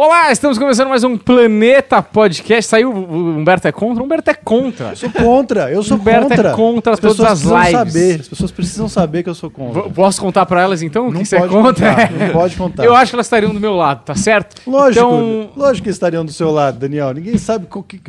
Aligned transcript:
Olá, 0.00 0.30
estamos 0.30 0.56
começando 0.58 0.86
mais 0.90 1.02
um 1.02 1.18
Planeta 1.18 2.00
Podcast. 2.00 2.70
Saiu 2.70 2.92
o 2.92 3.36
Humberto 3.36 3.66
é 3.66 3.72
contra? 3.72 4.00
O 4.00 4.06
Humberto 4.06 4.30
é 4.30 4.34
contra. 4.34 4.90
Eu 4.90 4.96
sou 4.96 5.10
contra, 5.10 5.72
eu 5.72 5.82
sou 5.82 5.96
Humberto 5.96 6.28
contra. 6.28 6.50
é 6.50 6.52
contra 6.54 6.92
as 6.92 7.00
todas 7.00 7.16
pessoas 7.16 7.32
as 7.32 7.40
precisam 7.40 7.58
lives. 7.58 7.72
saber, 7.92 8.20
as 8.20 8.28
pessoas 8.28 8.50
precisam 8.52 8.88
saber 8.88 9.22
que 9.24 9.28
eu 9.28 9.34
sou 9.34 9.50
contra. 9.50 9.82
V- 9.82 9.90
Posso 9.90 10.20
contar 10.20 10.46
pra 10.46 10.62
elas 10.62 10.82
então 10.82 11.10
não 11.10 11.18
que 11.18 11.26
você 11.26 11.34
é 11.34 11.40
pode 11.40 11.52
contra? 11.52 11.90
contar, 11.90 12.12
não 12.14 12.28
pode 12.32 12.56
contar. 12.56 12.84
Eu 12.84 12.94
acho 12.94 13.10
que 13.10 13.16
elas 13.16 13.26
estariam 13.26 13.52
do 13.52 13.58
meu 13.58 13.74
lado, 13.74 14.04
tá 14.04 14.14
certo? 14.14 14.62
Lógico, 14.70 15.04
Então, 15.04 15.50
lógico 15.56 15.82
que 15.86 15.90
estariam 15.90 16.24
do 16.24 16.30
seu 16.30 16.52
lado, 16.52 16.78
Daniel. 16.78 17.12
Ninguém 17.12 17.36
sabe 17.36 17.66
que, 17.88 18.00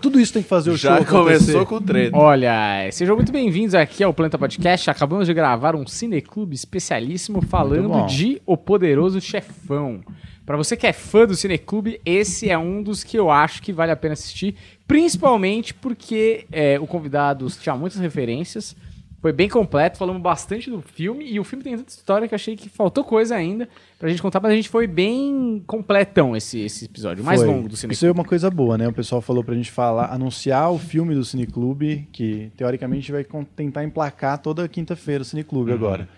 tudo 0.00 0.18
isso 0.18 0.32
tem 0.32 0.42
que 0.42 0.48
fazer 0.48 0.70
o 0.70 0.76
Já 0.78 0.96
show 0.96 1.04
começou 1.04 1.60
acontecer. 1.60 1.66
com 1.66 1.82
treta. 1.82 2.16
olha, 2.16 2.88
sejam 2.92 3.14
muito 3.14 3.30
bem-vindos 3.30 3.74
aqui 3.74 4.02
ao 4.02 4.14
Planeta 4.14 4.38
Podcast. 4.38 4.88
Acabamos 4.88 5.26
de 5.26 5.34
gravar 5.34 5.76
um 5.76 5.86
cineclube 5.86 6.54
especialíssimo 6.54 7.42
falando 7.42 8.06
de 8.06 8.40
O 8.46 8.56
Poderoso 8.56 9.20
Chefão. 9.20 10.00
Pra 10.46 10.56
você 10.56 10.76
que 10.76 10.86
é 10.86 10.92
fã 10.92 11.26
do 11.26 11.34
Cineclube, 11.34 12.00
esse 12.06 12.48
é 12.48 12.56
um 12.56 12.80
dos 12.80 13.02
que 13.02 13.18
eu 13.18 13.30
acho 13.32 13.60
que 13.60 13.72
vale 13.72 13.90
a 13.90 13.96
pena 13.96 14.12
assistir, 14.12 14.54
principalmente 14.86 15.74
porque 15.74 16.46
é, 16.52 16.78
o 16.78 16.86
convidado 16.86 17.48
tinha 17.60 17.74
muitas 17.74 17.98
referências, 17.98 18.76
foi 19.20 19.32
bem 19.32 19.48
completo, 19.48 19.98
falamos 19.98 20.22
bastante 20.22 20.70
do 20.70 20.80
filme, 20.80 21.24
e 21.28 21.40
o 21.40 21.42
filme 21.44 21.64
tem 21.64 21.76
tanta 21.76 21.90
história 21.90 22.28
que 22.28 22.34
eu 22.34 22.36
achei 22.36 22.54
que 22.54 22.68
faltou 22.68 23.02
coisa 23.02 23.34
ainda 23.34 23.68
pra 23.98 24.08
gente 24.08 24.22
contar, 24.22 24.40
mas 24.40 24.52
a 24.52 24.54
gente 24.54 24.68
foi 24.68 24.86
bem 24.86 25.64
completão 25.66 26.36
esse, 26.36 26.60
esse 26.60 26.84
episódio, 26.84 27.24
mais 27.24 27.40
Foi. 27.40 27.48
longo 27.48 27.68
do 27.68 27.76
Cineclube. 27.76 27.94
Isso 27.94 28.06
é 28.06 28.12
uma 28.12 28.24
coisa 28.24 28.48
boa, 28.48 28.78
né? 28.78 28.86
O 28.86 28.92
pessoal 28.92 29.20
falou 29.20 29.42
pra 29.42 29.54
gente 29.54 29.72
falar, 29.72 30.12
anunciar 30.12 30.70
o 30.70 30.78
filme 30.78 31.12
do 31.12 31.24
Cineclube, 31.24 32.06
que 32.12 32.52
teoricamente 32.56 33.10
vai 33.10 33.26
tentar 33.56 33.82
emplacar 33.82 34.38
toda 34.38 34.68
quinta-feira 34.68 35.22
o 35.22 35.24
Cineclube 35.24 35.70
Uhum. 35.72 35.76
agora. 35.76 36.08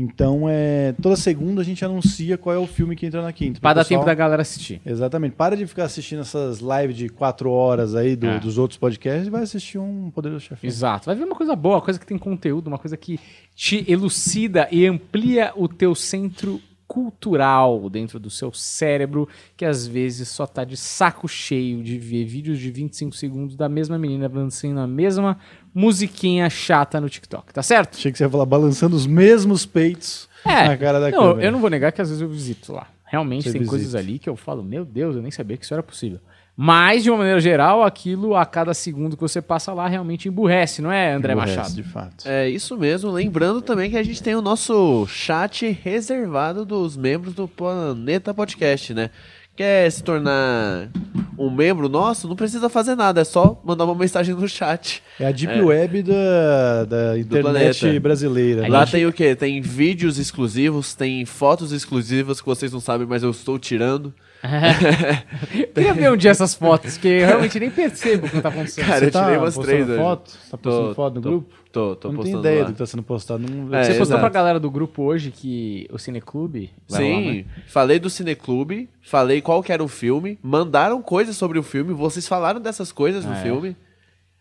Então, 0.00 0.42
é, 0.48 0.94
toda 1.02 1.16
segunda 1.16 1.60
a 1.60 1.64
gente 1.64 1.84
anuncia 1.84 2.38
qual 2.38 2.54
é 2.54 2.58
o 2.58 2.68
filme 2.68 2.94
que 2.94 3.04
entra 3.04 3.20
na 3.20 3.32
quinta. 3.32 3.58
Pra 3.60 3.70
Pro 3.70 3.74
dar 3.74 3.84
pessoal- 3.84 3.98
tempo 4.00 4.06
da 4.06 4.14
galera 4.14 4.42
assistir. 4.42 4.80
Exatamente. 4.86 5.32
Para 5.34 5.56
de 5.56 5.66
ficar 5.66 5.84
assistindo 5.86 6.20
essas 6.20 6.60
lives 6.60 6.96
de 6.96 7.08
quatro 7.08 7.50
horas 7.50 7.96
aí 7.96 8.14
do- 8.14 8.28
É. 8.28 8.38
dos 8.38 8.58
outros 8.58 8.78
podcasts 8.78 9.26
e 9.26 9.30
vai 9.30 9.42
assistir 9.42 9.76
um 9.78 10.08
Poderoso 10.12 10.44
Chefão. 10.44 10.68
Exato. 10.68 11.06
Vai 11.06 11.16
ver 11.16 11.24
uma 11.24 11.34
coisa 11.34 11.56
boa, 11.56 11.74
uma 11.76 11.82
coisa 11.82 11.98
que 11.98 12.06
tem 12.06 12.16
conteúdo, 12.16 12.68
uma 12.68 12.78
coisa 12.78 12.96
que 12.96 13.18
te 13.56 13.84
elucida 13.90 14.68
e 14.70 14.86
amplia 14.86 15.52
o 15.56 15.66
teu 15.66 15.94
centro 15.96 16.60
cultural 16.86 17.90
dentro 17.90 18.18
do 18.18 18.30
seu 18.30 18.50
cérebro, 18.52 19.28
que 19.56 19.64
às 19.64 19.86
vezes 19.86 20.28
só 20.28 20.46
tá 20.46 20.64
de 20.64 20.76
saco 20.76 21.28
cheio 21.28 21.82
de 21.82 21.98
ver 21.98 22.24
vídeos 22.24 22.58
de 22.58 22.70
25 22.70 23.14
segundos 23.14 23.56
da 23.56 23.68
mesma 23.68 23.98
menina 23.98 24.26
dançando 24.28 24.80
a 24.80 24.86
mesma 24.86 25.38
musiquinha 25.78 26.50
chata 26.50 27.00
no 27.00 27.08
TikTok, 27.08 27.52
tá 27.52 27.62
certo? 27.62 27.96
Achei 27.96 28.10
que 28.10 28.18
você 28.18 28.24
ia 28.24 28.30
falar 28.30 28.44
balançando 28.46 28.96
os 28.96 29.06
mesmos 29.06 29.64
peitos 29.64 30.28
na 30.44 30.76
cara 30.76 30.98
da 30.98 31.08
É. 31.08 31.12
não, 31.12 31.18
câmera. 31.20 31.46
eu 31.46 31.52
não 31.52 31.60
vou 31.60 31.70
negar 31.70 31.92
que 31.92 32.00
às 32.02 32.08
vezes 32.08 32.20
eu 32.20 32.28
visito 32.28 32.72
lá. 32.72 32.88
Realmente 33.04 33.44
Você 33.44 33.52
tem 33.52 33.60
visita. 33.60 33.70
coisas 33.76 33.94
ali 33.94 34.18
que 34.18 34.28
eu 34.28 34.36
falo, 34.36 34.62
meu 34.62 34.84
Deus, 34.84 35.14
eu 35.16 35.22
nem 35.22 35.30
sabia 35.30 35.56
que 35.56 35.64
isso 35.64 35.72
era 35.72 35.82
possível. 35.82 36.18
Mas, 36.60 37.04
de 37.04 37.10
uma 37.10 37.18
maneira 37.18 37.40
geral, 37.40 37.84
aquilo 37.84 38.34
a 38.34 38.44
cada 38.44 38.74
segundo 38.74 39.14
que 39.16 39.22
você 39.22 39.40
passa 39.40 39.72
lá 39.72 39.86
realmente 39.86 40.26
emburrece, 40.28 40.82
não 40.82 40.90
é, 40.90 41.12
André 41.12 41.32
Aborrece, 41.32 41.56
Machado? 41.56 41.74
De 41.74 41.82
fato. 41.84 42.24
É 42.28 42.48
isso 42.50 42.76
mesmo. 42.76 43.12
Lembrando 43.12 43.62
também 43.62 43.88
que 43.88 43.96
a 43.96 44.02
gente 44.02 44.20
tem 44.20 44.34
o 44.34 44.42
nosso 44.42 45.06
chat 45.06 45.68
reservado 45.84 46.64
dos 46.64 46.96
membros 46.96 47.32
do 47.32 47.46
Planeta 47.46 48.34
Podcast, 48.34 48.92
né? 48.92 49.10
Quer 49.58 49.90
se 49.90 50.04
tornar 50.04 50.88
um 51.36 51.50
membro 51.50 51.88
nosso? 51.88 52.28
Não 52.28 52.36
precisa 52.36 52.68
fazer 52.68 52.94
nada, 52.94 53.22
é 53.22 53.24
só 53.24 53.60
mandar 53.64 53.86
uma 53.86 53.94
mensagem 53.96 54.32
no 54.32 54.48
chat. 54.48 55.02
É 55.18 55.26
a 55.26 55.32
Deep 55.32 55.60
Web 55.60 56.04
da, 56.04 56.84
da 56.84 57.18
internet 57.18 57.98
brasileira. 57.98 58.62
Né? 58.62 58.68
Lá 58.68 58.84
gente- 58.84 58.92
tem 58.92 59.06
o 59.06 59.12
quê? 59.12 59.34
Tem 59.34 59.60
vídeos 59.60 60.16
exclusivos, 60.16 60.94
tem 60.94 61.24
fotos 61.24 61.72
exclusivas 61.72 62.40
que 62.40 62.46
vocês 62.46 62.72
não 62.72 62.78
sabem, 62.78 63.04
mas 63.04 63.24
eu 63.24 63.30
estou 63.32 63.58
tirando. 63.58 64.14
Queria 65.74 65.92
ver 65.94 66.12
um 66.12 66.16
dia 66.16 66.30
essas 66.30 66.54
fotos, 66.54 66.96
que 66.96 67.08
eu 67.08 67.26
realmente 67.26 67.58
nem 67.58 67.68
percebo 67.70 68.28
o 68.28 68.30
que 68.30 68.40
tá 68.40 68.50
acontecendo. 68.50 68.86
Cara, 68.86 68.98
Você 69.00 69.06
eu 69.06 69.10
tá 69.10 69.24
tirei 69.24 69.38
umas 69.38 69.54
postando 69.56 69.84
três 69.84 69.98
foto? 70.00 70.30
Tá 70.52 70.56
postando 70.56 70.88
Tô- 70.90 70.94
foto 70.94 71.14
no 71.16 71.20
tô- 71.20 71.28
grupo? 71.30 71.54
Tô, 71.70 71.94
tô 71.94 72.08
eu 72.08 72.12
não 72.12 72.22
tenho 72.22 72.34
postando 72.36 72.38
ideia 72.40 72.60
lá. 72.62 72.66
do 72.68 72.72
que 72.72 72.78
tá 72.78 72.86
sendo 72.86 73.02
postado. 73.02 73.42
Não... 73.46 73.74
É, 73.74 73.84
Você 73.84 73.90
postou 73.90 74.16
exato. 74.16 74.20
pra 74.20 74.28
galera 74.30 74.58
do 74.58 74.70
grupo 74.70 75.02
hoje 75.02 75.30
que 75.30 75.86
o 75.92 75.98
Cineclube... 75.98 76.70
vai 76.88 77.00
lá, 77.02 77.06
Sim, 77.06 77.32
né? 77.38 77.44
falei 77.66 77.98
do 77.98 78.08
Cineclube, 78.08 78.88
falei 79.02 79.40
qual 79.42 79.62
que 79.62 79.70
era 79.72 79.84
o 79.84 79.88
filme, 79.88 80.38
mandaram 80.42 81.02
coisas 81.02 81.36
sobre 81.36 81.58
o 81.58 81.62
filme, 81.62 81.92
vocês 81.92 82.26
falaram 82.26 82.60
dessas 82.60 82.90
coisas 82.90 83.24
no 83.24 83.32
Ah, 83.32 83.38
é? 83.38 83.42
filme. 83.42 83.76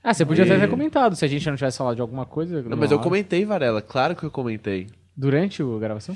Ah, 0.03 0.13
você 0.13 0.25
podia 0.25 0.45
E- 0.45 0.49
até 0.51 0.59
ter 0.61 0.69
comentado, 0.69 1.15
se 1.17 1.25
a 1.25 1.27
gente 1.27 1.45
não 1.49 1.55
tivesse 1.57 1.77
falado 1.77 1.95
de 1.95 2.01
alguma 2.01 2.25
coisa. 2.25 2.61
Não, 2.61 2.77
mas 2.77 2.91
eu 2.91 2.97
hora. 2.97 3.03
comentei, 3.03 3.43
Varela, 3.45 3.81
claro 3.81 4.15
que 4.15 4.23
eu 4.23 4.31
comentei. 4.31 4.87
Durante 5.15 5.61
a 5.61 5.65
gravação? 5.79 6.15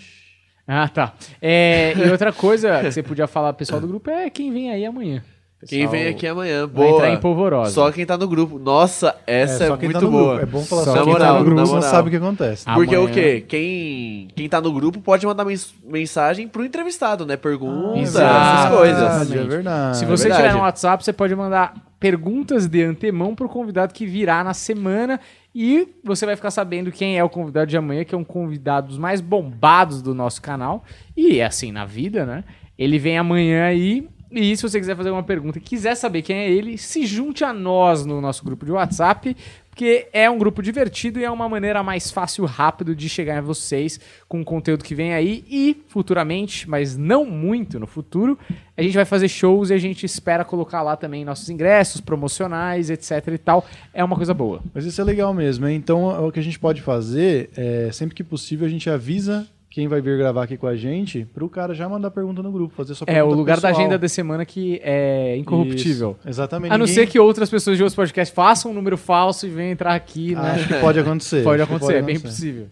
Ah, 0.65 0.87
tá. 0.87 1.13
É, 1.41 1.93
e 1.97 2.09
outra 2.09 2.31
coisa 2.31 2.79
que 2.81 2.91
você 2.91 3.03
podia 3.03 3.27
falar 3.27 3.51
pro 3.51 3.57
pessoal 3.59 3.81
do 3.81 3.87
grupo 3.87 4.09
é 4.09 4.29
quem 4.29 4.53
vem 4.53 4.71
aí 4.71 4.85
amanhã. 4.85 5.21
Quem 5.67 5.81
Pessoal 5.81 5.91
vem 5.91 6.07
aqui 6.07 6.25
amanhã, 6.27 6.59
Vai 6.65 6.67
boa. 6.67 6.89
entrar 6.89 7.11
em 7.13 7.17
polvorosa. 7.19 7.71
Só 7.71 7.91
quem 7.91 8.05
tá 8.05 8.17
no 8.17 8.27
grupo. 8.27 8.57
Nossa, 8.57 9.15
essa 9.27 9.65
é, 9.65 9.67
só 9.67 9.77
quem 9.77 9.89
muito 9.89 9.99
tá 9.99 10.05
no 10.05 10.11
boa. 10.11 10.37
grupo. 10.37 10.43
É 10.43 10.45
bom 10.45 10.63
falar 10.65 10.83
Só 10.83 10.91
só, 10.91 11.03
quem 11.03 11.05
quem 11.05 11.13
tá 11.21 11.27
tá 11.27 11.33
no 11.39 11.45
grupo, 11.45 11.59
não 11.59 11.65
sabe 11.67 11.77
o 11.77 11.91
moral. 11.91 12.09
que 12.09 12.15
acontece. 12.15 12.63
Ah, 12.67 12.73
Porque 12.73 12.95
Amanhã- 12.95 13.11
o 13.11 13.13
quê? 13.13 13.45
Quem, 13.47 14.27
quem 14.35 14.49
tá 14.49 14.59
no 14.59 14.73
grupo 14.73 14.99
pode 15.01 15.25
mandar 15.25 15.45
mens- 15.45 15.73
mensagem 15.83 16.47
pro 16.47 16.65
entrevistado, 16.65 17.25
né? 17.25 17.37
Perguntas, 17.37 18.01
Exato. 18.01 18.55
essas 18.65 18.77
coisas. 18.77 18.97
Exatamente. 19.03 19.37
É 19.37 19.43
verdade. 19.43 19.97
Se 19.97 20.05
você 20.05 20.23
verdade. 20.23 20.43
tiver 20.47 20.53
no 20.55 20.61
WhatsApp, 20.63 21.03
você 21.03 21.13
pode 21.13 21.35
mandar 21.35 21.73
perguntas 21.99 22.67
de 22.67 22.83
antemão 22.83 23.35
pro 23.35 23.47
convidado 23.47 23.93
que 23.93 24.07
virá 24.07 24.43
na 24.43 24.55
semana 24.55 25.19
e 25.53 25.87
você 26.03 26.25
vai 26.25 26.35
ficar 26.35 26.49
sabendo 26.49 26.91
quem 26.91 27.19
é 27.19 27.23
o 27.23 27.29
convidado 27.29 27.67
de 27.67 27.77
amanhã, 27.77 28.03
que 28.03 28.15
é 28.15 28.17
um 28.17 28.23
convidado 28.23 28.87
dos 28.87 28.97
mais 28.97 29.21
bombados 29.21 30.01
do 30.01 30.15
nosso 30.15 30.41
canal. 30.41 30.83
E 31.15 31.39
é 31.39 31.45
assim 31.45 31.71
na 31.71 31.85
vida, 31.85 32.25
né? 32.25 32.43
Ele 32.79 32.97
vem 32.97 33.19
amanhã 33.19 33.65
aí. 33.65 34.07
E 34.31 34.55
se 34.55 34.63
você 34.63 34.79
quiser 34.79 34.95
fazer 34.95 35.11
uma 35.11 35.23
pergunta 35.23 35.57
e 35.57 35.61
quiser 35.61 35.95
saber 35.95 36.21
quem 36.21 36.37
é 36.37 36.49
ele, 36.49 36.77
se 36.77 37.05
junte 37.05 37.43
a 37.43 37.51
nós 37.51 38.05
no 38.05 38.21
nosso 38.21 38.45
grupo 38.45 38.65
de 38.65 38.71
WhatsApp, 38.71 39.35
porque 39.69 40.07
é 40.11 40.29
um 40.29 40.37
grupo 40.37 40.61
divertido 40.61 41.19
e 41.19 41.23
é 41.23 41.31
uma 41.31 41.49
maneira 41.49 41.81
mais 41.81 42.11
fácil 42.11 42.45
e 42.45 42.47
rápido 42.47 42.95
de 42.95 43.09
chegar 43.09 43.37
a 43.39 43.41
vocês 43.41 43.99
com 44.27 44.41
o 44.41 44.45
conteúdo 44.45 44.83
que 44.83 44.93
vem 44.93 45.13
aí 45.13 45.43
e 45.49 45.81
futuramente, 45.87 46.69
mas 46.69 46.97
não 46.97 47.25
muito 47.25 47.79
no 47.79 47.87
futuro, 47.87 48.37
a 48.77 48.81
gente 48.81 48.93
vai 48.93 49.05
fazer 49.05 49.27
shows 49.27 49.69
e 49.69 49.73
a 49.73 49.77
gente 49.77 50.05
espera 50.05 50.45
colocar 50.45 50.81
lá 50.81 50.95
também 50.95 51.25
nossos 51.25 51.49
ingressos 51.49 51.99
promocionais, 51.99 52.89
etc 52.89 53.27
e 53.33 53.37
tal. 53.37 53.65
É 53.93 54.03
uma 54.03 54.15
coisa 54.15 54.33
boa. 54.33 54.61
Mas 54.73 54.85
isso 54.85 54.99
é 54.99 55.03
legal 55.03 55.33
mesmo. 55.33 55.67
hein? 55.67 55.75
Então, 55.75 56.27
o 56.27 56.31
que 56.31 56.39
a 56.39 56.43
gente 56.43 56.59
pode 56.59 56.81
fazer 56.81 57.49
é, 57.55 57.89
sempre 57.91 58.15
que 58.15 58.23
possível, 58.23 58.65
a 58.65 58.69
gente 58.69 58.89
avisa 58.89 59.47
quem 59.71 59.87
vai 59.87 60.01
vir 60.01 60.17
gravar 60.17 60.43
aqui 60.43 60.57
com 60.57 60.67
a 60.67 60.75
gente, 60.75 61.25
pro 61.33 61.47
cara 61.49 61.73
já 61.73 61.87
mandar 61.89 62.11
pergunta 62.11 62.43
no 62.43 62.51
grupo, 62.51 62.75
fazer 62.75 62.93
sua 62.93 63.05
É 63.07 63.13
o 63.13 63.15
pergunta 63.15 63.35
lugar 63.37 63.55
da 63.61 63.69
pessoal. 63.69 63.79
agenda 63.87 63.97
da 63.97 64.07
semana 64.09 64.45
que 64.45 64.79
é 64.83 65.35
incorruptível. 65.37 66.17
Isso, 66.19 66.29
exatamente. 66.29 66.73
A 66.73 66.77
não 66.77 66.85
Ninguém- 66.85 67.05
ser 67.05 67.09
que 67.09 67.17
outras 67.17 67.49
pessoas 67.49 67.77
de 67.77 67.81
outros 67.83 67.95
podcasts 67.95 68.35
façam 68.35 68.69
um 68.69 68.73
número 68.73 68.97
falso 68.97 69.47
e 69.47 69.49
venham 69.49 69.71
entrar 69.71 69.95
aqui, 69.95 70.35
né? 70.35 70.51
Acho 70.51 70.67
que 70.67 70.73
pode 70.75 70.99
acontecer. 70.99 71.41
Pode 71.43 71.61
acontecer, 71.61 71.95
é 71.95 72.01
bem 72.01 72.19
possível. 72.19 72.67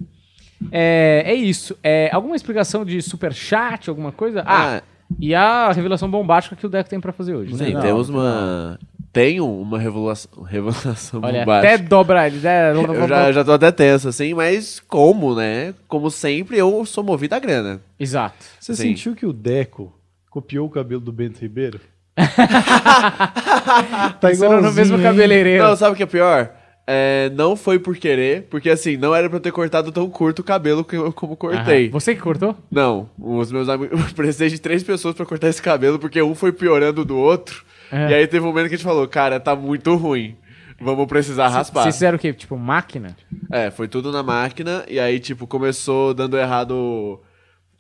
É, 0.72 1.24
é 1.26 1.34
isso. 1.34 1.76
É, 1.82 2.10
alguma 2.14 2.36
explicação 2.36 2.84
de 2.84 3.02
superchat, 3.02 3.90
alguma 3.90 4.12
coisa? 4.12 4.44
Ah, 4.46 4.78
Ah, 4.78 4.82
e 5.20 5.34
a 5.34 5.72
revelação 5.72 6.12
bombástica 6.12 6.56
que 6.56 6.66
o 6.66 6.70
Deco 6.70 6.90
tem 6.90 7.00
pra 7.00 7.14
fazer 7.14 7.34
hoje. 7.34 7.56
sim, 7.56 7.74
né? 7.74 7.82
temos 7.82 8.10
uma. 8.10 8.78
Tenho 9.12 9.46
uma 9.50 9.80
revelação, 9.80 10.44
revelação 10.44 11.20
Olha, 11.24 11.40
bombástica. 11.40 11.74
até 11.76 11.84
dobra 11.84 12.28
ele. 12.28 12.38
né? 12.40 12.72
Eu 12.74 13.08
já, 13.08 13.32
já 13.32 13.44
tô 13.44 13.52
até 13.54 13.72
tenso, 13.72 14.08
assim, 14.08 14.34
mas 14.36 14.80
como, 14.88 15.34
né? 15.36 15.74
Como 15.88 16.12
sempre, 16.12 16.58
eu 16.58 16.86
sou 16.86 17.04
movido 17.04 17.34
à 17.36 17.40
grana. 17.40 17.82
Exato. 18.00 18.38
Você 18.60 18.76
Sim. 18.76 18.84
sentiu 18.90 19.16
que 19.16 19.26
o 19.26 19.34
Deco 19.34 19.92
copiou 20.30 20.68
o 20.68 20.70
cabelo 20.70 21.02
do 21.02 21.12
Bento 21.12 21.40
Ribeiro? 21.40 21.80
tá 22.16 24.14
Pensando 24.22 24.62
no 24.62 24.72
mesmo 24.74 25.02
cabeleireiro. 25.02 25.64
Não, 25.64 25.76
sabe 25.76 25.94
o 25.94 25.96
que 25.96 26.04
é 26.04 26.08
pior? 26.08 26.52
É, 26.92 27.30
não 27.36 27.56
foi 27.56 27.78
por 27.78 27.96
querer, 27.98 28.48
porque 28.50 28.68
assim, 28.70 28.98
não 28.98 29.14
era 29.14 29.30
pra 29.30 29.38
eu 29.38 29.42
ter 29.42 29.52
cortado 29.52 29.92
tão 29.92 30.10
curto 30.10 30.40
o 30.40 30.44
cabelo 30.44 30.84
que 30.84 30.96
eu- 30.96 31.14
como 31.14 31.36
cortei. 31.38 31.86
Aham. 31.86 31.92
Você 31.92 32.16
que 32.16 32.22
cortou? 32.22 32.56
Não, 32.72 33.08
os 33.20 33.52
meus 33.52 33.70
amigos. 33.70 34.00
Eu 34.10 34.16
precisei 34.16 34.50
de 34.50 34.60
três 34.60 34.82
pessoas 34.84 35.14
pra 35.14 35.26
cortar 35.26 35.50
esse 35.50 35.62
cabelo, 35.62 36.00
porque 36.00 36.20
um 36.22 36.34
foi 36.34 36.52
piorando 36.52 37.06
do 37.06 37.16
outro. 37.16 37.64
É. 37.92 38.12
E 38.12 38.14
aí 38.14 38.28
teve 38.28 38.44
um 38.44 38.48
momento 38.50 38.68
que 38.70 38.76
a 38.76 38.78
gente 38.78 38.86
falou, 38.86 39.08
cara, 39.08 39.40
tá 39.40 39.56
muito 39.56 39.96
ruim. 39.96 40.36
Vamos 40.82 41.08
precisar 41.08 41.50
raspar. 41.50 41.84
Vocês 41.84 41.96
fizeram 41.96 42.16
o 42.16 42.20
quê? 42.20 42.32
Tipo, 42.34 42.58
máquina? 42.58 43.16
É, 43.52 43.70
foi 43.70 43.88
tudo 43.88 44.12
na 44.12 44.24
máquina, 44.24 44.86
e 44.88 44.98
aí, 45.00 45.20
tipo, 45.20 45.46
começou 45.46 46.14
dando 46.14 46.38
errado. 46.38 47.20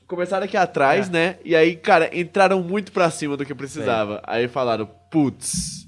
Começaram 0.06 0.44
aqui 0.46 0.58
atrás, 0.58 1.08
É. 1.08 1.12
né? 1.12 1.36
E 1.46 1.56
aí, 1.56 1.76
cara, 1.76 2.10
entraram 2.18 2.62
muito 2.62 2.92
pra 2.92 3.10
cima 3.10 3.38
do 3.38 3.46
que 3.46 3.56
precisava. 3.56 4.22
Aí 4.26 4.48
falaram, 4.48 4.90
putz, 5.10 5.88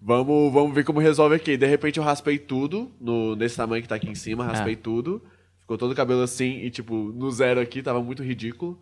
vamos, 0.00 0.52
vamos 0.52 0.74
ver 0.74 0.84
como 0.84 0.98
resolve 1.00 1.34
aqui. 1.34 1.56
De 1.56 1.66
repente 1.66 1.98
eu 1.98 2.04
raspei 2.04 2.38
tudo, 2.38 2.90
no, 3.00 3.34
nesse 3.36 3.56
tamanho 3.56 3.82
que 3.82 3.88
tá 3.88 3.96
aqui 3.96 4.08
em 4.08 4.14
cima, 4.14 4.44
raspei 4.44 4.74
É. 4.74 4.76
tudo. 4.76 5.22
Ficou 5.60 5.76
todo 5.76 5.90
o 5.90 5.96
cabelo 5.96 6.22
assim, 6.22 6.60
e 6.60 6.70
tipo, 6.70 6.94
no 7.12 7.28
zero 7.30 7.60
aqui, 7.60 7.82
tava 7.82 8.00
muito 8.00 8.22
ridículo. 8.22 8.80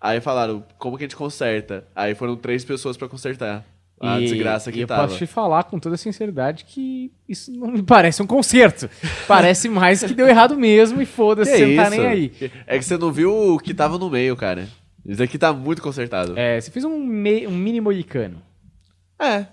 Aí 0.00 0.20
falaram, 0.20 0.64
como 0.78 0.96
que 0.96 1.02
a 1.04 1.06
gente 1.06 1.16
conserta? 1.16 1.86
Aí 1.94 2.14
foram 2.14 2.36
três 2.36 2.64
pessoas 2.64 2.96
pra 2.96 3.08
consertar. 3.08 3.64
A 4.02 4.18
E- 4.18 4.24
desgraça 4.24 4.70
e 4.70 4.72
que 4.72 4.80
eu 4.80 4.86
tava. 4.86 5.02
posso 5.02 5.18
te 5.18 5.26
falar 5.26 5.64
com 5.64 5.78
toda 5.78 5.94
sinceridade 5.96 6.64
que 6.64 7.12
isso 7.28 7.52
não 7.52 7.70
me 7.70 7.82
parece 7.84 8.22
um 8.22 8.26
concerto. 8.26 8.88
parece 9.28 9.68
mais 9.68 10.02
que 10.02 10.14
deu 10.14 10.26
errado 10.26 10.56
mesmo 10.56 11.02
e 11.02 11.06
foda-se, 11.06 11.50
você 11.54 11.66
não 11.66 11.84
tá 11.84 11.90
nem 11.90 12.06
aí. 12.06 12.32
É 12.66 12.78
que 12.78 12.84
você 12.84 12.96
não 12.96 13.12
viu 13.12 13.30
o 13.54 13.58
que 13.58 13.74
tava 13.74 13.98
no 13.98 14.08
meio, 14.08 14.34
cara. 14.36 14.66
Isso 15.04 15.22
aqui 15.22 15.36
tá 15.38 15.52
muito 15.52 15.82
consertado. 15.82 16.32
É, 16.38 16.56
É, 16.56 16.60
você 16.60 16.70
fez 16.70 16.84
um, 16.84 16.98
me- 16.98 17.46
um 17.46 17.50
mini 17.56 17.80
moicano. 17.80 18.40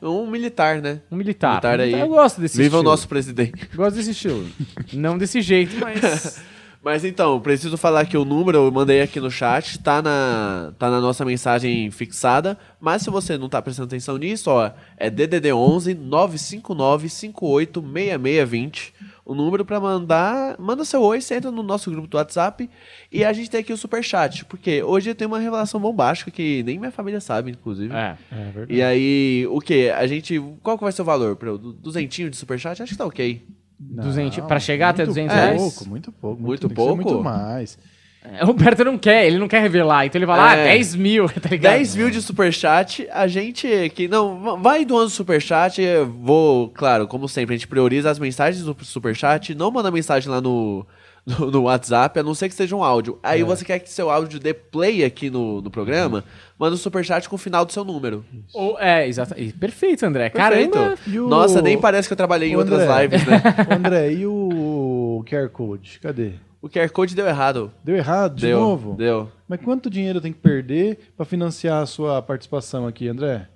um 0.02 0.26
militar, 0.28 0.82
né? 0.82 1.02
Um 1.12 1.18
militar. 1.18 1.52
Militar 1.62 1.80
aí. 1.82 1.92
Eu 1.92 2.08
gosto 2.08 2.40
desse 2.40 2.56
Viva 2.58 2.78
o 2.78 2.80
estilo. 2.80 2.84
nosso 2.92 3.08
presidente. 3.08 3.70
Gosto 3.76 3.96
desse 3.98 4.12
estilo. 4.12 4.48
Não 4.94 5.18
desse 5.18 5.42
jeito, 5.42 5.76
mas. 5.82 6.42
Mas 6.84 7.04
então, 7.04 7.40
preciso 7.40 7.76
falar 7.78 8.06
que 8.06 8.18
o 8.18 8.24
número 8.24 8.60
eu 8.60 8.72
mandei 8.72 9.02
aqui 9.02 9.20
no 9.20 9.30
chat, 9.30 9.80
tá 9.80 10.02
na, 10.02 10.74
tá 10.78 10.90
na 10.90 11.02
nossa 11.02 11.26
mensagem 11.26 11.92
fixada, 11.92 12.58
mas 12.80 13.02
se 13.02 13.10
você 13.10 13.38
não 13.38 13.50
tá 13.50 13.62
prestando 13.62 13.88
atenção 13.88 14.18
nisso, 14.18 14.50
ó, 14.50 14.72
é 14.96 15.10
DDD 15.10 15.52
11 15.52 15.94
959 15.96 17.10
58 17.10 17.82
6620. 17.82 18.94
O 19.26 19.36
número 19.36 19.66
pra 19.66 19.78
mandar, 19.78 20.56
manda 20.58 20.86
seu 20.86 21.02
oi, 21.02 21.20
você 21.20 21.36
entra 21.36 21.52
no 21.52 21.62
nosso 21.62 21.92
grupo 21.92 22.08
do 22.08 22.16
WhatsApp 22.16 22.70
e 23.12 23.26
a 23.26 23.34
gente 23.34 23.50
tem 23.50 23.60
aqui 23.60 23.74
o 23.74 23.78
super 23.78 24.02
chat, 24.02 24.46
porque 24.46 24.82
hoje 24.82 25.14
tem 25.14 25.28
uma 25.28 25.38
revelação 25.38 25.82
bombástica 25.82 26.32
que 26.32 26.64
nem 26.64 26.80
minha 26.80 26.92
família 26.92 27.20
sabe, 27.20 27.52
inclusive. 27.52 27.94
É. 27.94 28.18
É 28.32 28.44
verdade. 28.46 28.74
E 28.74 28.82
aí, 28.82 29.46
o 29.50 29.60
que? 29.60 29.90
A 29.90 30.08
gente, 30.08 30.42
qual 30.64 30.78
que 30.78 30.84
vai 30.86 30.94
ser 30.94 31.02
o 31.02 31.06
valor? 31.06 31.36
Pro 31.36 31.58
duzentinho 31.58 32.30
de 32.30 32.38
superchat? 32.38 32.82
Acho 32.82 32.94
que 32.94 32.98
tá 32.98 33.06
ok. 33.06 33.46
Não, 33.80 34.04
200 34.04 34.40
pra 34.46 34.60
chegar 34.60 34.90
até 34.90 35.04
muito 35.04 35.10
200 35.16 35.36
reais? 35.36 35.62
Pouco, 35.62 35.90
muito 35.90 36.12
pouco. 36.12 36.42
Muito 36.42 36.62
que 36.68 36.74
ser 36.74 36.76
pouco? 36.76 36.96
Muito 36.96 37.24
mais. 37.24 37.78
É, 38.24 38.44
O 38.44 38.48
Roberto 38.48 38.84
não 38.84 38.98
quer, 38.98 39.26
ele 39.28 39.38
não 39.38 39.48
quer 39.48 39.62
revelar. 39.62 40.06
Então 40.06 40.18
ele 40.20 40.26
vai 40.26 40.38
lá, 40.38 40.56
É. 40.56 40.62
ah, 40.64 40.74
10 40.74 40.96
mil, 40.96 41.30
tá 41.40 41.50
ligado? 41.50 41.74
10 41.74 41.96
mil 41.96 42.10
de 42.10 42.22
superchat, 42.22 43.08
a 43.12 43.28
gente 43.28 43.68
que 43.96 44.08
não 44.08 44.40
va- 44.42 44.56
vai 44.56 44.84
doando 44.84 45.10
superchat, 45.10 45.82
vou, 46.22 46.70
claro, 46.70 47.08
como 47.08 47.30
sempre, 47.30 47.54
a 47.56 47.58
gente 47.58 47.68
prioriza 47.68 48.10
as 48.10 48.20
mensagens 48.20 48.64
do 48.66 48.76
superchat, 48.84 49.54
não 49.56 49.72
manda 49.72 49.92
mensagem 49.92 50.30
lá 50.30 50.42
no, 50.42 50.86
no, 51.28 51.52
no 51.52 51.62
WhatsApp, 51.64 52.18
a 52.20 52.24
não 52.24 52.34
ser 52.34 52.48
que 52.48 52.56
seja 52.56 52.74
um 52.76 52.84
áudio. 52.84 53.20
Aí 53.22 53.44
você 53.44 53.66
quer 53.66 53.80
que 53.80 53.90
seu 53.90 54.10
áudio 54.10 54.40
dê 54.40 54.54
play 54.54 55.04
aqui 55.04 55.30
no, 55.30 55.62
no 55.62 55.70
programa, 55.70 56.24
manda 56.58 56.76
o 56.76 56.78
superchat 56.78 57.28
com 57.28 57.36
o 57.36 57.40
final 57.40 57.66
do 57.66 57.74
seu 57.74 57.84
número. 57.84 58.24
Ou, 58.54 58.80
é, 58.80 59.06
exato. 59.08 59.34
e 59.38 59.52
Perfeito, 59.52 60.06
André. 60.06 60.30
Perfeito. 60.30 60.72
Caramba. 60.72 60.98
O- 61.08 61.28
Nossa, 61.28 61.62
nem 61.62 61.78
parece 61.78 62.08
que 62.08 62.14
eu 62.14 62.18
trabalhei 62.18 62.52
em 62.52 62.56
o 62.56 62.60
outras 62.60 62.80
André. 62.82 63.02
lives, 63.04 63.26
né? 63.28 63.42
André, 63.70 64.14
e 64.14 64.26
o 64.26 65.24
QR 65.30 65.50
Code? 65.50 66.00
Cadê? 66.02 66.32
O 66.62 66.70
QR 66.70 66.90
Code 66.90 67.14
deu 67.16 67.28
errado. 67.28 67.72
Deu 67.84 67.96
errado 67.96 68.36
de 68.36 68.48
deu, 68.48 68.60
novo? 68.60 68.96
Deu. 68.96 69.30
Mas 69.48 69.60
quanto 69.62 69.90
dinheiro 69.90 70.20
tem 70.22 70.32
que 70.34 70.40
perder 70.40 71.12
pra 71.16 71.26
financiar 71.26 71.84
a 71.84 71.86
sua 71.86 72.22
participação 72.22 72.88
aqui, 72.88 73.08
André? 73.08 73.48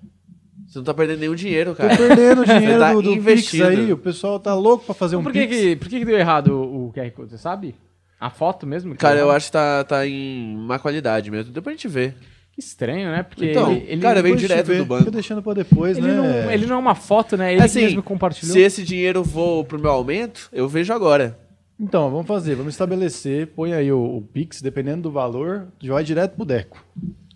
Você 0.71 0.79
não 0.79 0.85
tá 0.85 0.94
perdendo 0.94 1.19
nenhum 1.19 1.35
dinheiro, 1.35 1.71
Tô 1.71 1.75
cara. 1.83 1.97
perdendo 1.97 2.45
dinheiro 2.47 2.79
tá 2.79 2.94
do, 2.94 3.01
do 3.01 3.21
Pix 3.21 3.59
aí. 3.59 3.91
O 3.91 3.97
pessoal 3.97 4.39
tá 4.39 4.56
louco 4.56 4.85
pra 4.85 4.95
fazer 4.95 5.18
um 5.18 5.23
Por 5.23 5.33
que, 5.33 5.45
Pix. 5.45 5.57
que, 5.59 5.75
por 5.75 5.89
que, 5.89 6.00
que 6.00 6.06
deu 6.06 6.18
errado 6.18 6.53
o 6.53 6.88
o 6.88 6.94
QR 6.94 7.12
Code, 7.12 7.31
você 7.31 7.38
sabe? 7.38 7.75
A 8.18 8.29
foto 8.29 8.65
mesmo? 8.65 8.95
Cara, 8.95 9.19
eu 9.19 9.29
acho 9.29 9.47
que 9.47 9.51
tá, 9.51 9.83
tá 9.83 10.07
em 10.07 10.56
má 10.56 10.79
qualidade 10.79 11.29
mesmo. 11.29 11.51
Depois 11.51 11.73
a 11.73 11.77
gente 11.77 11.89
vê. 11.89 12.13
Que 12.53 12.62
estranho, 12.62 13.12
né? 13.12 13.21
Porque 13.23 13.50
Então, 13.51 13.71
ele, 13.73 13.85
ele, 13.85 14.01
cara, 14.01 14.21
veio 14.21 14.38
direto 14.38 14.73
do 14.73 14.85
banco. 14.85 15.00
Fica 15.03 15.12
deixando 15.12 15.41
pra 15.44 15.53
depois, 15.53 15.97
ele 15.97 16.07
né? 16.07 16.15
não, 16.15 16.51
ele 16.51 16.65
não 16.65 16.75
é 16.77 16.79
uma 16.79 16.95
foto, 16.95 17.35
né? 17.35 17.53
Ele 17.53 17.62
Assim, 17.63 17.81
mesmo 17.81 18.01
compartilhou. 18.01 18.53
Se 18.53 18.62
esse 18.62 18.83
dinheiro 18.83 19.25
for 19.25 19.65
pro 19.65 19.77
meu 19.77 19.91
aumento, 19.91 20.47
eu 20.53 20.69
vejo 20.69 20.94
agora. 20.94 21.38
Então, 21.77 22.09
vamos 22.09 22.27
fazer. 22.27 22.56
Vamos 22.56 22.73
estabelecer. 22.75 23.47
Põe 23.47 23.73
aí 23.73 23.91
o, 23.91 24.00
o 24.00 24.21
Pix, 24.21 24.62
dependendo 24.62 25.01
do 25.01 25.12
valor, 25.12 25.68
já 25.81 25.94
vai 25.94 26.03
direto 26.03 26.35
pro 26.38 26.45
Deco. 26.45 26.81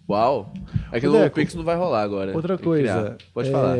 Uau. 0.07 0.53
É 0.91 0.99
que 0.99 1.09
Deco, 1.09 1.35
Pix 1.35 1.55
não 1.55 1.63
vai 1.63 1.75
rolar 1.75 2.03
agora. 2.03 2.33
Outra 2.35 2.57
coisa. 2.57 3.17
Pode 3.33 3.49
é... 3.49 3.51
falar. 3.51 3.75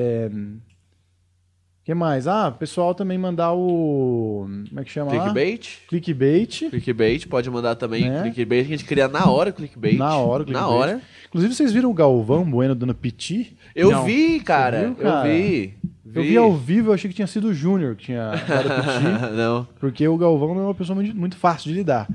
que 1.84 1.94
mais? 1.94 2.28
Ah, 2.28 2.50
pessoal 2.52 2.96
também 2.96 3.18
mandar 3.18 3.54
o... 3.54 4.48
Como 4.70 4.80
é 4.80 4.84
que 4.84 4.92
chama 4.92 5.14
lá? 5.14 5.20
Clickbait. 5.20 5.80
Clickbait. 5.88 6.70
Clickbait, 6.70 7.28
pode 7.28 7.50
mandar 7.50 7.76
também 7.76 8.10
Né? 8.10 8.24
clickbait, 8.24 8.66
que 8.66 8.74
a 8.74 8.78
gente 8.78 8.88
cria 8.88 9.08
na 9.08 9.30
hora 9.30 9.52
o 9.52 9.54
clickbait. 9.54 9.98
Na 9.98 10.18
hora 10.18 10.44
o 10.44 10.46
Na 10.48 10.60
clickbait. 10.60 10.74
hora. 10.74 11.02
Inclusive, 11.28 11.54
vocês 11.54 11.72
viram 11.72 11.92
o 11.92 11.94
Galvão 11.94 12.44
Bueno 12.44 12.74
dando 12.74 12.96
piti? 12.96 13.56
Eu 13.76 13.92
Não. 13.92 14.04
vi, 14.04 14.40
cara. 14.40 14.86
viu, 14.86 14.96
cara? 14.96 15.28
Eu 15.28 15.34
vi. 15.34 15.74
Eu 16.16 16.24
vi 16.24 16.38
ao 16.38 16.56
vivo, 16.56 16.90
eu 16.90 16.94
achei 16.94 17.10
que 17.10 17.16
tinha 17.16 17.28
sido 17.28 17.50
o 17.50 17.54
Júnior 17.54 17.96
que 17.96 18.06
tinha 18.06 18.32
dado 18.32 18.70
piti. 18.70 19.04
não. 19.36 19.68
Porque 19.80 20.08
o 20.08 20.18
Galvão 20.18 20.56
não 20.56 20.62
é 20.62 20.66
uma 20.66 20.76
pessoa 20.76 20.96
muito, 20.96 21.16
muito 21.16 21.36
fácil 21.36 21.70
de 21.70 21.78
lidar. 21.78 22.08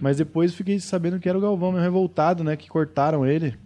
Mas 0.00 0.16
depois 0.16 0.54
fiquei 0.54 0.80
sabendo 0.80 1.18
que 1.18 1.28
era 1.28 1.36
o 1.36 1.40
Galvão 1.40 1.72
meio 1.72 1.82
revoltado, 1.82 2.42
né? 2.42 2.56
Que 2.56 2.68
cortaram 2.68 3.26
ele. 3.26 3.56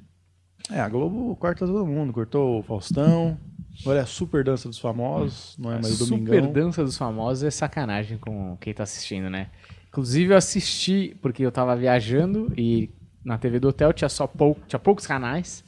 É, 0.70 0.80
a 0.80 0.88
Globo 0.88 1.36
corta 1.36 1.66
todo 1.66 1.86
mundo. 1.86 2.12
Cortou 2.12 2.60
o 2.60 2.62
Faustão. 2.62 3.38
Agora 3.82 4.00
é 4.00 4.02
a 4.02 4.06
super 4.06 4.42
dança 4.42 4.68
dos 4.68 4.78
famosos. 4.78 5.56
Não 5.58 5.70
é 5.70 5.74
mais 5.74 6.00
o 6.00 6.04
Domingão. 6.04 6.34
Super 6.34 6.52
Dança 6.52 6.82
dos 6.82 6.96
Famosos 6.96 7.44
é 7.44 7.50
sacanagem 7.50 8.18
com 8.18 8.56
quem 8.60 8.72
tá 8.72 8.82
assistindo, 8.82 9.28
né? 9.28 9.48
Inclusive 9.88 10.32
eu 10.32 10.36
assisti 10.36 11.16
porque 11.20 11.44
eu 11.44 11.52
tava 11.52 11.76
viajando 11.76 12.52
e 12.56 12.90
na 13.24 13.38
TV 13.38 13.58
do 13.60 13.68
hotel 13.68 13.92
tinha 13.92 14.08
só 14.08 14.26
pou, 14.26 14.56
tinha 14.66 14.78
poucos 14.78 15.06
canais. 15.06 15.64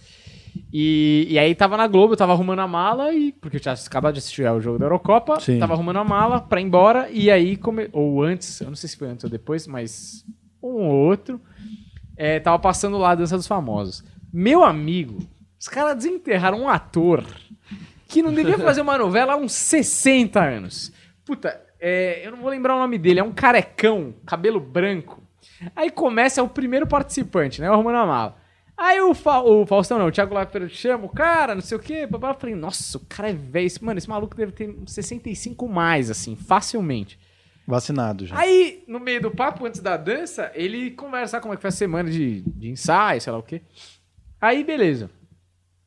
E, 0.72 1.26
e 1.30 1.38
aí 1.38 1.54
tava 1.54 1.76
na 1.76 1.86
Globo, 1.86 2.14
eu 2.14 2.16
tava 2.16 2.32
arrumando 2.32 2.60
a 2.60 2.66
mala 2.66 3.12
e 3.12 3.32
porque 3.32 3.56
eu 3.56 3.60
tinha 3.60 3.74
acabado 3.74 4.14
de 4.14 4.18
assistir 4.18 4.50
o 4.50 4.60
jogo 4.60 4.78
da 4.78 4.86
Eurocopa, 4.86 5.38
Sim. 5.40 5.58
tava 5.58 5.74
arrumando 5.74 5.98
a 5.98 6.04
mala 6.04 6.40
pra 6.40 6.60
ir 6.60 6.64
embora 6.64 7.08
e 7.10 7.30
aí 7.30 7.56
come, 7.56 7.88
ou 7.92 8.22
antes, 8.22 8.60
eu 8.60 8.68
não 8.68 8.74
sei 8.74 8.88
se 8.88 8.96
foi 8.96 9.08
antes 9.08 9.24
ou 9.24 9.30
depois, 9.30 9.66
mas 9.66 10.24
um 10.62 10.86
ou 10.86 11.06
outro, 11.06 11.40
é, 12.16 12.40
tava 12.40 12.58
passando 12.58 12.98
lá 12.98 13.10
a 13.10 13.14
Dança 13.14 13.36
dos 13.36 13.46
Famosos. 13.46 14.04
Meu 14.32 14.64
amigo, 14.64 15.18
os 15.58 15.68
caras 15.68 15.96
desenterraram 15.96 16.62
um 16.62 16.68
ator 16.68 17.24
que 18.06 18.22
não 18.22 18.32
devia 18.32 18.58
fazer 18.58 18.80
uma 18.80 18.96
novela 18.96 19.34
há 19.34 19.36
uns 19.36 19.52
60 19.52 20.42
anos. 20.42 20.92
Puta, 21.24 21.60
é, 21.80 22.26
eu 22.26 22.32
não 22.32 22.38
vou 22.38 22.50
lembrar 22.50 22.74
o 22.74 22.78
nome 22.78 22.98
dele, 22.98 23.20
é 23.20 23.24
um 23.24 23.32
carecão, 23.32 24.14
cabelo 24.26 24.58
branco. 24.58 25.22
Aí 25.74 25.90
começa 25.90 26.42
o 26.42 26.48
primeiro 26.48 26.86
participante, 26.86 27.60
né? 27.60 27.70
O 27.70 27.74
Arrumando 27.74 27.96
a 27.96 28.06
Mala. 28.06 28.36
Aí 28.76 29.00
o, 29.00 29.12
Fa 29.12 29.40
o 29.40 29.66
Faustão 29.66 29.98
não, 29.98 30.06
o 30.06 30.12
Thiago 30.12 30.36
Leifert 30.36 30.70
chama 30.70 31.04
o 31.04 31.08
cara, 31.08 31.54
não 31.54 31.60
sei 31.60 31.76
o 31.76 31.80
quê. 31.80 32.06
babá. 32.06 32.30
Eu 32.30 32.34
falei, 32.34 32.54
nossa, 32.54 32.96
o 32.96 33.00
cara 33.08 33.30
é 33.30 33.32
velho. 33.32 33.68
Mano, 33.82 33.98
esse 33.98 34.08
maluco 34.08 34.36
deve 34.36 34.52
ter 34.52 34.70
uns 34.70 34.92
65 34.92 35.68
mais, 35.68 36.10
assim, 36.10 36.36
facilmente. 36.36 37.18
Vacinado 37.68 38.24
já. 38.26 38.34
Aí, 38.38 38.82
no 38.88 38.98
meio 38.98 39.20
do 39.20 39.30
papo, 39.30 39.66
antes 39.66 39.80
da 39.82 39.96
dança, 39.98 40.50
ele 40.54 40.90
conversa 40.92 41.38
como 41.38 41.52
é 41.52 41.56
que 41.56 41.60
foi 41.60 41.68
a 41.68 41.72
semana 41.72 42.10
de, 42.10 42.40
de 42.40 42.70
ensaio, 42.70 43.20
sei 43.20 43.30
lá 43.30 43.38
o 43.38 43.42
quê. 43.42 43.60
Aí, 44.40 44.64
beleza. 44.64 45.10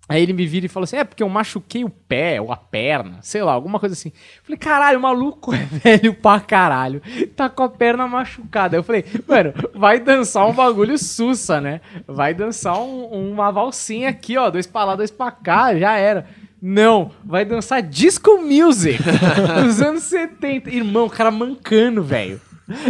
Aí 0.08 0.22
ele 0.22 0.34
me 0.34 0.46
vira 0.46 0.66
e 0.66 0.70
fala 0.70 0.84
assim: 0.84 0.98
é 0.98 1.04
porque 1.04 1.24
eu 1.24 1.30
machuquei 1.30 1.84
o 1.86 1.90
pé 1.90 2.40
ou 2.42 2.52
a 2.52 2.58
perna, 2.58 3.20
sei 3.22 3.42
lá, 3.42 3.54
alguma 3.54 3.80
coisa 3.80 3.94
assim. 3.94 4.12
Falei, 4.44 4.58
caralho, 4.58 5.00
o 5.00 5.02
maluco 5.02 5.54
é 5.56 5.64
velho 5.72 6.14
pra 6.14 6.40
caralho. 6.40 7.02
Tá 7.36 7.50
com 7.50 7.64
a 7.64 7.70
perna 7.70 8.08
machucada. 8.08 8.76
Eu 8.76 8.84
falei, 8.84 9.04
mano, 9.28 9.54
vai 9.74 10.00
dançar 10.00 10.46
um 10.48 10.54
bagulho 10.54 10.98
sussa, 11.00 11.60
né? 11.62 11.82
Vai 12.06 12.34
dançar 12.34 12.78
um- 12.80 13.32
uma 13.32 13.52
valsinha 13.52 14.10
aqui, 14.10 14.38
ó, 14.38 14.50
dois 14.52 14.68
pra 14.68 14.84
lá, 14.84 14.96
dois 14.96 15.10
pra 15.12 15.32
cá, 15.32 15.74
já 15.76 15.96
era. 15.96 16.28
Não, 16.62 17.12
vai 17.26 17.44
dançar 17.44 17.82
disco 17.82 18.38
music 18.38 19.02
dos 19.64 19.82
anos 19.82 20.04
70. 20.04 20.70
Irmão, 20.70 21.08
o 21.08 21.10
cara 21.10 21.32
mancando, 21.32 22.04
velho. 22.04 22.40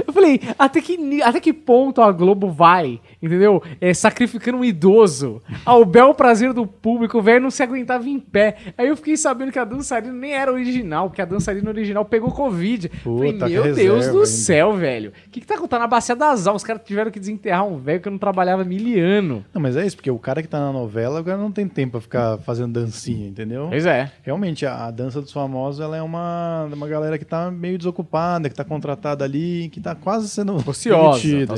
Eu 0.05 0.13
falei, 0.13 0.39
até 0.57 0.81
que, 0.81 1.21
até 1.21 1.39
que 1.39 1.53
ponto 1.53 2.01
a 2.01 2.11
Globo 2.11 2.49
vai, 2.49 2.99
entendeu? 3.21 3.61
É, 3.79 3.93
sacrificando 3.93 4.57
um 4.59 4.63
idoso 4.65 5.41
ao 5.65 5.83
bel 5.85 6.13
prazer 6.13 6.53
do 6.53 6.65
público, 6.65 7.17
o 7.17 7.21
velho 7.21 7.41
não 7.41 7.51
se 7.51 7.63
aguentava 7.63 8.07
em 8.07 8.19
pé. 8.19 8.55
Aí 8.77 8.87
eu 8.87 8.95
fiquei 8.95 9.17
sabendo 9.17 9.51
que 9.51 9.59
a 9.59 9.65
dançarina 9.65 10.13
nem 10.13 10.33
era 10.33 10.51
original, 10.51 11.09
porque 11.09 11.21
a 11.21 11.25
dançarina 11.25 11.69
original 11.69 12.05
pegou 12.05 12.31
Covid. 12.31 12.89
falei, 13.03 13.33
Puta, 13.33 13.45
que 13.47 13.53
meu 13.53 13.73
Deus 13.73 14.05
do 14.07 14.11
ainda. 14.13 14.25
céu, 14.25 14.73
velho. 14.73 15.11
O 15.27 15.29
que, 15.29 15.39
que 15.41 15.47
tá 15.47 15.55
acontecendo? 15.55 15.81
Na 15.81 15.87
Bacia 15.87 16.15
das 16.15 16.45
Almas, 16.47 16.61
os 16.61 16.67
caras 16.67 16.81
tiveram 16.85 17.09
que 17.09 17.19
desenterrar 17.19 17.65
um 17.65 17.77
velho 17.77 18.01
que 18.01 18.09
não 18.09 18.17
trabalhava 18.17 18.63
miliano. 18.63 19.45
Não, 19.53 19.61
mas 19.61 19.75
é 19.77 19.85
isso, 19.85 19.95
porque 19.95 20.11
o 20.11 20.19
cara 20.19 20.41
que 20.41 20.47
tá 20.47 20.59
na 20.59 20.71
novela 20.71 21.19
agora 21.19 21.37
não 21.37 21.51
tem 21.51 21.67
tempo 21.67 21.93
pra 21.93 22.01
ficar 22.01 22.37
fazendo 22.39 22.73
dancinha, 22.73 23.27
entendeu? 23.27 23.67
Pois 23.69 23.85
é. 23.85 24.11
Realmente, 24.21 24.65
a, 24.65 24.85
a 24.85 24.91
dança 24.91 25.21
dos 25.21 25.31
famosos 25.31 25.81
ela 25.81 25.95
é 25.97 26.01
uma, 26.01 26.65
uma 26.71 26.87
galera 26.87 27.17
que 27.17 27.25
tá 27.25 27.49
meio 27.49 27.77
desocupada, 27.77 28.49
que 28.49 28.55
tá 28.55 28.63
contratada 28.63 29.23
ali, 29.25 29.69
que 29.71 29.79
tá 29.79 29.95
quase 29.95 30.29
sendo 30.29 30.55
Ociosa. 30.69 31.17
tá? 31.47 31.53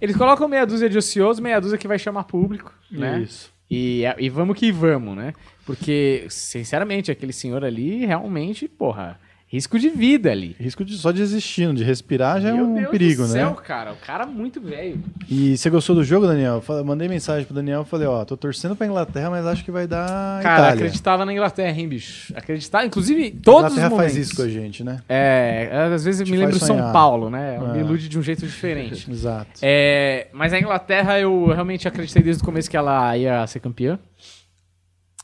Eles 0.00 0.16
colocam 0.16 0.48
meia 0.48 0.64
dúzia 0.66 0.88
de 0.88 0.98
ociosos, 0.98 1.38
meia 1.40 1.60
dúzia 1.60 1.78
que 1.78 1.86
vai 1.86 1.98
chamar 1.98 2.24
público, 2.24 2.72
né? 2.90 3.20
Isso. 3.20 3.52
E, 3.70 4.02
e 4.18 4.28
vamos 4.30 4.58
que 4.58 4.72
vamos, 4.72 5.14
né? 5.16 5.34
Porque, 5.66 6.26
sinceramente, 6.30 7.10
aquele 7.10 7.32
senhor 7.32 7.62
ali 7.62 8.06
realmente, 8.06 8.66
porra, 8.66 9.20
risco 9.50 9.78
de 9.78 9.88
vida 9.88 10.30
ali. 10.30 10.54
Risco 10.60 10.84
de 10.84 10.96
só 10.98 11.10
de 11.10 11.22
existir, 11.22 11.72
de 11.72 11.82
respirar 11.82 12.38
já 12.40 12.50
é 12.50 12.52
Meu 12.52 12.66
um 12.66 12.74
Deus 12.74 12.90
perigo, 12.90 13.22
do 13.22 13.28
céu, 13.28 13.50
né? 13.50 13.56
cara. 13.64 13.92
O 13.92 13.96
cara 13.96 14.24
é 14.24 14.26
muito 14.26 14.60
velho. 14.60 15.02
E 15.28 15.56
você 15.56 15.70
gostou 15.70 15.96
do 15.96 16.04
jogo, 16.04 16.26
Daniel? 16.26 16.60
Fala- 16.60 16.84
Mandei 16.84 17.08
mensagem 17.08 17.46
pro 17.46 17.54
Daniel, 17.54 17.82
falei, 17.84 18.06
ó, 18.06 18.24
tô 18.26 18.36
torcendo 18.36 18.76
pra 18.76 18.86
Inglaterra, 18.86 19.30
mas 19.30 19.46
acho 19.46 19.64
que 19.64 19.70
vai 19.70 19.86
dar 19.86 20.42
Cara, 20.42 20.58
Itália. 20.66 20.74
acreditava 20.74 21.24
na 21.24 21.32
Inglaterra, 21.32 21.78
hein, 21.80 21.88
bicho? 21.88 22.32
Acreditar, 22.36 22.84
inclusive, 22.84 23.30
todos 23.30 23.64
a 23.64 23.66
Inglaterra 23.68 23.90
os 23.90 23.96
faz 23.96 24.16
isso 24.16 24.36
com 24.36 24.42
a 24.42 24.48
gente, 24.48 24.84
né? 24.84 25.00
É, 25.08 25.70
às 25.94 26.04
vezes 26.04 26.20
eu 26.20 26.26
me 26.26 26.36
lembro 26.36 26.52
de 26.58 26.64
São 26.64 26.76
sonhar. 26.76 26.92
Paulo, 26.92 27.30
né? 27.30 27.58
Me 27.72 27.78
É. 27.78 27.80
ilude 27.80 28.06
de 28.08 28.18
um 28.18 28.22
jeito 28.22 28.46
diferente. 28.46 29.08
Exato. 29.10 29.48
É, 29.62 30.28
mas 30.32 30.52
a 30.52 30.60
Inglaterra 30.60 31.18
eu 31.18 31.46
realmente 31.46 31.88
acreditei 31.88 32.22
desde 32.22 32.42
o 32.42 32.44
começo 32.44 32.68
que 32.70 32.76
ela 32.76 33.16
ia 33.16 33.46
ser 33.46 33.60
campeã. 33.60 33.98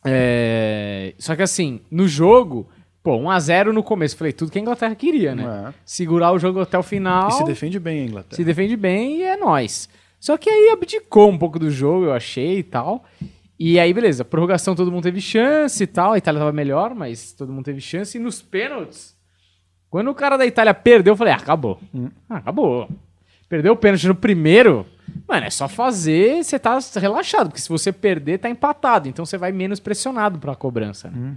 É, 0.07 1.14
só 1.19 1.35
que 1.35 1.43
assim, 1.43 1.81
no 1.90 2.07
jogo, 2.07 2.69
pô, 3.04 3.18
1x0 3.18 3.66
no 3.66 3.82
começo. 3.82 4.16
Falei, 4.16 4.32
tudo 4.32 4.50
que 4.50 4.58
a 4.58 4.62
Inglaterra 4.62 4.94
queria, 4.94 5.34
né? 5.34 5.68
É. 5.68 5.75
Segurar 5.84 6.32
o 6.32 6.38
jogo 6.38 6.61
até 6.61 6.78
o 6.78 6.82
final. 6.82 7.28
E 7.28 7.32
se 7.32 7.44
defende 7.44 7.78
bem 7.78 8.00
a 8.00 8.04
Inglaterra. 8.06 8.34
se 8.37 8.42
defende 8.42 8.76
bem 8.76 9.18
e 9.18 9.23
é 9.23 9.37
nóis. 9.37 9.88
Só 10.18 10.38
que 10.38 10.49
aí 10.49 10.70
abdicou 10.73 11.30
um 11.30 11.37
pouco 11.37 11.58
do 11.58 11.70
jogo, 11.70 12.06
eu 12.06 12.12
achei 12.14 12.58
e 12.61 12.62
tal. 12.62 13.04
E 13.61 13.78
aí, 13.78 13.92
beleza, 13.92 14.25
prorrogação 14.25 14.75
todo 14.75 14.90
mundo 14.90 15.02
teve 15.04 15.20
chance 15.20 15.84
e 15.84 15.87
tal. 15.87 16.14
A 16.14 16.18
Itália 16.18 16.40
tava 16.40 16.52
melhor, 16.52 16.94
mas 16.94 17.30
todo 17.32 17.52
mundo 17.52 17.66
teve 17.66 17.80
chance. 17.80 18.16
E 18.16 18.20
nos 18.20 18.40
pênaltis, 18.40 19.14
quando 19.90 20.11
o 20.11 20.14
cara 20.14 20.38
da 20.38 20.46
Itália 20.46 20.73
perdeu, 20.73 21.12
eu 21.12 21.16
falei, 21.16 21.34
ah, 21.34 21.37
acabou. 21.37 21.78
Ah, 22.28 22.38
acabou. 22.38 22.88
Perdeu 23.49 23.75
o 23.75 23.76
pênalti 23.76 24.08
no 24.08 24.14
primeiro, 24.14 24.87
mano, 25.28 25.44
é 25.46 25.50
só 25.50 25.68
fazer, 25.68 26.42
você 26.42 26.58
tá 26.58 26.78
relaxado, 26.99 27.49
porque 27.50 27.61
se 27.61 27.68
você 27.68 27.92
perder, 27.92 28.38
tá 28.38 28.49
empatado. 28.49 29.08
Então 29.08 29.26
você 29.26 29.37
vai 29.37 29.52
menos 29.52 29.78
pressionado 29.78 30.38
pra 30.38 30.56
cobrança. 30.56 31.11
né? 31.11 31.37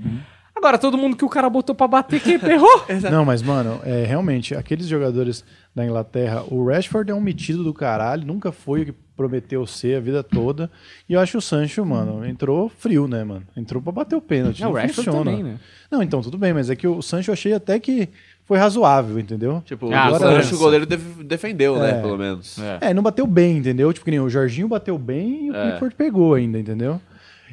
Agora, 0.58 0.78
todo 0.78 0.98
mundo 0.98 1.16
que 1.16 1.24
o 1.24 1.30
cara 1.30 1.50
botou 1.50 1.74
pra 1.76 1.88
bater, 1.88 2.20
que 2.20 2.34
errou. 2.34 2.86
Não, 3.12 3.24
mas, 3.24 3.42
mano, 3.42 3.80
é, 3.86 4.04
realmente, 4.06 4.56
aqueles 4.56 4.88
jogadores 4.88 5.44
da 5.76 5.86
Inglaterra, 5.86 6.44
o 6.50 6.66
Rashford 6.68 7.12
é 7.12 7.14
um 7.14 7.22
metido 7.22 7.64
do 7.64 7.74
caralho, 7.74 8.26
nunca 8.26 8.52
foi 8.52 8.82
o 8.82 8.86
que 8.88 8.94
prometeu 9.16 9.66
ser 9.68 9.98
a 9.98 10.00
vida 10.00 10.24
toda. 10.24 10.70
E 11.08 11.14
eu 11.14 11.20
acho 11.20 11.34
que 11.34 11.38
o 11.38 11.42
Sancho, 11.42 11.86
mano, 11.86 12.26
entrou 12.26 12.70
frio, 12.70 13.08
né, 13.08 13.24
mano? 13.24 13.44
Entrou 13.56 13.82
pra 13.82 13.92
bater 13.92 14.16
o 14.16 14.22
pênalti. 14.22 14.62
Não, 14.62 14.70
Não, 14.70 14.74
o 14.74 14.78
Rashford 14.80 15.06
funciona. 15.06 15.32
também, 15.32 15.44
né? 15.44 15.60
Não, 15.90 16.02
então, 16.04 16.22
tudo 16.22 16.38
bem, 16.38 16.54
mas 16.54 16.70
é 16.70 16.76
que 16.76 16.88
o 16.88 17.02
Sancho 17.02 17.30
eu 17.30 17.34
achei 17.34 17.54
até 17.54 17.80
que 17.80 18.10
foi 18.46 18.58
razoável, 18.58 19.20
entendeu? 19.20 19.62
Tipo, 19.66 19.88
Ah, 19.94 20.12
o 20.12 20.16
agora 20.16 20.42
Sancho, 20.42 20.56
o 20.56 20.60
goleiro 20.60 20.86
def- 20.86 21.18
defendeu, 21.24 21.78
né? 21.80 21.92
É. 21.92 22.02
Pelo 22.02 22.18
menos. 22.18 22.58
É, 22.82 22.94
não 22.94 23.04
bateu 23.04 23.26
bem, 23.28 23.58
entendeu? 23.58 23.92
Tipo, 23.92 24.06
que 24.06 24.12
nem 24.12 24.20
o 24.20 24.30
Jorginho 24.30 24.68
bateu 24.68 24.98
bem 24.98 25.48
e 25.48 25.52
o 25.52 25.56
É. 25.56 25.66
Pickford 25.70 25.96
pegou 25.96 26.34
ainda, 26.34 26.58
entendeu? 26.60 27.02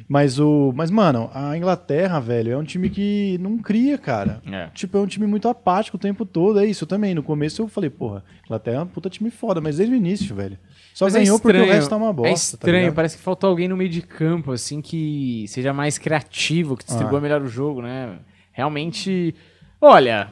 Mas 0.07 0.39
o. 0.39 0.71
Mas, 0.75 0.91
mano, 0.91 1.31
a 1.33 1.57
Inglaterra, 1.57 2.19
velho, 2.19 2.51
é 2.51 2.57
um 2.57 2.63
time 2.63 2.89
que 2.89 3.37
não 3.41 3.57
cria, 3.57 3.97
cara. 3.97 4.39
É. 4.45 4.67
Tipo, 4.73 4.97
é 4.97 5.01
um 5.01 5.07
time 5.07 5.25
muito 5.25 5.47
apático 5.47 5.97
o 5.97 5.99
tempo 5.99 6.25
todo. 6.25 6.59
É 6.59 6.65
isso 6.65 6.83
eu 6.83 6.87
também. 6.87 7.15
No 7.15 7.23
começo 7.23 7.61
eu 7.61 7.67
falei, 7.67 7.89
porra, 7.89 8.23
Inglaterra 8.45 8.77
é 8.77 8.81
um 8.81 8.87
puta 8.87 9.09
time 9.09 9.31
foda, 9.31 9.59
mas 9.59 9.77
desde 9.77 9.95
o 9.95 9.97
início, 9.97 10.35
velho. 10.35 10.59
Só 10.93 11.05
Mas 11.05 11.15
é 11.15 11.19
ganhou 11.19 11.39
porque 11.39 11.57
o 11.57 11.65
resto 11.65 11.89
tá 11.89 11.97
uma 11.97 12.13
bosta. 12.13 12.29
É 12.29 12.31
tá 12.31 12.37
estranho, 12.37 12.77
ligado? 12.81 12.95
parece 12.95 13.17
que 13.17 13.23
faltou 13.23 13.49
alguém 13.49 13.67
no 13.67 13.75
meio 13.75 13.89
de 13.89 14.01
campo, 14.01 14.51
assim, 14.51 14.79
que 14.81 15.45
seja 15.47 15.73
mais 15.73 15.97
criativo, 15.97 16.77
que 16.77 16.85
distribua 16.85 17.17
Ah. 17.17 17.21
melhor 17.21 17.41
o 17.41 17.47
jogo, 17.47 17.81
né? 17.81 18.19
Realmente. 18.51 19.33
Olha, 19.81 20.31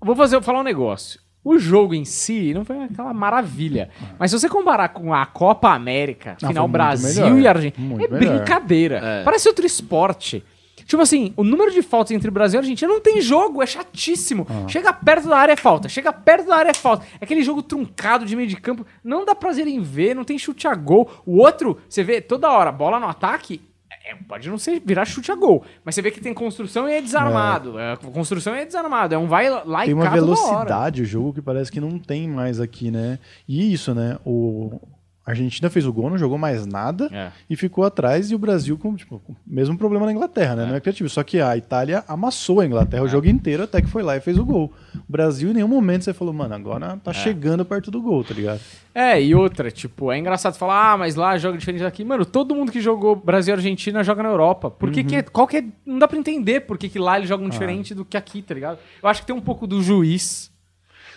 vou 0.00 0.16
fazer, 0.16 0.36
vou 0.36 0.42
falar 0.42 0.60
um 0.60 0.64
negócio. 0.64 1.20
O 1.42 1.58
jogo 1.58 1.94
em 1.94 2.04
si 2.04 2.52
não 2.52 2.64
foi 2.64 2.82
aquela 2.84 3.14
maravilha. 3.14 3.88
Mas 4.18 4.30
se 4.30 4.38
você 4.38 4.48
comparar 4.48 4.90
com 4.90 5.14
a 5.14 5.24
Copa 5.24 5.70
América, 5.70 6.32
Ah, 6.42 6.48
final 6.48 6.52
foi 6.52 6.60
muito 6.60 6.72
Brasil 6.72 7.24
melhor. 7.24 7.38
e 7.40 7.48
Argentina, 7.48 7.86
Muito 7.88 8.04
é 8.14 8.18
melhor. 8.18 8.36
brincadeira. 8.36 8.96
É. 9.02 9.24
Parece 9.24 9.48
outro 9.48 9.64
esporte. 9.64 10.44
Tipo 10.86 11.02
assim, 11.02 11.32
o 11.36 11.44
número 11.44 11.70
de 11.70 11.82
faltas 11.82 12.10
entre 12.10 12.30
Brasil 12.30 12.58
e 12.58 12.62
Argentina 12.62 12.92
não 12.92 13.00
tem 13.00 13.20
jogo, 13.20 13.62
é 13.62 13.66
chatíssimo. 13.66 14.46
Ah. 14.50 14.66
Chega 14.68 14.92
perto 14.92 15.28
da 15.28 15.36
área 15.38 15.52
é 15.52 15.56
falta, 15.56 15.88
chega 15.88 16.12
perto 16.12 16.48
da 16.48 16.56
área 16.56 16.70
é 16.70 16.74
falta. 16.74 17.06
É 17.20 17.24
aquele 17.24 17.42
jogo 17.42 17.62
truncado 17.62 18.26
de 18.26 18.34
meio 18.34 18.48
de 18.48 18.56
campo, 18.56 18.84
não 19.02 19.24
dá 19.24 19.34
prazer 19.34 19.66
em 19.68 19.80
ver, 19.80 20.14
não 20.14 20.24
tem 20.24 20.36
chute 20.38 20.66
a 20.66 20.74
gol. 20.74 21.08
O 21.24 21.38
outro, 21.38 21.78
você 21.88 22.02
vê 22.02 22.20
toda 22.20 22.50
hora, 22.50 22.72
bola 22.72 22.98
no 22.98 23.06
ataque, 23.06 23.60
é, 24.04 24.14
pode 24.14 24.48
não 24.48 24.58
ser 24.58 24.80
virar 24.84 25.04
chute 25.04 25.30
a 25.30 25.34
gol, 25.34 25.64
mas 25.84 25.94
você 25.94 26.02
vê 26.02 26.10
que 26.10 26.20
tem 26.20 26.32
construção 26.32 26.88
e 26.88 26.94
é 26.94 27.02
desarmado. 27.02 27.78
É. 27.78 27.96
construção 27.96 28.54
e 28.56 28.60
é 28.60 28.64
desarmado, 28.64 29.14
é 29.14 29.18
um 29.18 29.26
vai 29.26 29.50
lá 29.50 29.82
Tem 29.82 29.90
e 29.90 29.94
uma 29.94 30.04
toda 30.04 30.16
hora. 30.16 30.24
velocidade 30.24 31.02
o 31.02 31.04
jogo 31.04 31.34
que 31.34 31.42
parece 31.42 31.70
que 31.70 31.80
não 31.80 31.98
tem 31.98 32.28
mais 32.28 32.60
aqui, 32.60 32.90
né? 32.90 33.18
E 33.46 33.72
isso, 33.72 33.94
né? 33.94 34.18
O 34.24 34.80
a 35.26 35.30
Argentina 35.32 35.68
fez 35.68 35.86
o 35.86 35.92
gol, 35.92 36.08
não 36.10 36.16
jogou 36.18 36.38
mais 36.38 36.66
nada 36.66 37.08
É. 37.12 37.30
e 37.48 37.54
ficou 37.54 37.84
atrás. 37.84 38.30
E 38.30 38.34
o 38.34 38.38
Brasil 38.38 38.76
com, 38.78 38.96
tipo, 38.96 39.16
o 39.28 39.36
mesmo 39.46 39.76
problema 39.76 40.06
na 40.06 40.12
Inglaterra, 40.12 40.56
né? 40.56 40.66
Não 40.66 40.74
é 40.74 40.80
criativo. 40.80 41.08
Só 41.08 41.22
que 41.22 41.40
a 41.40 41.56
Itália 41.56 42.02
amassou 42.08 42.60
a 42.60 42.66
Inglaterra 42.66 43.02
o 43.02 43.08
jogo 43.08 43.28
inteiro 43.28 43.62
até 43.62 43.80
que 43.82 43.88
foi 43.88 44.02
lá 44.02 44.16
e 44.16 44.20
fez 44.20 44.38
o 44.38 44.44
gol. 44.44 44.72
O 44.96 45.12
Brasil, 45.12 45.50
em 45.50 45.54
nenhum 45.54 45.68
momento 45.68 46.04
você 46.04 46.12
falou, 46.14 46.32
mano, 46.32 46.54
agora 46.54 46.96
tá 47.04 47.12
chegando 47.12 47.64
perto 47.64 47.90
do 47.90 48.00
gol, 48.00 48.24
tá 48.24 48.34
ligado? 48.34 48.60
É, 48.94 49.22
e 49.22 49.34
outra, 49.34 49.70
tipo, 49.70 50.10
é 50.10 50.18
engraçado 50.18 50.56
falar, 50.56 50.92
ah, 50.92 50.96
mas 50.98 51.14
lá 51.14 51.36
joga 51.38 51.56
diferente 51.58 51.82
daqui. 51.82 52.04
Mano, 52.04 52.24
todo 52.24 52.54
mundo 52.54 52.72
que 52.72 52.80
jogou 52.80 53.14
Brasil 53.14 53.54
e 53.54 53.56
Argentina 53.56 54.02
joga 54.02 54.22
na 54.22 54.30
Europa. 54.30 54.70
Por 54.70 54.90
que 54.90 55.04
que 55.04 55.16
é, 55.16 55.22
qual 55.22 55.46
que 55.46 55.58
é, 55.58 55.64
não 55.86 55.98
dá 55.98 56.08
pra 56.08 56.18
entender 56.18 56.60
por 56.60 56.76
que 56.78 56.88
que 56.88 56.98
lá 56.98 57.16
eles 57.18 57.28
jogam 57.28 57.48
diferente 57.48 57.94
do 57.94 58.04
que 58.04 58.16
aqui, 58.16 58.42
tá 58.42 58.54
ligado? 58.54 58.78
Eu 59.02 59.08
acho 59.08 59.20
que 59.20 59.26
tem 59.26 59.36
um 59.36 59.40
pouco 59.40 59.66
do 59.66 59.80
juiz, 59.82 60.50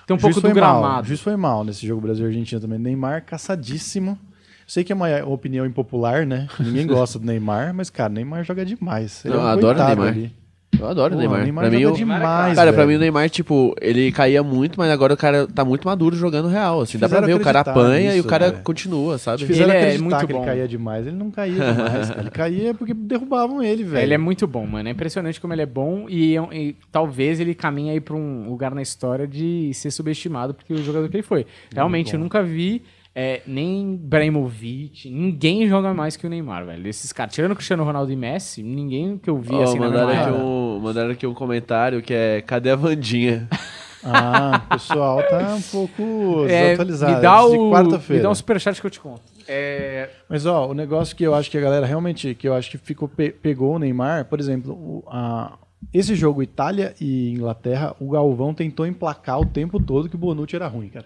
tem 0.06 0.16
um 0.16 0.20
pouco 0.20 0.36
do 0.36 0.42
foi 0.42 0.54
mal, 0.54 0.78
O 0.78 0.82
gramado. 0.82 1.08
juiz 1.08 1.22
foi 1.22 1.36
mal 1.36 1.64
nesse 1.64 1.86
jogo 1.88 2.02
Brasil 2.02 2.26
e 2.26 2.28
Argentina 2.30 2.60
também. 2.62 2.80
Neymar 2.80 3.24
caçadíssimo. 3.26 4.18
Sei 4.66 4.84
que 4.84 4.92
é 4.94 4.96
uma 4.96 5.08
opinião 5.26 5.66
impopular, 5.66 6.26
né? 6.26 6.48
Ninguém 6.60 6.88
gosta 6.88 7.20
do 7.20 7.26
Neymar, 7.26 7.74
mas, 7.74 7.90
cara, 7.90 8.10
Neymar 8.14 8.44
joga 8.46 8.66
demais. 8.66 9.24
Ele 9.26 9.34
Não, 9.34 9.42
é 9.42 9.44
um 9.44 9.48
eu 9.48 9.52
adoro 9.54 9.84
Neymar. 9.84 10.08
ali. 10.08 10.34
Eu 10.80 10.88
adoro 10.88 11.14
o 11.16 11.18
Porra, 11.18 11.20
Neymar. 11.20 11.40
O 11.40 11.44
Neymar 11.44 11.70
pra 11.70 11.78
mim, 11.80 11.94
demais, 11.94 12.56
Cara, 12.56 12.74
pra 12.74 12.82
velho. 12.86 12.88
mim 12.90 12.96
o 12.96 13.00
Neymar, 13.00 13.30
tipo, 13.30 13.76
ele 13.82 14.12
caía 14.12 14.42
muito, 14.44 14.78
mas 14.78 14.90
agora 14.92 15.14
o 15.14 15.18
cara 15.18 15.48
tá 15.48 15.64
muito 15.64 15.86
maduro 15.88 16.16
jogando 16.16 16.48
real. 16.48 16.82
Assim, 16.82 16.98
dá 16.98 17.08
pra 17.08 17.22
ver, 17.22 17.36
o 17.36 17.40
cara 17.40 17.60
apanha 17.62 18.16
e 18.16 18.20
o 18.20 18.24
cara 18.24 18.52
velho. 18.52 18.64
continua, 18.64 19.18
sabe? 19.18 19.44
Ele 19.44 19.64
é 19.72 19.98
muito 19.98 20.18
que 20.26 20.34
bom. 20.34 20.40
ele 20.40 20.46
caía 20.46 20.68
demais. 20.68 21.08
Ele 21.08 21.16
não 21.16 21.30
caía 21.32 21.54
demais, 21.54 22.10
cara. 22.10 22.22
Ele 22.22 22.30
caía 22.32 22.74
porque 22.74 22.94
derrubavam 22.94 23.62
ele, 23.64 23.84
velho. 23.84 24.04
Ele 24.04 24.14
é 24.14 24.18
muito 24.18 24.48
bom, 24.48 24.66
mano. 24.66 24.88
É 24.90 24.92
impressionante 24.92 25.40
como 25.40 25.54
ele 25.54 25.62
é 25.62 25.66
bom 25.66 26.08
e, 26.10 26.36
e 26.52 26.76
talvez 26.92 27.40
ele 27.40 27.54
caminhe 27.54 27.92
aí 27.92 28.00
pra 28.02 28.16
um 28.16 28.50
lugar 28.50 28.74
na 28.74 28.82
história 28.82 29.28
de 29.28 29.72
ser 29.74 29.92
subestimado 29.92 30.54
porque 30.54 30.74
o 30.74 30.84
jogador 30.84 31.08
que 31.10 31.16
ele 31.18 31.24
foi. 31.24 31.46
Realmente, 31.74 32.14
eu 32.14 32.20
nunca 32.20 32.42
vi 32.42 32.82
é, 33.16 33.42
nem 33.46 33.94
Ibrahimovic, 33.96 35.10
ninguém 35.10 35.68
joga 35.68 35.94
mais 35.94 36.16
que 36.18 36.26
o 36.26 36.30
Neymar, 36.30 36.66
velho. 36.66 36.88
Esses 36.88 37.12
caras, 37.14 37.34
tirando 37.34 37.52
o 37.52 37.56
Cristiano 37.56 37.84
Ronaldo 37.84 38.12
e 38.12 38.16
Messi, 38.16 38.64
ninguém 38.64 39.18
que 39.18 39.30
eu 39.30 39.38
vi 39.38 39.54
Ó, 39.54 39.64
assim 39.64 39.78
na 39.80 39.86
mandaram, 39.88 40.08
mesma 40.08 40.22
aqui 40.24 40.32
um, 40.34 40.80
mandaram 40.80 41.12
aqui 41.12 41.28
um 41.28 41.34
comentário 41.34 42.02
que 42.02 42.14
é 42.14 42.42
Cadê 42.42 42.72
a 42.72 42.76
Vandinha? 42.76 43.48
Ah, 44.06 44.62
o 44.66 44.70
pessoal 44.74 45.24
tá 45.30 45.56
um 45.56 45.62
pouco 45.62 46.46
É, 46.46 46.64
desatualizado. 46.72 47.16
me 47.16 47.22
dá 47.22 47.38
é 47.38 47.50
de 47.50 47.56
o, 47.58 47.64
me 47.68 47.72
quarta-feira. 47.72 48.24
dá 48.24 48.30
um 48.32 48.36
superchat 48.36 48.82
que 48.82 48.86
eu 48.86 48.92
te 48.92 49.00
conto. 49.00 49.22
É, 49.48 50.10
Mas 50.28 50.46
ó, 50.46 50.68
o 50.70 50.74
negócio 50.74 51.16
que 51.16 51.24
eu 51.24 51.34
acho 51.34 51.50
que 51.50 51.58
a 51.58 51.62
galera 51.62 51.86
realmente, 51.86 52.36
que 52.36 52.46
eu 52.46 52.54
acho 52.54 52.70
que 52.70 52.78
ficou 52.78 53.08
pe- 53.08 53.32
pegou 53.32 53.74
o 53.76 53.80
Neymar, 53.80 54.26
por 54.26 54.42
exemplo, 54.42 54.74
o- 54.74 55.04
a- 55.08 55.58
esse 55.94 56.16
jogo 56.16 56.44
Itália 56.44 56.94
e 57.00 57.32
Inglaterra, 57.32 57.96
o 57.98 58.10
Galvão 58.10 58.54
tentou 58.54 58.86
emplacar 58.86 59.40
o 59.40 59.46
tempo 59.46 59.82
todo 59.82 60.10
que 60.10 60.16
o 60.16 60.20
Bonucci 60.20 60.58
era 60.58 60.68
ruim, 60.68 60.90
cara. 60.90 61.06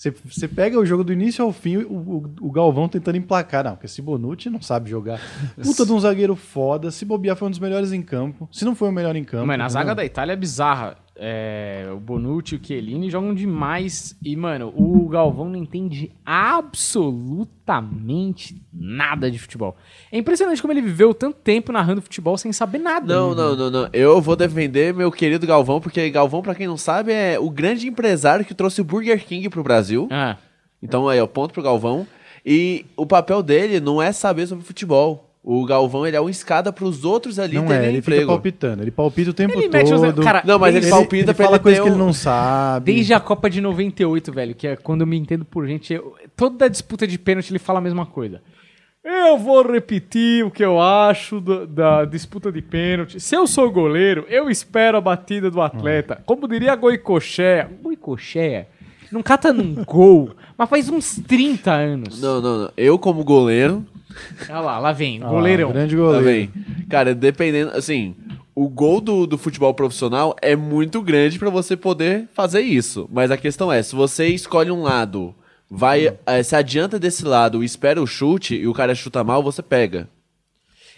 Você- 0.00 0.14
Você 0.24 0.48
pega 0.48 0.78
o 0.80 0.86
jogo 0.86 1.04
do 1.04 1.12
início 1.12 1.44
ao 1.44 1.52
fim, 1.52 1.76
o, 1.76 1.92
o- 1.92 2.34
o 2.40 2.50
Galvão 2.50 2.88
tentando 2.88 3.18
emplacar. 3.18 3.62
Não, 3.64 3.72
porque 3.72 3.84
esse 3.84 4.00
Bonucci 4.00 4.48
não 4.48 4.62
sabe 4.62 4.88
jogar. 4.88 5.20
Puta 5.62 5.84
de 5.84 5.92
um 5.92 6.00
zagueiro 6.00 6.34
foda. 6.34 6.90
Se 6.90 7.04
bobear, 7.04 7.36
foi 7.36 7.48
um 7.48 7.50
dos 7.50 7.60
melhores 7.60 7.92
em 7.92 8.00
campo. 8.00 8.48
Se 8.50 8.64
não 8.64 8.74
foi 8.74 8.88
o 8.88 8.92
melhor 8.92 9.14
em 9.14 9.24
campo. 9.24 9.46
Mano, 9.46 9.62
a 9.62 9.66
entendeu? 9.66 9.68
zaga 9.82 9.94
da 9.94 10.02
Itália 10.02 10.32
é 10.32 10.36
bizarra. 10.36 10.96
É, 11.22 11.86
o 11.92 11.98
Bonucci 11.98 12.54
e 12.54 12.58
o 12.58 12.60
Chiellini 12.64 13.10
jogam 13.10 13.34
demais. 13.34 14.16
E, 14.24 14.34
mano, 14.34 14.72
o 14.74 15.06
Galvão 15.06 15.50
não 15.50 15.56
entende 15.56 16.10
absolutamente 16.24 18.56
nada 18.72 19.30
de 19.30 19.38
futebol. 19.38 19.76
É 20.10 20.16
impressionante 20.18 20.62
como 20.62 20.72
ele 20.72 20.80
viveu 20.80 21.12
tanto 21.12 21.36
tempo 21.38 21.72
narrando 21.72 22.00
futebol 22.00 22.38
sem 22.38 22.52
saber 22.52 22.78
nada. 22.78 23.14
Não, 23.14 23.34
não, 23.34 23.54
não, 23.54 23.70
não. 23.70 23.88
Eu 23.92 24.20
vou 24.20 24.34
defender 24.34 24.94
meu 24.94 25.12
querido 25.12 25.46
Galvão, 25.46 25.80
porque 25.80 26.08
Galvão, 26.10 26.40
pra 26.42 26.54
quem 26.54 26.66
não 26.66 26.78
sabe, 26.78 27.12
é 27.12 27.38
o 27.38 27.50
grande 27.50 27.86
empresário 27.86 28.44
que 28.44 28.54
trouxe 28.54 28.80
o 28.80 28.84
Burger 28.84 29.24
King 29.24 29.48
pro 29.50 29.62
Brasil. 29.62 30.08
Ah, 30.10 30.36
Então 30.82 31.08
aí, 31.08 31.20
ó, 31.20 31.26
ponto 31.26 31.52
pro 31.52 31.62
Galvão. 31.62 32.06
E 32.44 32.86
o 32.96 33.04
papel 33.04 33.42
dele 33.42 33.80
não 33.80 34.00
é 34.00 34.12
saber 34.12 34.46
sobre 34.46 34.64
futebol. 34.64 35.29
O 35.42 35.64
Galvão, 35.64 36.06
ele 36.06 36.16
é 36.16 36.20
uma 36.20 36.30
escada 36.30 36.70
pros 36.70 37.02
outros 37.02 37.38
ali 37.38 37.54
Não 37.54 37.66
terem 37.66 37.86
é, 37.86 37.88
ele 37.88 38.02
fica 38.02 38.12
emprego. 38.14 38.32
palpitando. 38.32 38.82
Ele 38.82 38.90
palpita 38.90 39.30
o 39.30 39.32
tempo 39.34 39.58
Ele 39.58 39.68
mete 39.68 39.92
os- 39.94 40.00
todo. 40.00 40.22
cara, 40.22 40.42
Não, 40.44 40.58
mas 40.58 40.74
ele, 40.74 40.84
Ele- 40.84 40.90
palpita 40.90 41.16
ele 41.16 41.34
pra 41.34 41.44
fala 41.46 41.56
ele 41.56 41.62
coisa 41.62 41.78
ter 41.78 41.82
que 41.82 41.88
ele 41.88 41.96
um- 41.96 42.06
não 42.06 42.12
sabe. 42.12 42.92
desde 42.92 43.14
a 43.14 43.20
Copa 43.20 43.48
de 43.48 43.58
98, 43.60 44.30
velho, 44.30 44.54
que 44.54 44.66
é 44.66 44.76
quando 44.76 45.00
eu 45.00 45.06
me 45.06 45.16
entendo 45.16 45.44
por 45.46 45.66
gente, 45.66 45.94
eu- 45.94 46.14
toda 46.36 46.68
disputa 46.68 47.06
de 47.06 47.18
pênalti 47.18 47.50
ele 47.50 47.58
fala 47.58 47.78
a 47.78 47.82
mesma 47.82 48.04
coisa. 48.04 48.42
Eu 49.02 49.38
vou 49.38 49.62
repetir 49.66 50.44
o 50.44 50.50
que 50.50 50.62
eu 50.62 50.78
acho 50.78 51.40
do- 51.40 51.66
da 51.66 52.04
disputa 52.04 52.52
de 52.52 52.60
pênalti. 52.60 53.18
Se 53.18 53.34
eu 53.34 53.46
sou 53.46 53.70
goleiro, 53.70 54.26
eu 54.28 54.50
espero 54.50 54.98
a 54.98 55.00
batida 55.00 55.50
do 55.50 55.62
atleta. 55.62 56.22
Como 56.26 56.46
diria 56.46 56.76
Goicocheia. 56.76 57.66
Goicocheia 57.82 58.68
não 59.10 59.22
cata 59.22 59.54
num 59.54 59.74
gol, 59.88 60.32
mas 60.56 60.68
faz 60.68 60.90
uns 60.90 61.16
30 61.26 61.72
anos. 61.72 62.20
Não, 62.20 62.42
não, 62.42 62.58
não. 62.64 62.70
Eu, 62.76 62.98
como 62.98 63.24
goleiro, 63.24 63.86
Olha 64.48 64.60
lá, 64.60 64.78
lá 64.78 64.92
vem, 64.92 65.20
Ah, 65.22 65.28
goleirão. 65.28 65.72
grande 65.72 65.96
goleiro. 65.96 66.24
bem. 66.24 66.50
Cara, 66.88 67.14
dependendo, 67.14 67.70
assim, 67.76 68.14
o 68.54 68.68
gol 68.68 69.00
do, 69.00 69.26
do 69.26 69.38
futebol 69.38 69.72
profissional 69.74 70.34
é 70.42 70.54
muito 70.56 71.00
grande 71.02 71.38
pra 71.38 71.50
você 71.50 71.76
poder 71.76 72.28
fazer 72.34 72.60
isso. 72.60 73.08
Mas 73.12 73.30
a 73.30 73.36
questão 73.36 73.72
é, 73.72 73.82
se 73.82 73.94
você 73.94 74.26
escolhe 74.28 74.70
um 74.70 74.82
lado, 74.82 75.34
vai, 75.70 76.16
eh, 76.26 76.42
se 76.42 76.54
adianta 76.56 76.98
desse 76.98 77.24
lado 77.24 77.62
e 77.62 77.66
espera 77.66 78.02
o 78.02 78.06
chute 78.06 78.54
e 78.56 78.66
o 78.66 78.72
cara 78.74 78.94
chuta 78.94 79.22
mal, 79.24 79.42
você 79.42 79.62
pega. 79.62 80.08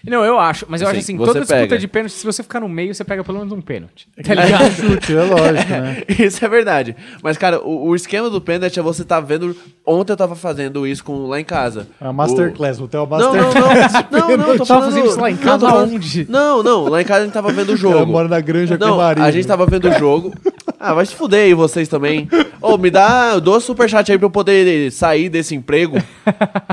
Não, 0.07 0.25
eu 0.25 0.39
acho, 0.39 0.67
mas 0.69 0.81
eu 0.81 0.89
Assim, 0.89 0.97
acho 0.99 1.05
assim, 1.05 1.17
toda 1.17 1.41
disputa 1.41 1.55
pega. 1.61 1.79
de 1.79 1.87
pênalti, 1.89 2.13
se 2.13 2.25
você 2.27 2.43
ficar 2.43 2.61
no 2.61 2.69
meio, 2.69 2.95
você 2.95 3.05
pega 3.05 3.23
pelo 3.23 3.39
menos 3.39 3.53
um 3.53 3.61
pênalti. 3.61 4.09
É 4.17 4.23
Tá 4.23 4.35
ligado? 4.35 4.65
é 4.65 4.71
chute, 4.71 5.13
é 5.15 5.23
lógico, 5.23 5.71
né? 5.71 6.03
Isso 6.19 6.45
é 6.45 6.49
verdade. 6.49 6.97
Mas, 7.23 7.39
cara, 7.39 7.61
o, 7.61 7.89
o 7.89 7.95
esquema 7.95 8.29
do 8.29 8.41
pênalti 8.41 8.79
é 8.79 8.83
você 8.83 9.05
tá 9.05 9.21
vendo. 9.21 9.57
Ontem 9.87 10.13
eu 10.13 10.17
tava 10.17 10.35
fazendo 10.37 10.87
isso 10.87 11.03
com, 11.05 11.27
lá 11.27 11.41
em 11.41 11.45
casa. 11.45 11.89
A 12.01 12.13
Masterclass, 12.13 12.81
o 12.81 12.87
Theo 12.89 13.03
O... 13.03 13.07
Não, 13.07 13.33
Masterclass. 13.35 13.93
não, 14.11 14.21
não. 14.21 14.29
Não, 14.33 14.37
não, 14.37 14.57
tô 14.57 14.65
Tava 14.65 14.67
falando... 14.67 14.85
fazendo 14.87 15.07
isso 15.07 15.21
lá 15.21 15.31
em 15.31 15.37
casa, 15.37 15.59
não, 15.67 15.73
tô 15.73 15.79
aonde? 15.79 16.27
Não, 16.29 16.63
não, 16.63 16.85
lá 16.89 17.03
em 17.03 17.05
casa 17.05 17.21
a 17.21 17.25
gente 17.25 17.33
tava 17.35 17.53
vendo 17.53 17.73
o 17.73 17.77
jogo. 17.77 18.07
mora 18.11 18.29
na 18.29 18.41
granja 18.41 18.79
com 18.79 18.85
Não, 18.85 18.95
o 18.95 18.99
marido. 18.99 19.25
a 19.25 19.31
gente 19.31 19.47
tava 19.47 19.67
vendo 19.67 19.89
o 19.89 19.93
jogo. 19.99 20.33
Ah, 20.79 20.95
vai 20.95 21.07
se 21.07 21.15
fuder 21.15 21.45
aí 21.45 21.55
vocês 21.55 21.89
também. 21.89 22.29
Ô, 22.61 22.77
me 22.77 22.91
dá 22.91 23.39
dois 23.39 23.65
superchat 23.65 24.11
aí 24.11 24.19
pra 24.19 24.27
eu 24.27 24.31
poder 24.31 24.91
sair 24.91 25.29
desse 25.29 25.55
emprego. 25.55 25.97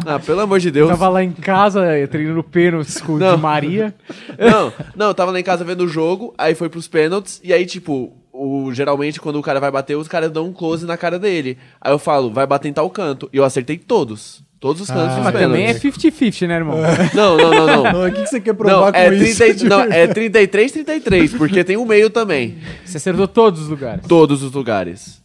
Ah, 0.06 0.20
pelo 0.20 0.42
amor 0.42 0.60
de 0.60 0.72
Deus. 0.72 0.90
Tava 0.90 1.10
lá 1.10 1.24
em 1.24 1.32
casa 1.32 1.86
eh, 1.86 2.08
treinando 2.08 2.44
pênaltis 2.44 3.02
com 3.02 3.14
o 3.14 3.20
Não. 3.20 3.36
Di 3.36 3.42
Maria. 3.42 3.94
Não, 4.38 4.74
não, 4.96 5.08
eu 5.08 5.14
tava 5.14 5.32
lá 5.32 5.40
em 5.40 5.44
casa 5.44 5.64
vendo 5.64 5.84
o 5.84 5.88
jogo, 5.88 6.34
aí 6.38 6.56
foi 6.56 6.70
pros 6.70 6.88
pênaltis, 6.88 7.40
e 7.44 7.54
aí, 7.54 7.66
tipo, 7.66 8.14
o, 8.32 8.74
geralmente 8.74 9.20
quando 9.20 9.38
o 9.38 9.42
cara 9.42 9.60
vai 9.60 9.70
bater, 9.70 9.96
os 9.96 10.08
caras 10.08 10.32
dão 10.32 10.48
um 10.48 10.54
close 10.54 10.86
na 10.86 10.98
cara 10.98 11.20
dele. 11.20 11.58
Aí 11.82 11.92
eu 11.92 12.00
falo, 12.00 12.32
vai 12.32 12.48
bater 12.48 12.70
em 12.70 12.74
tal 12.74 12.90
canto. 12.90 13.30
E 13.34 13.38
eu 13.38 13.44
acertei 13.44 13.78
todos. 13.78 14.42
Todos 14.60 14.82
os 14.82 14.88
cantos 14.90 15.14
Ah, 15.14 15.16
dos 15.16 15.24
Mas 15.24 15.34
também 15.34 15.68
é 15.68 15.74
pênaltis. 15.74 16.04
50-50, 16.04 16.48
né, 16.48 16.56
irmão? 16.56 16.78
Não, 17.16 17.38
não, 17.38 17.52
não, 17.52 17.66
não. 17.66 17.84
Não, 17.94 18.08
o 18.08 18.12
que, 18.12 18.24
que 18.24 18.28
você 18.30 18.42
quer 18.42 18.54
provar 18.54 18.88
Não, 18.88 18.92
com 18.92 18.98
é, 18.98 19.16
isso? 19.16 19.38
30, 19.38 19.70
não, 19.70 19.82
é 19.84 20.06
33, 20.08 20.72
33, 20.74 21.34
porque 21.36 21.64
tem 21.64 21.78
o 21.78 21.86
meio 21.86 22.10
também. 22.10 22.58
Você 22.84 22.98
acertou 22.98 23.26
todos 23.28 23.62
os 23.62 23.70
lugares. 23.70 24.06
Todos 24.06 24.44
os 24.44 24.52
lugares. 24.52 25.22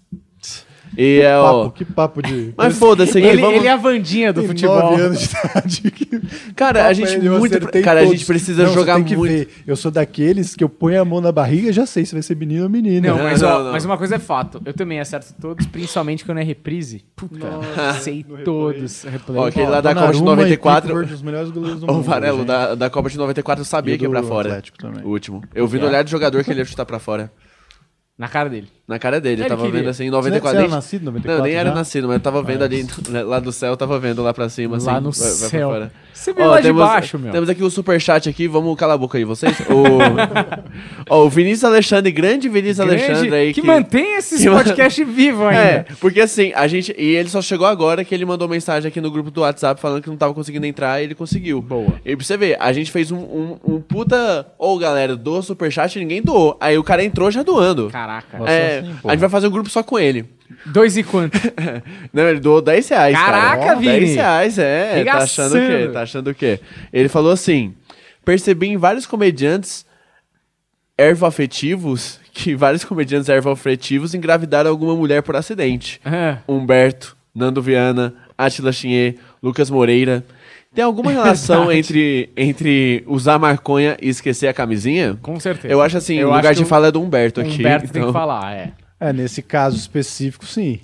E 0.96 1.20
é, 1.20 1.34
papo, 1.34 1.56
ó. 1.56 1.70
que 1.70 1.84
papo 1.84 2.22
de... 2.22 2.54
Mas 2.56 2.78
foda-se 2.78 3.18
Ele, 3.18 3.40
vamos. 3.40 3.56
ele 3.58 3.66
é 3.66 3.72
a 3.72 3.76
Vandinha 3.76 4.32
do 4.32 4.40
Tem 4.40 4.48
futebol. 4.48 4.78
nove 4.80 5.02
anos 5.02 5.18
de 5.20 5.24
idade. 5.36 5.90
que- 5.90 6.20
Cara, 6.54 6.86
a 6.86 6.92
gente 6.92 7.14
é, 7.16 7.18
muito. 7.20 7.58
Cara, 7.82 8.00
a 8.00 8.04
gente 8.04 8.24
precisa 8.24 8.64
Não, 8.64 8.72
jogar 8.72 8.96
tem 8.96 9.04
que 9.04 9.16
muito. 9.16 9.32
ver. 9.32 9.48
Eu 9.66 9.76
sou 9.76 9.90
daqueles 9.90 10.54
que 10.54 10.62
eu 10.62 10.68
ponho 10.68 11.00
a 11.00 11.04
mão 11.04 11.20
na 11.20 11.32
barriga 11.32 11.70
e 11.70 11.72
já 11.72 11.84
sei 11.86 12.04
se 12.06 12.12
vai 12.12 12.22
ser 12.22 12.36
menino 12.36 12.64
ou 12.64 12.70
menina. 12.70 13.08
Não, 13.08 13.18
mas, 13.22 13.40
não, 13.40 13.48
ó, 13.48 13.64
não. 13.64 13.72
mas 13.72 13.84
uma 13.84 13.98
coisa 13.98 14.16
é 14.16 14.18
fato. 14.18 14.60
Eu 14.64 14.72
também 14.72 15.00
acerto 15.00 15.34
todos, 15.40 15.66
principalmente 15.66 16.24
quando 16.24 16.38
é 16.38 16.44
reprise. 16.44 17.04
Puta, 17.16 17.46
sei 18.00 18.24
todos. 18.44 19.02
Replay. 19.02 19.38
Ó, 19.38 19.46
aquele 19.46 19.66
lá 19.66 19.80
da 19.80 19.94
Copa 19.94 20.12
de 20.12 20.18
e 20.18 20.22
94. 20.22 20.88
Pickford, 20.88 21.14
os 21.14 21.22
melhores 21.22 21.50
goleiros 21.50 21.80
do 21.80 21.90
O. 21.90 22.02
Varelo, 22.02 22.44
da, 22.44 22.74
da 22.74 22.90
Copa 22.90 23.08
de 23.10 23.18
94, 23.18 23.60
eu 23.62 23.64
sabia 23.66 23.96
que 23.98 24.04
ia 24.04 24.10
pra 24.10 24.22
fora. 24.22 24.62
O 25.02 25.08
último. 25.10 25.42
Eu 25.54 25.66
vi 25.66 25.78
no 25.78 25.86
olhar 25.86 26.04
do 26.04 26.10
jogador 26.10 26.44
que 26.44 26.50
ele 26.50 26.60
ia 26.60 26.64
chutar 26.64 26.84
pra 26.86 26.98
fora. 26.98 27.30
Na 28.16 28.28
cara 28.28 28.48
dele. 28.48 28.68
Na 28.86 28.98
cara 28.98 29.18
dele, 29.18 29.40
eu 29.40 29.44
Ele 29.44 29.48
tava 29.48 29.62
queria. 29.64 29.80
vendo 29.80 29.88
assim, 29.88 30.04
em 30.04 30.10
Você, 30.10 30.16
você 30.24 30.28
94. 30.28 30.58
era 30.58 30.66
nem- 30.68 30.76
nascido 30.76 31.00
em 31.00 31.04
Não, 31.06 31.12
94 31.12 31.38
eu 31.40 31.44
nem 31.50 31.54
era 31.58 31.68
já? 31.70 31.74
nascido, 31.74 32.06
mas 32.06 32.14
eu 32.16 32.20
tava 32.20 32.42
vendo 32.42 32.62
Ah, 32.62 32.64
ali, 32.66 32.86
né, 33.08 33.22
lá 33.22 33.40
do 33.40 33.50
céu, 33.50 33.70
eu 33.70 33.76
tava 33.78 33.98
vendo 33.98 34.22
lá 34.22 34.34
pra 34.34 34.46
cima, 34.50 34.76
assim. 34.76 34.86
lá 34.86 35.00
no 35.00 35.10
vai- 35.10 35.20
vai 35.22 35.30
céu. 35.48 35.68
fora. 35.70 35.92
Você 36.12 36.32
veio 36.34 36.46
Ó, 36.46 36.50
lá 36.50 36.56
de 36.60 36.66
temos, 36.66 36.82
baixo, 36.82 37.18
meu. 37.18 37.32
Temos 37.32 37.48
aqui 37.48 37.62
o 37.62 37.70
superchat 37.70 38.28
aqui, 38.28 38.46
vamos 38.46 38.76
calar 38.76 38.94
a 38.94 38.98
boca 38.98 39.16
aí, 39.16 39.24
vocês. 39.24 39.58
O, 39.60 39.84
ó, 41.08 41.24
o 41.24 41.28
Vinícius 41.30 41.64
Alexandre, 41.64 42.10
grande 42.12 42.48
Vinícius 42.48 42.86
Grande, 42.86 43.04
Alexandre 43.04 43.34
aí. 43.34 43.52
que, 43.54 43.62
mantém 43.62 44.16
esses 44.16 44.40
que 44.42 44.48
man- 44.48 44.58
podcasts 44.62 45.06
vivos 45.06 45.46
ainda. 45.46 45.60
É, 45.62 45.86
porque 46.00 46.20
assim, 46.20 46.52
a 46.54 46.66
gente. 46.66 46.94
E 46.98 47.16
ele 47.16 47.28
só 47.28 47.40
chegou 47.42 47.66
agora 47.66 48.04
que 48.04 48.14
ele 48.14 48.24
mandou 48.24 48.48
mensagem 48.48 48.88
aqui 48.88 49.00
no 49.00 49.10
grupo 49.10 49.30
do 49.30 49.40
WhatsApp 49.40 49.80
falando 49.80 50.02
que 50.02 50.08
não 50.10 50.16
tava 50.16 50.32
conseguindo 50.34 50.66
entrar 50.66 51.00
e 51.00 51.04
ele 51.04 51.14
conseguiu. 51.14 51.60
Boa. 51.60 51.94
E 52.04 52.14
pra 52.16 52.24
você 52.24 52.36
ver, 52.36 52.56
a 52.60 52.72
gente 52.72 52.90
fez 52.90 53.10
um, 53.10 53.16
um, 53.18 53.56
um 53.66 53.80
puta. 53.80 54.46
Ô, 54.58 54.78
galera, 54.78 55.16
doa 55.16 55.42
superchat 55.42 55.96
e 55.96 56.00
ninguém 56.00 56.22
doou. 56.22 56.56
Aí 56.60 56.76
o 56.78 56.84
cara 56.84 57.02
entrou 57.04 57.30
já 57.30 57.42
doando. 57.42 57.88
Caraca. 57.90 58.38
Nossa, 58.38 58.50
É, 58.50 58.73
assim, 58.78 58.98
a 59.04 59.10
gente 59.10 59.20
vai 59.20 59.28
fazer 59.28 59.46
um 59.46 59.50
grupo 59.50 59.68
só 59.68 59.82
com 59.82 59.98
ele. 59.98 60.24
Dois 60.66 60.96
e 60.96 61.02
quanto? 61.02 61.38
Não, 62.12 62.28
ele 62.28 62.40
doou 62.40 62.60
10 62.60 62.88
reais. 62.88 63.16
Caraca, 63.16 63.64
cara. 63.64 63.78
Vini. 63.78 64.00
10 64.00 64.16
reais, 64.16 64.58
é. 64.58 65.04
Tá 65.04 65.18
achando 65.18 65.52
o 65.52 65.66
quê? 65.66 65.90
Tá 65.92 66.02
achando 66.02 66.30
o 66.30 66.34
quê? 66.34 66.60
Ele 66.92 67.08
falou 67.08 67.32
assim: 67.32 67.74
percebi 68.24 68.68
em 68.68 68.76
vários 68.76 69.06
comediantes 69.06 69.86
ervoafetivos 70.96 72.20
que 72.32 72.54
vários 72.54 72.84
comediantes 72.84 73.28
ervoafetivos 73.28 74.14
engravidaram 74.14 74.70
alguma 74.70 74.94
mulher 74.94 75.22
por 75.22 75.36
acidente. 75.36 76.00
Ah, 76.04 76.38
Humberto, 76.48 77.16
Nando 77.34 77.62
Viana, 77.62 78.14
Atila 78.36 78.72
Chinhê, 78.72 79.16
Lucas 79.42 79.70
Moreira. 79.70 80.24
Tem 80.74 80.84
alguma 80.84 81.10
relação 81.12 81.66
Verdade. 81.68 81.78
entre, 81.78 82.30
entre 82.36 83.04
usar 83.06 83.38
maconha 83.38 83.96
e 84.02 84.08
esquecer 84.08 84.48
a 84.48 84.52
camisinha? 84.54 85.16
com 85.22 85.38
certeza. 85.38 85.72
Eu 85.72 85.80
acho 85.80 85.96
assim, 85.96 86.16
Eu 86.16 86.28
o 86.28 86.30
acho 86.32 86.36
lugar 86.38 86.54
de 86.54 86.64
fala 86.64 86.88
é 86.88 86.90
do 86.92 87.00
Humberto 87.00 87.40
O 87.40 87.44
aqui. 87.44 87.60
Humberto 87.60 87.92
tem 87.92 88.00
então- 88.02 88.12
que 88.12 88.18
falar, 88.18 88.52
é. 88.54 88.72
É, 89.00 89.12
nesse 89.12 89.42
caso 89.42 89.76
específico, 89.76 90.46
sim. 90.46 90.80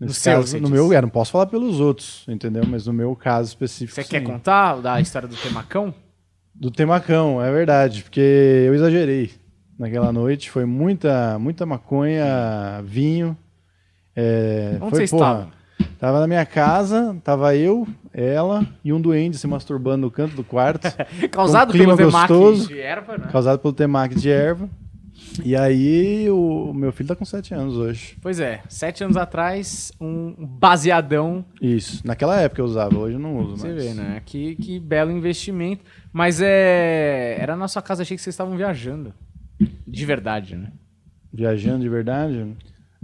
Nesse 0.00 0.14
seu, 0.14 0.34
caso, 0.34 0.46
você 0.48 0.60
no 0.60 0.68
meu, 0.70 0.92
é, 0.92 1.02
não 1.02 1.08
posso 1.08 1.32
falar 1.32 1.46
pelos 1.46 1.80
outros, 1.80 2.24
entendeu? 2.28 2.62
Mas 2.68 2.86
no 2.86 2.92
meu 2.92 3.16
caso 3.16 3.48
específico, 3.48 3.94
Você 3.96 4.04
sim. 4.04 4.10
quer 4.10 4.20
contar 4.22 4.76
da 4.76 5.00
história 5.00 5.26
do 5.26 5.34
Temacão? 5.36 5.92
Do 6.54 6.70
temacão, 6.70 7.42
é 7.42 7.50
verdade, 7.52 8.02
porque 8.02 8.20
eu 8.66 8.74
exagerei 8.74 9.30
naquela 9.78 10.12
noite. 10.12 10.50
Foi 10.50 10.64
muita, 10.64 11.38
muita 11.38 11.64
maconha, 11.66 12.80
vinho. 12.84 13.36
É, 14.14 14.70
Onde 14.80 14.90
foi, 14.90 14.90
vocês 14.90 15.10
porra, 15.10 15.24
estavam? 15.30 15.48
Tava 15.98 16.20
na 16.20 16.26
minha 16.26 16.46
casa, 16.46 17.16
tava 17.24 17.54
eu, 17.56 17.86
ela 18.18 18.66
e 18.84 18.92
um 18.92 19.00
duende 19.00 19.38
se 19.38 19.46
masturbando 19.46 20.02
no 20.06 20.10
canto 20.10 20.34
do 20.34 20.42
quarto, 20.44 20.88
Causado 21.30 21.70
Um 21.70 21.72
clima 21.72 21.96
pelo 21.96 22.10
gostoso. 22.10 22.68
de 22.68 22.78
erva, 22.80 23.16
né? 23.18 23.28
causado 23.30 23.58
pelo 23.60 23.72
temaki 23.72 24.14
de 24.16 24.30
erva. 24.30 24.68
E 25.44 25.54
aí, 25.54 26.28
o, 26.30 26.72
meu 26.74 26.90
filho 26.90 27.08
tá 27.08 27.14
com 27.14 27.24
7 27.24 27.54
anos 27.54 27.76
hoje. 27.76 28.16
Pois 28.20 28.40
é, 28.40 28.60
sete 28.68 29.04
anos 29.04 29.16
atrás, 29.16 29.92
um 30.00 30.34
baseadão. 30.38 31.44
Isso. 31.62 32.04
Naquela 32.04 32.40
época 32.40 32.60
eu 32.60 32.64
usava, 32.64 32.96
hoje 32.98 33.14
eu 33.14 33.20
não 33.20 33.36
uso 33.38 33.56
Você 33.56 33.68
mais. 33.68 33.84
vê, 33.84 33.94
né? 33.94 34.20
Que, 34.24 34.56
que 34.56 34.80
belo 34.80 35.12
investimento. 35.12 35.84
Mas 36.12 36.40
é. 36.42 37.36
Era 37.38 37.54
na 37.56 37.68
sua 37.68 37.82
casa, 37.82 38.02
achei 38.02 38.16
que 38.16 38.22
vocês 38.22 38.34
estavam 38.34 38.56
viajando. 38.56 39.12
De 39.86 40.04
verdade, 40.04 40.56
né? 40.56 40.72
Viajando 41.32 41.80
de 41.80 41.88
verdade? 41.88 42.56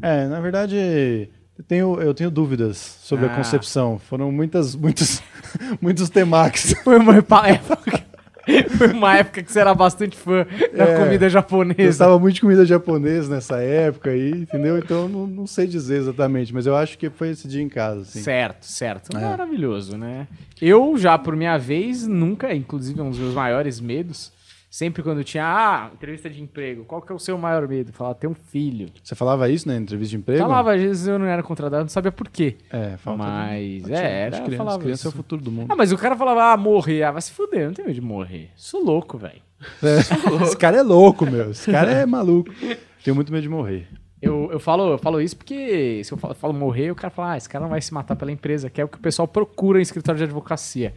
É, 0.03 0.27
na 0.27 0.41
verdade, 0.41 1.29
eu 1.59 1.65
tenho, 1.65 2.01
eu 2.01 2.15
tenho 2.15 2.31
dúvidas 2.31 2.77
sobre 3.03 3.27
Ah. 3.27 3.33
a 3.33 3.37
concepção. 3.37 3.99
Foram 3.99 4.31
muitas, 4.33 4.75
muitos, 4.75 5.23
muitos 5.81 6.09
temakis. 6.11 6.75
Foi 6.85 6.99
uma 6.99 7.17
época. 7.49 8.05
Foi 8.77 8.89
uma 8.93 9.17
época 9.17 9.43
que 9.43 9.51
você 9.51 9.59
era 9.61 9.75
bastante 9.75 10.15
fã 10.19 10.47
da 10.77 10.85
É, 10.85 10.99
comida 11.03 11.25
Eu 11.25 11.31
japonesa. 11.31 11.83
gostava 11.87 12.19
muito 12.19 12.35
de 12.35 12.41
comida 12.43 12.67
japonesa 12.67 13.35
nessa 13.35 13.57
época 13.63 14.11
aí, 14.11 14.33
entendeu? 14.33 14.77
Então 14.77 15.03
eu 15.05 15.09
não, 15.09 15.27
não 15.27 15.47
sei 15.47 15.67
dizer 15.67 15.97
exatamente, 15.97 16.53
mas 16.53 16.67
eu 16.67 16.77
acho 16.77 16.99
que 16.99 17.09
foi 17.09 17.31
esse 17.31 17.49
dia 17.49 17.63
em 17.63 17.71
casa, 17.71 18.03
assim. 18.03 18.21
Certo, 18.21 18.67
certo. 18.67 19.17
É. 19.17 19.21
Maravilhoso, 19.23 19.97
né? 19.97 20.29
Eu 20.61 20.95
já, 20.99 21.17
por 21.17 21.35
minha 21.35 21.57
vez, 21.57 22.07
nunca, 22.07 22.55
inclusive, 22.55 23.01
um 23.01 23.09
dos 23.09 23.19
meus 23.19 23.33
maiores 23.35 23.81
medos, 23.81 24.31
sempre 24.75 25.05
quando 25.05 25.23
tinha, 25.23 25.45
ah, 25.47 25.91
entrevista 25.95 26.29
de 26.29 26.43
emprego, 26.43 26.85
qual 26.85 27.01
que 27.01 27.13
é 27.13 27.15
o 27.15 27.19
seu 27.19 27.39
maior 27.39 27.69
medo? 27.69 27.93
Falar, 27.93 28.13
ter 28.15 28.27
um 28.27 28.35
filho. 28.35 28.89
Você 29.01 29.15
falava 29.15 29.49
isso 29.49 29.69
na 29.69 29.77
entrevista 29.77 30.11
de 30.11 30.17
emprego? 30.17 30.41
Falava, 30.43 30.75
às 30.75 30.81
vezes 30.83 31.07
eu 31.07 31.17
não 31.17 31.27
era 31.27 31.45
contratado, 31.45 31.83
não 31.83 31.89
sabia 31.89 32.11
por 32.11 32.29
quê. 32.29 32.57
É, 32.73 32.97
falta 32.97 33.23
Mas, 33.23 33.85
de- 33.85 33.93
é, 33.93 33.97
As 33.97 34.03
era, 34.03 34.37
crianças, 34.39 34.57
falava 34.57 34.79
criança 34.81 35.07
é 35.07 35.07
o 35.07 35.11
isso. 35.11 35.17
futuro 35.17 35.41
do 35.43 35.53
mundo. 35.53 35.71
Ah, 35.71 35.77
mas 35.77 35.93
o 35.93 35.97
cara 35.97 36.17
falava, 36.17 36.53
ah, 36.53 36.57
morrer. 36.57 37.05
Ah, 37.05 37.13
vai 37.13 37.23
se 37.23 37.31
fuder, 37.31 37.61
eu 37.61 37.67
não 37.69 37.75
tenho 37.75 37.87
medo 37.87 37.95
de 37.95 38.01
morrer. 38.01 38.51
Sou 38.57 38.85
louco, 38.85 39.17
velho. 39.17 39.41
É, 39.81 39.99
esse 40.43 40.57
cara 40.57 40.79
é 40.79 40.83
louco, 40.83 41.25
meu. 41.25 41.53
Esse 41.53 41.71
cara 41.71 41.93
é 41.93 42.05
maluco. 42.05 42.51
Tenho 43.05 43.15
muito 43.15 43.31
medo 43.31 43.43
de 43.43 43.49
morrer. 43.49 43.87
Eu, 44.21 44.49
eu, 44.51 44.59
falo, 44.59 44.91
eu 44.91 44.99
falo 44.99 45.21
isso 45.21 45.37
porque 45.37 46.03
se 46.03 46.11
eu 46.11 46.19
falo, 46.19 46.35
falo 46.35 46.53
morrer, 46.53 46.91
o 46.91 46.97
cara 46.97 47.11
fala, 47.11 47.33
ah, 47.35 47.37
esse 47.37 47.49
cara 47.49 47.63
não 47.63 47.71
vai 47.71 47.81
se 47.81 47.95
matar 47.95 48.17
pela 48.17 48.33
empresa, 48.33 48.69
que 48.69 48.81
é 48.81 48.85
o 48.85 48.89
que 48.89 48.97
o 48.97 49.01
pessoal 49.01 49.29
procura 49.29 49.79
em 49.79 49.83
escritório 49.83 50.19
de 50.19 50.25
advocacia. 50.25 50.95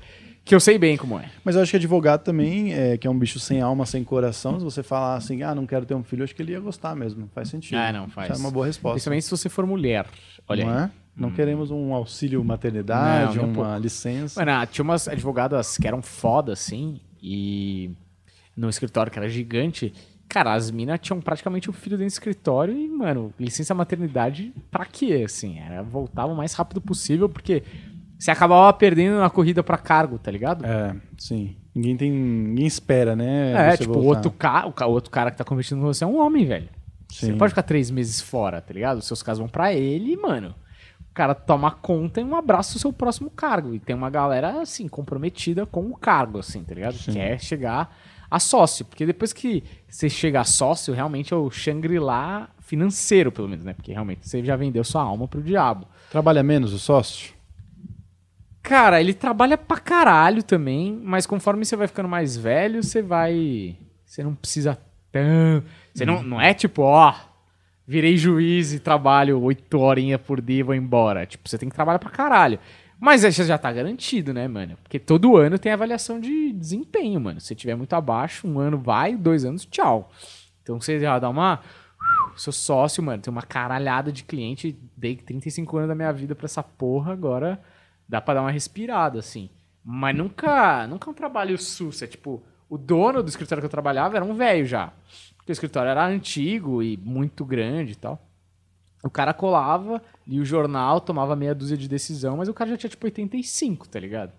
Que 0.47 0.55
eu 0.55 0.61
sei 0.61 0.77
bem 0.77 0.95
como 0.95 1.19
é. 1.19 1.29
Mas 1.43 1.55
eu 1.55 1.61
acho 1.61 1.71
que 1.71 1.75
advogado 1.75 2.23
também, 2.23 2.73
é, 2.73 2.97
que 2.97 3.05
é 3.05 3.09
um 3.09 3.19
bicho 3.19 3.37
sem 3.37 3.59
alma, 3.59 3.85
sem 3.85 4.01
coração, 4.01 4.57
se 4.57 4.63
você 4.63 4.81
falar 4.81 5.17
assim, 5.17 5.43
ah, 5.43 5.53
não 5.53 5.67
quero 5.67 5.85
ter 5.85 5.93
um 5.93 6.03
filho, 6.03 6.21
eu 6.21 6.23
acho 6.23 6.33
que 6.33 6.41
ele 6.41 6.53
ia 6.53 6.59
gostar 6.59 6.95
mesmo. 6.95 7.29
Faz 7.35 7.49
sentido. 7.49 7.77
Ah, 7.77 7.91
não, 7.91 8.07
faz. 8.07 8.31
Isso 8.31 8.39
é 8.39 8.45
uma 8.45 8.51
boa 8.51 8.65
resposta. 8.65 8.93
Principalmente 8.93 9.25
se 9.25 9.31
você 9.31 9.49
for 9.49 9.65
mulher. 9.65 10.05
Olha 10.47 10.65
não 10.65 10.73
aí. 10.73 10.83
é? 10.85 10.91
Não 11.17 11.31
queremos 11.31 11.69
um 11.69 11.93
auxílio 11.93 12.41
maternidade, 12.45 13.37
Não, 13.37 13.45
um 13.45 13.53
uma 13.53 13.77
licença. 13.77 14.39
Mano, 14.43 14.65
tinha 14.67 14.83
umas 14.83 15.07
advogadas 15.07 15.77
que 15.77 15.85
eram 15.85 16.01
foda, 16.01 16.53
assim, 16.53 17.01
e 17.21 17.91
no 18.55 18.69
escritório 18.69 19.11
que 19.11 19.19
era 19.19 19.27
gigante. 19.27 19.93
Cara, 20.29 20.53
as 20.53 20.71
minas 20.71 20.99
tinham 21.01 21.19
praticamente 21.19 21.69
o 21.69 21.73
filho 21.73 21.97
dentro 21.97 22.11
do 22.11 22.13
escritório 22.13 22.77
e, 22.77 22.87
mano, 22.87 23.33
licença 23.39 23.73
maternidade 23.73 24.53
pra 24.71 24.85
quê, 24.85 25.23
assim? 25.25 25.59
Era 25.59 25.81
voltava 25.81 26.31
o 26.31 26.35
mais 26.35 26.53
rápido 26.53 26.79
possível, 26.79 27.27
porque 27.27 27.63
você 28.17 28.31
acabava 28.31 28.71
perdendo 28.73 29.19
na 29.19 29.29
corrida 29.29 29.63
pra 29.63 29.77
cargo, 29.77 30.17
tá 30.17 30.31
ligado? 30.31 30.65
É, 30.65 30.95
sim. 31.17 31.55
Ninguém 31.73 31.95
tem. 31.97 32.11
Ninguém 32.11 32.65
espera, 32.65 33.15
né? 33.15 33.51
É, 33.51 33.71
você 33.71 33.77
tipo, 33.83 33.91
o 33.91 34.01
voltar. 34.01 34.17
outro, 34.17 34.31
ca 34.31 34.87
o 34.87 34.91
outro 34.91 35.11
cara 35.11 35.29
que 35.29 35.37
tá 35.37 35.43
competindo 35.43 35.79
com 35.79 35.85
você 35.85 36.03
é 36.03 36.07
um 36.07 36.19
homem, 36.19 36.45
velho. 36.45 36.69
Você 37.09 37.27
Sim. 37.27 37.31
não 37.31 37.37
pode 37.37 37.51
ficar 37.51 37.63
três 37.63 37.89
meses 37.89 38.19
fora, 38.19 38.61
tá 38.61 38.73
ligado? 38.73 38.97
Os 38.97 39.05
seus 39.05 39.23
casos 39.23 39.39
vão 39.39 39.47
pra 39.47 39.73
ele 39.73 40.17
mano, 40.17 40.53
o 41.09 41.13
cara 41.13 41.33
toma 41.33 41.71
conta 41.71 42.19
e 42.19 42.23
um 42.23 42.35
abraço 42.35 42.77
o 42.77 42.79
seu 42.79 42.91
próximo 42.91 43.29
cargo. 43.29 43.73
E 43.73 43.79
tem 43.79 43.95
uma 43.95 44.09
galera, 44.09 44.61
assim, 44.61 44.87
comprometida 44.87 45.65
com 45.65 45.85
o 45.85 45.95
cargo, 45.95 46.39
assim, 46.39 46.63
tá 46.63 46.75
ligado? 46.75 46.97
Quer 47.11 47.39
chegar 47.39 47.95
a 48.29 48.39
sócio. 48.39 48.85
Porque 48.85 49.05
depois 49.05 49.31
que 49.31 49.63
você 49.87 50.09
chega 50.09 50.41
a 50.41 50.43
sócio, 50.43 50.93
realmente 50.93 51.33
é 51.33 51.37
o 51.37 51.49
Shangri-La 51.49 52.49
financeiro, 52.59 53.31
pelo 53.31 53.47
menos, 53.47 53.63
né? 53.63 53.73
Porque 53.73 53.93
realmente 53.93 54.27
você 54.27 54.43
já 54.43 54.55
vendeu 54.55 54.83
sua 54.83 55.01
alma 55.01 55.27
pro 55.27 55.41
diabo. 55.41 55.87
Trabalha 56.11 56.43
menos 56.43 56.73
o 56.73 56.79
sócio? 56.79 57.36
Cara, 58.67 58.99
ele 58.99 59.13
trabalha 59.13 59.57
pra 59.57 59.77
caralho 59.77 60.43
também, 60.43 60.99
mas 61.01 61.25
conforme 61.25 61.63
você 61.63 61.73
vai 61.77 61.87
ficando 61.87 62.09
mais 62.09 62.35
velho, 62.35 62.83
você 62.83 63.01
vai. 63.01 63.77
Você 64.05 64.21
não 64.21 64.35
precisa 64.35 64.77
tão. 65.09 65.63
Você 65.93 66.05
não, 66.05 66.21
não 66.21 66.41
é 66.41 66.53
tipo, 66.53 66.81
ó, 66.81 67.15
virei 67.87 68.17
juiz 68.17 68.73
e 68.73 68.79
trabalho 68.79 69.41
oito 69.41 69.79
horinhas 69.79 70.19
por 70.19 70.41
dia 70.41 70.59
e 70.59 70.63
vou 70.63 70.75
embora. 70.75 71.25
Tipo, 71.25 71.47
você 71.47 71.57
tem 71.57 71.69
que 71.69 71.75
trabalhar 71.75 71.97
pra 71.97 72.09
caralho. 72.09 72.59
Mas 72.99 73.21
você 73.21 73.45
já 73.45 73.57
tá 73.57 73.71
garantido, 73.71 74.33
né, 74.33 74.49
mano? 74.49 74.75
Porque 74.83 74.99
todo 74.99 75.37
ano 75.37 75.57
tem 75.57 75.71
avaliação 75.71 76.19
de 76.19 76.51
desempenho, 76.51 77.21
mano. 77.21 77.39
Se 77.39 77.55
tiver 77.55 77.75
muito 77.75 77.93
abaixo, 77.93 78.45
um 78.45 78.59
ano 78.59 78.77
vai, 78.77 79.15
dois 79.15 79.45
anos, 79.45 79.65
tchau. 79.65 80.11
Então 80.61 80.81
você 80.81 80.99
já 80.99 81.17
dá 81.17 81.29
uma. 81.29 81.61
sou 82.35 82.51
sócio, 82.51 83.01
mano, 83.01 83.23
tenho 83.23 83.33
uma 83.33 83.43
caralhada 83.43 84.11
de 84.11 84.25
cliente, 84.25 84.77
dei 84.97 85.15
35 85.15 85.77
anos 85.77 85.87
da 85.87 85.95
minha 85.95 86.11
vida 86.11 86.35
pra 86.35 86.47
essa 86.47 86.61
porra, 86.61 87.13
agora 87.13 87.57
dá 88.07 88.21
pra 88.21 88.35
dar 88.35 88.41
uma 88.41 88.51
respirada, 88.51 89.19
assim. 89.19 89.49
Mas 89.83 90.15
nunca, 90.15 90.85
nunca 90.87 91.09
um 91.09 91.13
trabalho 91.13 91.57
sus, 91.57 92.01
é 92.01 92.07
tipo, 92.07 92.43
o 92.69 92.77
dono 92.77 93.23
do 93.23 93.29
escritório 93.29 93.61
que 93.61 93.65
eu 93.65 93.69
trabalhava 93.71 94.17
era 94.17 94.25
um 94.25 94.33
velho 94.33 94.65
já. 94.65 94.91
Porque 95.37 95.51
o 95.51 95.53
escritório 95.53 95.89
era 95.89 96.05
antigo 96.05 96.83
e 96.83 96.97
muito 96.97 97.45
grande 97.45 97.93
e 97.93 97.95
tal. 97.95 98.21
O 99.03 99.09
cara 99.09 99.33
colava, 99.33 100.01
lia 100.27 100.41
o 100.41 100.45
jornal, 100.45 100.99
tomava 100.99 101.35
meia 101.35 101.55
dúzia 101.55 101.77
de 101.77 101.87
decisão, 101.87 102.35
mas 102.37 102.49
o 102.49 102.53
cara 102.53 102.71
já 102.71 102.77
tinha 102.77 102.89
tipo 102.89 103.05
85, 103.05 103.87
tá 103.87 103.99
ligado? 103.99 104.33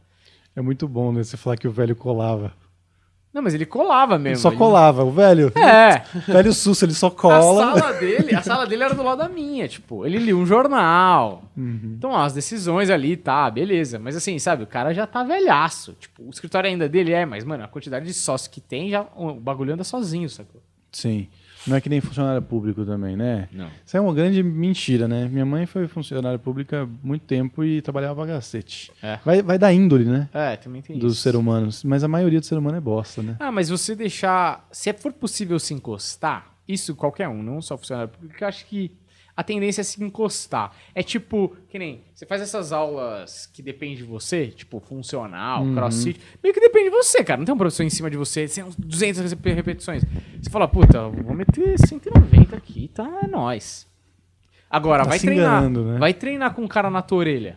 É 0.54 0.60
muito 0.60 0.86
bom, 0.88 1.12
né? 1.12 1.22
Você 1.22 1.36
falar 1.36 1.56
que 1.56 1.68
o 1.68 1.72
velho 1.72 1.96
colava. 1.96 2.52
Não, 3.32 3.42
mas 3.42 3.52
ele 3.54 3.66
colava 3.66 4.14
Ele 4.14 4.24
mesmo. 4.24 4.42
só 4.42 4.48
ele- 4.48 4.56
colava. 4.56 5.04
O 5.04 5.10
velho. 5.10 5.52
É. 5.54 6.02
Velho 6.32 6.52
susto, 6.52 6.84
ele 6.86 6.94
só 6.94 7.08
A 7.08 7.10
cola. 7.10 7.78
sala 7.78 7.92
dele, 7.92 8.34
a 8.34 8.42
sala 8.42 8.66
dele 8.66 8.82
era 8.84 8.94
do 8.94 9.02
lado 9.02 9.18
da 9.18 9.28
minha, 9.28 9.68
tipo, 9.68 10.04
ele 10.06 10.18
lia 10.18 10.36
um 10.36 10.46
jornal. 10.46 11.42
Uhum. 11.56 11.94
Então, 11.98 12.10
ó, 12.10 12.22
as 12.24 12.32
decisões 12.32 12.88
ali, 12.90 13.16
tá, 13.16 13.48
beleza. 13.50 13.98
Mas 13.98 14.16
assim, 14.16 14.38
sabe, 14.38 14.62
o 14.62 14.66
cara 14.66 14.92
já 14.94 15.06
tá 15.06 15.22
velhaço. 15.22 15.92
Tipo, 16.00 16.22
o 16.24 16.30
escritório 16.30 16.68
ainda 16.70 16.88
dele 16.88 17.12
é, 17.12 17.26
mas, 17.26 17.44
mano, 17.44 17.64
a 17.64 17.68
quantidade 17.68 18.06
de 18.06 18.14
sócios 18.14 18.48
que 18.48 18.60
tem, 18.60 18.88
já 18.90 19.06
o 19.14 19.34
bagulho 19.34 19.74
anda 19.74 19.84
sozinho, 19.84 20.28
sacou? 20.28 20.60
Sim. 20.90 21.28
Não 21.66 21.76
é 21.76 21.80
que 21.80 21.88
nem 21.88 22.00
funcionário 22.00 22.40
público 22.42 22.84
também, 22.84 23.16
né? 23.16 23.48
Não. 23.52 23.68
Isso 23.84 23.96
é 23.96 24.00
uma 24.00 24.14
grande 24.14 24.42
mentira, 24.42 25.08
né? 25.08 25.28
Minha 25.28 25.44
mãe 25.44 25.66
foi 25.66 25.86
funcionária 25.88 26.38
pública 26.38 26.82
há 26.82 26.86
muito 27.02 27.22
tempo 27.22 27.64
e 27.64 27.82
trabalhava 27.82 28.14
pra 28.24 28.34
cacete. 28.34 28.90
É. 29.02 29.18
Vai, 29.24 29.42
vai 29.42 29.58
da 29.58 29.72
índole, 29.72 30.04
né? 30.04 30.28
É, 30.32 30.56
também 30.56 30.82
tem 30.82 30.98
Dos 30.98 31.18
seres 31.18 31.38
humanos. 31.38 31.84
Mas 31.84 32.04
a 32.04 32.08
maioria 32.08 32.40
do 32.40 32.46
ser 32.46 32.56
humano 32.56 32.76
é 32.76 32.80
bosta, 32.80 33.22
né? 33.22 33.36
Ah, 33.38 33.52
mas 33.52 33.68
você 33.68 33.94
deixar. 33.94 34.66
Se 34.70 34.92
for 34.92 35.12
possível 35.12 35.58
se 35.58 35.74
encostar, 35.74 36.54
isso 36.66 36.94
qualquer 36.94 37.28
um, 37.28 37.42
não 37.42 37.60
só 37.60 37.76
funcionário 37.76 38.10
público, 38.10 38.32
porque 38.32 38.44
eu 38.44 38.48
acho 38.48 38.66
que 38.66 38.92
a 39.38 39.44
tendência 39.44 39.82
é 39.82 39.84
se 39.84 40.02
encostar. 40.02 40.72
É 40.92 41.00
tipo, 41.00 41.56
que 41.68 41.78
nem, 41.78 42.02
você 42.12 42.26
faz 42.26 42.42
essas 42.42 42.72
aulas 42.72 43.46
que 43.46 43.62
depende 43.62 43.98
de 43.98 44.02
você, 44.02 44.48
tipo 44.48 44.80
funcional, 44.80 45.64
crossfit, 45.74 46.20
meio 46.42 46.52
que 46.52 46.58
depende 46.60 46.86
de 46.86 46.96
você, 46.96 47.22
cara. 47.22 47.38
Não 47.38 47.44
tem 47.44 47.54
um 47.54 47.58
professor 47.58 47.84
em 47.84 47.90
cima 47.90 48.10
de 48.10 48.16
você, 48.16 48.48
tem 48.48 48.64
uns 48.64 48.74
200 48.74 49.30
rep- 49.30 49.54
repetições. 49.54 50.02
Você 50.42 50.50
fala, 50.50 50.66
puta, 50.66 51.08
vou 51.08 51.34
meter 51.34 51.78
190 51.78 52.56
aqui, 52.56 52.88
tá? 52.92 53.08
É 53.22 53.28
nóis. 53.28 53.86
Agora, 54.68 55.04
Tá 55.04 55.10
vai 55.10 55.18
treinar. 55.20 55.70
né? 55.70 55.98
Vai 55.98 56.12
treinar 56.12 56.52
com 56.54 56.62
um 56.62 56.68
cara 56.68 56.90
na 56.90 57.00
tua 57.00 57.18
orelha. 57.18 57.56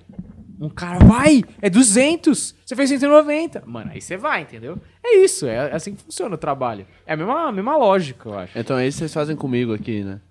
Um 0.60 0.70
cara, 0.70 1.04
vai! 1.04 1.44
É 1.60 1.72
200! 1.72 2.56
Você 2.64 2.76
fez 2.76 2.90
190. 2.90 3.64
Mano, 3.66 3.90
aí 3.92 4.00
você 4.00 4.16
vai, 4.16 4.44
entendeu? 4.44 4.78
É 5.04 5.18
isso, 5.18 5.48
é 5.48 5.74
assim 5.74 5.96
que 5.96 6.04
funciona 6.04 6.36
o 6.36 6.38
trabalho. 6.38 6.86
É 7.08 7.14
a 7.14 7.18
mesma, 7.18 7.48
a 7.48 7.52
mesma 7.52 7.76
lógica, 7.76 8.30
eu 8.30 8.38
acho. 8.38 8.60
Então 8.60 8.78
é 8.78 8.88
isso 8.88 8.98
que 8.98 9.00
vocês 9.00 9.14
fazem 9.16 9.36
comigo 9.36 9.74
aqui, 9.74 10.04
né? 10.04 10.22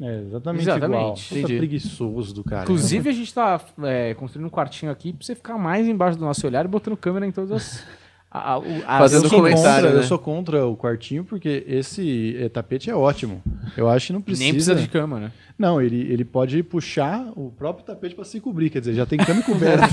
É 0.00 0.20
exatamente, 0.20 0.62
Exatamente. 0.62 0.98
igual. 1.34 1.42
Puta 1.42 1.56
preguiçoso 1.56 2.34
do 2.34 2.44
cara. 2.44 2.64
Inclusive, 2.64 3.08
a 3.08 3.12
gente 3.12 3.32
tá 3.32 3.58
é, 3.84 4.12
construindo 4.14 4.46
um 4.46 4.50
quartinho 4.50 4.92
aqui 4.92 5.12
pra 5.12 5.24
você 5.24 5.34
ficar 5.34 5.56
mais 5.56 5.86
embaixo 5.88 6.18
do 6.18 6.24
nosso 6.24 6.46
olhar 6.46 6.64
e 6.64 6.68
botando 6.68 6.96
câmera 6.98 7.26
em 7.26 7.32
todas 7.32 7.50
as. 7.52 7.84
a- 8.30 8.56
a- 8.86 8.98
Fazendo 8.98 9.30
comentário, 9.30 9.84
contra, 9.84 9.90
né? 9.92 9.98
eu 9.98 10.02
sou 10.06 10.18
contra 10.18 10.66
o 10.66 10.76
quartinho 10.76 11.24
porque 11.24 11.64
esse 11.66 12.36
eh, 12.38 12.50
tapete 12.50 12.90
é 12.90 12.94
ótimo. 12.94 13.40
Eu 13.74 13.88
acho 13.88 14.08
que 14.08 14.12
não 14.12 14.20
precisa. 14.20 14.44
Nem 14.44 14.52
precisa 14.52 14.74
de 14.74 14.86
cama, 14.86 15.18
né? 15.18 15.32
Não, 15.58 15.80
ele, 15.80 16.02
ele 16.12 16.26
pode 16.26 16.62
puxar 16.62 17.32
o 17.34 17.50
próprio 17.50 17.86
tapete 17.86 18.14
pra 18.14 18.24
se 18.26 18.38
cobrir, 18.38 18.68
quer 18.68 18.80
dizer, 18.80 18.92
já 18.92 19.06
tem 19.06 19.18
cama 19.18 19.40
e 19.40 19.42
coberta. 19.44 19.86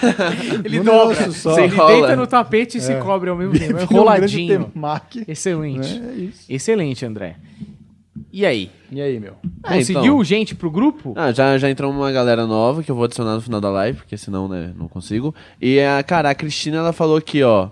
Ele 0.64 0.78
No 0.78 0.84
dobra. 0.84 1.30
só. 1.32 1.58
Ele 1.58 1.66
Enrola. 1.74 1.92
deita 1.92 2.16
no 2.16 2.26
tapete 2.26 2.78
e 2.78 2.80
se 2.80 2.94
cobre 3.00 3.28
ao 3.28 3.36
mesmo 3.36 3.52
tempo. 3.52 3.76
É 3.76 3.84
Vira 3.84 3.84
um 3.84 3.86
Excelente. 5.28 5.98
né? 5.98 6.12
É 6.16 6.18
isso. 6.20 6.46
Excelente, 6.48 7.04
André. 7.04 7.36
E 8.32 8.46
aí? 8.46 8.70
E 8.90 9.00
aí, 9.00 9.18
meu? 9.18 9.34
É, 9.64 9.76
Conseguiu 9.76 10.14
então. 10.14 10.24
gente 10.24 10.54
pro 10.54 10.70
grupo? 10.70 11.12
Ah, 11.16 11.32
já, 11.32 11.58
já 11.58 11.68
entrou 11.68 11.90
uma 11.90 12.12
galera 12.12 12.46
nova 12.46 12.82
que 12.82 12.90
eu 12.90 12.94
vou 12.94 13.04
adicionar 13.04 13.34
no 13.34 13.40
final 13.40 13.60
da 13.60 13.70
live, 13.70 13.98
porque 13.98 14.16
senão, 14.16 14.46
né, 14.48 14.72
não 14.76 14.88
consigo. 14.88 15.34
E 15.60 15.80
a, 15.80 16.02
cara, 16.02 16.30
a 16.30 16.34
Cristina, 16.34 16.78
ela 16.78 16.92
falou 16.92 17.16
aqui, 17.16 17.42
ó. 17.42 17.70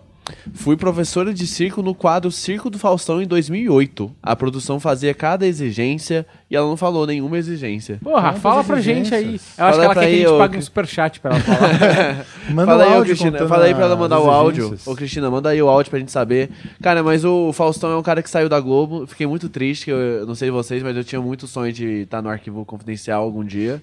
Fui 0.55 0.77
professora 0.77 1.33
de 1.33 1.47
circo 1.47 1.83
no 1.83 1.95
quadro 1.95 2.31
Circo 2.31 2.71
do 2.71 2.79
Faustão 2.79 3.21
em 3.23 3.27
2008. 3.27 4.11
A 4.23 4.37
produção 4.37 4.79
fazia 4.81 5.15
cada 5.15 5.47
exigência 5.47 6.27
e 6.51 6.57
ela 6.57 6.67
não 6.67 6.77
falou 6.77 7.07
nenhuma 7.07 7.39
exigência. 7.39 7.99
Porra, 8.03 8.29
Vamos 8.29 8.41
fala 8.41 8.65
pra 8.65 8.81
gente 8.81 9.15
aí. 9.15 9.25
Eu 9.25 9.29
exigências. 9.35 9.59
acho 9.59 9.71
Fala 9.71 9.73
que 9.79 9.85
ela 9.85 9.95
quer 9.95 10.01
que 10.01 10.07
a 10.07 10.19
gente 10.19 10.27
ô, 10.27 10.39
pague 10.39 10.57
um 10.59 10.63
superchat 10.63 11.21
pra 11.21 11.31
ela 11.33 11.41
falar. 11.41 12.27
Manda 12.51 12.67
fala 12.73 12.85
aí, 12.85 12.93
áudio 12.95 13.17
Cristina. 13.17 13.49
Fala 13.49 13.65
aí 13.65 13.75
pra 13.75 13.85
ela 13.85 13.97
mandar 13.97 14.21
o 14.21 14.31
áudio. 14.31 14.79
Ô, 14.87 14.95
Cristina, 14.95 15.31
manda 15.31 15.51
aí 15.51 15.63
o 15.63 15.69
áudio 15.69 15.91
pra 15.91 15.99
gente 15.99 16.11
saber. 16.13 16.51
Cara, 16.83 17.03
mas 17.03 17.25
o 17.25 17.53
Faustão 17.53 17.91
é 17.93 17.97
um 17.97 18.03
cara 18.03 18.23
que 18.23 18.31
saiu 18.31 18.49
da 18.49 18.59
Globo. 18.61 19.07
Fiquei 19.07 19.27
muito 19.27 19.49
triste, 19.49 19.87
que 19.87 19.91
eu, 19.91 19.97
eu 19.97 20.27
não 20.27 20.35
sei 20.35 20.51
vocês, 20.51 20.83
mas 20.83 20.97
eu 20.97 21.05
tinha 21.05 21.21
muito 21.21 21.47
sonho 21.47 21.73
de 21.73 22.03
estar 22.03 22.23
no 22.23 22.29
arquivo 22.29 22.65
confidencial 22.65 23.23
algum 23.23 23.45
dia. 23.45 23.83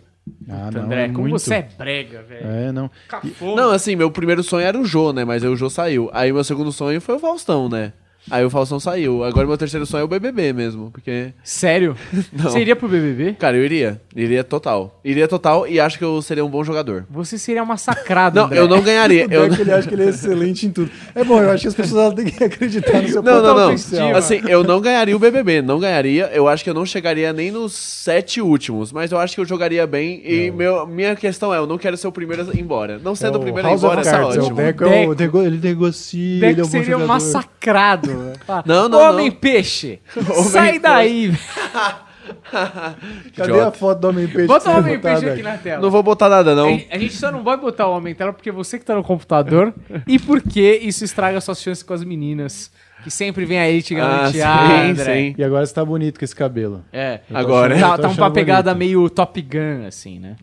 Ah, 0.50 0.70
não, 0.72 0.84
André, 0.84 1.06
é 1.06 1.08
como 1.10 1.28
muito. 1.28 1.40
você 1.40 1.56
é 1.56 1.70
brega, 1.78 2.24
velho. 2.24 2.48
É, 2.48 2.72
não. 2.72 2.90
Cafona. 3.08 3.62
Não, 3.62 3.72
assim, 3.72 3.96
meu 3.96 4.10
primeiro 4.10 4.44
sonho 4.44 4.66
era 4.66 4.80
o 4.80 4.86
Jô, 4.86 5.14
né? 5.14 5.24
Mas 5.24 5.44
aí 5.44 5.50
o 5.50 5.56
Jô 5.56 5.70
saiu. 5.70 6.10
Aí 6.14 6.32
meu 6.34 6.44
segundo 6.44 6.72
sonho 6.72 7.00
foi 7.00 7.16
o 7.16 7.20
Faustão, 7.20 7.70
né? 7.70 7.94
Aí 8.30 8.44
o 8.44 8.50
Faustão 8.50 8.80
saiu. 8.80 9.24
Agora 9.24 9.46
meu 9.48 9.58
terceiro 9.58 9.86
sonho 9.86 10.02
é 10.02 10.06
o 10.06 10.08
BBB 10.08 10.52
mesmo, 10.54 10.90
porque... 10.92 11.34
Sério? 11.44 11.96
Não. 12.34 12.44
Você 12.46 12.60
iria 12.60 12.76
pro 12.76 12.88
BBB? 12.88 13.34
Cara, 13.34 13.56
eu 13.58 13.64
iria. 13.64 14.02
Iria 14.16 14.44
total. 14.44 15.00
Iria 15.04 15.28
total 15.28 15.68
e 15.68 15.80
acho 15.80 15.98
que 15.98 16.04
eu 16.04 16.22
seria 16.22 16.44
um 16.44 16.50
bom 16.50 16.64
jogador. 16.64 17.06
Você 17.10 17.38
seria 17.38 17.64
massacrado, 17.64 18.40
Não, 18.40 18.46
André. 18.48 18.60
eu 18.60 18.68
não 18.68 18.82
ganharia. 18.82 19.28
O 19.28 19.32
Eu... 19.32 19.50
Deck, 19.50 19.62
ele 19.62 19.72
acha 19.72 19.88
que 19.88 19.94
ele 19.94 20.04
é 20.06 20.10
excelente 20.10 20.66
em 20.66 20.72
tudo. 20.72 20.90
É 21.14 21.24
bom, 21.24 21.42
eu 21.42 21.52
acho 21.52 21.62
que 21.64 21.68
as 21.68 21.76
pessoas 21.76 22.02
elas 22.06 22.14
têm 22.16 22.26
que 22.26 22.44
acreditar 22.44 23.02
no 23.02 23.08
seu 23.10 23.22
Não, 23.22 23.42
não, 23.44 23.56
não. 23.56 24.16
Assim, 24.16 24.42
eu 24.48 24.64
não 24.64 24.82
ganharia 24.82 25.16
o 25.16 25.20
BBB, 25.20 25.62
não 25.62 25.80
ganharia. 25.80 26.30
Eu 26.34 26.48
acho 26.48 26.64
que 26.64 26.70
eu 26.70 26.74
não 26.74 26.86
chegaria 26.86 27.32
nem 27.34 27.52
nos 27.52 27.74
sete 27.74 28.42
últimos, 28.42 28.92
mas 28.92 29.12
eu 29.12 29.20
acho 29.20 29.36
que 29.36 29.42
eu 29.42 29.46
jogaria 29.46 29.86
bem. 29.86 30.22
E 30.26 30.52
meu, 30.52 30.86
minha 30.88 31.16
questão 31.16 31.54
é, 31.54 31.58
eu 31.58 31.68
não 31.68 31.78
quero 31.78 31.96
ser 31.98 32.08
o 32.08 32.12
primeiro 32.12 32.50
a 32.50 32.54
ir 32.54 32.60
embora. 32.62 33.00
Não 33.04 33.16
sendo 33.16 33.36
É 33.36 33.38
o 33.38 33.42
o 33.42 33.44
primeiro 33.44 33.68
a 33.68 33.72
ir 33.72 33.76
embora, 33.76 34.02
tá 34.02 34.12
Cards, 34.12 34.36
é 34.36 34.40
o 34.40 34.44
ótimo. 34.44 34.56
Deco, 34.56 34.84
é 34.86 35.08
o- 35.08 35.14
nego- 35.14 35.42
ele 35.44 35.58
negocia, 35.58 36.40
Deck 36.40 36.52
ele 36.54 36.62
é 36.62 36.64
um 36.64 36.68
bom 36.68 36.72
seria 36.72 36.98
um 36.98 37.06
massacrado. 37.08 38.15
Fala, 38.46 38.64
Não, 38.66 38.88
não, 38.90 39.00
Homem 39.14 39.30
não. 39.30 39.36
peixe, 39.36 40.00
Homem 40.16 40.44
sai 40.44 40.66
peixe. 40.68 40.80
daí. 40.80 41.32
Cadê 43.36 43.52
Idiota. 43.52 43.68
a 43.68 43.72
foto 43.72 44.00
do 44.00 44.10
Homem-Peixe? 44.10 44.48
Bota 44.48 44.72
o 44.72 44.78
Homem 44.80 45.00
peixe 45.00 45.30
aqui 45.30 45.44
na 45.44 45.58
tela. 45.58 45.80
Não 45.80 45.92
vou 45.92 46.02
botar 46.02 46.28
nada, 46.28 46.56
não. 46.56 46.70
A 46.90 46.98
gente 46.98 47.14
só 47.16 47.32
não 47.32 47.44
vai 47.44 47.56
botar 47.56 47.88
o 47.88 47.96
homem 47.96 48.14
em 48.14 48.16
tela 48.16 48.34
porque 48.34 48.52
você 48.52 48.80
que 48.80 48.86
tá 48.86 48.96
no 48.96 49.04
computador 49.04 49.72
e 50.08 50.18
porque 50.18 50.80
isso 50.82 51.04
estraga 51.06 51.40
suas 51.40 51.62
chances 51.62 51.84
com 51.84 51.94
as 51.94 52.04
meninas. 52.04 52.72
Que 53.04 53.12
sempre 53.12 53.46
vem 53.46 53.60
aí 53.60 53.80
te 53.84 53.94
Ah, 53.96 54.00
galantear, 54.00 54.68
sim, 54.68 54.90
André. 54.92 55.14
sim. 55.16 55.36
E 55.38 55.44
agora 55.44 55.64
você 55.68 55.74
tá 55.76 55.86
bonito 55.86 56.18
com 56.18 56.26
esse 56.26 56.36
cabelo. 56.36 56.84
É. 56.92 57.20
Eu 57.30 57.38
Agora. 57.38 57.76
achando- 57.76 57.90
Tá, 57.92 57.98
tá 58.00 58.08
uma 58.10 58.32
pegada 58.32 58.74
bonito. 58.74 58.80
meio 58.80 59.10
Top 59.12 59.40
Gun, 59.40 59.86
assim, 59.88 60.18
né? 60.20 60.36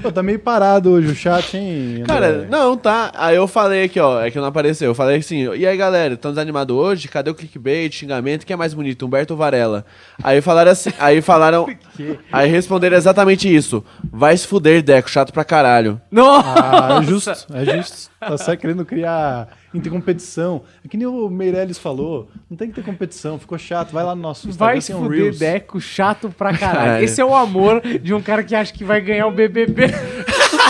Pô, 0.00 0.10
tá 0.10 0.22
meio 0.22 0.38
parado 0.38 0.90
hoje 0.90 1.08
o 1.08 1.14
chat, 1.14 1.56
hein? 1.56 2.02
André? 2.02 2.04
Cara, 2.06 2.46
não, 2.50 2.76
tá. 2.76 3.10
Aí 3.14 3.36
eu 3.36 3.46
falei 3.46 3.84
aqui, 3.84 3.98
ó, 4.00 4.20
é 4.20 4.30
que 4.30 4.38
não 4.38 4.46
apareceu. 4.46 4.90
Eu 4.90 4.94
falei 4.94 5.18
assim, 5.18 5.52
e 5.54 5.66
aí 5.66 5.76
galera, 5.76 6.14
estão 6.14 6.30
desanimados 6.30 6.74
hoje? 6.76 7.08
Cadê 7.08 7.30
o 7.30 7.34
clickbait, 7.34 7.92
xingamento? 7.92 8.46
Quem 8.46 8.54
é 8.54 8.56
mais 8.56 8.74
bonito, 8.74 9.04
Humberto 9.06 9.34
ou 9.34 9.38
Varela? 9.38 9.84
Aí 10.22 10.40
falaram 10.40 10.70
assim, 10.70 10.92
aí 10.98 11.20
falaram, 11.20 11.66
aí 12.32 12.48
responderam 12.50 12.96
exatamente 12.96 13.52
isso. 13.52 13.84
Vai 14.10 14.36
se 14.36 14.46
fuder, 14.46 14.82
Deco, 14.82 15.10
chato 15.10 15.32
pra 15.32 15.44
caralho. 15.44 16.00
Nossa! 16.10 16.54
Ah, 16.54 17.00
é 17.00 17.02
justo, 17.04 17.30
é 17.52 17.76
justo. 17.76 18.10
Tá 18.20 18.38
só 18.38 18.56
querendo 18.56 18.84
criar 18.84 19.48
intercompetição. 19.74 20.62
É 20.84 20.88
que 20.88 20.96
nem 20.96 21.06
o 21.06 21.28
Meirelles 21.28 21.78
falou, 21.78 22.28
não 22.50 22.56
tem 22.56 22.68
que 22.68 22.74
ter 22.74 22.84
competição, 22.84 23.38
ficou 23.38 23.58
chato. 23.58 23.92
Vai 23.92 24.04
lá 24.04 24.14
no 24.14 24.22
nosso 24.22 24.50
Vai 24.52 24.78
Instagram, 24.78 24.80
se 24.80 24.86
tem 24.88 24.96
um 24.96 25.04
fuder, 25.04 25.18
Reels. 25.18 25.38
Deco, 25.38 25.80
chato 25.80 26.34
pra 26.36 26.56
caralho. 26.56 26.72
Caralho. 26.82 27.04
Esse 27.04 27.20
é 27.20 27.24
o 27.24 27.34
amor 27.34 27.80
de 27.80 28.14
um 28.14 28.22
cara 28.22 28.42
que 28.42 28.54
acha 28.54 28.72
que 28.72 28.84
vai 28.84 29.00
ganhar 29.00 29.26
o 29.26 29.32
BBB. 29.32 29.88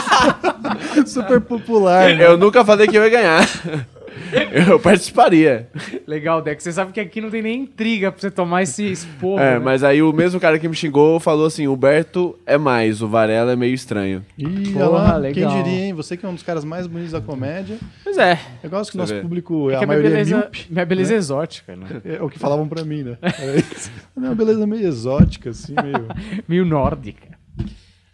Super 1.07 1.41
popular, 1.41 2.15
né? 2.15 2.27
Eu 2.27 2.37
nunca 2.37 2.65
falei 2.65 2.87
que 2.87 2.97
eu 2.97 3.03
ia 3.03 3.11
ganhar. 3.11 3.49
Eu 4.69 4.79
participaria. 4.79 5.69
Legal, 6.07 6.41
Deco. 6.43 6.63
Você 6.63 6.73
sabe 6.73 6.93
que 6.93 7.01
aqui 7.01 7.21
não 7.21 7.31
tem 7.31 7.43
nem 7.43 7.61
intriga 7.63 8.11
pra 8.13 8.21
você 8.21 8.31
tomar 8.31 8.63
esse 8.63 8.85
esporro. 8.91 9.41
É, 9.41 9.55
né? 9.55 9.59
mas 9.59 9.83
aí 9.85 10.03
o 10.03 10.13
mesmo 10.13 10.39
cara 10.41 10.59
que 10.59 10.69
me 10.69 10.75
xingou 10.75 11.19
falou 11.21 11.47
assim: 11.47 11.67
o 11.67 11.73
Humberto 11.75 12.39
é 12.47 12.57
mais, 12.59 13.03
o 13.03 13.09
Varela 13.09 13.53
é 13.53 13.57
meio 13.57 13.75
estranho. 13.75 14.25
Ih, 14.39 14.73
Porra, 14.73 14.85
olha 14.89 14.89
lá, 14.89 15.17
legal. 15.17 15.53
quem 15.53 15.63
diria, 15.63 15.85
hein? 15.87 15.93
Você 15.95 16.17
que 16.17 16.25
é 16.25 16.29
um 16.29 16.35
dos 16.35 16.43
caras 16.43 16.65
mais 16.65 16.87
bonitos 16.87 17.13
da 17.13 17.21
comédia. 17.21 17.77
Pois 18.05 18.19
é. 18.19 18.39
Eu 18.63 18.71
gosto 18.71 18.91
que 18.91 18.97
o 18.97 19.01
nosso 19.01 19.15
vê. 19.15 19.21
público, 19.21 19.71
É 19.71 19.77
a 19.77 19.79
que 19.79 19.85
a 19.85 19.87
minha 19.87 19.99
maioria 19.99 20.09
é 20.09 20.13
beleza, 20.13 20.37
míope. 20.37 20.67
minha 20.71 20.85
beleza 20.87 21.15
é 21.15 21.17
exótica, 21.17 21.77
né? 21.77 21.87
É 22.05 22.23
o 22.23 22.29
que 22.29 22.39
falavam 22.39 22.69
pra 22.69 22.85
mim, 22.85 23.03
né? 23.03 23.17
Era 23.23 23.57
isso. 23.57 23.91
É 24.17 24.21
uma 24.21 24.35
beleza 24.35 24.67
meio 24.67 24.87
exótica, 24.87 25.51
assim, 25.51 25.75
meio... 25.83 26.07
Meio 26.49 26.65
nórdica. 26.65 27.32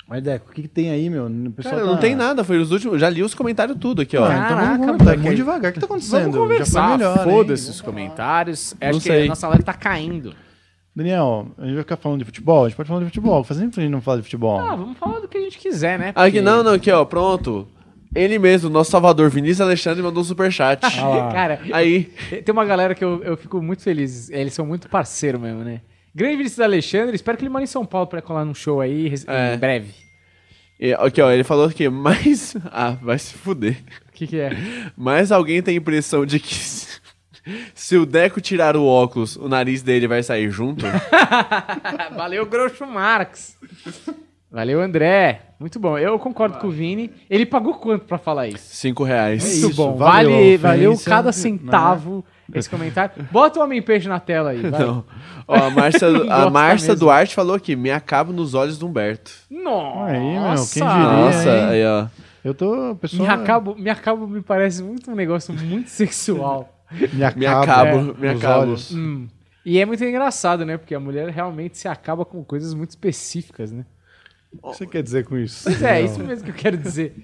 Mas, 0.08 0.22
Deco, 0.22 0.50
o 0.50 0.54
que, 0.54 0.62
que 0.62 0.68
tem 0.68 0.90
aí, 0.90 1.10
meu? 1.10 1.26
O 1.26 1.50
pessoal 1.52 1.74
Cara, 1.74 1.86
tá- 1.86 1.92
não 1.92 2.00
tem 2.00 2.14
nada, 2.16 2.42
foi 2.42 2.56
os 2.58 2.70
últimos. 2.70 2.98
Já 2.98 3.10
li 3.10 3.22
os 3.22 3.34
comentários 3.34 3.76
tudo 3.78 4.00
aqui, 4.00 4.16
ó. 4.16 4.24
Ah, 4.24 4.28
então 4.32 4.56
Caraca, 4.56 4.78
vamos, 4.86 4.98
moleque. 5.02 5.22
vamos 5.22 5.36
devagar. 5.36 5.70
O 5.70 5.74
que 5.74 5.80
tá 5.80 5.86
acontecendo? 5.86 6.22
Vamos 6.32 6.36
conversar. 6.38 6.80
Já 6.80 6.88
foi 6.88 6.96
melhor, 6.96 7.18
hein? 7.18 7.24
Foda-se 7.34 7.70
os 7.70 7.80
comentários. 7.82 8.74
Acho 8.80 8.92
Não 8.94 9.00
que 9.00 9.10
a 9.10 9.14
sei. 9.14 9.28
nossa 9.28 9.48
live 9.48 9.62
tá 9.64 9.74
caindo. 9.74 10.34
Daniel, 10.96 11.48
a 11.58 11.62
gente 11.64 11.74
vai 11.74 11.82
ficar 11.82 11.96
falando 11.96 12.20
de 12.20 12.24
futebol? 12.24 12.64
A 12.64 12.68
gente 12.68 12.76
pode 12.76 12.88
falar 12.88 13.00
de 13.00 13.06
futebol. 13.06 13.44
Faz 13.44 13.60
tempo 13.60 13.72
que 13.74 13.80
a 13.80 13.82
gente 13.82 13.92
não 13.92 14.00
fala 14.00 14.16
de 14.16 14.22
futebol. 14.24 14.58
Ah, 14.58 14.74
vamos 14.74 14.96
falar 14.98 15.20
do 15.20 15.28
que 15.28 15.36
a 15.38 15.40
gente 15.42 15.58
quiser, 15.58 15.98
né? 15.98 16.08
Aqui, 16.08 16.20
Porque- 16.22 16.40
não, 16.40 16.62
não, 16.62 16.72
aqui, 16.72 16.90
ó, 16.90 17.04
pronto. 17.04 17.68
Ele 18.14 18.38
mesmo, 18.38 18.70
nosso 18.70 18.90
salvador, 18.90 19.28
Vinícius 19.28 19.60
Alexandre, 19.60 20.02
mandou 20.02 20.22
um 20.22 20.24
superchat. 20.24 20.80
Ah. 20.86 20.88
Cara, 21.32 21.60
Aí, 21.72 22.04
tem 22.44 22.52
uma 22.52 22.64
galera 22.64 22.94
que 22.94 23.04
eu, 23.04 23.22
eu 23.22 23.36
fico 23.36 23.60
muito 23.60 23.82
feliz. 23.82 24.30
Eles 24.30 24.54
são 24.54 24.64
muito 24.64 24.88
parceiro 24.88 25.38
mesmo, 25.38 25.62
né? 25.62 25.82
Grande 26.18 26.36
Vinícius 26.36 26.60
Alexandre, 26.60 27.14
espero 27.14 27.38
que 27.38 27.44
ele 27.44 27.48
mande 27.50 27.64
em 27.64 27.68
São 27.68 27.86
Paulo 27.86 28.08
pra 28.08 28.20
colar 28.20 28.44
num 28.44 28.52
show 28.54 28.80
aí 28.80 29.14
É. 29.28 29.54
em 29.54 29.58
breve. 29.58 29.94
e- 30.80 30.92
aqui 30.92 31.22
ó, 31.22 31.30
ele 31.30 31.44
falou 31.44 31.70
que 31.70 31.88
mais... 31.88 32.56
Ah, 32.72 32.96
vai 33.00 33.18
se 33.18 33.34
fuder. 33.34 33.76
O 34.08 34.12
que, 34.12 34.26
que 34.26 34.40
é? 34.40 34.50
Mas 34.96 35.30
alguém 35.30 35.62
tem 35.62 35.74
a 35.74 35.78
impressão 35.78 36.26
de 36.26 36.40
que 36.40 36.52
se- 36.54 36.98
se 37.74 37.96
o 37.96 38.04
Deco 38.04 38.40
tirar 38.40 38.76
o 38.76 38.84
óculos, 38.84 39.36
o 39.36 39.48
nariz 39.48 39.80
dele 39.80 40.08
vai 40.08 40.22
sair 40.22 40.50
junto? 40.50 40.84
Valeu, 42.16 42.44
Groucho 42.46 42.84
Marx. 42.86 43.56
Valeu, 44.50 44.80
André. 44.80 45.42
Muito 45.60 45.78
bom. 45.78 45.96
Eu 45.98 46.18
concordo 46.18 46.58
com 46.58 46.66
o 46.68 46.70
Vini. 46.70 47.10
Ele 47.30 47.44
pagou 47.46 47.74
quanto 47.74 48.06
pra 48.06 48.18
falar 48.18 48.48
isso? 48.48 48.74
Cinco 48.74 49.04
reais. 49.04 49.44
É 49.44 49.46
Muito 49.48 49.70
isso, 49.70 49.74
bom. 49.76 49.94
valeu 49.96 50.30
Vale, 50.32 50.56
valeu 50.56 50.98
cada 51.04 51.32
né? 51.62 52.12
Esse 52.54 52.68
comentário. 52.70 53.26
Bota 53.30 53.60
o 53.60 53.62
Homem-Peixe 53.62 54.08
na 54.08 54.18
tela 54.18 54.50
aí. 54.50 54.62
Vai. 54.62 54.80
Não. 54.80 55.04
Ó, 55.46 55.54
a 55.54 55.70
Márcia, 55.70 56.08
a 56.32 56.50
Márcia. 56.50 56.94
Duarte 56.96 57.34
falou 57.34 57.54
aqui, 57.56 57.76
me 57.76 57.90
acabo 57.90 58.32
nos 58.32 58.54
olhos 58.54 58.78
do 58.78 58.86
Humberto. 58.86 59.30
Nossa. 59.50 60.12
Aí, 60.12 60.38
meu, 60.38 60.66
quem 60.66 60.82
diria? 60.82 61.12
Nossa, 61.12 61.48
hein? 61.50 61.64
aí 61.64 61.86
ó. 61.86 62.06
Eu 62.44 62.54
tô. 62.54 62.96
Pessoal, 62.96 63.22
Me 63.22 63.28
acabo, 63.28 63.74
me 63.74 63.90
acabo 63.90 64.26
me 64.26 64.40
parece 64.40 64.82
muito 64.82 65.10
um 65.10 65.14
negócio 65.14 65.52
muito 65.52 65.90
sexual. 65.90 66.74
Me 67.12 67.22
acabo. 67.24 67.38
Me 67.38 67.46
acabo, 67.46 67.98
é, 67.98 68.20
me 68.20 68.28
acabo. 68.28 68.60
olhos. 68.62 68.92
Hum. 68.92 69.28
E 69.64 69.78
é 69.78 69.84
muito 69.84 70.02
engraçado, 70.02 70.64
né? 70.64 70.78
Porque 70.78 70.94
a 70.94 71.00
mulher 71.00 71.28
realmente 71.28 71.76
se 71.76 71.88
acaba 71.88 72.24
com 72.24 72.42
coisas 72.42 72.72
muito 72.72 72.90
específicas, 72.90 73.70
né? 73.70 73.84
O 74.62 74.70
que 74.70 74.78
você 74.78 74.86
quer 74.86 75.02
dizer 75.02 75.26
com 75.26 75.36
isso? 75.36 75.64
Pois 75.64 75.82
é, 75.82 75.98
Não. 75.98 76.06
isso 76.06 76.20
mesmo 76.20 76.44
que 76.44 76.50
eu 76.50 76.54
quero 76.54 76.76
dizer. 76.78 77.14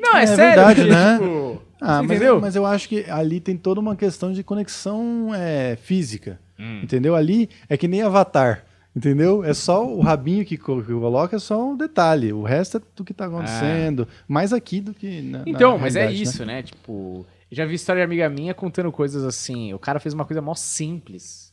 Não, 0.00 0.16
é, 0.16 0.22
É 0.22 0.26
sério. 0.26 0.54
verdade, 0.64 0.80
porque, 0.82 0.90
né? 0.94 1.12
tipo, 1.18 1.62
Ah, 1.80 2.02
mas, 2.02 2.10
entendeu? 2.10 2.40
mas 2.40 2.56
eu 2.56 2.64
acho 2.66 2.88
que 2.88 3.04
ali 3.10 3.40
tem 3.40 3.56
toda 3.56 3.80
uma 3.80 3.96
questão 3.96 4.32
de 4.32 4.42
conexão 4.42 5.30
é, 5.34 5.76
física. 5.76 6.38
Hum. 6.58 6.80
Entendeu? 6.82 7.14
Ali 7.14 7.48
é 7.68 7.76
que 7.76 7.86
nem 7.88 8.02
Avatar. 8.02 8.64
Entendeu? 8.96 9.44
É 9.44 9.54
só 9.54 9.86
o 9.86 10.00
rabinho 10.00 10.44
que 10.44 10.56
co- 10.56 10.82
que 10.82 10.92
coloca, 10.92 11.36
é 11.36 11.38
só 11.38 11.70
um 11.70 11.76
detalhe. 11.76 12.32
O 12.32 12.42
resto 12.42 12.78
é 12.78 12.80
do 12.96 13.04
que 13.04 13.14
tá 13.14 13.26
acontecendo. 13.26 14.08
Mais 14.26 14.52
aqui 14.52 14.80
do 14.80 14.92
que 14.92 15.20
na. 15.22 15.42
Então, 15.46 15.72
na 15.72 15.78
mas 15.78 15.94
é 15.94 16.06
né? 16.06 16.12
isso, 16.12 16.44
né? 16.44 16.62
Tipo, 16.64 17.24
eu 17.50 17.56
já 17.56 17.64
vi 17.64 17.74
história 17.74 18.00
de 18.00 18.04
amiga 18.06 18.28
minha 18.28 18.54
contando 18.54 18.90
coisas 18.90 19.22
assim. 19.24 19.72
O 19.72 19.78
cara 19.78 20.00
fez 20.00 20.14
uma 20.14 20.24
coisa 20.24 20.42
mó 20.42 20.54
simples. 20.54 21.47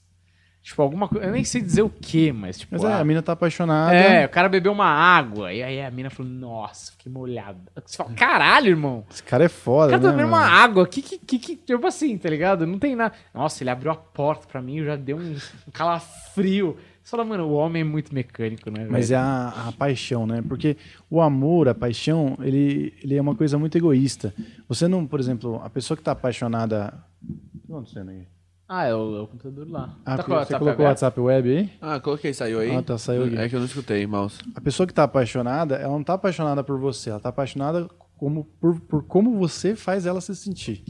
Tipo, 0.65 0.81
alguma 0.81 1.07
coisa. 1.07 1.27
Eu 1.27 1.31
nem 1.31 1.43
sei 1.43 1.61
dizer 1.61 1.83
o 1.83 1.89
que, 1.91 2.31
mas 2.31 2.57
tipo. 2.57 2.73
Mas 2.73 2.83
é, 2.83 2.91
a 2.91 3.03
mina 3.03 3.21
tá 3.21 3.33
apaixonada. 3.33 3.95
é, 3.95 4.25
o 4.25 4.29
cara 4.29 4.49
bebeu 4.49 4.71
uma 4.71 4.87
água. 4.87 5.53
E 5.53 5.61
aí 5.61 5.79
a 5.79 5.91
mina 5.91 6.09
falou, 6.09 6.31
nossa, 6.31 6.91
fiquei 6.93 7.11
molhada. 7.11 7.59
Você 7.85 7.95
fala, 7.95 8.11
caralho, 8.13 8.69
irmão. 8.69 9.05
Esse 9.11 9.21
cara 9.21 9.43
é 9.43 9.45
O 9.45 9.49
foda. 9.51 9.91
cara 9.91 10.01
tá 10.01 10.07
né, 10.07 10.13
bebendo 10.15 10.29
uma 10.29 10.43
água. 10.43 10.87
Que, 10.87 11.03
que, 11.03 11.19
que, 11.19 11.37
que, 11.37 11.55
tipo 11.55 11.85
assim, 11.85 12.17
tá 12.17 12.27
ligado? 12.31 12.65
Não 12.65 12.79
tem 12.79 12.95
nada. 12.95 13.13
Nossa, 13.31 13.61
ele 13.61 13.69
abriu 13.69 13.91
a 13.91 13.95
porta 13.95 14.47
pra 14.47 14.59
mim, 14.59 14.83
já 14.83 14.95
deu 14.95 15.17
um, 15.17 15.35
um 15.67 15.71
calafrio. 15.71 16.75
Você 17.03 17.11
fala, 17.11 17.23
mano, 17.23 17.45
o 17.45 17.53
homem 17.53 17.81
é 17.81 17.85
muito 17.85 18.11
mecânico, 18.11 18.71
né? 18.71 18.87
Mas 18.89 19.09
velho? 19.09 19.19
é 19.19 19.21
a, 19.21 19.67
a 19.67 19.71
paixão, 19.71 20.25
né? 20.25 20.41
Porque 20.41 20.75
o 21.11 21.21
amor, 21.21 21.69
a 21.69 21.75
paixão, 21.75 22.35
ele, 22.41 22.91
ele 23.03 23.15
é 23.15 23.21
uma 23.21 23.35
coisa 23.35 23.59
muito 23.59 23.77
egoísta. 23.77 24.33
Você 24.67 24.87
não, 24.87 25.05
por 25.05 25.19
exemplo, 25.19 25.61
a 25.63 25.69
pessoa 25.69 25.95
que 25.95 26.01
tá 26.01 26.13
apaixonada. 26.13 26.91
O 27.23 27.27
que 27.61 27.67
tá 27.67 27.73
acontecendo 27.75 28.09
aí? 28.09 28.25
Ah, 28.67 28.85
é 28.85 28.95
o, 28.95 29.17
é 29.17 29.21
o 29.21 29.27
computador 29.27 29.69
lá. 29.69 29.95
Ah, 30.05 30.17
Tá 30.17 30.23
o 30.23 30.25
você 30.25 30.33
WhatsApp 30.33 30.59
colocou 30.59 30.85
o? 30.85 30.87
WhatsApp 30.87 31.19
web 31.19 31.57
aí? 31.57 31.69
Ah, 31.79 31.99
coloquei, 31.99 32.33
saiu 32.33 32.59
aí? 32.59 32.75
Ah, 32.75 32.81
tá, 32.81 32.97
saiu 32.97 33.25
aqui. 33.25 33.37
É 33.37 33.47
que 33.47 33.55
eu 33.55 33.59
não 33.59 33.67
escutei, 33.67 34.07
mouse. 34.07 34.39
A 34.55 34.61
pessoa 34.61 34.87
que 34.87 34.93
tá 34.93 35.03
apaixonada, 35.03 35.75
ela 35.75 35.93
não 35.93 36.03
tá 36.03 36.15
apaixonada 36.15 36.63
por 36.63 36.79
você, 36.79 37.11
ela 37.11 37.19
tá 37.19 37.29
apaixonada 37.29 37.87
como, 38.17 38.43
por, 38.59 38.79
por 38.81 39.03
como 39.03 39.37
você 39.37 39.75
faz 39.75 40.05
ela 40.07 40.19
se 40.19 40.35
sentir. 40.35 40.83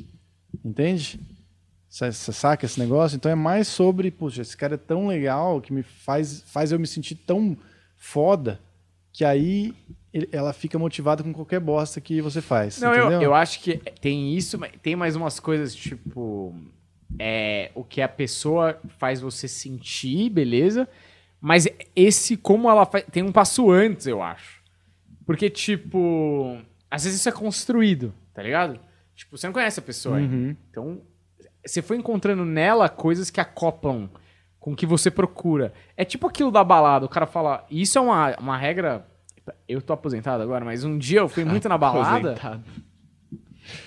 Entende? 0.64 1.20
Você 1.90 2.12
você 2.12 2.32
saca 2.32 2.66
esse 2.66 2.80
negócio? 2.80 3.16
Então 3.18 3.32
é 3.32 3.36
mais 3.36 3.68
sobre, 3.68 4.10
puxa, 4.10 4.42
esse 4.42 4.56
cara 4.56 4.76
é 4.76 4.78
tão 4.78 5.08
legal 5.08 5.60
que 5.60 5.74
me 5.74 5.84
faz, 5.84 6.42
faz 6.48 6.72
eu 6.72 6.80
me 6.80 6.88
sentir 6.88 7.16
tão 7.16 7.58
foda 7.98 8.60
que 9.12 9.24
aí 9.26 9.74
ele- 10.14 10.30
ela 10.32 10.52
fica 10.54 10.78
motivada 10.80 11.24
com 11.24 11.34
qualquer 11.34 11.60
bosta 11.60 12.00
que 12.02 12.22
você 12.22 12.42
faz. 12.42 12.80
Não, 12.80 12.94
eu, 12.94 13.02
entendeu? 13.08 13.22
eu 13.22 13.34
acho 13.34 13.60
que 13.62 13.78
tem 14.00 14.34
isso, 14.34 14.58
mas 14.58 14.72
tem 14.82 14.96
mais 14.96 15.16
umas 15.16 15.40
coisas, 15.42 15.76
tipo. 15.76 16.54
É, 17.20 17.72
o 17.76 17.84
que 17.84 18.02
a 18.02 18.08
pessoa 18.08 18.80
faz 18.98 19.22
você 19.22 19.48
sentir, 19.48 20.30
beleza? 20.30 20.88
Mas 21.40 21.68
esse, 21.96 22.36
como 22.36 22.70
ela 22.70 22.86
faz. 22.86 23.06
Tem 23.12 23.24
um 23.24 23.32
passo 23.32 23.70
antes, 23.70 24.08
eu 24.08 24.22
acho. 24.22 24.62
Porque, 25.26 25.50
tipo. 25.50 26.60
Às 26.90 27.04
vezes 27.04 27.20
isso 27.20 27.30
é 27.30 27.32
construído, 27.32 28.14
tá 28.34 28.42
ligado? 28.42 28.80
Tipo, 29.16 29.38
você 29.38 29.48
não 29.48 29.54
conhece 29.54 29.80
a 29.80 29.84
pessoa. 29.84 30.18
Uhum. 30.18 30.56
Então, 30.70 31.02
você 31.66 31.82
foi 31.82 31.98
encontrando 31.98 32.46
nela 32.46 32.90
coisas 32.90 33.30
que 33.30 33.40
acoplam 33.40 34.10
com 34.60 34.74
o 34.74 34.76
que 34.76 34.86
você 34.86 35.12
procura. 35.12 35.74
É 35.96 36.04
tipo 36.04 36.28
aquilo 36.28 36.52
da 36.52 36.64
balada, 36.64 37.06
o 37.06 37.10
cara 37.10 37.26
fala. 37.26 37.66
Isso 37.70 37.98
é 37.98 38.02
uma, 38.02 38.36
uma 38.38 38.58
regra. 38.58 39.06
Eu 39.68 39.82
tô 39.82 39.94
aposentado 39.94 40.42
agora, 40.42 40.66
mas 40.66 40.84
um 40.84 40.98
dia 40.98 41.20
eu 41.20 41.30
fui 41.30 41.46
muito 41.46 41.70
na 41.70 41.78
balada. 41.78 42.36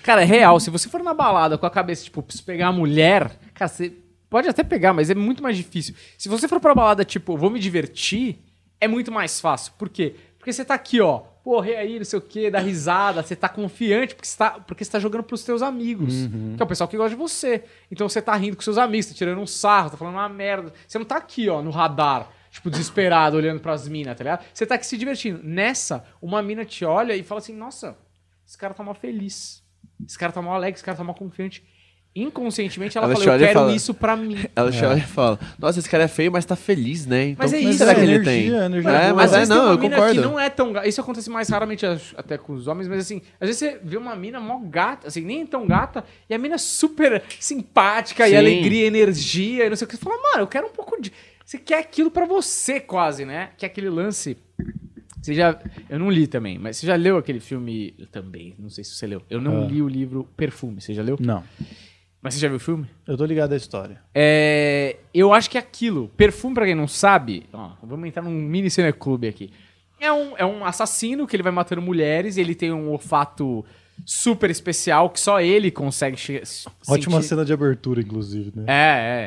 Cara, 0.03 0.23
é 0.23 0.25
real. 0.25 0.59
Se 0.61 0.71
você 0.71 0.89
for 0.89 1.03
na 1.03 1.15
balada 1.15 1.57
com 1.59 1.67
a 1.67 1.71
cabeça, 1.71 2.05
tipo, 2.05 2.23
preciso 2.23 2.45
pegar 2.45 2.69
a 2.69 2.73
mulher, 2.73 3.31
cara, 3.55 3.69
você 3.69 3.93
pode 4.29 4.49
até 4.49 4.63
pegar, 4.63 4.93
mas 4.93 5.11
é 5.11 5.15
muito 5.15 5.43
mais 5.43 5.57
difícil. 5.57 5.95
Se 6.17 6.29
você 6.29 6.47
for 6.47 6.61
pra 6.61 6.75
balada, 6.75 7.05
tipo, 7.05 7.37
vou 7.37 7.51
me 7.51 7.59
divertir, 7.59 8.39
é 8.81 8.87
muito 8.87 9.11
mais 9.11 9.41
fácil. 9.41 9.73
Por 9.79 9.89
quê? 9.89 10.15
Porque 10.39 10.53
você 10.53 10.65
tá 10.65 10.75
aqui, 10.75 11.01
ó, 11.01 11.19
porra, 11.43 11.71
e 11.71 11.77
aí, 11.77 11.99
não 11.99 12.05
sei 12.05 12.19
o 12.19 12.23
quê, 12.23 12.51
dá 12.51 12.59
risada, 12.59 13.23
você 13.23 13.35
tá 13.35 13.49
confiante 13.49 14.15
porque 14.15 14.29
você 14.29 14.37
tá, 14.37 14.51
porque 14.51 14.85
você 14.85 14.91
tá 14.91 14.99
jogando 14.99 15.23
pros 15.23 15.43
teus 15.43 15.63
amigos, 15.63 16.15
que 16.57 16.63
é 16.63 16.65
o 16.65 16.69
pessoal 16.69 16.87
que 16.87 16.97
gosta 16.97 17.11
de 17.11 17.17
você. 17.17 17.65
Então 17.91 18.09
você 18.09 18.23
tá 18.23 18.35
rindo 18.37 18.57
com 18.57 18.63
seus 18.63 18.79
amigos, 18.79 19.07
tá 19.07 19.15
tirando 19.15 19.41
um 19.41 19.47
sarro, 19.47 19.91
tá 19.91 19.97
falando 19.97 20.15
uma 20.15 20.29
merda. 20.29 20.73
Você 20.87 20.99
não 20.99 21.07
tá 21.07 21.17
aqui, 21.17 21.49
ó, 21.49 21.61
no 21.63 21.71
radar, 21.71 22.31
tipo, 22.51 22.71
desesperado, 22.71 23.37
olhando 23.39 23.61
pras 23.61 23.89
minas, 23.89 24.17
tá 24.17 24.23
ligado? 24.23 24.45
Você 24.53 24.67
tá 24.67 24.77
aqui 24.77 24.87
se 24.87 24.97
divertindo. 24.97 25.41
Nessa, 25.43 26.05
uma 26.21 26.43
mina 26.43 26.65
te 26.65 26.85
olha 26.85 27.17
e 27.17 27.23
fala 27.23 27.41
assim, 27.41 27.55
nossa, 27.55 27.97
esse 28.47 28.57
cara 28.57 28.75
tá 28.75 28.83
mal 28.85 28.95
feliz. 28.95 29.63
Esse 30.07 30.19
cara 30.19 30.33
tá 30.33 30.41
mal 30.43 30.55
alegre, 30.55 30.77
esse 30.77 30.85
cara 30.85 30.97
tá 30.97 31.05
mal 31.05 31.15
confiante. 31.15 31.63
Inconscientemente 32.17 32.97
ela, 32.99 33.07
Ela 33.07 33.15
fala, 33.15 33.27
eu 33.27 33.37
e 33.37 33.39
quero 33.39 33.59
fala- 33.61 33.73
isso 33.75 33.95
pra 33.95 34.17
mim. 34.17 34.37
Ela 34.57 34.73
chega 34.73 34.97
e 34.97 35.01
fala, 35.03 35.39
nossa, 35.59 35.79
esse 35.79 35.89
cara 35.89 36.05
é 36.05 36.09
feio, 36.09 36.33
mas 36.33 36.45
tá 36.45 36.57
feliz, 36.57 37.07
né? 37.07 37.27
Então, 37.29 37.45
Mas 37.45 37.53
é 37.53 37.61
isso, 37.61 37.79
será 37.79 37.93
é 37.93 37.95
que 37.95 38.01
ele 38.01 38.15
energia, 38.15 38.33
tem? 38.59 38.65
energia 38.65 38.91
É, 38.91 39.13
mas 39.13 39.33
às 39.35 39.49
é, 39.49 39.55
não, 39.55 39.65
uma 39.67 39.73
eu 39.75 39.79
mina 39.79 39.97
concordo. 39.97 40.15
que 40.15 40.27
não 40.27 40.41
é 40.41 40.51
tão 40.51 40.73
gata. 40.73 40.89
Isso 40.89 41.01
acontece 41.01 41.31
mais 41.31 41.49
raramente 41.49 41.85
até 42.17 42.37
com 42.37 42.55
os 42.55 42.67
homens, 42.67 42.89
mas 42.89 43.01
assim, 43.01 43.23
às 43.41 43.47
vezes 43.49 43.59
você 43.59 43.79
vê 43.85 43.97
uma 43.97 44.17
mina 44.17 44.41
mó 44.41 44.59
gata, 44.65 45.07
assim, 45.07 45.21
nem 45.21 45.47
tão 45.47 45.67
gata, 45.67 46.03
e 46.29 46.35
a 46.35 46.39
mina 46.39 46.57
é 46.57 46.59
super 46.59 47.23
simpática 47.39 48.27
e 48.27 48.31
Sim. 48.31 48.37
alegria, 48.37 48.87
energia, 48.87 49.67
e 49.67 49.69
não 49.69 49.77
sei 49.77 49.85
o 49.85 49.89
que. 49.89 49.97
Você 49.97 50.03
fala, 50.03 50.17
mano, 50.17 50.43
eu 50.43 50.47
quero 50.49 50.67
um 50.67 50.73
pouco 50.73 51.01
de. 51.01 51.13
Você 51.45 51.57
quer 51.59 51.79
aquilo 51.79 52.11
pra 52.11 52.27
você, 52.27 52.81
quase, 52.81 53.25
né? 53.25 53.51
Que 53.57 53.65
é 53.65 53.69
aquele 53.69 53.89
lance. 53.91 54.37
Você 55.29 55.35
já. 55.35 55.59
Eu 55.91 55.99
não 55.99 56.11
li 56.11 56.27
também, 56.27 56.59
mas 56.59 56.79
você 56.79 56.87
já 56.87 56.95
leu 56.97 57.19
aquele 57.19 57.39
filme. 57.41 57.93
Também, 58.11 58.55
não 58.59 58.71
sei 58.71 58.83
se 58.83 58.95
você 58.95 59.07
leu. 59.07 59.23
Eu 59.29 59.41
não 59.41 59.65
Ah. 59.65 59.67
li 59.67 59.83
o 59.83 59.89
livro 59.89 60.27
Perfume, 60.37 60.81
você 60.81 60.95
já 60.95 61.03
leu? 61.03 61.17
Não. 61.21 61.45
Mas 62.23 62.35
você 62.35 62.41
já 62.41 62.49
viu 62.49 62.57
o 62.57 62.61
filme? 62.61 62.87
Eu 63.07 63.17
tô 63.17 63.25
ligado 63.25 63.53
à 63.53 63.57
história. 63.57 64.01
É, 64.15 64.97
eu 65.13 65.33
acho 65.33 65.49
que 65.51 65.57
é 65.59 65.61
aquilo. 65.61 66.09
Perfume, 66.17 66.55
pra 66.55 66.65
quem 66.65 66.75
não 66.75 66.89
sabe, 66.89 67.45
ó, 67.53 67.73
vamos 67.83 68.09
entrar 68.09 68.23
num 68.23 68.31
mini 68.31 68.71
cineclube 68.71 69.29
aqui. 69.29 69.51
É 70.01 70.11
um, 70.13 70.37
é 70.37 70.45
um 70.47 70.65
assassino 70.65 71.27
que 71.27 71.37
ele 71.37 71.43
vai 71.43 71.53
matando 71.53 71.83
mulheres 71.83 72.37
e 72.37 72.41
ele 72.41 72.55
tem 72.55 72.73
um 72.73 72.89
olfato 72.91 73.65
super 74.05 74.51
especial 74.51 75.11
que 75.11 75.21
só 75.21 75.41
ele 75.41 75.71
consegue 75.71 76.17
che- 76.17 76.43
Ótima 76.89 77.17
sentir. 77.17 77.29
cena 77.29 77.45
de 77.45 77.53
abertura, 77.53 78.01
inclusive, 78.01 78.53
né? 78.55 78.65
É, 78.67 78.73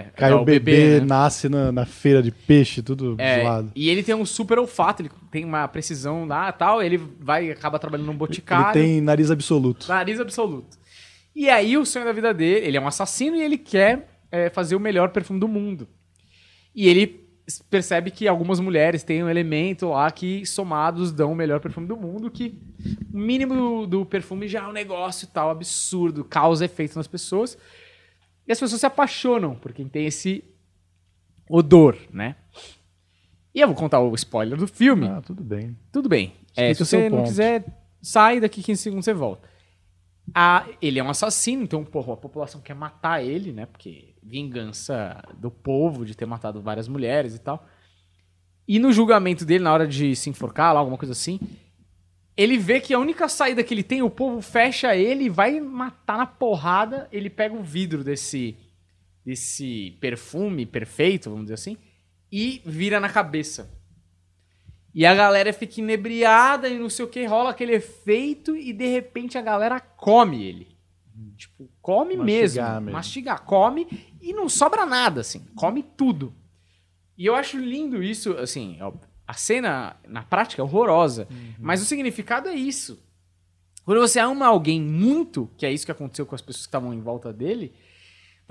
é. 0.07 0.11
Cai 0.15 0.31
É 0.31 0.35
o 0.35 0.43
bebê, 0.43 0.99
né? 0.99 1.05
nasce 1.05 1.47
na, 1.49 1.71
na 1.71 1.85
feira 1.85 2.21
de 2.23 2.31
peixe, 2.31 2.81
tudo 2.81 3.15
É, 3.19 3.41
zoado. 3.43 3.71
e 3.75 3.89
ele 3.89 4.01
tem 4.03 4.15
um 4.15 4.25
super 4.25 4.57
olfato, 4.59 5.01
ele 5.03 5.11
tem 5.29 5.45
uma 5.45 5.67
precisão 5.67 6.25
lá 6.25 6.49
e 6.49 6.53
tal, 6.53 6.81
ele 6.81 6.97
vai 7.19 7.51
acaba 7.51 7.77
trabalhando 7.77 8.05
num 8.07 8.13
Ele 8.13 8.19
boticário. 8.19 8.73
tem 8.81 8.99
nariz 9.01 9.29
absoluto. 9.29 9.87
Nariz 9.87 10.19
absoluto. 10.19 10.77
E 11.35 11.49
aí 11.49 11.77
o 11.77 11.85
sonho 11.85 12.05
da 12.05 12.11
vida 12.11 12.33
dele, 12.33 12.65
ele 12.65 12.77
é 12.77 12.81
um 12.81 12.87
assassino 12.87 13.35
e 13.37 13.41
ele 13.41 13.57
quer 13.57 14.09
é, 14.31 14.49
fazer 14.49 14.75
o 14.75 14.79
melhor 14.79 15.09
perfume 15.09 15.39
do 15.39 15.47
mundo. 15.47 15.87
E 16.75 16.87
ele 16.87 17.20
percebe 17.69 18.11
que 18.11 18.27
algumas 18.27 18.59
mulheres 18.59 19.03
têm 19.03 19.23
um 19.23 19.29
elemento 19.29 19.89
lá 19.89 20.09
que 20.11 20.45
somados 20.45 21.11
dão 21.11 21.31
o 21.31 21.35
melhor 21.35 21.59
perfume 21.59 21.87
do 21.87 21.97
mundo, 21.97 22.29
que 22.29 22.57
o 23.13 23.17
mínimo 23.17 23.55
do, 23.55 23.87
do 23.87 24.05
perfume 24.05 24.47
já 24.47 24.63
é 24.63 24.67
um 24.67 24.71
negócio 24.71 25.27
tal 25.27 25.49
absurdo, 25.49 26.23
causa 26.23 26.65
efeito 26.65 26.95
nas 26.97 27.07
pessoas. 27.07 27.57
E 28.47 28.51
as 28.51 28.59
pessoas 28.59 28.81
se 28.81 28.85
apaixonam 28.85 29.55
por 29.55 29.73
quem 29.73 29.87
tem 29.87 30.05
esse 30.05 30.43
odor, 31.49 31.97
né? 32.11 32.35
E 33.53 33.59
eu 33.59 33.67
vou 33.67 33.75
contar 33.75 33.99
o 33.99 34.13
spoiler 34.15 34.57
do 34.57 34.67
filme. 34.67 35.07
Ah, 35.07 35.21
tudo 35.21 35.43
bem. 35.43 35.77
Tudo 35.91 36.07
bem. 36.07 36.33
É, 36.55 36.73
se 36.73 36.85
você 36.85 37.09
não 37.09 37.17
ponto. 37.17 37.27
quiser, 37.27 37.65
sai 38.01 38.39
daqui 38.39 38.63
15 38.63 38.81
segundos 38.81 39.05
você 39.05 39.13
volta. 39.13 39.49
Ah, 40.33 40.65
ele 40.81 40.99
é 40.99 41.03
um 41.03 41.09
assassino, 41.09 41.63
então, 41.63 41.83
porra, 41.83 42.13
a 42.13 42.17
população 42.17 42.61
quer 42.61 42.73
matar 42.73 43.23
ele, 43.23 43.51
né? 43.51 43.65
Porque 43.65 44.10
vingança 44.21 45.21
do 45.37 45.49
povo 45.49 46.05
de 46.05 46.15
ter 46.15 46.25
matado 46.25 46.61
várias 46.61 46.87
mulheres 46.87 47.35
e 47.35 47.39
tal. 47.39 47.67
E 48.67 48.79
no 48.79 48.91
julgamento 48.91 49.43
dele, 49.43 49.63
na 49.63 49.73
hora 49.73 49.87
de 49.87 50.15
se 50.15 50.29
enforcar, 50.29 50.73
lá, 50.73 50.79
alguma 50.79 50.97
coisa 50.97 51.13
assim, 51.13 51.39
ele 52.37 52.57
vê 52.57 52.79
que 52.79 52.93
a 52.93 52.99
única 52.99 53.27
saída 53.27 53.63
que 53.63 53.73
ele 53.73 53.83
tem, 53.83 54.01
o 54.01 54.09
povo 54.09 54.41
fecha 54.41 54.95
ele 54.95 55.25
e 55.25 55.29
vai 55.29 55.59
matar 55.59 56.17
na 56.17 56.25
porrada. 56.25 57.07
Ele 57.11 57.29
pega 57.29 57.55
o 57.55 57.63
vidro 57.63 58.03
desse, 58.03 58.55
desse 59.25 59.97
perfume 59.99 60.65
perfeito, 60.65 61.29
vamos 61.29 61.45
dizer 61.45 61.55
assim, 61.55 61.77
e 62.31 62.61
vira 62.65 62.99
na 62.99 63.09
cabeça. 63.09 63.69
E 64.93 65.05
a 65.05 65.15
galera 65.15 65.53
fica 65.53 65.79
inebriada 65.79 66.67
e 66.67 66.77
não 66.77 66.89
sei 66.89 67.05
o 67.05 67.07
que, 67.07 67.25
rola 67.25 67.51
aquele 67.51 67.73
efeito 67.73 68.55
e 68.55 68.73
de 68.73 68.87
repente 68.87 69.37
a 69.37 69.41
galera 69.41 69.79
come 69.79 70.43
ele. 70.43 70.67
Tipo, 71.37 71.69
come 71.81 72.15
Mastigar 72.17 72.25
mesmo. 72.25 72.81
mesmo. 72.81 72.91
Mastigar, 72.91 73.41
come 73.43 73.87
e 74.21 74.33
não 74.33 74.47
sobra 74.47 74.85
nada, 74.85 75.21
assim. 75.21 75.45
Come 75.55 75.83
tudo. 75.83 76.33
E 77.17 77.25
eu 77.25 77.35
acho 77.35 77.57
lindo 77.57 78.01
isso, 78.01 78.33
assim, 78.37 78.77
a 79.27 79.33
cena 79.33 79.95
na 80.07 80.23
prática 80.23 80.61
é 80.61 80.65
horrorosa, 80.65 81.27
mas 81.59 81.81
o 81.81 81.85
significado 81.85 82.49
é 82.49 82.55
isso. 82.55 83.03
Quando 83.83 83.99
você 83.99 84.19
ama 84.19 84.45
alguém 84.45 84.81
muito, 84.81 85.49
que 85.57 85.65
é 85.65 85.71
isso 85.71 85.85
que 85.85 85.91
aconteceu 85.91 86.25
com 86.25 86.35
as 86.35 86.41
pessoas 86.41 86.65
que 86.65 86.69
estavam 86.69 86.93
em 86.93 87.01
volta 87.01 87.33
dele, 87.33 87.73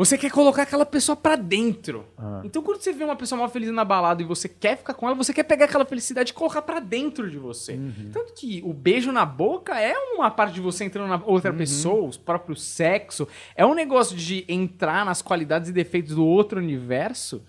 você 0.00 0.16
quer 0.16 0.30
colocar 0.30 0.62
aquela 0.62 0.86
pessoa 0.86 1.14
pra 1.14 1.36
dentro. 1.36 2.06
Ah. 2.16 2.40
Então 2.42 2.62
quando 2.62 2.80
você 2.80 2.90
vê 2.90 3.04
uma 3.04 3.16
pessoa 3.16 3.38
mal 3.38 3.50
feliz 3.50 3.70
na 3.70 3.84
balada 3.84 4.22
e 4.22 4.24
você 4.24 4.48
quer 4.48 4.78
ficar 4.78 4.94
com 4.94 5.06
ela, 5.06 5.14
você 5.14 5.30
quer 5.30 5.42
pegar 5.42 5.66
aquela 5.66 5.84
felicidade 5.84 6.30
e 6.30 6.34
colocar 6.34 6.62
pra 6.62 6.80
dentro 6.80 7.30
de 7.30 7.36
você. 7.36 7.78
Tanto 8.10 8.32
que 8.32 8.62
o 8.64 8.72
beijo 8.72 9.12
na 9.12 9.26
boca 9.26 9.78
é 9.78 9.94
uma 10.14 10.30
parte 10.30 10.54
de 10.54 10.60
você 10.62 10.84
entrando 10.84 11.08
na 11.08 11.22
outra 11.22 11.52
pessoa, 11.52 12.08
o 12.08 12.18
próprio 12.18 12.56
sexo. 12.56 13.28
É 13.54 13.66
um 13.66 13.74
negócio 13.74 14.16
de 14.16 14.46
entrar 14.48 15.04
nas 15.04 15.20
qualidades 15.20 15.68
e 15.68 15.72
defeitos 15.72 16.14
do 16.14 16.24
outro 16.24 16.58
universo 16.58 17.42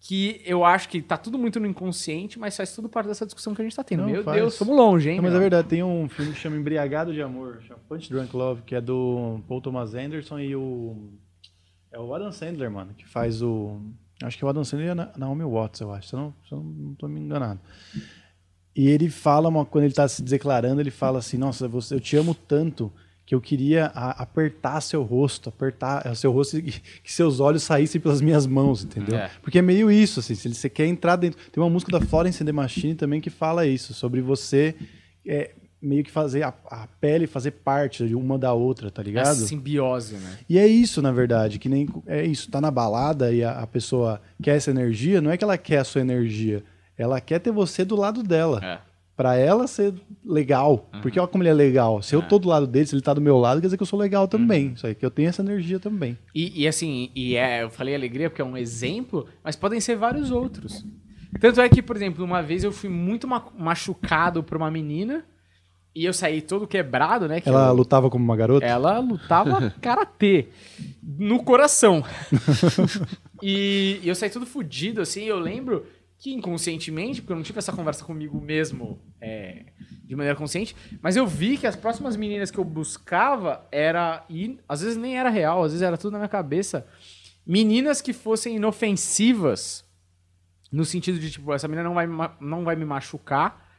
que 0.00 0.40
eu 0.46 0.64
acho 0.64 0.88
que 0.88 1.02
tá 1.02 1.18
tudo 1.18 1.38
muito 1.38 1.60
no 1.60 1.66
inconsciente, 1.66 2.38
mas 2.38 2.56
faz 2.56 2.74
tudo 2.74 2.88
parte 2.88 3.08
dessa 3.08 3.26
discussão 3.26 3.54
que 3.54 3.60
a 3.60 3.64
gente 3.64 3.76
tá 3.76 3.84
tendo. 3.84 4.04
Não, 4.04 4.08
Meu 4.08 4.24
faz. 4.24 4.38
Deus, 4.38 4.54
estamos 4.54 4.74
longe, 4.74 5.10
hein? 5.10 5.16
Não, 5.16 5.24
mas 5.24 5.34
é 5.34 5.38
verdade, 5.38 5.68
tem 5.68 5.82
um 5.82 6.08
filme 6.08 6.32
que 6.32 6.38
chama 6.38 6.56
Embriagado 6.56 7.12
de 7.12 7.20
Amor, 7.20 7.60
chama 7.68 7.80
Punch 7.86 8.08
Drunk 8.08 8.34
Love, 8.34 8.62
que 8.62 8.74
é 8.74 8.80
do 8.80 9.40
Paul 9.46 9.60
Thomas 9.60 9.94
Anderson 9.94 10.38
e 10.38 10.56
o. 10.56 10.96
É 11.92 11.98
o 11.98 12.14
Adam 12.14 12.30
Sandler, 12.32 12.70
mano, 12.70 12.94
que 12.94 13.06
faz 13.08 13.42
o. 13.42 13.80
Acho 14.22 14.36
que 14.38 14.44
é 14.44 14.46
o 14.46 14.50
Adam 14.50 14.64
Sandler 14.64 14.88
e 14.88 14.90
a 14.90 14.94
Na- 14.94 15.12
Naomi 15.16 15.44
Watts, 15.44 15.80
eu 15.80 15.92
acho, 15.92 16.08
se 16.08 16.14
eu 16.14 16.20
não, 16.20 16.34
se 16.46 16.52
eu 16.52 16.60
não 16.62 16.94
tô 16.94 17.08
me 17.08 17.18
enganado. 17.20 17.60
E 18.76 18.88
ele 18.88 19.10
fala, 19.10 19.48
uma, 19.48 19.64
quando 19.64 19.84
ele 19.84 19.94
tá 19.94 20.06
se 20.06 20.22
declarando, 20.22 20.80
ele 20.80 20.90
fala 20.90 21.18
assim: 21.18 21.36
Nossa, 21.36 21.66
você, 21.66 21.94
eu 21.94 22.00
te 22.00 22.16
amo 22.16 22.34
tanto 22.34 22.92
que 23.26 23.34
eu 23.34 23.40
queria 23.40 23.86
apertar 23.86 24.80
seu 24.80 25.02
rosto, 25.02 25.48
apertar 25.48 26.04
é, 26.04 26.14
seu 26.14 26.32
rosto 26.32 26.58
e 26.58 26.62
que 27.02 27.12
seus 27.12 27.38
olhos 27.40 27.62
saíssem 27.62 28.00
pelas 28.00 28.20
minhas 28.20 28.46
mãos, 28.46 28.84
entendeu? 28.84 29.16
É. 29.16 29.30
Porque 29.42 29.58
é 29.58 29.62
meio 29.62 29.90
isso, 29.90 30.20
assim, 30.20 30.34
se 30.34 30.52
você 30.52 30.68
quer 30.68 30.86
entrar 30.86 31.16
dentro. 31.16 31.38
Tem 31.50 31.62
uma 31.62 31.70
música 31.70 31.92
da 31.92 32.00
Florence 32.04 32.42
and 32.42 32.46
the 32.46 32.52
Machine 32.52 32.94
também 32.94 33.20
que 33.20 33.30
fala 33.30 33.66
isso, 33.66 33.94
sobre 33.94 34.20
você 34.20 34.74
é, 35.26 35.52
meio 35.82 36.04
que 36.04 36.10
fazer 36.10 36.42
a, 36.42 36.52
a 36.70 36.86
pele 37.00 37.26
fazer 37.26 37.52
parte 37.52 38.06
de 38.06 38.14
uma 38.14 38.38
da 38.38 38.52
outra, 38.52 38.90
tá 38.90 39.02
ligado? 39.02 39.28
Essa 39.28 39.46
simbiose, 39.46 40.16
né? 40.16 40.38
E 40.48 40.58
é 40.58 40.66
isso, 40.66 41.00
na 41.00 41.10
verdade, 41.12 41.58
que 41.58 41.68
nem 41.68 41.88
é 42.06 42.24
isso, 42.24 42.50
tá 42.50 42.60
na 42.60 42.70
balada 42.70 43.32
e 43.32 43.42
a, 43.42 43.60
a 43.60 43.66
pessoa 43.66 44.20
quer 44.42 44.56
essa 44.56 44.70
energia, 44.70 45.20
não 45.20 45.30
é 45.30 45.36
que 45.36 45.44
ela 45.44 45.56
quer 45.56 45.78
a 45.78 45.84
sua 45.84 46.00
energia, 46.02 46.62
ela 46.98 47.20
quer 47.20 47.38
ter 47.38 47.50
você 47.50 47.84
do 47.84 47.96
lado 47.96 48.22
dela. 48.22 48.60
É. 48.62 48.90
Pra 49.16 49.36
ela 49.36 49.66
ser 49.66 49.92
legal. 50.24 50.88
Porque 51.02 51.20
olha 51.20 51.28
como 51.28 51.42
ele 51.42 51.50
é 51.50 51.52
legal. 51.52 52.00
Se 52.00 52.14
eu 52.14 52.22
tô 52.22 52.38
do 52.38 52.48
lado 52.48 52.66
dele, 52.66 52.86
se 52.86 52.94
ele 52.94 53.02
tá 53.02 53.12
do 53.12 53.20
meu 53.20 53.36
lado, 53.36 53.60
quer 53.60 53.66
dizer 53.66 53.76
que 53.76 53.82
eu 53.82 53.86
sou 53.86 53.98
legal 53.98 54.26
também. 54.26 54.72
Isso 54.74 54.86
aí, 54.86 54.94
que 54.94 55.04
eu 55.04 55.10
tenho 55.10 55.28
essa 55.28 55.42
energia 55.42 55.78
também. 55.78 56.16
E, 56.34 56.62
e 56.62 56.66
assim, 56.66 57.10
e 57.14 57.36
é, 57.36 57.62
eu 57.62 57.68
falei 57.68 57.94
alegria 57.94 58.30
porque 58.30 58.40
é 58.40 58.44
um 58.44 58.56
exemplo, 58.56 59.26
mas 59.44 59.56
podem 59.56 59.78
ser 59.78 59.94
vários 59.94 60.30
outros. 60.30 60.86
Tanto 61.38 61.60
é 61.60 61.68
que, 61.68 61.82
por 61.82 61.96
exemplo, 61.96 62.24
uma 62.24 62.42
vez 62.42 62.64
eu 62.64 62.72
fui 62.72 62.88
muito 62.88 63.28
ma- 63.28 63.44
machucado 63.58 64.42
por 64.42 64.56
uma 64.56 64.70
menina 64.70 65.22
e 65.94 66.04
eu 66.04 66.12
saí 66.12 66.40
todo 66.40 66.66
quebrado, 66.66 67.26
né? 67.26 67.40
que 67.40 67.48
Ela 67.48 67.68
eu- 67.68 67.74
lutava 67.74 68.08
como 68.10 68.24
uma 68.24 68.36
garota? 68.36 68.64
ela 68.64 68.98
lutava 68.98 69.70
karatê 69.82 70.48
no 71.02 71.42
coração. 71.42 72.04
e, 73.42 74.00
e 74.02 74.08
eu 74.08 74.14
saí 74.14 74.30
tudo 74.30 74.46
fudido, 74.46 75.00
assim. 75.00 75.24
Eu 75.24 75.38
lembro 75.38 75.86
que 76.18 76.32
inconscientemente, 76.32 77.20
porque 77.22 77.32
eu 77.32 77.36
não 77.36 77.42
tive 77.42 77.58
essa 77.58 77.72
conversa 77.72 78.04
comigo 78.04 78.40
mesmo 78.40 79.00
é, 79.20 79.64
de 80.04 80.14
maneira 80.14 80.36
consciente, 80.36 80.76
mas 81.00 81.16
eu 81.16 81.26
vi 81.26 81.56
que 81.56 81.66
as 81.66 81.74
próximas 81.76 82.14
meninas 82.16 82.50
que 82.50 82.58
eu 82.58 82.64
buscava 82.64 83.66
era. 83.72 84.24
E 84.28 84.58
às 84.68 84.82
vezes 84.82 84.96
nem 84.96 85.18
era 85.18 85.30
real, 85.30 85.64
às 85.64 85.72
vezes 85.72 85.82
era 85.82 85.96
tudo 85.96 86.12
na 86.12 86.18
minha 86.18 86.28
cabeça. 86.28 86.86
Meninas 87.46 88.00
que 88.00 88.12
fossem 88.12 88.56
inofensivas, 88.56 89.84
no 90.70 90.84
sentido 90.84 91.18
de, 91.18 91.30
tipo, 91.30 91.52
essa 91.52 91.66
menina 91.66 91.82
não 91.88 91.94
vai, 91.94 92.06
não 92.40 92.64
vai 92.64 92.76
me 92.76 92.84
machucar. 92.84 93.69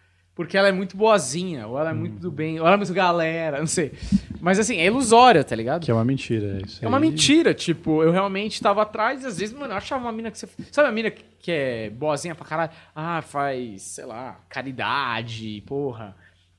Porque 0.43 0.57
ela 0.57 0.67
é 0.67 0.71
muito 0.71 0.95
boazinha, 0.97 1.67
ou 1.67 1.77
ela 1.79 1.89
é 1.91 1.93
muito 1.93 2.19
do 2.19 2.31
bem, 2.31 2.59
ou 2.59 2.65
ela 2.65 2.75
é 2.75 2.77
muito 2.77 2.93
galera, 2.93 3.59
não 3.59 3.67
sei. 3.67 3.91
Mas 4.39 4.57
assim, 4.59 4.77
é 4.77 4.85
ilusória, 4.85 5.43
tá 5.43 5.55
ligado? 5.55 5.83
Que 5.85 5.91
é 5.91 5.93
uma 5.93 6.03
mentira. 6.05 6.59
é 6.61 6.65
Isso 6.65 6.83
É 6.83 6.87
uma 6.87 6.97
aí. 6.97 7.01
mentira, 7.01 7.53
tipo, 7.53 8.03
eu 8.03 8.11
realmente 8.11 8.61
tava 8.61 8.81
atrás 8.81 9.23
e 9.23 9.27
às 9.27 9.37
vezes, 9.37 9.53
mano, 9.55 9.73
eu 9.73 9.77
achava 9.77 10.03
uma 10.03 10.11
mina 10.11 10.31
que 10.31 10.37
você. 10.39 10.47
Sabe 10.71 10.89
a 10.89 10.91
mina 10.91 11.11
que 11.11 11.51
é 11.51 11.89
boazinha 11.89 12.35
pra 12.35 12.45
caralho? 12.45 12.71
Ah, 12.95 13.21
faz, 13.21 13.81
sei 13.83 14.05
lá, 14.05 14.39
caridade, 14.49 15.63
porra. 15.65 16.15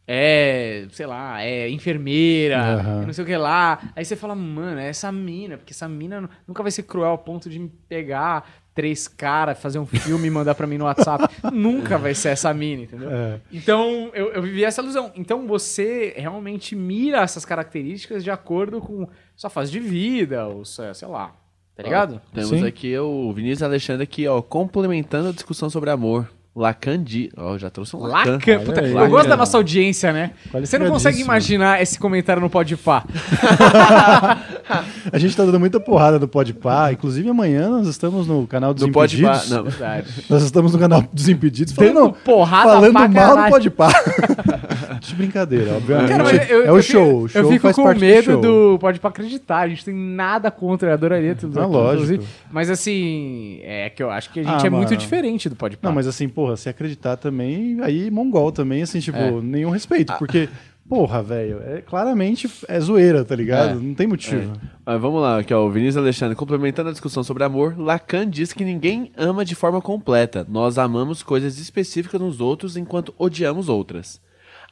É, 0.07 0.87
sei 0.90 1.07
lá, 1.07 1.42
é 1.42 1.71
enfermeira, 1.71 2.83
e 3.03 3.07
não 3.07 3.12
sei 3.12 3.23
o 3.23 3.27
que 3.27 3.37
lá. 3.37 3.81
Aí 3.95 4.05
você 4.05 4.16
fala, 4.16 4.35
mano, 4.35 4.81
é 4.81 4.88
essa 4.88 5.12
mina, 5.12 5.57
porque 5.57 5.73
essa 5.73 5.88
mina 5.88 6.21
nu- 6.21 6.29
nunca 6.47 6.61
vai 6.62 6.73
ser 6.73 6.83
cruel 6.83 7.11
ao 7.11 7.18
ponto 7.18 7.49
de 7.49 7.59
me 7.59 7.68
pegar 7.88 8.62
três 8.74 9.06
caras, 9.06 9.58
fazer 9.58 9.78
um 9.78 9.87
filme 9.87 10.28
e 10.28 10.30
mandar 10.30 10.54
pra 10.54 10.66
mim 10.66 10.78
no 10.78 10.85
WhatsApp. 10.85 11.28
nunca 11.52 11.98
vai 11.98 12.14
ser 12.14 12.30
essa 12.30 12.52
mina, 12.54 12.82
entendeu? 12.82 13.11
É. 13.11 13.40
Então, 13.52 14.11
eu, 14.14 14.32
eu 14.32 14.42
vivi 14.42 14.64
essa 14.64 14.80
ilusão. 14.80 15.12
Então, 15.14 15.46
você 15.46 16.14
realmente 16.16 16.74
mira 16.74 17.20
essas 17.20 17.44
características 17.44 18.24
de 18.24 18.30
acordo 18.30 18.80
com 18.80 19.06
sua 19.37 19.50
fase 19.50 19.70
de 19.70 19.80
vida, 19.80 20.46
ou 20.46 20.64
sei 20.64 20.92
sei 20.94 21.08
lá. 21.08 21.35
Tá 21.74 21.82
ligado? 21.82 22.20
Temos 22.35 22.50
Sim. 22.50 22.66
aqui 22.66 22.96
o 22.98 23.32
Vinícius 23.32 23.62
Alexandre 23.62 24.02
aqui, 24.02 24.28
ó, 24.28 24.42
complementando 24.42 25.30
a 25.30 25.32
discussão 25.32 25.70
sobre 25.70 25.90
amor. 25.90 26.28
Lacan 26.54 27.02
di... 27.02 27.30
Ó, 27.35 27.56
já 27.56 27.70
trouxe 27.70 27.96
um 27.96 28.00
Lacan. 28.00 28.32
Lacan. 28.32 28.64
Puta, 28.64 28.80
aí. 28.82 28.92
eu 28.92 29.08
gosto 29.08 29.11
da 29.11 29.30
Lacan. 29.30 29.37
nossa 29.37 29.56
audiência, 29.56 30.12
né? 30.12 30.32
Você 30.52 30.78
não 30.78 30.90
consegue 30.90 31.16
Qualificadíssimo. 31.16 31.24
imaginar 31.24 31.80
esse 31.80 31.98
comentário 31.98 32.42
no 32.42 32.50
Podpah. 32.50 33.04
A 35.12 35.18
gente 35.18 35.37
tá 35.37 35.44
dando 35.44 35.59
muita 35.61 35.79
porrada 35.81 36.18
no 36.18 36.27
Podpah. 36.29 36.92
Inclusive, 36.92 37.29
amanhã 37.29 37.68
nós 37.68 37.87
estamos 37.87 38.27
no 38.27 38.46
canal 38.46 38.72
dos 38.75 38.83
Não 38.85 38.92
pode 38.92 39.20
Impedidos. 39.22 39.51
Não. 39.51 39.64
Verdade. 39.64 40.07
Nós 40.31 40.42
estamos 40.42 40.72
no 40.72 40.79
canal 40.79 41.05
dos 41.12 41.29
Impedidos 41.29 41.72
falando, 41.72 41.94
Dando 41.94 42.12
porrada 42.25 42.70
falando 42.72 42.92
mal 42.92 43.11
caralho. 43.11 43.44
do 43.44 43.51
Podpah. 43.51 43.92
De 45.01 45.14
brincadeira, 45.16 45.75
obviamente. 45.77 46.09
Cara, 46.09 46.35
eu- 46.51 46.62
é 46.64 46.68
eu 46.68 46.75
o 46.75 46.83
fico- 46.83 46.92
show. 46.92 47.22
O 47.22 47.29
show 47.29 47.42
eu 47.42 47.48
fico 47.48 47.62
faz 47.62 47.77
com 47.77 47.83
parte 47.85 48.01
medo 48.01 48.37
do 48.37 48.72
do 48.72 48.79
Podpah 48.79 49.09
acreditar. 49.09 49.59
A 49.59 49.68
gente 49.68 49.85
tem 49.85 49.94
nada 49.94 50.51
contra, 50.51 50.90
eu 50.90 50.94
adoraria 50.94 51.35
tudo 51.35 51.61
Ah, 51.61 51.66
lógico. 51.66 52.25
Mas 52.51 52.70
assim, 52.70 53.59
é 53.62 53.90
que 53.90 54.03
eu 54.03 54.11
acho 54.11 54.31
que 54.33 54.40
a 54.40 54.42
gente 54.44 54.64
Ah, 54.64 54.66
é 54.66 54.70
muito 54.70 54.88
mano. 54.90 54.96
diferente 54.96 55.48
do 55.48 55.57
Podpah. 55.57 55.88
Não, 55.88 55.94
mas 55.94 56.07
assim, 56.07 56.29
porra, 56.29 56.57
se 56.57 56.68
acreditar 56.68 57.16
também, 57.16 57.79
aí 57.83 58.11
mongol 58.11 58.53
também, 58.53 58.83
assim, 58.83 59.01
tipo, 59.01 59.18
É. 59.18 59.31
nenhum 59.42 59.70
respeito. 59.70 60.12
Porque, 60.18 60.48
porra, 60.88 61.23
velho, 61.23 61.61
é, 61.62 61.81
claramente 61.81 62.51
é 62.68 62.81
zoeira, 62.81 63.25
tá 63.25 63.35
ligado? 63.35 63.71
É. 63.71 63.75
Não 63.83 63.95
tem 63.95 64.07
motivo. 64.07 64.53
Mas 64.85 65.01
vamos 65.01 65.23
lá, 65.23 65.38
aqui 65.38 65.55
ó, 65.55 65.64
o 65.66 65.71
Vinícius 65.71 65.97
Alexandre, 65.97 66.37
complementando 66.37 66.88
a 66.88 66.92
discussão 66.92 67.23
sobre 67.23 67.45
amor, 67.45 67.79
Lacan 67.79 68.29
diz 68.29 68.53
que 68.53 68.64
ninguém 68.64 69.12
ama 69.16 69.45
de 69.45 69.55
forma 69.55 69.81
completa. 69.81 70.47
Nós 70.49 70.79
amamos 70.79 71.23
coisas 71.23 71.59
específicas 71.59 72.21
nos 72.21 72.40
outros 72.40 72.77
enquanto 72.77 73.14
odiamos 73.18 73.68
outras. 73.68 74.21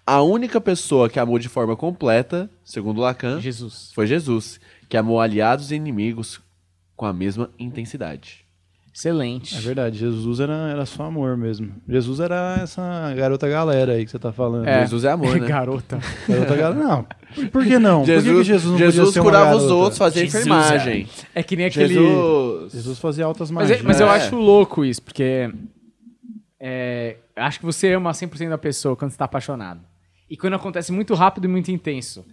A 0.07 0.23
única 0.23 0.61
pessoa 0.61 1.09
que 1.09 1.21
amou 1.21 1.39
de 1.39 1.49
forma 1.49 1.77
completa, 1.77 2.51
segundo 2.65 3.01
Lacan, 3.01 3.41
Jesus. 3.41 3.93
foi 3.95 4.07
Jesus, 4.07 4.61
que 4.89 4.97
amou 4.97 5.21
aliados 5.21 5.71
e 5.71 5.77
inimigos 5.77 6.41
com 6.97 7.07
a 7.07 7.13
mesma 7.13 7.51
intensidade. 7.59 8.40
Excelente. 8.93 9.57
É 9.57 9.61
verdade, 9.61 9.99
Jesus 9.99 10.41
era, 10.41 10.69
era 10.71 10.85
só 10.85 11.05
amor 11.05 11.37
mesmo. 11.37 11.73
Jesus 11.89 12.19
era 12.21 12.59
essa 12.63 13.15
garota 13.15 13.49
galera 13.49 13.93
aí 13.93 14.05
que 14.05 14.11
você 14.11 14.19
tá 14.19 14.33
falando. 14.33 14.67
É. 14.67 14.81
Jesus 14.83 15.05
é 15.05 15.11
amor, 15.13 15.39
né? 15.41 15.47
Garota. 15.49 15.99
Garota 16.29 16.57
galera. 16.57 16.75
Não, 16.75 17.07
por, 17.35 17.49
por 17.51 17.65
que 17.65 17.79
não? 17.79 18.01
por 18.01 18.07
que 18.07 18.21
Jesus, 18.21 18.37
que 18.41 18.45
Jesus 18.45 18.65
não 18.65 18.73
podia 18.73 18.91
Jesus 18.91 19.19
curava 19.19 19.57
os 19.57 19.71
outros, 19.71 19.97
fazia 19.99 20.23
Jesus 20.25 20.45
enfermagem. 20.45 21.09
É 21.35 21.43
que 21.43 21.55
nem 21.57 21.67
aquele. 21.67 21.95
Jesus... 21.95 22.73
Jesus 22.73 22.99
fazia 22.99 23.25
altas 23.25 23.51
Mas, 23.51 23.69
magias. 23.69 23.81
é- 23.81 23.87
mas 23.87 24.01
eu 24.01 24.07
É. 24.09 24.11
acho 24.11 24.37
louco 24.37 24.85
isso, 24.85 25.01
porque 25.03 25.49
é, 26.59 27.17
acho 27.37 27.61
que 27.61 27.65
você 27.67 27.93
ama 27.95 28.11
100% 28.11 28.49
da 28.49 28.59
pessoa 28.59 28.97
quando 28.97 29.13
você 29.13 29.17
tá 29.17 29.25
apaixonado. 29.25 29.81
E 30.29 30.37
quando 30.37 30.55
acontece 30.55 30.93
muito 30.93 31.15
rápido 31.15 31.45
e 31.45 31.49
muito 31.49 31.71
intenso. 31.71 32.25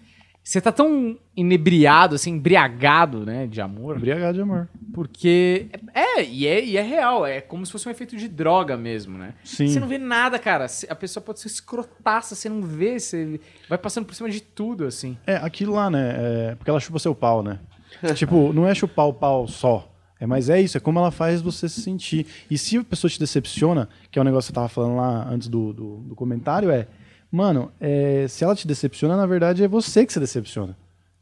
Você 0.47 0.61
tá 0.61 0.71
tão 0.71 1.17
inebriado, 1.35 2.15
assim, 2.15 2.31
embriagado, 2.31 3.25
né, 3.25 3.45
de 3.47 3.59
amor, 3.59 3.97
Embriagado 3.97 4.35
de 4.35 4.41
amor. 4.41 4.69
porque... 4.93 5.67
É 5.93 6.23
e, 6.23 6.47
é, 6.47 6.63
e 6.63 6.77
é 6.77 6.81
real, 6.81 7.25
é 7.25 7.41
como 7.41 7.65
se 7.65 7.71
fosse 7.73 7.85
um 7.85 7.91
efeito 7.91 8.15
de 8.15 8.29
droga 8.29 8.77
mesmo, 8.77 9.17
né? 9.17 9.33
Sim. 9.43 9.67
Você 9.67 9.77
não 9.77 9.89
vê 9.89 9.97
nada, 9.97 10.39
cara. 10.39 10.65
A 10.87 10.95
pessoa 10.95 11.21
pode 11.21 11.41
ser 11.41 11.49
escrotaça, 11.49 12.33
você 12.33 12.47
não 12.47 12.61
vê, 12.61 12.97
você 12.97 13.41
vai 13.67 13.77
passando 13.77 14.05
por 14.05 14.15
cima 14.15 14.29
de 14.29 14.39
tudo, 14.39 14.85
assim. 14.85 15.17
É, 15.27 15.35
aquilo 15.35 15.73
lá, 15.73 15.89
né? 15.89 16.15
é, 16.17 16.55
porque 16.55 16.69
ela 16.69 16.79
chupa 16.79 16.97
seu 16.97 17.13
pau, 17.13 17.43
né? 17.43 17.59
tipo, 18.15 18.53
não 18.53 18.65
é 18.65 18.73
chupar 18.73 19.05
o 19.05 19.13
pau 19.13 19.49
só. 19.49 19.93
É, 20.17 20.25
mas 20.25 20.49
é 20.49 20.61
isso, 20.61 20.77
é 20.77 20.79
como 20.79 20.97
ela 20.97 21.11
faz 21.11 21.41
você 21.41 21.67
se 21.67 21.81
sentir. 21.81 22.25
E 22.49 22.57
se 22.57 22.77
a 22.77 22.83
pessoa 22.85 23.11
te 23.11 23.19
decepciona, 23.19 23.89
que 24.09 24.17
é 24.17 24.21
o 24.21 24.25
negócio 24.25 24.53
que 24.53 24.57
eu 24.57 24.61
tava 24.63 24.69
falando 24.69 24.95
lá 24.95 25.27
antes 25.29 25.49
do, 25.49 25.73
do, 25.73 25.97
do 25.97 26.15
comentário, 26.15 26.71
é 26.71 26.87
Mano, 27.31 27.71
é, 27.79 28.27
se 28.27 28.43
ela 28.43 28.55
te 28.55 28.67
decepciona, 28.67 29.17
na 29.17 29.25
verdade 29.25 29.63
é 29.63 29.67
você 29.67 30.05
que 30.05 30.13
se 30.13 30.19
decepciona. 30.19 30.77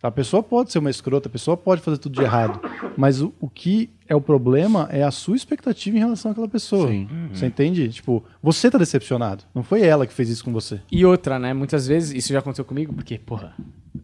A 0.07 0.11
pessoa 0.11 0.43
pode 0.43 0.71
ser 0.71 0.79
uma 0.79 0.89
escrota, 0.89 1.27
a 1.27 1.31
pessoa 1.31 1.57
pode 1.57 1.81
fazer 1.81 1.97
tudo 1.97 2.13
de 2.15 2.21
errado. 2.21 2.59
Mas 2.97 3.21
o, 3.21 3.33
o 3.39 3.49
que 3.49 3.89
é 4.07 4.15
o 4.15 4.21
problema 4.21 4.87
é 4.91 5.03
a 5.03 5.11
sua 5.11 5.35
expectativa 5.35 5.95
em 5.97 5.99
relação 5.99 6.31
àquela 6.31 6.47
pessoa. 6.47 6.87
Sim. 6.87 7.07
Você 7.33 7.47
entende? 7.47 7.89
Tipo, 7.89 8.23
você 8.41 8.69
tá 8.69 8.77
decepcionado. 8.77 9.43
Não 9.53 9.63
foi 9.63 9.81
ela 9.81 10.05
que 10.05 10.13
fez 10.13 10.29
isso 10.29 10.43
com 10.43 10.53
você. 10.53 10.79
E 10.91 11.03
outra, 11.05 11.39
né? 11.39 11.53
Muitas 11.53 11.87
vezes, 11.87 12.11
isso 12.13 12.31
já 12.31 12.39
aconteceu 12.39 12.63
comigo, 12.63 12.93
porque, 12.93 13.17
porra, 13.17 13.53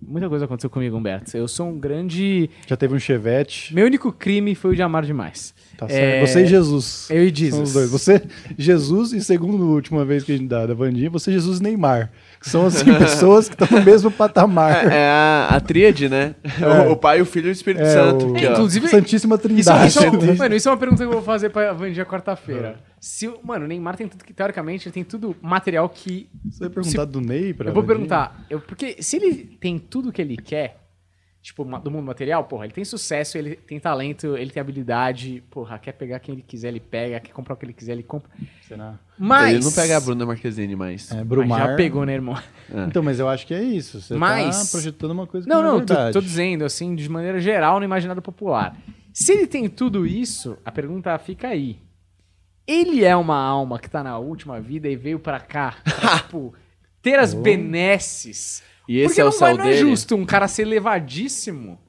muita 0.01 0.27
coisa 0.27 0.45
aconteceu 0.45 0.69
comigo, 0.71 0.97
Humberto. 0.97 1.37
Eu 1.37 1.47
sou 1.47 1.67
um 1.69 1.77
grande. 1.79 2.49
Já 2.65 2.75
teve 2.75 2.95
um 2.95 2.99
chevette. 2.99 3.73
Meu 3.75 3.85
único 3.85 4.11
crime 4.11 4.55
foi 4.55 4.71
o 4.71 4.75
de 4.75 4.81
amar 4.81 5.05
demais. 5.05 5.53
Tá 5.77 5.85
É, 5.85 5.89
certo. 5.89 6.27
Você 6.27 6.43
e 6.43 6.47
Jesus. 6.47 7.07
Eu 7.11 7.23
e 7.23 7.27
São 7.29 7.35
Jesus. 7.35 7.67
os 7.69 7.73
dois. 7.73 7.89
Você, 7.91 8.21
Jesus, 8.57 9.13
e 9.13 9.21
segundo 9.23 9.61
a 9.63 9.67
última 9.67 10.03
vez 10.03 10.23
que 10.23 10.31
a 10.31 10.37
gente 10.37 10.47
dá 10.47 10.65
da 10.65 10.73
Vandinha, 10.73 11.09
você, 11.11 11.31
Jesus 11.31 11.59
e 11.59 11.63
Neymar. 11.63 12.11
Que 12.41 12.49
são, 12.49 12.65
assim, 12.65 12.85
pessoas 12.97 13.47
que 13.47 13.53
estão 13.61 13.77
no 13.79 13.85
mesmo 13.85 14.09
patamar. 14.11 14.91
É, 14.91 14.95
é 14.97 15.09
a, 15.09 15.47
a 15.51 15.59
tríade, 15.59 16.09
né? 16.09 16.33
O, 16.87 16.93
o 16.93 16.95
Pai, 16.97 17.21
o 17.21 17.25
Filho 17.25 17.47
e 17.47 17.49
o 17.49 17.51
Espírito 17.51 17.83
É, 17.83 17.93
Santo. 17.93 18.25
o- 18.25 18.33
ó. 18.33 18.37
Inclusive, 18.37 18.87
Santíssima 18.87 19.35
Isso, 19.35 19.43
Trindade. 19.43 19.87
isso 19.87 20.03
é 20.03 20.09
uma- 20.09 20.33
mano, 20.33 20.55
isso 20.55 20.67
é 20.67 20.71
uma 20.71 20.77
pergunta 20.77 21.03
que 21.03 21.07
eu 21.07 21.13
vou 21.13 21.21
fazer 21.21 21.49
pra 21.51 21.71
Vandia 21.71 22.03
quarta-feira. 22.05 22.79
É. 22.87 22.91
Se, 22.99 23.31
mano, 23.43 23.65
o 23.65 23.67
Neymar 23.67 23.95
tem 23.95 24.07
tudo 24.07 24.23
que, 24.23 24.33
teoricamente, 24.33 24.87
ele 24.87 24.93
tem 24.93 25.03
tudo 25.03 25.35
material 25.41 25.87
que. 25.87 26.29
Você 26.49 26.59
vai 26.61 26.69
perguntar 26.69 27.05
do 27.05 27.21
Ney 27.21 27.53
pra 27.53 27.69
Eu 27.69 27.73
vou 27.73 27.83
Vandinha? 27.83 27.95
perguntar, 27.97 28.45
eu, 28.49 28.59
porque 28.59 28.97
se 29.01 29.17
ele 29.17 29.35
tem 29.59 29.77
tudo 29.77 30.11
que 30.11 30.21
ele 30.21 30.35
quer, 30.35 30.77
tipo, 31.41 31.63
do 31.63 31.89
mundo 31.89 32.05
material, 32.05 32.43
porra, 32.43 32.65
ele 32.65 32.73
tem 32.73 32.85
sucesso, 32.85 33.37
ele 33.37 33.55
tem 33.55 33.79
talento, 33.79 34.37
ele 34.37 34.51
tem 34.51 34.61
habilidade, 34.61 35.43
porra, 35.49 35.79
quer 35.79 35.91
pegar 35.93 36.19
quem 36.19 36.35
ele 36.35 36.43
quiser, 36.47 36.67
ele 36.67 36.79
pega, 36.79 37.19
quer 37.19 37.31
comprar 37.31 37.55
o 37.55 37.57
que 37.57 37.65
ele 37.65 37.73
quiser, 37.73 37.93
ele 37.93 38.03
compra. 38.03 38.29
Será? 38.67 38.99
Mas. 39.17 39.55
Ele 39.55 39.63
não 39.63 39.71
pega 39.71 39.97
a 39.97 39.99
Bruna 39.99 40.25
Marquezine 40.25 40.75
mais. 40.75 41.11
É, 41.11 41.15
Mas 41.15 41.27
Brumar. 41.27 41.69
já 41.69 41.75
pegou, 41.75 42.05
né, 42.05 42.13
irmão? 42.13 42.37
Então, 42.87 43.01
mas 43.01 43.19
eu 43.19 43.27
acho 43.27 43.45
que 43.47 43.53
é 43.53 43.61
isso. 43.63 43.99
Você 44.01 44.13
Mas- 44.15 44.65
tá 44.65 44.71
projetando 44.71 45.11
uma 45.11 45.25
coisa 45.27 45.45
que 45.47 45.53
Não, 45.53 45.61
não, 45.63 45.71
não, 45.73 45.77
é 45.79 45.85
tô, 45.85 45.93
verdade. 45.93 46.13
tô 46.13 46.21
dizendo, 46.21 46.63
assim, 46.63 46.95
de 46.95 47.09
maneira 47.09 47.39
geral, 47.39 47.79
no 47.79 47.85
imaginário 47.85 48.21
popular. 48.21 48.77
Se 49.13 49.33
ele 49.33 49.47
tem 49.47 49.67
tudo 49.67 50.05
isso, 50.05 50.57
a 50.63 50.71
pergunta 50.71 51.17
fica 51.17 51.47
aí. 51.49 51.79
Ele 52.67 53.03
é 53.03 53.15
uma 53.15 53.35
alma 53.37 53.79
que 53.79 53.89
tá 53.89 54.03
na 54.03 54.17
última 54.17 54.61
vida 54.61 54.87
e 54.87 54.95
veio 54.95 55.19
pra 55.19 55.39
cá, 55.39 55.75
pra, 55.83 56.19
tipo, 56.21 56.53
ter 57.01 57.17
as 57.19 57.33
benesses. 57.33 58.63
E 58.91 58.99
esse 58.99 59.07
Porque 59.09 59.21
é 59.21 59.23
o 59.23 59.27
não, 59.29 59.31
vai, 59.37 59.49
céu 59.49 59.57
não 59.57 59.65
é 59.65 59.69
dele. 59.69 59.89
justo 59.89 60.15
um 60.15 60.25
cara 60.25 60.47
ser 60.47 60.65
levadíssimo 60.65 61.79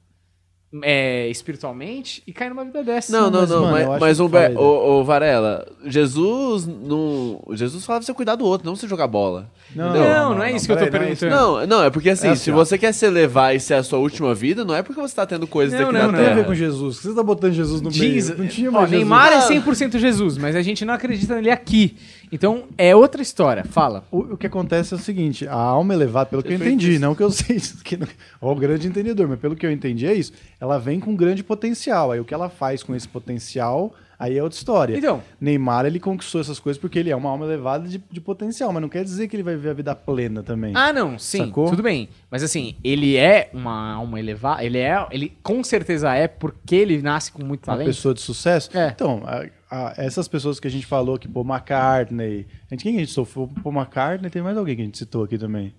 é, 0.81 1.27
espiritualmente 1.29 2.23
e 2.25 2.33
cair 2.33 2.49
numa 2.49 2.63
vida 2.65 2.83
dessa. 2.83 3.11
Não, 3.15 3.29
não, 3.29 3.41
mas, 3.41 3.49
não, 3.51 3.61
mano, 3.61 3.71
mas, 3.73 3.81
acho 3.83 3.89
mas 3.99 4.17
faz, 4.31 4.53
né? 4.53 4.59
ô, 4.59 4.99
ô, 4.99 5.03
Varela, 5.03 5.67
Jesus 5.85 6.65
não. 6.65 7.39
Jesus 7.51 7.85
falava 7.85 7.99
pra 8.01 8.07
você 8.07 8.13
cuidar 8.15 8.33
do 8.35 8.43
outro, 8.43 8.65
não 8.65 8.75
você 8.75 8.87
jogar 8.87 9.05
bola. 9.05 9.51
Não, 9.75 10.33
não, 10.33 10.43
é 10.43 10.51
isso 10.51 10.65
que 10.65 10.71
eu 10.71 10.77
tô 10.77 10.85
não 10.85 11.03
é 11.03 11.11
isso. 11.11 11.19
perguntando. 11.27 11.29
Não, 11.59 11.67
não, 11.67 11.83
é 11.83 11.91
porque 11.91 12.09
assim, 12.09 12.27
É 12.29 12.35
se 12.35 12.49
assim, 12.49 12.51
ó. 12.51 12.55
você 12.55 12.75
quer 12.79 12.91
se 12.91 13.07
levar 13.07 13.53
e 13.55 13.59
ser 13.59 13.75
a 13.75 13.83
sua 13.83 13.99
última 13.99 14.33
vida, 14.33 14.65
não 14.65 14.73
é 14.73 14.81
porque 14.81 14.99
você 14.99 15.15
tá 15.15 15.27
tendo 15.27 15.45
coisas 15.45 15.79
Não, 15.79 15.89
aqui 15.89 15.93
não, 15.93 15.99
na 16.01 16.07
Não 16.07 16.13
tem 16.13 16.25
a 16.25 16.29
ver 16.29 16.35
Terra. 16.37 16.47
com 16.47 16.55
Jesus. 16.55 16.97
Você 16.97 17.13
tá 17.13 17.21
botando 17.21 17.53
Jesus 17.53 17.79
no 17.81 17.91
Diz, 17.91 18.29
meio. 18.31 18.39
Não 18.41 18.47
tinha 18.47 18.69
ó, 18.69 18.73
mais 18.73 18.89
Jesus. 18.89 18.99
Neymar 19.07 19.31
é 19.31 19.35
Ah. 19.37 19.47
100% 19.47 19.99
Jesus, 19.99 20.37
mas 20.39 20.55
a 20.55 20.61
gente 20.63 20.83
não 20.85 20.93
acredita 20.95 21.35
nele 21.35 21.51
aqui. 21.51 21.95
Então 22.33 22.63
é 22.77 22.95
outra 22.95 23.21
história. 23.21 23.63
Fala. 23.63 24.03
O, 24.11 24.33
o 24.33 24.37
que 24.37 24.47
acontece 24.47 24.93
é 24.93 24.97
o 24.97 24.99
seguinte, 24.99 25.47
a 25.47 25.53
alma 25.53 25.93
elevada, 25.93 26.31
pelo 26.31 26.41
que 26.41 26.49
eu 26.51 26.55
entendi, 26.55 26.97
não 26.97 27.13
que 27.13 27.21
eu 27.21 27.29
sei, 27.31 27.59
que 27.83 27.95
não- 27.95 28.07
ó, 28.41 28.51
o 28.51 28.55
grande 28.55 28.87
entendedor, 28.87 29.27
mas 29.27 29.39
pelo 29.39 29.55
que 29.55 29.65
eu 29.65 29.71
entendi 29.71 30.07
é 30.07 30.13
isso, 30.15 30.33
ela 30.59 30.79
vem 30.79 30.99
com 30.99 31.15
grande 31.15 31.43
potencial, 31.43 32.11
aí 32.11 32.19
o 32.19 32.25
que 32.25 32.33
ela 32.33 32.49
faz 32.49 32.81
com 32.81 32.95
esse 32.95 33.07
potencial, 33.07 33.93
aí 34.23 34.37
é 34.37 34.43
outra 34.43 34.57
história. 34.57 34.97
Então. 34.97 35.21
Neymar, 35.39 35.85
ele 35.85 35.99
conquistou 35.99 36.39
essas 36.41 36.59
coisas 36.59 36.79
porque 36.79 36.97
ele 36.99 37.09
é 37.09 37.15
uma 37.15 37.29
alma 37.29 37.45
elevada 37.45 37.87
de, 37.87 38.01
de 38.11 38.21
potencial, 38.21 38.71
mas 38.71 38.81
não 38.81 38.89
quer 38.89 39.03
dizer 39.03 39.27
que 39.27 39.35
ele 39.35 39.43
vai 39.43 39.55
viver 39.55 39.69
a 39.69 39.73
vida 39.73 39.95
plena 39.95 40.41
também. 40.41 40.73
Ah, 40.75 40.91
não, 40.93 41.17
sim, 41.19 41.45
Sacou? 41.45 41.69
tudo 41.69 41.83
bem. 41.83 42.09
Mas 42.31 42.43
assim, 42.43 42.75
ele 42.83 43.15
é 43.17 43.49
uma 43.53 43.93
alma 43.93 44.19
elevada, 44.19 44.63
ele 44.63 44.77
é, 44.77 45.05
ele 45.11 45.37
com 45.43 45.63
certeza 45.63 46.13
é 46.13 46.27
porque 46.27 46.75
ele 46.75 47.01
nasce 47.01 47.31
com 47.31 47.43
muito 47.43 47.67
uma 47.67 47.73
talento. 47.75 47.87
pessoa 47.87 48.13
de 48.13 48.21
sucesso. 48.21 48.69
É. 48.77 48.87
Então, 48.87 49.21
a- 49.25 49.45
a- 49.69 49.93
essas 49.97 50.27
pessoas 50.27 50.59
que 50.59 50.67
a 50.67 50.71
gente 50.71 50.85
falou, 50.85 51.17
que 51.17 51.27
Paul 51.27 51.45
McCartney, 51.45 52.45
a 52.69 52.73
gente, 52.75 52.83
quem 52.83 52.93
que 52.93 52.97
a 52.97 53.05
gente 53.05 53.09
citou? 53.09 53.47
Paul 53.63 53.75
McCartney, 53.75 54.29
tem 54.29 54.41
mais 54.41 54.57
alguém 54.57 54.75
que 54.75 54.81
a 54.81 54.85
gente 54.85 54.97
citou 54.97 55.23
aqui 55.23 55.37
também. 55.37 55.73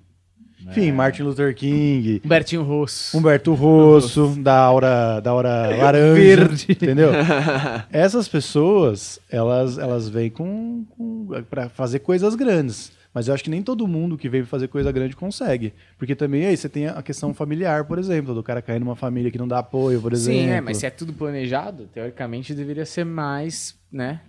Enfim, 0.70 0.92
Martin 0.92 1.22
Luther 1.22 1.54
King, 1.54 2.20
Humbertinho 2.24 2.62
Rosso. 2.62 3.16
Humberto 3.16 3.54
Rosso, 3.54 4.34
da 4.38 4.56
Aura, 4.58 5.20
da 5.20 5.30
Aura 5.30 5.76
Laranja, 5.76 6.14
Verde. 6.14 6.66
entendeu? 6.70 7.10
Essas 7.92 8.28
pessoas, 8.28 9.20
elas, 9.30 9.78
elas 9.78 10.08
vêm 10.08 10.30
com, 10.30 10.84
com 10.90 11.28
para 11.50 11.68
fazer 11.68 12.00
coisas 12.00 12.34
grandes. 12.34 12.92
Mas 13.12 13.28
eu 13.28 13.34
acho 13.34 13.44
que 13.44 13.50
nem 13.50 13.62
todo 13.62 13.86
mundo 13.86 14.18
que 14.18 14.28
veio 14.28 14.44
fazer 14.44 14.66
coisa 14.66 14.90
grande 14.90 15.14
consegue. 15.14 15.72
Porque 15.96 16.16
também 16.16 16.46
aí 16.46 16.56
você 16.56 16.68
tem 16.68 16.88
a 16.88 17.00
questão 17.00 17.32
familiar, 17.32 17.84
por 17.84 17.96
exemplo, 17.96 18.34
do 18.34 18.42
cara 18.42 18.60
cair 18.60 18.80
numa 18.80 18.96
família 18.96 19.30
que 19.30 19.38
não 19.38 19.46
dá 19.46 19.60
apoio, 19.60 20.00
por 20.00 20.12
exemplo. 20.12 20.40
Sim, 20.40 20.48
é, 20.48 20.60
mas 20.60 20.78
se 20.78 20.86
é 20.86 20.90
tudo 20.90 21.12
planejado, 21.12 21.88
teoricamente 21.94 22.52
deveria 22.54 22.84
ser 22.84 23.04
mais, 23.04 23.76
né? 23.92 24.20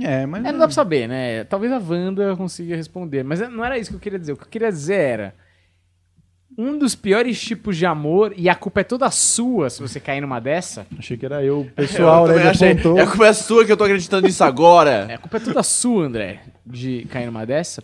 É, 0.00 0.26
mas 0.26 0.44
É, 0.44 0.50
não 0.50 0.58
dá 0.58 0.66
pra 0.66 0.74
saber, 0.74 1.08
né? 1.08 1.44
Talvez 1.44 1.72
a 1.72 1.78
Wanda 1.78 2.34
consiga 2.36 2.74
responder, 2.74 3.22
mas 3.22 3.38
não 3.48 3.64
era 3.64 3.78
isso 3.78 3.90
que 3.90 3.96
eu 3.96 4.00
queria 4.00 4.18
dizer. 4.18 4.32
O 4.32 4.36
que 4.36 4.42
eu 4.44 4.48
queria 4.48 4.70
dizer 4.72 4.94
era 4.98 5.34
um 6.56 6.78
dos 6.78 6.94
piores 6.94 7.40
tipos 7.40 7.76
de 7.76 7.86
amor, 7.86 8.34
e 8.36 8.48
a 8.48 8.54
culpa 8.54 8.80
é 8.80 8.84
toda 8.84 9.10
sua 9.10 9.70
se 9.70 9.80
você 9.80 9.98
cair 10.00 10.20
numa 10.20 10.40
dessa. 10.40 10.86
achei 10.98 11.16
que 11.16 11.24
era 11.24 11.42
eu, 11.42 11.60
o 11.68 11.70
pessoal, 11.70 12.26
eu 12.28 12.36
né? 12.36 12.48
achei. 12.48 12.72
apontou. 12.72 12.98
É 12.98 13.02
a 13.02 13.06
culpa 13.06 13.26
é 13.26 13.32
sua 13.32 13.64
que 13.64 13.72
eu 13.72 13.76
tô 13.76 13.84
acreditando 13.84 14.26
nisso 14.26 14.44
agora. 14.44 15.06
É, 15.08 15.14
a 15.14 15.18
culpa 15.18 15.36
é 15.36 15.40
toda 15.40 15.62
sua, 15.62 16.04
André, 16.04 16.42
de 16.66 17.06
cair 17.10 17.26
numa 17.26 17.44
dessa. 17.46 17.82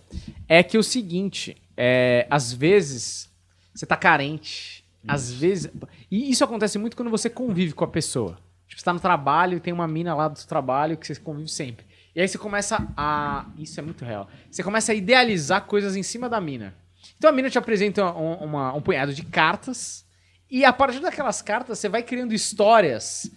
É 0.48 0.62
que 0.62 0.76
é 0.76 0.80
o 0.80 0.82
seguinte, 0.82 1.56
é, 1.76 2.26
às 2.30 2.52
vezes 2.52 3.30
você 3.74 3.86
tá 3.86 3.96
carente, 3.96 4.84
às 5.06 5.32
vezes. 5.32 5.70
E 6.10 6.30
isso 6.30 6.42
acontece 6.42 6.78
muito 6.78 6.96
quando 6.96 7.10
você 7.10 7.28
convive 7.30 7.72
com 7.72 7.84
a 7.84 7.88
pessoa. 7.88 8.38
Tipo, 8.66 8.80
você 8.80 8.84
tá 8.84 8.92
no 8.92 9.00
trabalho 9.00 9.56
e 9.56 9.60
tem 9.60 9.72
uma 9.72 9.86
mina 9.86 10.14
lá 10.14 10.28
do 10.28 10.38
seu 10.38 10.48
trabalho 10.48 10.96
que 10.96 11.06
você 11.06 11.14
convive 11.16 11.48
sempre. 11.48 11.86
E 12.14 12.20
aí 12.20 12.26
você 12.26 12.38
começa 12.38 12.86
a. 12.96 13.46
Isso 13.58 13.78
é 13.78 13.82
muito 13.82 14.04
real. 14.04 14.28
Você 14.50 14.62
começa 14.62 14.92
a 14.92 14.94
idealizar 14.94 15.66
coisas 15.66 15.94
em 15.96 16.02
cima 16.02 16.28
da 16.28 16.40
mina. 16.40 16.74
Então 17.16 17.30
a 17.30 17.32
mina 17.32 17.48
te 17.50 17.58
apresenta 17.58 18.04
um, 18.12 18.34
uma- 18.44 18.74
um 18.74 18.80
punhado 18.80 19.12
de 19.14 19.22
cartas. 19.24 20.04
E 20.50 20.64
a 20.64 20.72
partir 20.72 21.00
daquelas 21.00 21.42
cartas, 21.42 21.78
você 21.78 21.88
vai 21.88 22.02
criando 22.02 22.32
histórias 22.34 23.30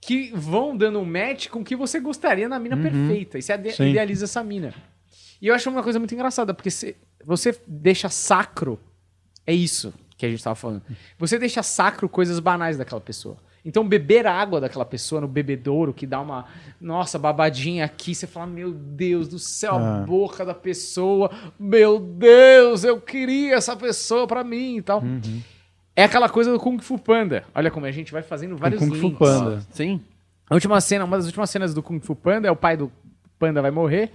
que 0.00 0.30
vão 0.34 0.76
dando 0.76 0.98
um 1.00 1.04
match 1.04 1.48
com 1.48 1.60
o 1.60 1.64
que 1.64 1.76
você 1.76 2.00
gostaria 2.00 2.48
na 2.48 2.58
mina 2.58 2.76
perfeita. 2.76 3.38
E 3.38 3.42
você 3.42 3.56
Sim. 3.72 3.90
idealiza 3.90 4.24
essa 4.24 4.42
mina. 4.42 4.72
E 5.40 5.48
eu 5.48 5.54
acho 5.54 5.68
uma 5.70 5.82
coisa 5.82 5.98
muito 5.98 6.14
engraçada, 6.14 6.54
porque 6.54 6.70
se- 6.70 6.96
você 7.24 7.58
deixa 7.66 8.08
sacro. 8.08 8.80
É 9.46 9.52
isso 9.52 9.92
que 10.16 10.24
a 10.26 10.28
gente 10.30 10.42
tava 10.42 10.56
falando. 10.56 10.82
Você 11.18 11.38
deixa 11.38 11.62
sacro 11.62 12.08
coisas 12.08 12.40
banais 12.40 12.76
daquela 12.76 13.00
pessoa. 13.00 13.36
Então, 13.66 13.86
beber 13.86 14.26
a 14.26 14.32
água 14.32 14.60
daquela 14.60 14.84
pessoa 14.84 15.20
no 15.20 15.26
bebedouro, 15.26 15.92
que 15.92 16.06
dá 16.06 16.20
uma, 16.20 16.46
nossa, 16.80 17.18
babadinha 17.18 17.84
aqui, 17.84 18.14
você 18.14 18.26
fala, 18.26 18.46
meu 18.46 18.72
Deus 18.72 19.26
do 19.26 19.38
céu, 19.40 19.74
a 19.74 19.96
Ah. 19.98 20.00
boca 20.06 20.44
da 20.44 20.54
pessoa, 20.54 21.30
meu 21.58 21.98
Deus, 21.98 22.84
eu 22.84 23.00
queria 23.00 23.56
essa 23.56 23.74
pessoa 23.76 24.26
pra 24.26 24.44
mim 24.44 24.76
e 24.76 24.82
tal. 24.82 25.02
É 25.96 26.04
aquela 26.04 26.28
coisa 26.28 26.52
do 26.52 26.60
Kung 26.60 26.78
Fu 26.78 26.96
Panda. 26.98 27.44
Olha 27.54 27.70
como 27.70 27.86
a 27.86 27.90
gente 27.90 28.12
vai 28.12 28.22
fazendo 28.22 28.56
vários 28.56 28.78
Kung 28.80 28.94
Fu 28.94 29.08
links. 29.08 29.18
Panda. 29.18 29.66
Sim. 29.70 30.00
A 30.48 30.54
última 30.54 30.80
cena, 30.80 31.04
uma 31.04 31.16
das 31.16 31.26
últimas 31.26 31.50
cenas 31.50 31.74
do 31.74 31.82
Kung 31.82 31.98
Fu 32.00 32.14
Panda 32.14 32.46
é 32.46 32.50
o 32.50 32.56
pai 32.56 32.76
do 32.76 32.92
Panda 33.38 33.60
vai 33.60 33.70
morrer 33.72 34.10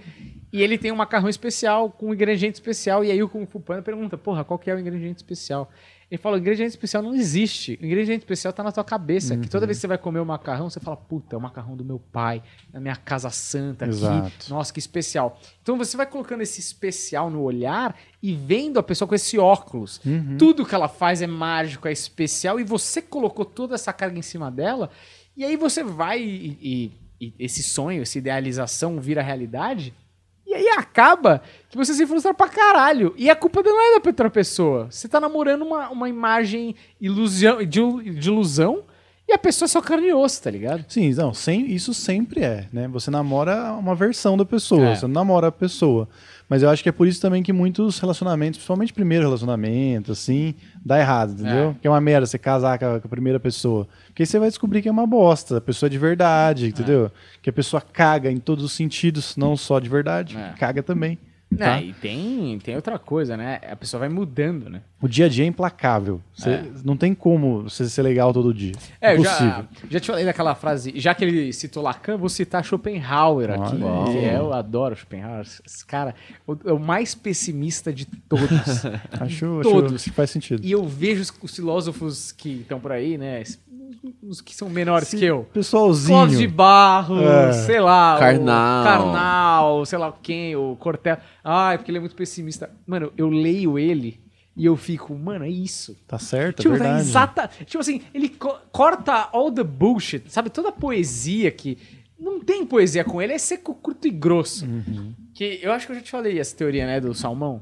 e 0.52 0.62
ele 0.62 0.78
tem 0.78 0.90
um 0.90 0.96
macarrão 0.96 1.28
especial 1.28 1.90
com 1.90 2.08
um 2.08 2.14
ingrediente 2.14 2.54
especial 2.54 3.04
e 3.04 3.10
aí 3.10 3.22
o 3.22 3.28
Kung 3.28 3.44
Fu 3.46 3.60
Panda 3.60 3.82
pergunta, 3.82 4.16
porra, 4.16 4.42
qual 4.44 4.58
que 4.58 4.70
é 4.70 4.74
o 4.74 4.78
ingrediente 4.78 5.18
especial? 5.18 5.70
Ele 6.12 6.18
fala, 6.20 6.36
o 6.36 6.38
ingrediente 6.38 6.68
especial 6.68 7.02
não 7.02 7.14
existe. 7.14 7.78
O 7.80 7.86
ingrediente 7.86 8.18
especial 8.20 8.52
tá 8.52 8.62
na 8.62 8.70
tua 8.70 8.84
cabeça. 8.84 9.34
Que 9.38 9.48
toda 9.48 9.64
vez 9.64 9.78
que 9.78 9.80
você 9.80 9.86
vai 9.86 9.96
comer 9.96 10.20
o 10.20 10.26
macarrão, 10.26 10.68
você 10.68 10.78
fala, 10.78 10.94
puta, 10.94 11.34
é 11.34 11.38
o 11.38 11.40
macarrão 11.40 11.74
do 11.74 11.82
meu 11.82 11.98
pai, 11.98 12.42
na 12.70 12.78
minha 12.80 12.94
casa 12.96 13.30
santa 13.30 13.86
aqui. 13.86 13.94
Exato. 13.94 14.50
Nossa, 14.50 14.70
que 14.74 14.78
especial. 14.78 15.40
Então 15.62 15.78
você 15.78 15.96
vai 15.96 16.04
colocando 16.04 16.42
esse 16.42 16.60
especial 16.60 17.30
no 17.30 17.40
olhar 17.40 17.96
e 18.22 18.34
vendo 18.34 18.78
a 18.78 18.82
pessoa 18.82 19.08
com 19.08 19.14
esse 19.14 19.38
óculos. 19.38 20.02
Tudo 20.38 20.66
que 20.66 20.74
ela 20.74 20.86
faz 20.86 21.22
é 21.22 21.26
mágico, 21.26 21.88
é 21.88 21.92
especial 21.92 22.60
e 22.60 22.64
você 22.64 23.00
colocou 23.00 23.46
toda 23.46 23.74
essa 23.74 23.90
carga 23.90 24.18
em 24.18 24.22
cima 24.22 24.50
dela. 24.50 24.90
E 25.34 25.46
aí 25.46 25.56
você 25.56 25.82
vai 25.82 26.20
e, 26.22 26.58
e- 26.60 26.92
e 27.22 27.34
esse 27.38 27.62
sonho, 27.62 28.02
essa 28.02 28.18
idealização 28.18 29.00
vira 29.00 29.22
realidade. 29.22 29.94
E 30.52 30.54
aí 30.54 30.68
acaba 30.76 31.40
que 31.70 31.76
você 31.78 31.94
se 31.94 32.06
frustra 32.06 32.34
pra 32.34 32.46
caralho. 32.48 33.14
E 33.16 33.30
a 33.30 33.34
culpa 33.34 33.62
não 33.62 33.80
é 33.80 33.98
da 34.00 34.06
outra 34.08 34.28
pessoa. 34.28 34.86
Você 34.90 35.08
tá 35.08 35.18
namorando 35.18 35.62
uma, 35.62 35.88
uma 35.88 36.08
imagem 36.10 36.74
ilusão, 37.00 37.58
de, 37.64 38.12
de 38.18 38.28
ilusão 38.28 38.84
e 39.26 39.32
a 39.32 39.38
pessoa 39.38 39.64
é 39.66 39.68
só 39.68 39.80
carne 39.80 40.08
e 40.08 40.12
osso, 40.12 40.42
tá 40.42 40.50
ligado? 40.50 40.84
Sim, 40.88 41.10
não, 41.14 41.32
sem, 41.32 41.70
isso 41.72 41.94
sempre 41.94 42.42
é, 42.42 42.66
né? 42.70 42.86
Você 42.88 43.10
namora 43.10 43.72
uma 43.72 43.94
versão 43.94 44.36
da 44.36 44.44
pessoa, 44.44 44.88
É. 44.88 44.94
você 44.96 45.06
não 45.06 45.14
namora 45.14 45.46
a 45.46 45.52
pessoa. 45.52 46.06
Mas 46.52 46.62
eu 46.62 46.68
acho 46.68 46.82
que 46.82 46.88
é 46.90 46.92
por 46.92 47.08
isso 47.08 47.18
também 47.18 47.42
que 47.42 47.50
muitos 47.50 47.98
relacionamentos, 47.98 48.58
principalmente 48.58 48.92
primeiro 48.92 49.24
relacionamento, 49.24 50.12
assim, 50.12 50.54
dá 50.84 51.00
errado, 51.00 51.32
entendeu? 51.32 51.70
É. 51.70 51.74
Que 51.80 51.86
é 51.86 51.90
uma 51.90 51.98
merda 51.98 52.26
você 52.26 52.36
casar 52.36 52.78
com 52.78 52.84
a, 52.84 53.00
com 53.00 53.08
a 53.08 53.10
primeira 53.10 53.40
pessoa. 53.40 53.88
Porque 54.08 54.22
aí 54.22 54.26
você 54.26 54.38
vai 54.38 54.50
descobrir 54.50 54.82
que 54.82 54.88
é 54.88 54.92
uma 54.92 55.06
bosta, 55.06 55.56
a 55.56 55.60
pessoa 55.62 55.88
é 55.88 55.90
de 55.90 55.96
verdade, 55.96 56.66
entendeu? 56.66 57.10
Que 57.40 57.48
a 57.48 57.52
pessoa 57.54 57.80
caga 57.80 58.30
em 58.30 58.36
todos 58.36 58.62
os 58.66 58.72
sentidos, 58.72 59.34
não 59.34 59.56
só 59.56 59.80
de 59.80 59.88
verdade, 59.88 60.36
É. 60.36 60.52
caga 60.58 60.82
também. 60.82 61.18
Tá? 61.56 61.78
É, 61.78 61.84
e 61.84 61.92
tem, 61.92 62.58
tem 62.58 62.76
outra 62.76 62.98
coisa, 62.98 63.36
né? 63.36 63.60
A 63.70 63.76
pessoa 63.76 64.00
vai 64.00 64.08
mudando, 64.08 64.68
né? 64.70 64.82
O 65.00 65.08
dia 65.08 65.26
a 65.26 65.28
dia 65.28 65.44
é 65.44 65.48
implacável. 65.48 66.20
Você- 66.34 66.50
É. 66.50 66.64
Não 66.84 66.96
tem 66.96 67.14
como 67.14 67.62
você 67.64 67.88
ser 67.88 68.02
legal 68.02 68.32
todo 68.32 68.52
dia. 68.54 68.72
É, 69.00 69.12
eu 69.14 69.20
Impossível. 69.20 69.46
já, 69.48 69.66
já 69.90 70.00
te 70.00 70.06
falei 70.06 70.24
daquela 70.24 70.54
frase, 70.54 70.92
já 70.96 71.14
que 71.14 71.24
ele 71.24 71.52
citou 71.52 71.82
Lacan, 71.82 72.16
vou 72.16 72.28
citar 72.28 72.64
Schopenhauer 72.64 73.50
aqui, 73.50 73.82
Olha 73.82 74.12
que 74.12 74.18
aí. 74.18 74.24
é, 74.24 74.36
eu 74.38 74.52
adoro 74.52 74.94
Schopenhauer. 74.96 75.40
Esse 75.66 75.84
cara 75.86 76.14
o, 76.46 76.56
é 76.64 76.72
o 76.72 76.78
mais 76.80 77.14
pessimista 77.14 77.92
de 77.92 78.06
todos. 78.06 78.48
Acho, 79.20 79.60
Todos. 79.62 79.94
acho 79.94 80.04
que 80.04 80.10
faz 80.10 80.30
sentido. 80.30 80.64
e 80.64 80.70
eu 80.72 80.84
vejo 80.86 81.20
os, 81.22 81.32
os 81.42 81.54
filósofos 81.56 82.32
que 82.32 82.60
estão 82.62 82.78
por 82.80 82.92
aí, 82.92 83.16
né? 83.18 83.42
Os- 84.22 84.40
que 84.40 84.54
são 84.54 84.68
menores 84.70 85.10
que 85.10 85.24
eu. 85.24 85.44
Pessoalzinho. 85.52 86.18
Clóvis 86.18 86.38
de 86.38 86.46
Barros, 86.46 87.20
É. 87.22 87.52
sei 87.52 87.80
lá. 87.80 88.16
o 88.16 88.18
Karnal. 88.18 88.84
Karnal, 88.84 89.86
sei 89.86 89.98
lá 89.98 90.14
quem, 90.22 90.56
o 90.56 90.76
Cortella. 90.76 91.20
Ai, 91.44 91.78
porque 91.78 91.90
ele 91.90 91.98
é 91.98 92.00
muito 92.00 92.16
pessimista. 92.16 92.70
Mano, 92.86 93.12
eu 93.16 93.28
leio 93.28 93.78
ele 93.78 94.20
e 94.56 94.64
eu 94.66 94.76
fico, 94.76 95.14
mano, 95.14 95.44
é 95.44 95.48
isso. 95.50 95.96
Tá 96.06 96.18
certo, 96.18 96.60
é 96.60 96.62
Tipo, 96.62 96.76
tá 96.76 96.82
verdade. 96.84 97.00
exata. 97.08 97.50
Tipo 97.64 97.78
assim, 97.78 98.02
ele 98.12 98.28
co- 98.28 98.58
corta 98.70 99.28
all 99.32 99.50
the 99.52 99.64
bullshit, 99.64 100.24
sabe? 100.28 100.50
Toda 100.50 100.68
a 100.68 100.72
poesia 100.72 101.50
que. 101.50 101.78
Não 102.18 102.38
tem 102.38 102.64
poesia 102.64 103.02
com 103.02 103.20
ele, 103.20 103.32
é 103.32 103.38
seco, 103.38 103.74
curto 103.74 104.06
e 104.06 104.10
grosso. 104.10 104.64
Uhum. 104.64 105.12
Que 105.34 105.58
eu 105.60 105.72
acho 105.72 105.86
que 105.86 105.92
eu 105.92 105.96
já 105.96 106.02
te 106.02 106.10
falei 106.12 106.38
essa 106.38 106.54
teoria, 106.54 106.86
né, 106.86 107.00
do 107.00 107.12
salmão. 107.14 107.60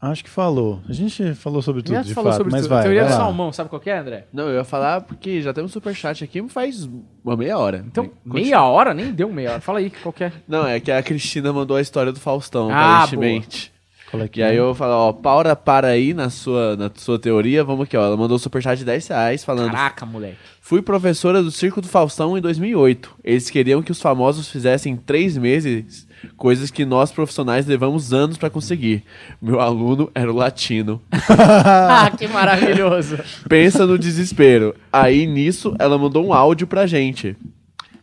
Acho 0.00 0.22
que 0.22 0.30
falou. 0.30 0.80
A 0.88 0.92
gente 0.92 1.34
falou 1.34 1.60
sobre 1.60 1.82
tudo, 1.82 1.94
já 1.94 2.02
de 2.02 2.14
falou 2.14 2.30
fato, 2.30 2.38
sobre 2.38 2.52
mas 2.52 2.60
isso. 2.60 2.68
vai, 2.68 2.78
a 2.78 2.82
teoria 2.82 3.00
vai 3.02 3.10
do 3.10 3.14
lá. 3.18 3.20
salmão, 3.24 3.52
sabe 3.52 3.68
qual 3.68 3.80
que 3.80 3.90
é, 3.90 3.98
André? 3.98 4.26
Não, 4.32 4.44
eu 4.48 4.54
ia 4.54 4.64
falar 4.64 5.00
porque 5.00 5.42
já 5.42 5.52
temos 5.52 5.72
superchat 5.72 6.22
aqui 6.22 6.40
faz 6.48 6.88
uma 7.24 7.36
meia 7.36 7.58
hora. 7.58 7.84
Então, 7.84 8.04
Continua. 8.04 8.34
meia 8.40 8.62
hora? 8.62 8.94
Nem 8.94 9.10
deu 9.12 9.28
meia 9.32 9.52
hora. 9.52 9.60
Fala 9.60 9.80
aí, 9.80 9.90
qual 9.90 10.12
que 10.12 10.22
é? 10.24 10.32
Não, 10.46 10.64
é 10.66 10.78
que 10.78 10.92
a 10.92 11.02
Cristina 11.02 11.52
mandou 11.52 11.76
a 11.76 11.80
história 11.80 12.12
do 12.12 12.20
Faustão, 12.20 12.70
Ah, 12.70 13.02
aparentemente. 13.02 13.72
Qual 14.10 14.22
é 14.22 14.30
E 14.36 14.42
aí 14.42 14.56
é? 14.56 14.60
eu 14.60 14.74
falo, 14.74 14.92
ó, 15.08 15.12
para, 15.12 15.54
para 15.56 15.88
aí 15.88 16.14
na 16.14 16.30
sua, 16.30 16.76
na 16.76 16.90
sua 16.94 17.18
teoria, 17.18 17.62
vamos 17.64 17.84
aqui, 17.84 17.96
ó. 17.96 18.04
Ela 18.06 18.16
mandou 18.16 18.36
um 18.36 18.38
superchat 18.38 18.78
de 18.78 18.84
10 18.84 19.08
reais 19.08 19.44
falando. 19.44 19.70
Caraca, 19.72 20.06
moleque. 20.06 20.36
Fui 20.62 20.80
professora 20.80 21.42
do 21.42 21.50
Circo 21.50 21.82
do 21.82 21.88
Faustão 21.88 22.38
em 22.38 22.40
2008. 22.40 23.16
Eles 23.24 23.50
queriam 23.50 23.82
que 23.82 23.90
os 23.92 24.00
famosos 24.00 24.48
fizessem 24.48 24.92
em 24.94 24.96
três 24.96 25.36
meses 25.36 26.06
coisas 26.36 26.70
que 26.70 26.84
nós 26.84 27.10
profissionais 27.12 27.66
levamos 27.66 28.12
anos 28.12 28.36
pra 28.36 28.50
conseguir. 28.50 29.04
Meu 29.40 29.60
aluno 29.60 30.10
era 30.14 30.30
o 30.32 30.34
latino. 30.36 31.00
ah, 31.30 32.10
que 32.16 32.26
maravilhoso. 32.28 33.18
Pensa 33.48 33.86
no 33.86 33.98
desespero. 33.98 34.74
Aí 34.92 35.26
nisso 35.26 35.74
ela 35.78 35.98
mandou 35.98 36.24
um 36.26 36.32
áudio 36.32 36.66
pra 36.66 36.86
gente. 36.86 37.36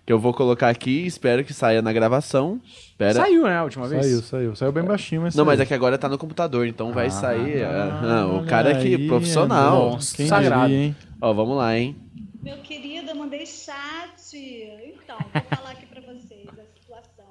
Que 0.05 0.13
eu 0.13 0.19
vou 0.19 0.31
colocar 0.35 0.69
aqui, 0.69 1.03
espero 1.07 1.43
que 1.43 1.51
saia 1.51 1.81
na 1.81 1.91
gravação. 1.91 2.61
Espera. 2.91 3.13
Saiu, 3.15 3.43
né, 3.45 3.57
a 3.57 3.63
última 3.63 3.87
vez? 3.87 4.05
Saiu, 4.05 4.21
saiu. 4.21 4.55
Saiu 4.55 4.71
bem 4.71 4.83
baixinho, 4.83 5.23
mas 5.23 5.33
Não, 5.35 5.43
mas 5.43 5.55
é 5.55 5.57
saiu. 5.57 5.67
que 5.67 5.73
agora 5.73 5.97
tá 5.97 6.07
no 6.07 6.17
computador, 6.17 6.67
então 6.67 6.93
vai 6.93 7.07
Ah, 7.07 7.09
sair. 7.09 7.63
ah, 7.63 8.27
olha 8.29 8.43
o 8.43 8.45
cara 8.45 8.69
aqui, 8.69 8.93
aí, 8.95 9.07
profissional. 9.07 9.97
Quem 10.15 10.27
Sagrado. 10.27 10.67
diria, 10.67 10.83
hein? 10.85 10.95
Ó, 11.19 11.33
vamos 11.33 11.57
lá, 11.57 11.75
hein? 11.75 11.95
Meu 12.43 12.57
querido, 12.57 13.09
eu 13.09 13.15
mandei 13.15 13.47
chat. 13.47 14.13
Então, 14.35 15.17
vou 15.33 15.41
falar 15.57 15.71
aqui 15.71 15.87
para 15.87 16.01
vocês 16.01 16.47
a 16.49 16.65
situação. 16.79 17.25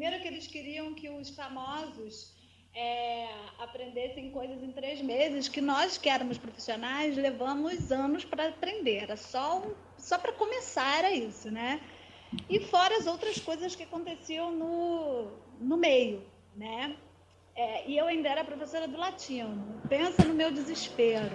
Primeiro 0.00 0.22
que 0.22 0.28
eles 0.28 0.46
queriam 0.46 0.94
que 0.94 1.10
os 1.10 1.28
famosos 1.28 2.32
é, 2.74 3.28
aprendessem 3.58 4.30
coisas 4.30 4.62
em 4.62 4.72
três 4.72 5.02
meses, 5.02 5.46
que 5.46 5.60
nós 5.60 5.98
que 5.98 6.08
éramos 6.08 6.38
profissionais 6.38 7.18
levamos 7.18 7.92
anos 7.92 8.24
para 8.24 8.48
aprender. 8.48 9.02
Era 9.02 9.14
só, 9.18 9.62
só 9.98 10.16
para 10.16 10.32
começar 10.32 11.00
era 11.00 11.12
isso, 11.12 11.50
né? 11.50 11.82
E 12.48 12.60
fora 12.60 12.96
as 12.96 13.06
outras 13.06 13.38
coisas 13.40 13.76
que 13.76 13.82
aconteciam 13.82 14.50
no, 14.50 15.32
no 15.60 15.76
meio, 15.76 16.24
né? 16.56 16.96
É, 17.62 17.82
e 17.86 17.98
eu 17.98 18.06
ainda 18.06 18.26
era 18.30 18.42
professora 18.42 18.88
do 18.88 18.96
latino. 18.96 19.52
Pensa 19.86 20.24
no 20.24 20.32
meu 20.32 20.50
desespero. 20.50 21.28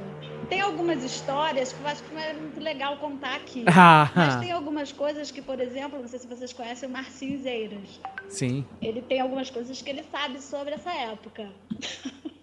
Tem 0.50 0.60
algumas 0.60 1.04
histórias 1.04 1.72
que 1.72 1.80
eu 1.84 1.88
acho 1.88 2.02
que 2.02 2.14
não 2.16 2.22
é 2.22 2.34
muito 2.34 2.60
legal 2.60 2.98
contar 2.98 3.36
aqui. 3.36 3.64
Ah, 3.70 4.10
Mas 4.16 4.36
tem 4.38 4.52
algumas 4.52 4.92
coisas 4.92 5.30
que, 5.30 5.40
por 5.42 5.60
exemplo, 5.60 6.00
não 6.02 6.08
sei 6.08 6.18
se 6.18 6.26
vocês 6.28 6.52
conhecem 6.52 6.90
o 6.90 6.92
Marcinho 6.92 7.40
Eiras. 7.48 8.02
sim. 8.28 8.66
Ele 8.82 9.02
tem 9.04 9.20
algumas 9.22 9.52
coisas 9.52 9.80
que 9.84 9.90
ele 9.90 10.04
sabe 10.12 10.42
sobre 10.42 10.74
essa 10.74 10.92
época. 10.92 11.48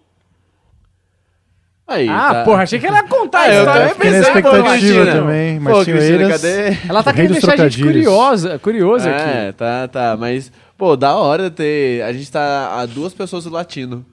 Aí, 1.85 2.07
Ah, 2.07 2.33
tá. 2.35 2.43
porra, 2.45 2.63
achei 2.63 2.79
que 2.79 2.87
ela 2.87 2.97
ia 3.01 3.03
contar 3.07 3.39
Ah, 3.39 3.43
a 3.43 3.53
eu 3.53 3.59
história. 3.59 3.87
na 3.87 3.95
pensei, 3.95 4.21
pô, 4.21 4.37
expectativa 4.37 5.05
também. 5.05 5.57
Pô, 5.57 5.63
Marcinho 5.63 5.97
Cristina, 5.97 6.21
Eiras. 6.23 6.41
cadê? 6.41 6.77
Ela 6.89 7.03
tá 7.03 7.13
querendo 7.13 7.31
deixar 7.33 7.53
a 7.53 7.57
gente 7.69 7.83
curiosa, 7.83 8.57
curiosa 8.59 9.09
É, 9.09 9.49
aqui. 9.49 9.57
tá, 9.57 9.87
tá. 9.89 10.17
Mas, 10.17 10.49
pô, 10.77 10.95
da 10.95 11.15
hora 11.15 11.49
ter. 11.49 12.03
A 12.03 12.11
gente 12.13 12.31
tá 12.31 12.79
a 12.79 12.85
duas 12.85 13.13
pessoas 13.13 13.43
do 13.45 13.49
latino. 13.49 14.05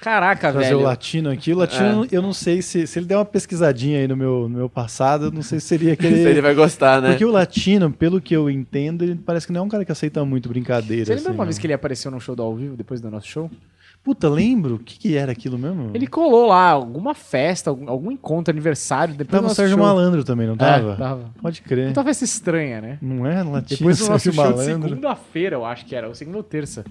Caraca, 0.00 0.50
Trazer 0.50 0.66
velho. 0.70 0.80
o 0.80 0.82
latino 0.82 1.30
aqui. 1.30 1.52
O 1.52 1.54
É. 1.54 1.56
latino, 1.58 2.06
eu 2.10 2.20
não 2.20 2.32
sei 2.32 2.60
se, 2.60 2.88
se 2.88 2.98
ele 2.98 3.06
der 3.06 3.16
uma 3.16 3.24
pesquisadinha 3.24 4.00
aí 4.00 4.08
no 4.08 4.16
meu, 4.16 4.48
no 4.48 4.56
meu 4.58 4.68
passado, 4.68 5.26
eu 5.26 5.30
não 5.30 5.42
sei 5.42 5.60
se 5.60 5.66
seria 5.68 5.92
aquele. 5.92 6.16
Se 6.24 6.28
ele 6.28 6.40
vai 6.40 6.54
gostar, 6.54 7.00
né? 7.00 7.10
Porque 7.10 7.24
o 7.24 7.30
latino, 7.30 7.88
pelo 7.88 8.20
que 8.20 8.34
eu 8.34 8.50
entendo, 8.50 9.04
ele 9.04 9.14
parece 9.14 9.46
que 9.46 9.52
não 9.52 9.60
é 9.60 9.64
um 9.64 9.68
cara 9.68 9.84
que 9.84 9.92
aceita 9.92 10.24
muito 10.24 10.48
brincadeira. 10.48 11.04
Você 11.04 11.14
lembra 11.14 11.30
assim, 11.30 11.38
uma 11.38 11.44
vez 11.44 11.56
né? 11.56 11.60
que 11.60 11.66
ele 11.68 11.74
apareceu 11.74 12.10
no 12.10 12.20
show 12.20 12.34
do 12.34 12.42
ao 12.42 12.56
vivo 12.56 12.76
depois 12.76 13.00
do 13.00 13.08
nosso 13.12 13.28
show? 13.28 13.48
Puta, 14.04 14.28
lembro? 14.28 14.74
O 14.74 14.78
que, 14.80 14.98
que 14.98 15.16
era 15.16 15.30
aquilo 15.30 15.56
mesmo? 15.56 15.90
Ele 15.94 16.08
colou 16.08 16.48
lá 16.48 16.70
alguma 16.70 17.14
festa, 17.14 17.70
algum, 17.70 17.88
algum 17.88 18.10
encontro, 18.10 18.50
aniversário, 18.52 19.14
depois 19.14 19.40
Tava 19.40 19.52
o 19.52 19.54
Sérgio 19.54 19.76
show. 19.76 19.86
Malandro 19.86 20.24
também, 20.24 20.46
não 20.48 20.54
É, 20.54 20.56
tava? 20.56 20.96
tava. 20.96 21.30
Pode 21.40 21.62
crer. 21.62 21.88
Puta 21.88 22.02
festa 22.02 22.24
estranha, 22.24 22.80
né? 22.80 22.98
Não 23.00 23.24
é 23.24 23.42
latino, 23.44 23.78
Depois 23.78 23.98
do 23.98 24.08
nosso 24.08 24.24
Sérgio 24.24 24.32
show 24.42 24.44
Malandro. 24.56 24.88
segunda-feira, 24.88 25.54
eu 25.56 25.64
acho 25.64 25.86
que 25.86 25.94
era, 25.94 26.08
ou 26.08 26.14
segunda 26.16 26.36
ou 26.38 26.42
terça. 26.42 26.84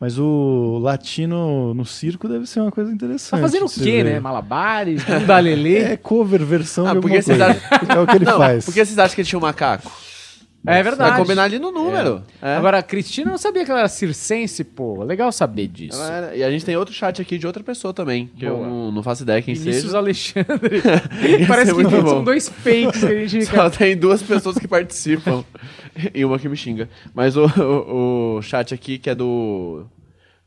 Mas 0.00 0.18
o 0.18 0.78
latino 0.82 1.74
no 1.74 1.84
circo 1.84 2.26
deve 2.26 2.46
ser 2.46 2.60
uma 2.60 2.72
coisa 2.72 2.90
interessante. 2.90 3.30
Tá 3.40 3.46
fazendo 3.46 3.66
o 3.66 3.70
quê, 3.70 4.02
né? 4.02 4.18
Malabares, 4.18 5.02
lelê. 5.42 5.78
É 5.78 5.96
cover 5.96 6.44
versão 6.44 6.86
Ah, 6.86 6.90
de 6.92 6.96
alguma 6.96 7.14
coisa. 7.22 7.34
É 7.34 7.98
o 8.00 8.06
que 8.06 8.16
ele 8.16 8.24
Não, 8.24 8.38
faz. 8.38 8.64
Por 8.64 8.74
que 8.74 8.84
vocês 8.84 8.98
acham 8.98 9.14
que 9.14 9.20
ele 9.20 9.28
tinha 9.28 9.38
um 9.38 9.42
macaco? 9.42 9.92
É 10.66 10.82
verdade. 10.82 11.10
Vai 11.12 11.20
combinar 11.20 11.44
ali 11.44 11.58
no 11.58 11.70
número. 11.70 12.22
É. 12.42 12.56
Agora, 12.56 12.78
a 12.78 12.82
Cristina 12.82 13.30
não 13.30 13.38
sabia 13.38 13.64
que 13.64 13.70
ela 13.70 13.80
era 13.80 13.88
circense, 13.88 14.62
pô. 14.62 15.02
Legal 15.02 15.32
saber 15.32 15.66
disso. 15.68 16.00
Era- 16.02 16.36
E 16.36 16.44
a 16.44 16.50
gente 16.50 16.64
tem 16.66 16.76
outro 16.76 16.92
chat 16.94 17.20
aqui 17.22 17.38
de 17.38 17.46
outra 17.46 17.62
pessoa 17.64 17.94
também, 17.94 18.26
que 18.36 18.44
eu 18.44 18.58
não, 18.58 18.92
não 18.92 19.02
faço 19.02 19.22
ideia 19.22 19.40
quem 19.40 19.54
Vinícius 19.54 19.84
seja. 19.86 19.96
Alexandre. 19.98 20.82
Parece 21.48 21.74
ser 21.74 21.84
que 21.84 21.90
são 21.90 22.02
bom. 22.02 22.24
dois 22.24 22.48
fakes 22.48 23.00
que 23.00 23.06
a 23.06 23.26
gente 23.26 23.46
Só 23.56 23.70
tem 23.70 23.96
duas 23.96 24.22
pessoas 24.22 24.58
que 24.58 24.68
participam 24.68 25.42
e 26.14 26.24
uma 26.26 26.38
que 26.38 26.48
me 26.48 26.56
xinga. 26.56 26.90
Mas 27.14 27.36
o, 27.38 27.46
o, 27.46 28.36
o 28.36 28.42
chat 28.42 28.74
aqui, 28.74 28.98
que 28.98 29.08
é 29.08 29.14
do 29.14 29.86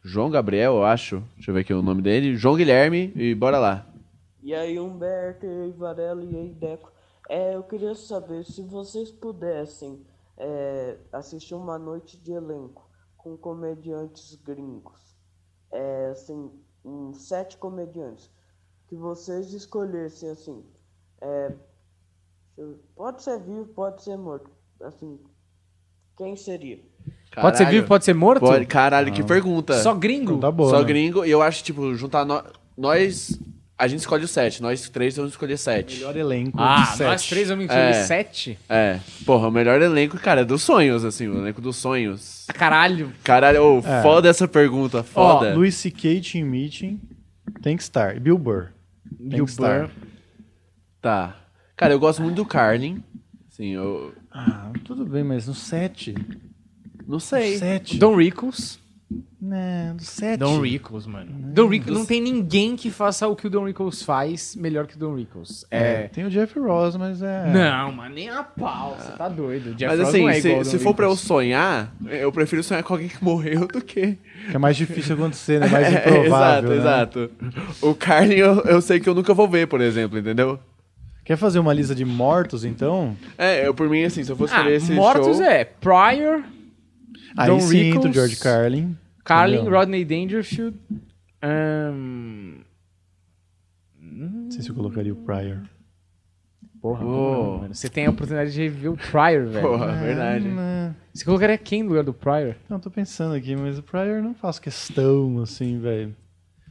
João 0.03 0.29
Gabriel, 0.29 0.75
eu 0.75 0.83
acho. 0.85 1.23
Deixa 1.35 1.49
eu 1.49 1.55
ver 1.55 1.61
aqui 1.61 1.73
o 1.73 1.81
nome 1.81 2.03
dele. 2.03 2.35
João 2.35 2.55
Guilherme, 2.55 3.11
e 3.15 3.33
bora 3.33 3.57
lá. 3.57 3.85
E 4.43 4.53
aí, 4.53 4.79
Humberto, 4.79 5.45
e 5.45 5.49
aí, 5.49 5.73
Varela, 5.75 6.21
e 6.23 6.35
aí, 6.35 6.49
Deco. 6.59 6.92
É, 7.29 7.55
eu 7.55 7.63
queria 7.63 7.95
saber 7.95 8.43
se 8.45 8.61
vocês 8.63 9.11
pudessem 9.11 10.05
é, 10.37 10.97
assistir 11.11 11.55
uma 11.55 11.77
noite 11.79 12.17
de 12.17 12.31
elenco 12.31 12.89
com 13.17 13.37
comediantes 13.37 14.35
gringos. 14.35 15.15
É, 15.71 16.07
assim, 16.11 16.51
uns 16.83 17.27
sete 17.27 17.57
comediantes. 17.57 18.29
Que 18.87 18.95
vocês 18.95 19.53
escolhessem, 19.53 20.29
assim. 20.29 20.63
É, 21.21 21.53
pode 22.95 23.23
ser 23.23 23.39
vivo, 23.39 23.65
pode 23.67 24.03
ser 24.03 24.17
morto. 24.17 24.51
Assim, 24.81 25.19
quem 26.17 26.35
seria? 26.35 26.77
Pode 27.41 27.57
ser 27.57 27.63
Caralho. 27.63 27.69
vivo, 27.71 27.87
pode 27.87 28.05
ser 28.05 28.13
morto? 28.13 28.39
Pode- 28.41 28.65
Caralho, 28.67 29.11
que 29.13 29.23
pergunta. 29.23 29.73
Só 29.81 29.95
gringo? 29.95 30.33
Então 30.33 30.39
tá 30.39 30.51
bom. 30.51 30.69
Só 30.69 30.79
né? 30.79 30.85
gringo. 30.85 31.25
E 31.25 31.31
eu 31.31 31.41
acho, 31.41 31.63
tipo, 31.63 31.95
juntar 31.95 32.25
nó- 32.25 32.43
nós. 32.77 33.39
A 33.77 33.87
gente 33.87 33.99
escolhe 34.01 34.23
o 34.23 34.27
sete. 34.27 34.61
Nós 34.61 34.87
três 34.89 35.15
vamos 35.17 35.31
escolher 35.31 35.57
sete. 35.57 35.95
Melhor 35.95 36.15
elenco 36.15 36.57
Ah, 36.61 36.85
sete. 36.85 37.07
nós 37.07 37.27
três 37.27 37.49
vamos 37.49 37.65
incluir 37.65 37.79
É. 37.79 38.03
sete? 38.03 38.57
É. 38.69 38.99
Porra, 39.25 39.47
o 39.47 39.51
melhor 39.51 39.81
elenco, 39.81 40.17
cara, 40.17 40.41
é 40.41 40.45
dos 40.45 40.61
sonhos, 40.61 41.03
assim. 41.03 41.27
O 41.27 41.37
elenco 41.39 41.59
dos 41.59 41.75
sonhos. 41.77 42.45
Caralho. 42.53 43.11
Caralho, 43.23 43.63
ô, 43.63 43.79
É. 43.79 44.01
foda 44.03 44.29
essa 44.29 44.47
pergunta. 44.47 45.01
Foda. 45.03 45.53
Louis 45.55 45.75
C.K. 45.75 46.21
Team 46.21 46.45
Meeting 46.47 47.01
tem 47.61 47.75
que 47.75 47.83
estar. 47.83 48.19
Bill 48.19 48.37
Burr. 48.37 48.67
Tem 49.17 49.29
Bill 49.29 49.45
que 49.45 49.51
estar. 49.51 49.81
Burr. 49.87 49.91
Tá. 51.01 51.35
Cara, 51.75 51.93
eu 51.93 51.99
gosto 51.99 52.21
muito 52.21 52.35
do 52.35 52.45
Carlin. 52.45 53.03
Sim, 53.49 53.69
eu. 53.73 54.13
Ah, 54.31 54.71
tudo 54.85 55.05
bem, 55.05 55.23
mas 55.23 55.47
no 55.47 55.53
7. 55.53 56.15
Não 57.07 57.19
sei. 57.19 57.57
7. 57.57 57.97
Don 57.97 58.15
Rickles. 58.15 58.79
Não, 59.39 59.95
do 59.97 60.03
7. 60.03 60.39
Don 60.39 60.59
Rickles, 60.61 61.05
mano. 61.05 61.29
Don 61.53 61.67
Rickles, 61.67 61.95
não 61.97 62.05
tem 62.05 62.19
ninguém 62.21 62.75
que 62.75 62.89
faça 62.89 63.27
o 63.27 63.35
que 63.35 63.45
o 63.45 63.49
Don 63.49 63.65
Rickles 63.65 64.01
faz 64.01 64.55
melhor 64.55 64.87
que 64.87 64.95
o 64.95 64.99
Don 64.99 65.15
Rickles. 65.15 65.65
É, 65.69 66.05
É. 66.05 66.07
tem 66.07 66.25
o 66.25 66.29
Jeff 66.29 66.57
Ross, 66.57 66.95
mas 66.95 67.21
é. 67.21 67.51
Não, 67.51 67.91
mas 67.91 68.11
nem 68.13 68.29
a 68.29 68.41
pau. 68.41 68.95
Você 68.97 69.11
tá 69.11 69.27
doido. 69.29 69.71
O 69.71 69.75
Jeff 69.75 69.91
Mas 69.91 69.99
Ross 69.99 70.09
assim, 70.09 70.21
não 70.23 70.29
é 70.29 70.33
se, 70.41 70.65
se 70.65 70.79
for 70.79 70.93
pra 70.95 71.05
eu 71.05 71.15
sonhar, 71.15 71.93
eu 72.09 72.31
prefiro 72.31 72.63
sonhar 72.63 72.81
com 72.83 72.93
alguém 72.93 73.09
que 73.09 73.23
morreu 73.23 73.67
do 73.67 73.81
que. 73.81 74.17
Que 74.49 74.55
é 74.55 74.57
mais 74.57 74.75
difícil 74.77 75.15
acontecer, 75.15 75.59
né? 75.59 75.67
Mais 75.73 75.93
É, 75.93 75.99
improvável. 76.09 76.73
exato, 76.73 77.19
né? 77.19 77.27
exato. 77.27 77.31
O 77.81 77.93
Carlin 77.93 78.35
eu, 78.35 78.61
eu 78.61 78.81
sei 78.81 78.99
que 78.99 79.07
eu 79.09 79.13
nunca 79.13 79.33
vou 79.33 79.47
ver, 79.47 79.67
por 79.67 79.81
exemplo, 79.81 80.17
entendeu? 80.17 80.57
Quer 81.25 81.35
fazer 81.37 81.59
uma 81.59 81.73
lista 81.73 81.93
de 81.93 82.03
mortos, 82.03 82.65
então? 82.65 83.15
É, 83.37 83.65
eu 83.67 83.73
por 83.73 83.87
mim, 83.89 84.03
assim, 84.03 84.23
se 84.23 84.31
eu 84.31 84.35
fosse 84.35 84.53
Ah, 84.53 84.57
escolher 84.57 84.75
esse 84.75 84.91
mortos 84.93 85.37
show... 85.37 85.45
é 85.45 85.63
Pryor, 85.63 86.41
Aí 87.37 87.47
Don 87.47 87.59
sim 87.59 87.91
Rickles. 87.91 88.13
George 88.13 88.35
Carlin. 88.37 88.97
Carlin, 89.23 89.55
Entendeu? 89.57 89.73
Rodney 89.73 90.05
Dangerfield. 90.05 90.77
ahn, 91.41 92.61
Não 94.01 94.51
sei 94.51 94.61
se 94.61 94.69
eu 94.69 94.75
colocaria 94.75 95.13
o 95.13 95.15
Pryor. 95.15 95.61
Porra, 96.81 97.05
Oh. 97.05 97.57
mano, 97.59 97.73
você 97.73 97.87
tem 97.89 98.05
a 98.05 98.09
oportunidade 98.09 98.51
de 98.51 98.61
rever 98.63 98.91
o 98.91 98.97
Pryor, 98.97 99.47
velho. 99.47 99.67
Porra, 99.67 99.93
verdade. 99.93 100.47
Não, 100.49 100.93
Você 101.13 101.23
colocaria 101.23 101.57
quem 101.57 101.81
no 101.81 101.89
lugar 101.89 102.03
do 102.03 102.13
Pryor? 102.13 102.55
não, 102.69 102.79
tô 102.79 102.91
pensando 102.91 103.33
aqui, 103.35 103.55
mas 103.55 103.79
o 103.79 103.83
Pryor 103.83 104.21
não 104.21 104.33
faço 104.35 104.61
questão, 104.61 105.39
assim, 105.41 105.79
velho. 105.79 106.13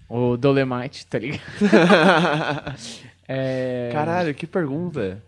O 0.09 0.37
Dolemite, 0.37 1.07
tá 1.07 1.19
ligado? 1.19 1.41
é... 3.27 3.89
Caralho, 3.93 4.35
que 4.35 4.47
pergunta. 4.47 5.23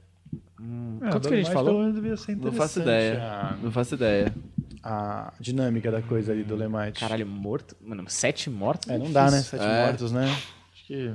hum, 0.61 0.99
É, 1.03 1.11
quanto 1.11 1.28
que 1.28 1.35
a 1.35 1.37
gente 1.39 1.51
falou? 1.51 1.82
Não 1.82 2.03
faço 2.05 2.30
interessante 2.30 2.80
ideia. 2.80 3.57
Não 3.62 3.72
faço 3.72 3.95
ideia. 3.95 4.35
A, 4.82 5.32
dinâmica 5.40 5.90
da 5.90 6.02
coisa 6.02 6.32
ali 6.32 6.42
do 6.44 6.54
Lemite. 6.56 7.00
Caralho, 7.00 7.26
morto? 7.26 7.76
Mano, 7.80 8.04
sete 8.08 8.50
mortos? 8.50 8.88
É, 8.90 8.98
não 8.98 9.10
dá, 9.12 9.30
né? 9.30 9.40
Sete 9.40 9.62
É. 9.64 9.86
mortos, 9.86 10.12
né? 10.12 10.24
Acho 10.72 10.86
que 10.86 11.14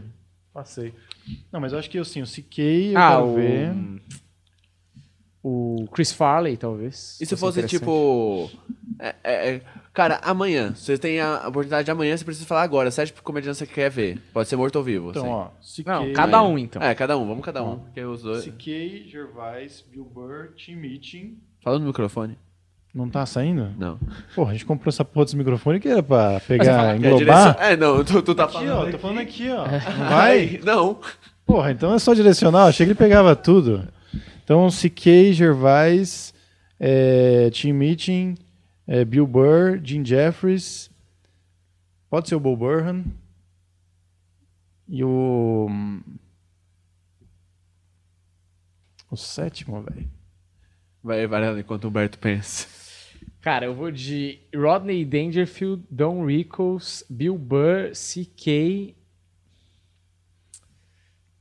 passei. 0.54 0.94
Não, 1.52 1.60
mas 1.60 1.74
eu 1.74 1.80
acho 1.80 1.90
que 1.90 1.98
assim, 1.98 2.22
o 2.22 2.26
CK 2.26 2.92
eu 2.94 2.98
Ah, 3.00 3.10
quero 3.12 3.26
o... 3.28 3.36
ver. 3.36 3.74
O 5.42 5.88
Chris 5.94 6.12
Farley, 6.12 6.58
talvez. 6.58 7.18
E 7.22 7.26
se 7.26 7.36
Fosse 7.38 7.64
tipo. 7.66 8.52
é, 9.00 9.16
é, 9.24 9.50
é, 9.56 9.62
cara, 9.94 10.20
amanhã. 10.22 10.74
Você 10.76 10.98
tem 10.98 11.22
a 11.22 11.48
oportunidade 11.48 11.86
de 11.86 11.92
amanhã, 11.92 12.16
você 12.18 12.26
precisa 12.26 12.46
falar 12.46 12.64
agora. 12.64 12.92
Sete 12.92 13.14
comediantes 13.24 13.58
você 13.58 13.66
quer 13.66 13.90
ver. 13.90 14.22
Pode 14.34 14.50
ser 14.50 14.58
morto 14.58 14.76
ou 14.76 14.84
vivo. 14.84 15.12
Então, 15.12 15.50
assim. 15.58 15.82
ó, 15.82 15.84
CK. 15.84 15.88
Não, 15.88 16.14
cada 16.14 16.44
um, 16.44 16.58
então. 16.58 16.82
É, 16.82 16.94
cada 16.94 17.18
um, 17.18 17.26
vamos 17.26 17.46
cada 17.46 17.64
um. 17.64 17.68
Ó. 17.68 17.76
Porque 17.78 18.02
os 18.04 18.22
dois... 18.22 18.44
CK, 18.46 19.08
Gervais, 19.10 19.82
Bill 19.90 20.04
Burr, 20.04 20.50
Tim 20.58 20.76
Meeting. 20.76 21.38
Fala 21.64 21.80
no 21.80 21.86
microfone. 21.86 22.38
Não 22.94 23.08
tá 23.10 23.24
saindo? 23.26 23.72
Não. 23.78 24.00
Porra, 24.34 24.50
a 24.50 24.54
gente 24.54 24.66
comprou 24.66 24.90
essa 24.90 25.06
porra 25.06 25.26
desse 25.26 25.38
microfone 25.38 25.80
que 25.80 25.88
era 25.88 26.02
pra 26.02 26.40
pegar, 26.42 26.90
a 26.92 26.98
englobar. 26.98 27.18
direção- 27.20 27.56
É, 27.60 27.78
não, 27.78 28.04
tu, 28.04 28.22
tu 28.22 28.34
tá 28.34 28.46
Aqui, 28.46 28.54
falando. 28.54 28.88
ó, 28.88 28.92
tô 28.92 28.98
falando 28.98 29.20
aqui, 29.20 29.50
ó. 29.52 29.66
É. 29.68 29.72
Não 29.98 30.10
vai? 30.10 30.40
Ai, 30.40 30.60
Não. 30.64 31.00
Porra, 31.46 31.72
então 31.72 31.94
é 31.94 32.00
só 32.00 32.14
direcional. 32.14 32.68
Achei 32.68 32.86
que 32.86 32.92
ele 32.92 32.98
pegava 33.00 33.36
tudo. 33.36 33.88
Então, 34.44 34.68
CK, 34.70 35.32
Gervais, 35.34 36.34
é, 36.80 37.50
Tim 37.52 37.74
Meeting, 37.74 38.36
é, 38.88 39.06
Bill 39.06 39.26
Burr, 39.28 39.80
Jim 39.84 40.04
Jeffries. 40.04 40.90
Pode 42.10 42.28
ser 42.28 42.36
o 42.36 42.40
Bo 42.40 42.56
Burhan. 42.58 43.04
E 44.88 45.04
o. 45.04 45.68
O 49.12 49.16
sétimo, 49.16 49.82
velho. 49.84 50.08
Vai, 51.04 51.26
Varela, 51.28 51.60
enquanto 51.60 51.86
o 51.86 51.88
Humberto 51.88 52.18
pensa. 52.20 52.68
Cara, 53.50 53.66
eu 53.66 53.74
vou 53.74 53.90
de 53.90 54.40
Rodney 54.56 55.04
Dangerfield, 55.04 55.84
Don 55.90 56.24
Rickles, 56.24 57.04
Bill 57.10 57.36
Burr, 57.36 57.96
C.K. 57.96 58.96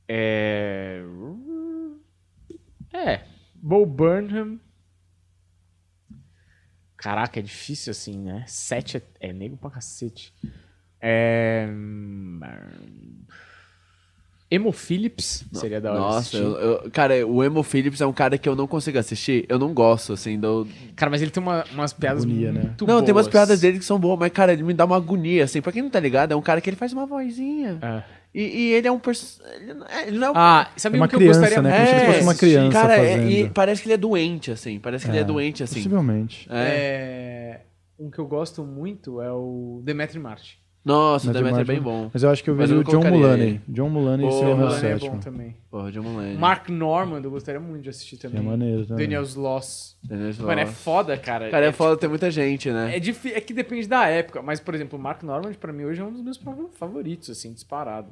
É. 0.07 1.03
É. 2.91 3.23
Bo 3.53 3.85
Burnham. 3.85 4.59
Caraca, 6.97 7.39
é 7.39 7.43
difícil 7.43 7.91
assim, 7.91 8.17
né? 8.17 8.43
Sete 8.47 8.97
é, 8.97 9.03
é 9.19 9.31
nego 9.31 9.55
pra 9.55 9.69
cacete. 9.69 10.33
É. 10.99 11.67
Emo 14.51 14.71
Phillips 14.71 15.45
seria 15.53 15.79
da 15.79 15.91
hora. 15.91 15.99
Nossa, 15.99 16.35
eu, 16.37 16.57
eu- 16.57 16.91
cara, 16.91 17.25
o 17.27 17.43
Emo 17.43 17.61
Phillips 17.61 18.01
é 18.01 18.05
um 18.07 18.11
cara 18.13 18.37
que 18.37 18.49
eu 18.49 18.55
não 18.55 18.65
consigo 18.65 18.97
assistir. 18.97 19.45
Eu 19.47 19.59
não 19.59 19.73
gosto, 19.73 20.13
assim, 20.13 20.39
do... 20.39 20.67
Cara, 20.95 21.09
mas 21.11 21.21
ele 21.21 21.29
tem 21.29 21.41
uma- 21.41 21.63
umas 21.73 21.93
piadas 21.93 22.23
Agonia, 22.23 22.51
né? 22.51 22.73
Não, 22.81 23.03
tem 23.03 23.13
umas 23.13 23.25
boas. 23.25 23.27
piadas 23.27 23.59
dele 23.61 23.77
que 23.77 23.85
são 23.85 23.99
boas, 23.99 24.17
mas, 24.17 24.31
cara, 24.31 24.51
ele 24.53 24.63
me 24.63 24.73
dá 24.73 24.85
uma 24.85 24.95
agonia, 24.97 25.43
assim. 25.43 25.61
Pra 25.61 25.71
quem 25.71 25.81
não 25.83 25.89
tá 25.89 25.99
ligado, 25.99 26.31
é 26.31 26.35
um 26.35 26.41
cara 26.41 26.59
que 26.61 26.69
ele 26.69 26.77
faz 26.77 26.91
uma 26.93 27.05
vozinha. 27.05 27.77
É. 27.81 28.03
E, 28.33 28.41
e 28.43 28.73
ele 28.73 28.87
é 28.87 28.91
um... 28.91 28.97
Pers... 28.99 29.39
Ele 29.59 29.73
não 29.73 29.85
é- 29.87 30.07
ele 30.07 30.17
não 30.17 30.27
é 30.27 30.31
um 30.31 30.33
Ah, 30.35 30.69
sabe 30.77 30.95
É 30.97 30.99
uma 30.99 31.05
um 31.05 31.09
que 31.09 31.15
eu 31.15 31.19
criança, 31.19 31.39
gostaria 31.41 31.61
né? 31.63 31.77
muito 31.77 31.89
Como 31.89 31.99
se 31.99 32.05
de 32.05 32.11
fosse 32.13 32.23
uma 32.23 32.35
criança 32.35 32.71
Cara, 32.71 32.93
é- 32.97 33.11
fazendo. 33.17 33.31
e 33.31 33.49
parece 33.49 33.81
que 33.81 33.87
ele 33.87 33.93
é 33.93 33.97
doente, 33.97 34.51
assim. 34.51 34.79
Parece 34.79 35.05
que 35.05 35.11
ele 35.11 35.19
é 35.19 35.23
doente, 35.23 35.61
assim. 35.63 35.75
Possivelmente. 35.75 36.47
É. 36.51 37.61
É, 37.61 37.61
Um 37.99 38.09
que 38.09 38.17
eu 38.19 38.25
gosto 38.27 38.63
muito 38.63 39.21
é 39.21 39.31
o 39.31 39.81
Demetri 39.83 40.19
Martin. 40.19 40.57
Nossa, 40.83 41.29
o 41.29 41.33
Demetri 41.33 41.51
Demetri 41.53 41.71
é 41.71 41.75
bem 41.75 41.83
bom. 41.83 42.09
Mas 42.11 42.23
eu 42.23 42.29
acho 42.29 42.43
que 42.43 42.49
eu 42.49 42.55
Mas 42.55 42.71
eu 42.71 42.79
o 42.79 42.83
John 42.83 42.91
colocaria 43.01 43.17
Mulaney. 43.19 43.61
John 43.67 43.89
Mulaney 43.89 44.25
Pô, 44.25 44.31
seria 44.31 44.53
o 44.53 44.57
meu 44.57 44.65
Mulaney 44.67 44.77
é 44.77 44.93
sétimo. 44.93 45.11
bom 45.11 45.19
também. 45.19 45.55
Porra, 45.69 45.91
de 45.91 45.99
Mulaney. 45.99 46.37
Mark 46.37 46.69
Norman, 46.69 47.19
eu 47.21 47.29
gostaria 47.31 47.59
muito 47.59 47.83
de 47.83 47.89
assistir 47.89 48.17
Que 48.17 48.27
é 48.27 48.29
também. 48.29 48.45
maneiro 48.45 48.85
também. 48.85 49.05
Daniel 49.05 49.23
Sloss. 49.23 49.97
Daniel 50.03 50.29
Sloss. 50.29 50.47
Mano, 50.47 50.61
é 50.61 50.65
foda, 50.65 51.17
cara. 51.17 51.49
Cara, 51.49 51.65
é 51.65 51.71
foda 51.71 51.97
ter 51.97 52.07
muita 52.07 52.31
gente, 52.31 52.71
né? 52.71 52.95
É, 52.95 52.99
difí- 52.99 53.33
é 53.33 53.41
que 53.41 53.53
depende 53.53 53.87
da 53.87 54.07
época, 54.07 54.41
mas, 54.41 54.59
por 54.59 54.73
exemplo, 54.73 54.97
o 54.97 55.01
Mark 55.01 55.21
Norman, 55.21 55.51
pra 55.53 55.73
mim, 55.73 55.83
hoje 55.83 56.01
é 56.01 56.03
um 56.03 56.11
dos 56.13 56.21
meus 56.21 56.37
fav- 56.37 56.69
favoritos, 56.73 57.29
assim, 57.29 57.51
disparado. 57.53 58.09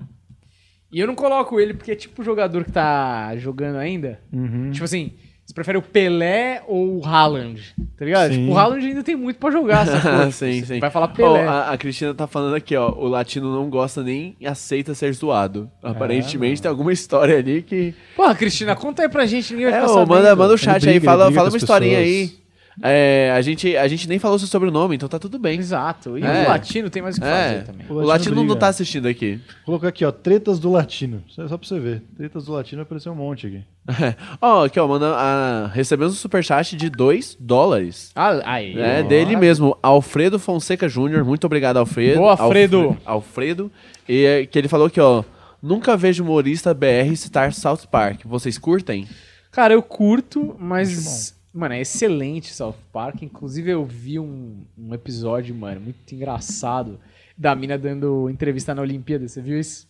E 0.91 0.99
eu 0.99 1.07
não 1.07 1.15
coloco 1.15 1.59
ele 1.59 1.73
porque 1.73 1.91
é 1.91 1.95
tipo 1.95 2.21
o 2.21 2.25
jogador 2.25 2.63
que 2.63 2.71
tá 2.71 3.35
jogando 3.37 3.77
ainda. 3.77 4.19
Uhum. 4.31 4.71
Tipo 4.71 4.85
assim, 4.85 5.13
você 5.47 5.53
prefere 5.53 5.77
o 5.77 5.81
Pelé 5.81 6.61
ou 6.67 6.99
o 6.99 7.05
Haaland? 7.05 7.73
Tá 7.97 8.03
ligado? 8.03 8.31
Tipo, 8.33 8.51
o 8.51 8.57
Haaland 8.57 8.85
ainda 8.85 9.01
tem 9.01 9.15
muito 9.15 9.37
pra 9.39 9.49
jogar, 9.49 9.87
sacou? 9.87 10.29
sim, 10.31 10.63
sim. 10.65 10.79
Vai 10.79 10.91
falar 10.91 11.07
Pelé. 11.07 11.47
a, 11.47 11.69
a 11.71 11.77
Cristina 11.77 12.13
tá 12.13 12.27
falando 12.27 12.53
aqui, 12.55 12.75
ó. 12.75 12.91
O 12.91 13.07
latino 13.07 13.49
não 13.55 13.69
gosta 13.69 14.03
nem 14.03 14.35
e 14.41 14.45
aceita 14.45 14.93
ser 14.93 15.13
zoado. 15.13 15.71
Aparentemente 15.81 16.61
tem 16.61 16.69
alguma 16.69 16.91
história 16.91 17.37
ali 17.37 17.61
que. 17.61 17.93
Porra, 18.15 18.35
Cristina, 18.35 18.75
conta 18.75 19.03
aí 19.03 19.09
pra 19.09 19.25
gente, 19.25 19.53
ninguém 19.53 19.69
vai 19.71 19.79
É, 19.79 19.81
ficar 19.81 19.91
ô, 19.93 19.95
sabendo. 19.95 20.09
manda, 20.15 20.35
manda 20.35 20.53
o 20.53 20.57
chat 20.57 20.83
Ele 20.83 20.91
aí, 20.91 20.99
briga, 20.99 21.11
fala, 21.11 21.25
briga 21.27 21.39
fala 21.39 21.49
uma 21.49 21.57
historinha 21.57 21.97
pessoas. 21.99 22.29
aí. 22.31 22.46
É, 22.81 23.31
a, 23.35 23.41
gente, 23.41 23.75
a 23.75 23.87
gente 23.87 24.07
nem 24.07 24.19
falou 24.19 24.37
seu 24.37 24.47
sobrenome, 24.47 24.95
então 24.95 25.09
tá 25.09 25.17
tudo 25.17 25.39
bem. 25.39 25.57
Exato. 25.57 26.17
E 26.17 26.23
É. 26.23 26.45
o 26.45 26.49
latino 26.49 26.89
tem 26.89 27.01
mais 27.01 27.17
o 27.17 27.21
que 27.21 27.25
É, 27.27 27.31
fazer 27.31 27.63
também. 27.65 27.87
O 27.87 27.93
o 27.93 27.95
latino 27.95 28.07
latino 28.07 28.35
não 28.35 28.43
briga. 28.45 28.59
tá 28.59 28.67
assistindo 28.67 29.07
aqui. 29.07 29.35
Vou 29.65 29.65
colocar 29.65 29.87
aqui, 29.87 30.05
ó, 30.05 30.11
tretas 30.11 30.59
do 30.59 30.71
latino. 30.71 31.23
Só 31.27 31.47
só 31.47 31.57
pra 31.57 31.67
você 31.67 31.79
ver. 31.79 32.03
Tretas 32.15 32.45
do 32.45 32.51
latino 32.53 32.77
vai 32.79 32.83
aparecer 32.83 33.09
um 33.09 33.15
monte 33.15 33.47
aqui. 33.47 33.63
Ó, 34.41 34.65
aqui, 34.65 34.77
ó, 34.81 34.87
manda, 34.87 35.15
a, 35.15 35.67
recebemos 35.67 36.13
um 36.13 36.17
superchat 36.17 36.75
de 36.75 36.89
2 36.89 37.37
dólares. 37.39 38.11
Ah, 38.13 38.41
aí. 38.43 38.77
É, 38.77 39.01
dele 39.01 39.37
mesmo, 39.37 39.77
Alfredo 39.81 40.37
Fonseca 40.37 40.89
Júnior. 40.89 41.23
Muito 41.23 41.45
obrigado, 41.45 41.77
Alfredo. 41.77 42.19
Boa, 42.19 42.31
Alfredo. 42.37 42.77
Alfre- 42.81 43.01
Alfredo. 43.05 43.71
E 44.07 44.25
é, 44.25 44.45
que 44.45 44.59
ele 44.59 44.67
falou 44.67 44.87
aqui, 44.87 44.99
ó. 44.99 45.23
Nunca 45.63 45.95
vejo 45.97 46.21
humorista 46.23 46.73
BR 46.73 47.15
citar 47.15 47.53
South 47.53 47.87
Park. 47.89 48.21
Vocês 48.25 48.57
curtem? 48.57 49.07
Cara, 49.51 49.73
eu 49.73 49.81
curto, 49.81 50.55
mas. 50.59 51.33
Mano, 51.57 51.73
é 51.73 51.81
excelente 51.81 52.53
South 52.53 52.75
Park. 52.93 53.23
Inclusive, 53.23 53.71
eu 53.71 53.83
vi 53.83 54.19
um, 54.19 54.63
um 54.77 54.93
episódio, 54.93 55.55
mano, 55.55 55.81
muito 55.81 56.13
engraçado 56.13 56.99
da 57.35 57.55
mina 57.55 57.77
dando 57.77 58.29
entrevista 58.29 58.75
na 58.75 58.81
Olimpíada. 58.83 59.27
Você 59.27 59.41
viu 59.41 59.59
isso? 59.59 59.87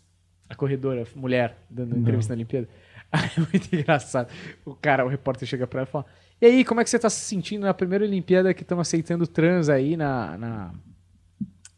A 0.50 0.56
corredora, 0.56 1.04
a 1.04 1.20
mulher, 1.20 1.58
dando 1.70 1.98
entrevista 1.98 2.34
na 2.34 2.38
Olimpíada. 2.38 2.70
É 3.10 3.40
muito 3.40 3.74
engraçado. 3.74 4.30
O 4.66 4.76
cara, 4.76 5.06
o 5.06 5.08
repórter 5.08 5.48
chega 5.48 5.66
pra 5.66 5.80
ela 5.80 5.88
e 5.88 5.92
fala: 5.92 6.06
E 6.42 6.46
aí, 6.46 6.66
como 6.66 6.82
é 6.82 6.84
que 6.84 6.90
você 6.90 7.00
tá 7.00 7.10
se 7.10 7.22
sentindo 7.22 7.62
na 7.62 7.74
primeira 7.74 8.04
Olimpíada 8.04 8.54
que 8.54 8.64
estão 8.64 8.82
aceitando 8.82 9.26
trans 9.26 9.70
aí 9.70 9.96
na, 9.96 10.38
na, 10.38 10.74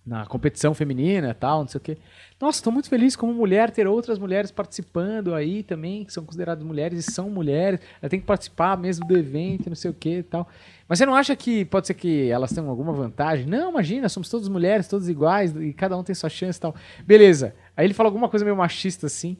na 0.09 0.25
competição 0.25 0.73
feminina 0.73 1.35
tal, 1.35 1.61
não 1.61 1.67
sei 1.67 1.77
o 1.77 1.81
quê. 1.81 1.97
Nossa, 2.41 2.63
tô 2.63 2.71
muito 2.71 2.89
feliz 2.89 3.15
como 3.15 3.31
mulher 3.31 3.69
ter 3.69 3.85
outras 3.85 4.17
mulheres 4.17 4.49
participando 4.49 5.35
aí 5.35 5.61
também, 5.61 6.03
que 6.03 6.11
são 6.11 6.25
consideradas 6.25 6.63
mulheres 6.63 7.07
e 7.07 7.11
são 7.11 7.29
mulheres. 7.29 7.79
Ela 8.01 8.09
tem 8.09 8.19
que 8.19 8.25
participar 8.25 8.75
mesmo 8.75 9.05
do 9.05 9.15
evento, 9.15 9.69
não 9.69 9.75
sei 9.75 9.91
o 9.91 9.93
que 9.93 10.17
e 10.17 10.23
tal. 10.23 10.47
Mas 10.87 10.97
você 10.97 11.05
não 11.05 11.13
acha 11.13 11.35
que 11.35 11.63
pode 11.65 11.85
ser 11.85 11.93
que 11.93 12.27
elas 12.29 12.51
tenham 12.51 12.67
alguma 12.69 12.91
vantagem? 12.91 13.45
Não, 13.45 13.69
imagina, 13.69 14.09
somos 14.09 14.29
todas 14.29 14.47
mulheres, 14.47 14.87
todas 14.87 15.07
iguais, 15.07 15.55
e 15.55 15.71
cada 15.73 15.95
um 15.95 16.03
tem 16.03 16.15
sua 16.15 16.29
chance 16.29 16.57
e 16.57 16.61
tal. 16.61 16.73
Beleza. 17.05 17.53
Aí 17.77 17.85
ele 17.85 17.93
fala 17.93 18.09
alguma 18.09 18.27
coisa 18.27 18.43
meio 18.43 18.57
machista 18.57 19.05
assim. 19.05 19.37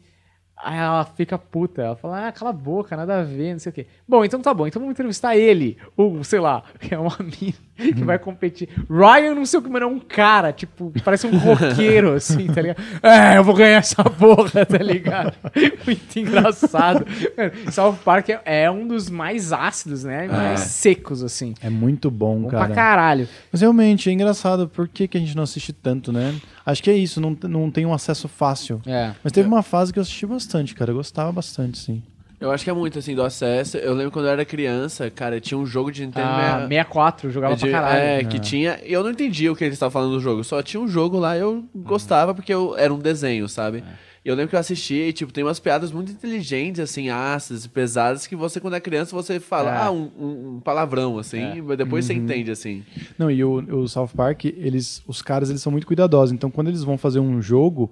Aí 0.55 0.78
ela 0.78 1.05
fica 1.05 1.38
puta. 1.38 1.82
Ela 1.82 1.95
fala, 1.95 2.28
ah, 2.28 2.32
cala 2.32 2.51
a 2.51 2.53
boca, 2.53 2.95
nada 2.95 3.22
a 3.22 3.24
ver, 3.24 3.53
não 3.53 3.59
sei 3.59 3.72
o 3.72 3.74
quê. 3.74 3.88
Bom, 4.07 4.24
então 4.24 4.39
tá 4.39 4.53
bom. 4.53 4.67
Então 4.67 4.80
vamos 4.80 4.93
entrevistar 4.93 5.36
ele. 5.36 5.78
Ou, 5.97 6.24
sei 6.24 6.39
lá, 6.39 6.63
que 6.80 6.93
é 6.93 6.99
uma 6.99 7.17
mina 7.20 7.68
que 7.95 8.03
vai 8.03 8.19
competir. 8.19 8.69
Ryan, 8.89 9.36
não 9.36 9.45
sei 9.45 9.59
o 9.59 9.63
que, 9.63 9.69
mano, 9.69 9.86
é 9.86 9.88
um 9.88 9.99
cara, 9.99 10.51
tipo, 10.51 10.91
parece 11.03 11.25
um 11.25 11.38
roqueiro, 11.38 12.13
assim, 12.13 12.47
tá 12.47 12.61
ligado? 12.61 12.82
É, 13.01 13.38
eu 13.38 13.43
vou 13.43 13.55
ganhar 13.55 13.77
essa 13.77 14.03
porra, 14.03 14.65
tá 14.65 14.77
ligado? 14.77 15.34
Muito 15.86 16.19
engraçado. 16.19 17.05
Mano, 17.38 17.71
South 17.71 17.97
Park 18.03 18.30
é, 18.30 18.63
é 18.63 18.71
um 18.71 18.88
dos 18.88 19.09
mais 19.09 19.53
ácidos, 19.53 20.03
né? 20.03 20.27
Mais 20.27 20.59
secos, 20.61 21.23
assim. 21.23 21.53
É 21.61 21.69
muito 21.69 22.11
bom, 22.11 22.41
Bom 22.41 22.49
cara. 22.49 22.65
pra 22.65 22.75
caralho. 22.75 23.27
Mas 23.51 23.61
realmente 23.61 24.09
é 24.09 24.13
engraçado. 24.13 24.67
Por 24.67 24.88
que, 24.88 25.07
que 25.07 25.17
a 25.17 25.19
gente 25.19 25.36
não 25.36 25.43
assiste 25.43 25.73
tanto, 25.73 26.11
né? 26.11 26.36
Acho 26.65 26.84
que 26.84 26.89
é 26.89 26.95
isso, 26.95 27.19
não, 27.19 27.36
não 27.43 27.71
tem 27.71 27.86
um 27.86 27.93
acesso 27.93 28.27
fácil. 28.27 28.82
É. 28.86 29.11
Mas 29.23 29.32
teve 29.32 29.47
uma 29.47 29.63
fase 29.63 29.91
que 29.91 29.99
eu 29.99 30.01
assisti 30.01 30.25
bastante, 30.25 30.75
cara. 30.75 30.91
Eu 30.91 30.95
gostava 30.95 31.32
bastante, 31.32 31.77
sim. 31.77 32.03
Eu 32.39 32.51
acho 32.51 32.63
que 32.63 32.69
é 32.69 32.73
muito, 32.73 32.97
assim, 32.97 33.13
do 33.13 33.21
acesso. 33.21 33.75
Eu 33.77 33.93
lembro 33.93 34.11
quando 34.11 34.25
eu 34.25 34.31
era 34.31 34.45
criança, 34.45 35.09
cara, 35.09 35.41
tinha 35.41 35.57
um 35.57 35.65
jogo 35.65 35.91
de 35.91 36.05
Nintendo... 36.05 36.25
Ah, 36.27 36.59
64, 36.69 37.27
eu 37.27 37.31
jogava 37.31 37.55
de- 37.55 37.61
pra 37.61 37.71
caralho. 37.71 37.99
É, 38.01 38.23
que 38.23 38.39
tinha. 38.39 38.79
Eu 38.83 39.03
não 39.03 39.11
entendia 39.11 39.51
o 39.51 39.55
que 39.55 39.63
eles 39.63 39.73
estavam 39.75 39.91
falando 39.91 40.11
do 40.11 40.19
jogo. 40.21 40.43
Só 40.43 40.61
tinha 40.63 40.79
um 40.81 40.87
jogo 40.87 41.19
lá, 41.19 41.37
eu 41.37 41.65
gostava 41.75 42.33
porque 42.33 42.53
eu, 42.53 42.77
era 42.77 42.93
um 42.93 42.99
desenho, 42.99 43.47
sabe? 43.49 43.83
E 44.23 44.27
eu 44.29 44.35
lembro 44.35 44.49
que 44.49 44.55
eu 44.55 44.59
assisti 44.59 44.93
e, 44.95 45.13
tipo, 45.13 45.31
tem 45.33 45.43
umas 45.43 45.59
piadas 45.59 45.91
muito 45.91 46.11
inteligentes, 46.11 46.79
assim, 46.81 47.09
ácidas 47.09 47.63
e 47.65 47.69
pesadas, 47.69 48.27
que 48.27 48.35
você, 48.35 48.59
quando 48.59 48.75
é 48.75 48.79
criança, 48.79 49.15
você 49.15 49.39
fala, 49.39 49.71
É. 49.73 49.77
ah, 49.83 49.91
um, 49.91 50.09
um- 50.19 50.61
palavrão, 50.61 51.17
assim, 51.17 51.61
mas 51.61 51.77
depois 51.77 52.03
você 52.05 52.13
entende, 52.13 52.51
assim. 52.51 52.83
Não, 53.17 53.31
e 53.31 53.41
o, 53.43 53.55
o 53.81 53.87
South 53.87 54.09
Park, 54.15 54.45
eles, 54.45 55.01
os 55.07 55.21
caras 55.21 55.49
eles 55.49 55.61
são 55.61 55.71
muito 55.71 55.87
cuidadosos. 55.87 56.33
Então, 56.33 56.51
quando 56.51 56.67
eles 56.67 56.83
vão 56.83 56.97
fazer 56.97 57.19
um 57.19 57.41
jogo, 57.41 57.89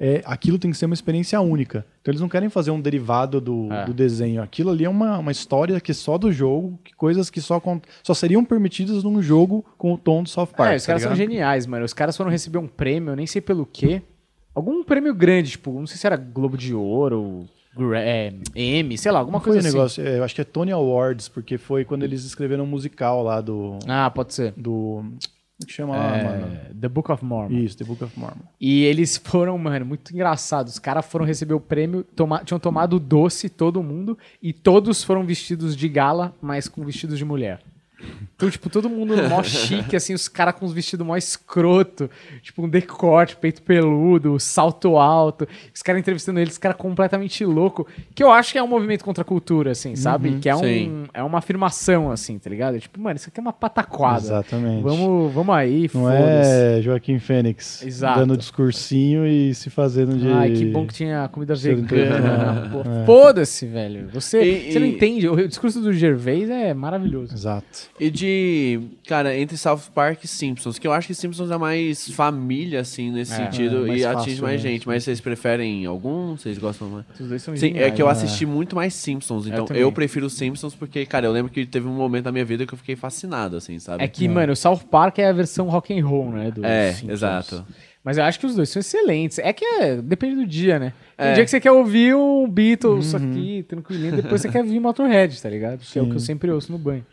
é, 0.00 0.22
aquilo 0.24 0.58
tem 0.58 0.70
que 0.70 0.76
ser 0.76 0.86
uma 0.86 0.94
experiência 0.94 1.40
única. 1.40 1.84
Então, 2.00 2.12
eles 2.12 2.20
não 2.20 2.28
querem 2.28 2.48
fazer 2.48 2.70
um 2.70 2.80
derivado 2.80 3.40
do, 3.40 3.68
É. 3.72 3.84
do 3.84 3.92
desenho. 3.92 4.40
Aquilo 4.42 4.70
ali 4.70 4.84
é 4.84 4.88
uma, 4.88 5.18
uma 5.18 5.32
história 5.32 5.80
que 5.80 5.90
é 5.90 5.94
só 5.94 6.16
do 6.16 6.30
jogo, 6.30 6.78
que 6.84 6.94
coisas 6.94 7.28
que 7.30 7.40
só, 7.40 7.60
só 8.02 8.14
seriam 8.14 8.44
permitidas 8.44 9.02
num 9.02 9.20
jogo 9.20 9.64
com 9.76 9.92
o 9.92 9.98
tom 9.98 10.22
do 10.22 10.28
South 10.28 10.46
Park. 10.56 10.72
É, 10.72 10.76
os 10.76 10.82
tá 10.82 10.86
caras 10.88 11.02
são 11.02 11.12
ligado? 11.12 11.28
geniais, 11.30 11.66
mano. 11.66 11.84
Os 11.84 11.92
caras 11.92 12.16
foram 12.16 12.30
receber 12.30 12.58
um 12.58 12.68
prêmio, 12.68 13.16
nem 13.16 13.26
sei 13.26 13.40
pelo 13.40 13.66
quê. 13.66 14.00
Algum 14.54 14.82
prêmio 14.84 15.14
grande, 15.14 15.50
tipo, 15.52 15.72
não 15.72 15.86
sei 15.86 15.96
se 15.96 16.06
era 16.06 16.16
Globo 16.16 16.56
de 16.56 16.74
Ouro, 16.74 17.46
é, 17.94 18.32
M, 18.56 18.98
sei 18.98 19.12
lá, 19.12 19.20
alguma 19.20 19.38
Foi 19.40 19.52
coisa 19.52 19.58
um 19.58 19.68
assim. 19.68 19.76
negócio, 19.76 20.06
é, 20.06 20.18
eu 20.18 20.24
acho 20.24 20.34
que 20.34 20.40
é 20.40 20.44
Tony 20.44 20.72
Awards, 20.72 21.28
porque 21.28 21.56
foi 21.58 21.84
quando 21.84 22.02
eles 22.02 22.24
escreveram 22.24 22.64
um 22.64 22.66
musical 22.66 23.22
lá 23.22 23.40
do. 23.40 23.78
Ah, 23.86 24.10
pode 24.10 24.34
ser. 24.34 24.52
do 24.56 25.04
que 25.66 25.72
chama 25.72 25.96
lá, 25.96 26.22
mano? 26.22 26.46
É, 26.54 26.70
The 26.80 26.88
Book 26.88 27.10
of 27.10 27.24
Mormon. 27.24 27.58
Isso, 27.58 27.76
The 27.76 27.84
Book 27.84 28.04
of 28.04 28.18
Mormon. 28.18 28.42
E 28.60 28.84
eles 28.84 29.16
foram, 29.16 29.58
mano, 29.58 29.84
muito 29.86 30.12
engraçados. 30.14 30.74
Os 30.74 30.78
caras 30.78 31.04
foram 31.06 31.24
receber 31.24 31.54
o 31.54 31.60
prêmio, 31.60 32.04
toma- 32.04 32.42
tinham 32.44 32.60
tomado 32.60 32.98
doce, 33.00 33.48
todo 33.48 33.82
mundo, 33.82 34.16
e 34.42 34.52
todos 34.52 35.02
foram 35.02 35.24
vestidos 35.24 35.76
de 35.76 35.88
gala, 35.88 36.34
mas 36.40 36.68
com 36.68 36.84
vestidos 36.84 37.18
de 37.18 37.24
mulher. 37.24 37.60
Então, 38.38 38.48
tipo, 38.48 38.70
todo 38.70 38.88
mundo 38.88 39.16
mó 39.28 39.42
chique, 39.42 39.96
assim, 39.96 40.14
os 40.14 40.28
caras 40.28 40.54
com 40.54 40.64
os 40.64 40.72
vestidos 40.72 41.04
mó 41.04 41.16
escroto, 41.16 42.08
tipo, 42.40 42.62
um 42.64 42.68
decote, 42.68 43.34
peito 43.36 43.60
peludo, 43.62 44.38
salto 44.38 44.96
alto. 44.96 45.48
Os 45.74 45.82
caras 45.82 45.98
entrevistando 45.98 46.38
eles, 46.38 46.52
os 46.52 46.58
caras 46.58 46.76
completamente 46.78 47.44
louco. 47.44 47.84
Que 48.14 48.22
eu 48.22 48.30
acho 48.30 48.52
que 48.52 48.58
é 48.58 48.62
um 48.62 48.68
movimento 48.68 49.04
contra 49.04 49.22
a 49.22 49.24
cultura, 49.24 49.72
assim, 49.72 49.96
sabe? 49.96 50.38
que 50.38 50.48
é, 50.48 50.54
um, 50.54 50.60
sim. 50.60 51.04
é 51.12 51.20
uma 51.20 51.38
afirmação, 51.38 52.12
assim, 52.12 52.38
tá 52.38 52.48
ligado? 52.48 52.76
É 52.76 52.78
tipo, 52.78 53.00
mano, 53.00 53.16
isso 53.16 53.28
aqui 53.28 53.40
é 53.40 53.42
uma 53.42 53.52
pataquada. 53.52 54.18
Exatamente. 54.20 54.82
Vamos, 54.84 55.32
vamos 55.34 55.52
aí, 55.56 55.90
Não 55.92 56.02
foda-se. 56.04 56.78
é 56.78 56.80
Joaquim 56.80 57.18
Fênix 57.18 57.82
Exato. 57.82 58.20
dando 58.20 58.36
discursinho 58.36 59.26
e 59.26 59.52
se 59.52 59.68
fazendo 59.68 60.16
de. 60.16 60.28
Ai, 60.30 60.52
que 60.52 60.64
bom 60.66 60.86
que 60.86 60.94
tinha 60.94 61.28
comida 61.32 61.56
vegana. 61.56 62.68
Pô, 62.72 62.80
É. 62.88 63.04
Foda-se, 63.04 63.66
velho. 63.66 64.08
Você, 64.12 64.40
E- 64.42 64.72
você 64.72 64.78
não 64.78 64.86
e- 64.86 64.90
entende. 64.90 65.28
O 65.28 65.48
discurso 65.48 65.80
do 65.80 65.92
Gervais 65.92 66.48
é 66.48 66.72
maravilhoso. 66.72 67.34
Exato. 67.34 67.88
E 67.98 68.10
de, 68.10 68.27
cara, 69.06 69.36
entre 69.36 69.56
South 69.56 69.82
Park 69.94 70.24
e 70.24 70.28
Simpsons, 70.28 70.78
que 70.78 70.86
eu 70.86 70.92
acho 70.92 71.06
que 71.06 71.14
Simpsons 71.14 71.50
é 71.50 71.56
mais 71.58 72.10
família, 72.10 72.80
assim, 72.80 73.10
nesse 73.10 73.32
É, 73.32 73.36
sentido, 73.36 73.84
é 73.84 73.88
mais 73.88 74.00
e 74.00 74.04
atinge 74.06 74.42
mais 74.42 74.62
né? 74.62 74.70
gente. 74.70 74.86
Mas 74.86 75.04
vocês 75.04 75.20
preferem 75.20 75.84
algum? 75.86 76.36
Vocês 76.36 76.58
gostam 76.58 76.88
mais? 76.88 77.04
Os 77.20 77.28
dois 77.28 77.42
são 77.42 77.56
Sim, 77.56 77.66
é 77.66 77.68
geniais, 77.70 77.94
que 77.94 78.02
eu 78.02 78.06
né? 78.06 78.12
assisti 78.12 78.46
muito 78.46 78.74
mais 78.76 78.94
Simpsons, 78.94 79.46
então 79.46 79.64
também. 79.64 79.82
eu, 79.82 79.92
prefiro 79.92 80.28
Simpsons 80.30 80.74
porque, 80.74 81.04
cara, 81.06 81.26
eu 81.26 81.32
lembro 81.32 81.50
que 81.52 81.64
teve 81.66 81.86
um 81.86 81.94
momento 81.94 82.24
da 82.24 82.32
minha 82.32 82.44
vida 82.44 82.66
que 82.66 82.74
eu 82.74 82.78
fiquei 82.78 82.96
fascinado, 82.96 83.56
assim, 83.56 83.78
sabe? 83.78 84.02
É 84.04 84.08
que, 84.08 84.26
mano, 84.28 84.52
o 84.52 84.56
South 84.56 84.80
Park 84.90 85.18
é 85.18 85.26
a 85.28 85.32
versão 85.32 85.68
rock 85.68 85.98
and 85.98 86.06
roll, 86.06 86.30
né? 86.32 86.50
do 86.50 86.64
É, 86.64 86.92
Simpsons. 86.92 87.10
exato. 87.12 87.66
Mas 88.04 88.16
eu 88.16 88.24
acho 88.24 88.38
que 88.40 88.46
os 88.46 88.54
dois 88.54 88.68
são 88.70 88.80
excelentes. 88.80 89.38
É 89.38 89.52
que 89.52 89.64
é- 89.64 89.96
depende 89.96 90.36
do 90.36 90.46
dia, 90.46 90.78
né? 90.78 90.92
Tem 91.16 91.26
É. 91.26 91.32
dia 91.34 91.44
que 91.44 91.50
você 91.50 91.60
quer 91.60 91.72
ouvir 91.72 92.14
um 92.14 92.48
Beatles 92.48 93.14
aqui, 93.14 93.64
tranquilinho, 93.68 94.16
depois 94.16 94.40
você 94.40 94.48
quer 94.48 94.60
ouvir 94.62 94.80
Motorhead, 94.80 95.42
tá 95.42 95.50
ligado? 95.50 95.80
Que 95.80 95.98
é 95.98 96.02
o 96.02 96.06
que 96.06 96.12
eu 96.14 96.20
Sim. 96.20 96.26
sempre 96.26 96.50
ouço 96.50 96.72
no 96.72 96.78
banho. 96.78 97.04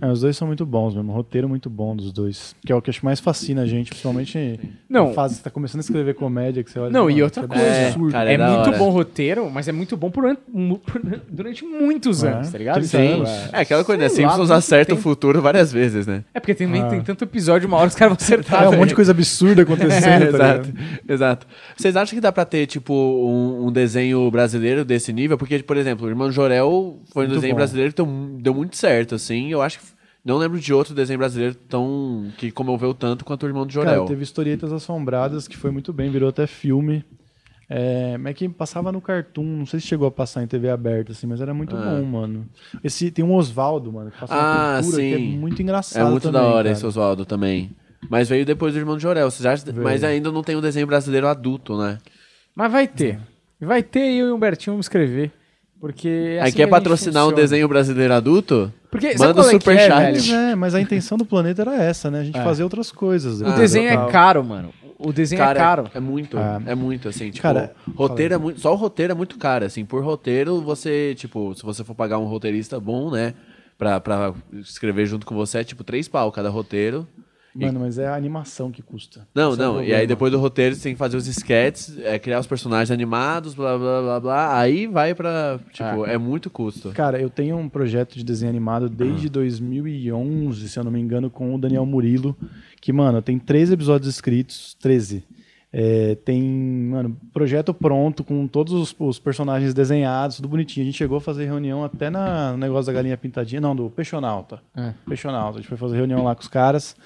É, 0.00 0.06
os 0.10 0.20
dois 0.20 0.36
são 0.36 0.46
muito 0.46 0.64
bons 0.66 0.94
mesmo. 0.94 1.12
Um 1.12 1.14
roteiro 1.14 1.48
muito 1.48 1.68
bom 1.70 1.94
dos 1.94 2.12
dois. 2.12 2.54
Que 2.64 2.72
é 2.72 2.74
o 2.76 2.82
que 2.82 2.90
acho 2.90 3.04
mais 3.04 3.20
fascina 3.20 3.62
a 3.62 3.66
gente, 3.66 3.90
principalmente 3.90 4.58
Não. 4.88 5.08
na 5.08 5.12
fase 5.14 5.34
que 5.34 5.38
você 5.38 5.44
tá 5.44 5.50
começando 5.50 5.80
a 5.80 5.82
escrever 5.82 6.14
comédia, 6.14 6.62
que 6.64 6.70
você 6.70 6.78
olha. 6.78 6.90
Não, 6.90 7.10
e 7.10 7.22
outra 7.22 7.42
que 7.46 7.54
coisa, 7.54 7.86
absurdo. 7.88 8.12
cara, 8.12 8.30
é 8.30 8.34
é 8.34 8.38
muito 8.38 8.68
hora. 8.70 8.78
bom 8.78 8.90
roteiro, 8.90 9.50
mas 9.50 9.68
é 9.68 9.72
muito 9.72 9.96
bom 9.96 10.10
por, 10.10 10.36
por- 10.36 11.20
durante 11.30 11.64
muitos 11.64 12.24
É, 12.24 12.28
anos, 12.32 12.50
tá 12.50 12.58
ligado? 12.58 12.74
30 12.80 12.96
Então, 13.02 13.16
anos. 13.18 13.28
É 13.52 13.60
aquela 13.60 13.84
coisa, 13.84 14.02
né? 14.02 14.08
Simpsons 14.08 14.50
acerta 14.50 14.92
o 14.92 14.96
tempo. 14.96 15.02
futuro 15.02 15.40
várias 15.42 15.72
vezes, 15.72 16.06
né? 16.06 16.24
É 16.34 16.40
porque 16.40 16.54
também 16.54 16.82
Ah. 16.82 16.88
tem 16.88 17.00
tanto 17.02 17.24
episódio, 17.24 17.68
uma 17.68 17.76
hora 17.76 17.88
os 17.88 17.94
caras 17.94 18.16
vão 18.16 18.24
acertar. 18.24 18.64
É 18.64 18.68
um 18.68 18.76
monte 18.76 18.88
de 18.90 18.94
coisa 18.94 19.12
absurda 19.12 19.62
acontecendo, 19.62 20.30
tá 20.32 20.56
exato, 20.56 20.72
exato. 21.08 21.46
Vocês 21.76 21.96
acham 21.96 22.14
que 22.16 22.20
dá 22.20 22.32
pra 22.32 22.44
ter, 22.44 22.66
tipo, 22.66 22.92
um, 22.94 23.66
um 23.66 23.72
desenho 23.72 24.30
brasileiro 24.30 24.84
desse 24.84 25.12
nível? 25.12 25.36
Porque, 25.38 25.58
por 25.60 25.76
exemplo, 25.76 26.06
o 26.06 26.08
Irmão 26.10 26.30
Jorel 26.32 26.98
foi 27.12 27.26
um 27.26 27.28
desenho 27.30 27.52
bom. 27.54 27.56
brasileiro 27.58 27.92
que 27.92 27.96
deu, 28.02 28.06
deu 28.40 28.54
muito 28.54 28.76
certo, 28.76 29.14
assim. 29.14 29.54
Eu 29.58 29.62
acho 29.62 29.78
que. 29.78 29.84
Não 30.24 30.36
lembro 30.36 30.58
de 30.60 30.74
outro 30.74 30.94
desenho 30.94 31.18
brasileiro 31.18 31.54
tão. 31.54 32.30
que 32.36 32.50
comoveu 32.50 32.92
tanto 32.92 33.24
quanto 33.24 33.44
o 33.44 33.46
Irmão 33.46 33.66
do 33.66 33.72
Jorel. 33.72 33.94
Cara, 33.94 34.06
teve 34.06 34.22
historietas 34.22 34.72
assombradas 34.72 35.46
que 35.48 35.56
foi 35.56 35.70
muito 35.70 35.92
bem, 35.92 36.10
virou 36.10 36.28
até 36.28 36.46
filme. 36.46 37.04
É, 37.70 38.16
mas 38.16 38.30
é 38.30 38.34
que 38.34 38.48
passava 38.48 38.90
no 38.90 39.00
Cartoon, 39.00 39.42
não 39.44 39.66
sei 39.66 39.78
se 39.78 39.86
chegou 39.86 40.08
a 40.08 40.10
passar 40.10 40.42
em 40.42 40.46
TV 40.46 40.70
aberta, 40.70 41.12
assim, 41.12 41.26
mas 41.26 41.38
era 41.40 41.52
muito 41.52 41.76
Ah. 41.76 41.80
bom, 41.80 42.02
mano. 42.02 42.46
Esse, 42.82 43.10
tem 43.10 43.22
um 43.22 43.34
Oswaldo, 43.34 43.92
mano, 43.92 44.10
que 44.10 44.18
passa 44.18 44.34
Ah, 44.34 44.78
cultura, 44.80 45.02
que 45.02 45.12
é 45.12 45.16
sim. 45.18 45.38
muito 45.38 45.60
É 45.60 45.62
engraçado 45.62 46.10
muito 46.10 46.22
também, 46.22 46.40
da 46.40 46.46
hora 46.46 46.56
cara. 46.64 46.70
esse 46.70 46.86
Oswaldo 46.86 47.26
também. 47.26 47.70
Mas 48.08 48.28
veio 48.28 48.46
depois 48.46 48.72
do 48.72 48.78
Irmão 48.78 48.94
do 48.96 49.00
Jorel. 49.00 49.30
Vocês 49.30 49.44
acham... 49.44 49.66
Veio. 49.72 49.84
Mas 49.84 50.02
ainda 50.02 50.32
não 50.32 50.42
tem 50.42 50.56
um 50.56 50.60
desenho 50.62 50.86
brasileiro 50.86 51.26
adulto, 51.28 51.76
né? 51.76 51.98
Mas 52.54 52.72
vai 52.72 52.88
ter. 52.88 53.18
Vai 53.60 53.82
ter 53.82 54.12
e 54.12 54.18
eu 54.18 54.28
e 54.28 54.30
o 54.30 54.36
Humbertinho 54.36 54.74
vamos 54.74 54.86
escrever. 54.86 55.30
Porque. 55.80 56.08
é 56.08 56.32
Aí 56.34 56.38
assim 56.40 56.50
que 56.52 56.56
quer 56.56 56.62
a 56.62 56.66
gente 56.66 56.70
patrocinar 56.70 57.28
um 57.28 57.32
desenho 57.32 57.68
brasileiro 57.68 58.14
adulto? 58.14 58.72
Porque, 58.90 59.16
sabe 59.18 59.34
Manda 59.34 59.40
é 59.42 59.54
é, 59.54 59.58
superchat. 59.58 59.88
velho? 60.00 60.14
Mas, 60.16 60.30
é, 60.30 60.54
mas 60.54 60.74
a 60.74 60.80
intenção 60.80 61.18
do 61.18 61.24
planeta 61.24 61.62
era 61.62 61.76
essa, 61.76 62.10
né? 62.10 62.20
A 62.20 62.24
gente 62.24 62.38
É. 62.38 62.42
fazer 62.44 62.62
outras 62.64 62.90
coisas. 62.90 63.40
O 63.40 63.46
Ah, 63.46 63.50
desenho 63.56 63.88
é 63.90 64.10
caro, 64.10 64.42
mano. 64.42 64.70
O 64.98 65.12
desenho 65.12 65.42
é 65.42 65.54
caro. 65.54 65.84
É 65.94 66.00
muito, 66.00 66.36
Ah. 66.38 66.60
é 66.66 66.74
muito, 66.74 67.08
assim, 67.08 67.30
tipo, 67.30 67.42
Cara, 67.42 67.72
roteiro 67.94 68.34
é 68.34 68.38
muito, 68.38 68.58
só 68.60 68.72
o 68.72 68.76
roteiro 68.76 69.12
é 69.12 69.14
muito 69.14 69.38
caro, 69.38 69.64
assim, 69.64 69.84
por 69.84 70.02
roteiro 70.02 70.60
você, 70.60 71.14
tipo, 71.16 71.54
se 71.54 71.62
você 71.62 71.84
for 71.84 71.94
pagar 71.94 72.18
um 72.18 72.24
roteirista 72.24 72.80
bom, 72.80 73.10
né, 73.10 73.34
pra, 73.76 74.00
pra 74.00 74.32
escrever 74.54 75.06
junto 75.06 75.24
com 75.24 75.36
você, 75.36 75.58
é 75.58 75.64
tipo 75.64 75.84
três 75.84 76.08
pau 76.08 76.32
cada 76.32 76.48
roteiro. 76.48 77.06
Mano, 77.66 77.80
mas 77.80 77.98
é 77.98 78.06
a 78.06 78.14
animação 78.14 78.70
que 78.70 78.82
custa. 78.82 79.26
Não, 79.34 79.52
Esse 79.52 79.60
é 79.60 79.64
não, 79.64 79.72
e 79.72 79.76
problema. 79.76 80.00
aí 80.00 80.06
depois 80.06 80.32
do 80.32 80.38
roteiro 80.38 80.74
você 80.74 80.82
tem 80.82 80.92
que 80.92 80.98
fazer 80.98 81.16
os 81.16 81.26
sketches, 81.26 81.98
é, 81.98 82.18
criar 82.18 82.38
os 82.38 82.46
personagens 82.46 82.90
animados, 82.90 83.54
blá, 83.54 83.76
blá, 83.76 84.02
blá, 84.02 84.20
blá, 84.20 84.58
aí 84.58 84.86
vai 84.86 85.14
pra, 85.14 85.58
tipo, 85.72 86.06
é 86.06 86.16
muito 86.16 86.48
custo. 86.48 86.90
Cara, 86.90 87.20
eu 87.20 87.28
tenho 87.28 87.56
um 87.56 87.68
projeto 87.68 88.14
de 88.14 88.24
desenho 88.24 88.50
animado 88.50 88.88
desde 88.88 89.28
2011, 89.28 90.68
se 90.68 90.78
eu 90.78 90.84
não 90.84 90.90
me 90.90 91.00
engano, 91.00 91.30
com 91.30 91.54
o 91.54 91.58
Daniel 91.58 91.84
Murilo, 91.84 92.36
que, 92.80 92.92
mano, 92.92 93.20
tem 93.20 93.38
13 93.38 93.74
episódios 93.74 94.08
escritos, 94.08 94.74
13. 94.80 95.24
É, 95.70 96.14
tem, 96.24 96.42
mano, 96.42 97.16
projeto 97.32 97.74
pronto, 97.74 98.24
com 98.24 98.46
todos 98.46 98.72
os, 98.72 98.94
os 98.98 99.18
personagens 99.18 99.74
desenhados, 99.74 100.36
tudo 100.36 100.48
bonitinho. 100.48 100.84
A 100.84 100.86
gente 100.86 100.96
chegou 100.96 101.18
a 101.18 101.20
fazer 101.20 101.44
reunião 101.44 101.84
até 101.84 102.08
na, 102.08 102.52
no 102.52 102.58
negócio 102.58 102.86
da 102.86 102.92
galinha 102.92 103.16
pintadinha, 103.18 103.60
não, 103.60 103.76
do 103.76 103.90
Peixonauta. 103.90 104.62
É. 104.74 104.94
Peixonauta. 105.06 105.58
A 105.58 105.60
gente 105.60 105.68
foi 105.68 105.76
fazer 105.76 105.96
reunião 105.96 106.24
lá 106.24 106.34
com 106.34 106.40
os 106.40 106.48
caras 106.48 106.96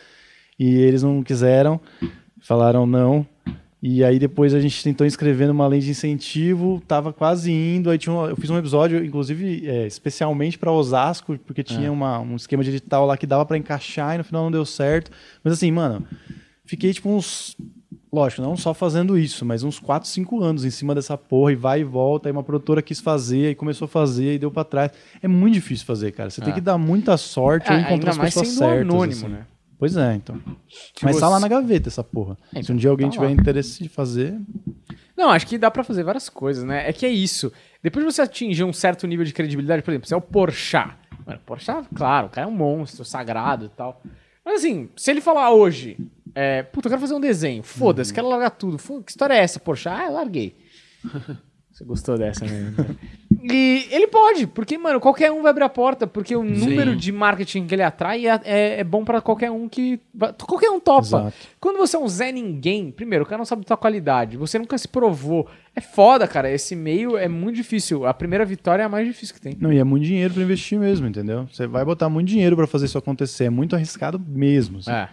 e 0.58 0.66
eles 0.76 1.02
não 1.02 1.22
quiseram, 1.22 1.80
falaram 2.40 2.86
não. 2.86 3.26
E 3.84 4.04
aí 4.04 4.16
depois 4.18 4.54
a 4.54 4.60
gente 4.60 4.80
tentou 4.84 5.04
inscrever 5.04 5.48
numa 5.48 5.66
lei 5.66 5.80
de 5.80 5.90
incentivo, 5.90 6.80
tava 6.86 7.12
quase 7.12 7.50
indo, 7.50 7.90
aí 7.90 7.98
tinha 7.98 8.14
um- 8.14 8.26
eu 8.28 8.36
fiz 8.36 8.48
um 8.48 8.56
episódio, 8.56 9.04
inclusive, 9.04 9.66
é, 9.68 9.86
especialmente 9.88 10.56
para 10.56 10.70
Osasco, 10.70 11.36
porque 11.44 11.64
tinha 11.64 11.90
uma- 11.90 12.20
um 12.20 12.36
esquema 12.36 12.62
de 12.62 12.70
edital 12.70 13.04
lá 13.06 13.16
que 13.16 13.26
dava 13.26 13.44
para 13.44 13.58
encaixar 13.58 14.14
e 14.14 14.18
no 14.18 14.24
final 14.24 14.44
não 14.44 14.52
deu 14.52 14.64
certo. 14.64 15.10
Mas 15.42 15.54
assim, 15.54 15.72
mano, 15.72 16.06
fiquei 16.64 16.92
tipo 16.92 17.08
uns... 17.10 17.56
Lógico, 18.12 18.42
não 18.42 18.56
só 18.58 18.74
fazendo 18.74 19.16
isso, 19.18 19.42
mas 19.44 19.62
uns 19.64 19.78
4, 19.78 20.06
5 20.06 20.42
anos 20.44 20.66
em 20.66 20.70
cima 20.70 20.94
dessa 20.94 21.16
porra 21.16 21.52
e 21.52 21.56
vai 21.56 21.80
e 21.80 21.84
volta. 21.84 22.28
Aí 22.28 22.32
uma 22.32 22.42
produtora 22.42 22.82
quis 22.82 23.00
fazer, 23.00 23.46
aí 23.46 23.54
começou 23.54 23.86
a 23.86 23.88
fazer 23.88 24.34
e 24.34 24.38
deu 24.38 24.50
pra 24.50 24.64
trás. 24.64 24.92
É 25.22 25.26
muito 25.26 25.54
difícil 25.54 25.86
fazer, 25.86 26.12
cara. 26.12 26.28
Você 26.28 26.42
tem 26.42 26.50
É. 26.50 26.54
que 26.54 26.60
dar 26.60 26.76
muita 26.76 27.16
sorte 27.16 27.70
ou 27.72 27.76
Ah, 27.76 27.80
encontrar 27.80 28.10
as 28.10 28.18
pessoas 28.18 28.48
certas. 28.48 28.82
anônimo, 28.82 29.12
assim. 29.26 29.28
né? 29.28 29.46
Pois 29.82 29.96
é, 29.96 30.14
então. 30.14 30.40
Mas 31.02 31.18
tá 31.18 31.28
lá 31.28 31.40
na 31.40 31.48
gaveta 31.48 31.88
essa 31.88 32.04
porra. 32.04 32.38
É, 32.54 32.62
Se 32.62 32.70
um 32.70 32.76
dia 32.76 32.88
alguém 32.88 33.08
tá 33.08 33.14
tiver 33.14 33.26
lá. 33.26 33.32
interesse 33.32 33.82
de 33.82 33.88
fazer, 33.88 34.38
Não, 35.16 35.28
acho 35.30 35.44
que 35.44 35.58
dá 35.58 35.72
pra 35.72 35.82
fazer 35.82 36.04
várias 36.04 36.28
coisas, 36.28 36.62
né? 36.62 36.88
É 36.88 36.92
que 36.92 37.04
é 37.04 37.08
isso. 37.08 37.52
Depois 37.82 38.06
de 38.06 38.12
você 38.12 38.22
atingir 38.22 38.62
um 38.62 38.72
certo 38.72 39.08
nível 39.08 39.24
de 39.24 39.32
credibilidade, 39.32 39.82
por 39.82 39.90
exemplo, 39.90 40.06
você 40.06 40.14
é 40.14 40.16
o 40.16 40.20
Porchat. 40.20 40.94
Mano, 41.26 41.40
Porchat, 41.44 41.88
claro, 41.96 42.28
o 42.28 42.30
cara 42.30 42.46
é 42.46 42.48
um 42.48 42.54
monstro, 42.54 43.04
sagrado 43.04 43.64
e 43.64 43.68
tal. 43.70 44.00
Mas 44.44 44.60
assim, 44.60 44.88
se 44.96 45.10
ele 45.10 45.20
falar 45.20 45.50
hoje, 45.50 45.96
é, 46.32 46.62
puta, 46.62 46.86
eu 46.86 46.90
quero 46.90 47.00
fazer 47.00 47.14
um 47.14 47.20
desenho, 47.20 47.64
foda-se, 47.64 48.14
quero 48.14 48.28
largar 48.28 48.50
tudo. 48.50 48.78
Foda- 48.78 49.02
que 49.02 49.10
história 49.10 49.34
é 49.34 49.38
essa, 49.38 49.58
Porchat? 49.58 50.00
Ah, 50.00 50.06
eu 50.06 50.12
larguei. 50.12 50.54
Você 51.72 51.84
gostou 51.84 52.18
dessa, 52.18 52.44
né? 52.44 52.74
E 53.42 53.86
ele 53.90 54.06
pode, 54.06 54.46
porque, 54.46 54.76
mano, 54.76 55.00
qualquer 55.00 55.32
um 55.32 55.40
vai 55.42 55.50
abrir 55.50 55.64
a 55.64 55.68
porta, 55.68 56.06
porque 56.06 56.36
o 56.36 56.44
número 56.44 56.94
de 56.94 57.10
marketing 57.10 57.66
que 57.66 57.74
ele 57.74 57.82
atrai 57.82 58.26
é, 58.26 58.40
é- 58.44 58.80
é 58.80 58.84
bom 58.84 59.04
pra 59.04 59.20
qualquer 59.22 59.50
um 59.50 59.68
que. 59.68 59.98
Qualquer 60.46 60.70
um 60.70 60.78
topa. 60.78 61.00
Exato. 61.06 61.32
Quando 61.58 61.78
você 61.78 61.96
é 61.96 61.98
um 61.98 62.06
Zé 62.08 62.30
Ninguém, 62.30 62.90
primeiro, 62.90 63.24
o 63.24 63.26
cara 63.26 63.38
não 63.38 63.44
sabe 63.46 63.62
da 63.62 63.68
tua 63.68 63.76
qualidade, 63.78 64.36
você 64.36 64.58
nunca 64.58 64.76
se 64.76 64.86
provou. 64.86 65.48
É 65.74 65.80
foda, 65.80 66.28
cara. 66.28 66.50
Esse 66.50 66.76
meio 66.76 67.16
é 67.16 67.26
muito 67.26 67.56
difícil. 67.56 68.04
A 68.06 68.12
primeira 68.12 68.44
vitória 68.44 68.82
é 68.82 68.86
a 68.86 68.88
mais 68.88 69.06
difícil 69.06 69.34
que 69.34 69.40
tem. 69.40 69.56
não, 69.58 69.72
e 69.72 69.78
é 69.78 69.84
muito 69.84 70.04
dinheiro 70.04 70.34
pra 70.34 70.42
investir 70.42 70.78
mesmo, 70.78 71.06
entendeu? 71.06 71.48
Você 71.50 71.66
vai 71.66 71.84
botar 71.84 72.08
muito 72.10 72.28
dinheiro 72.28 72.54
pra 72.54 72.66
fazer 72.66 72.84
isso 72.84 72.98
acontecer. 72.98 73.44
É 73.44 73.50
muito 73.50 73.74
arriscado 73.74 74.20
mesmo. 74.24 74.78
assim. 74.78 74.90
É. 74.90 75.08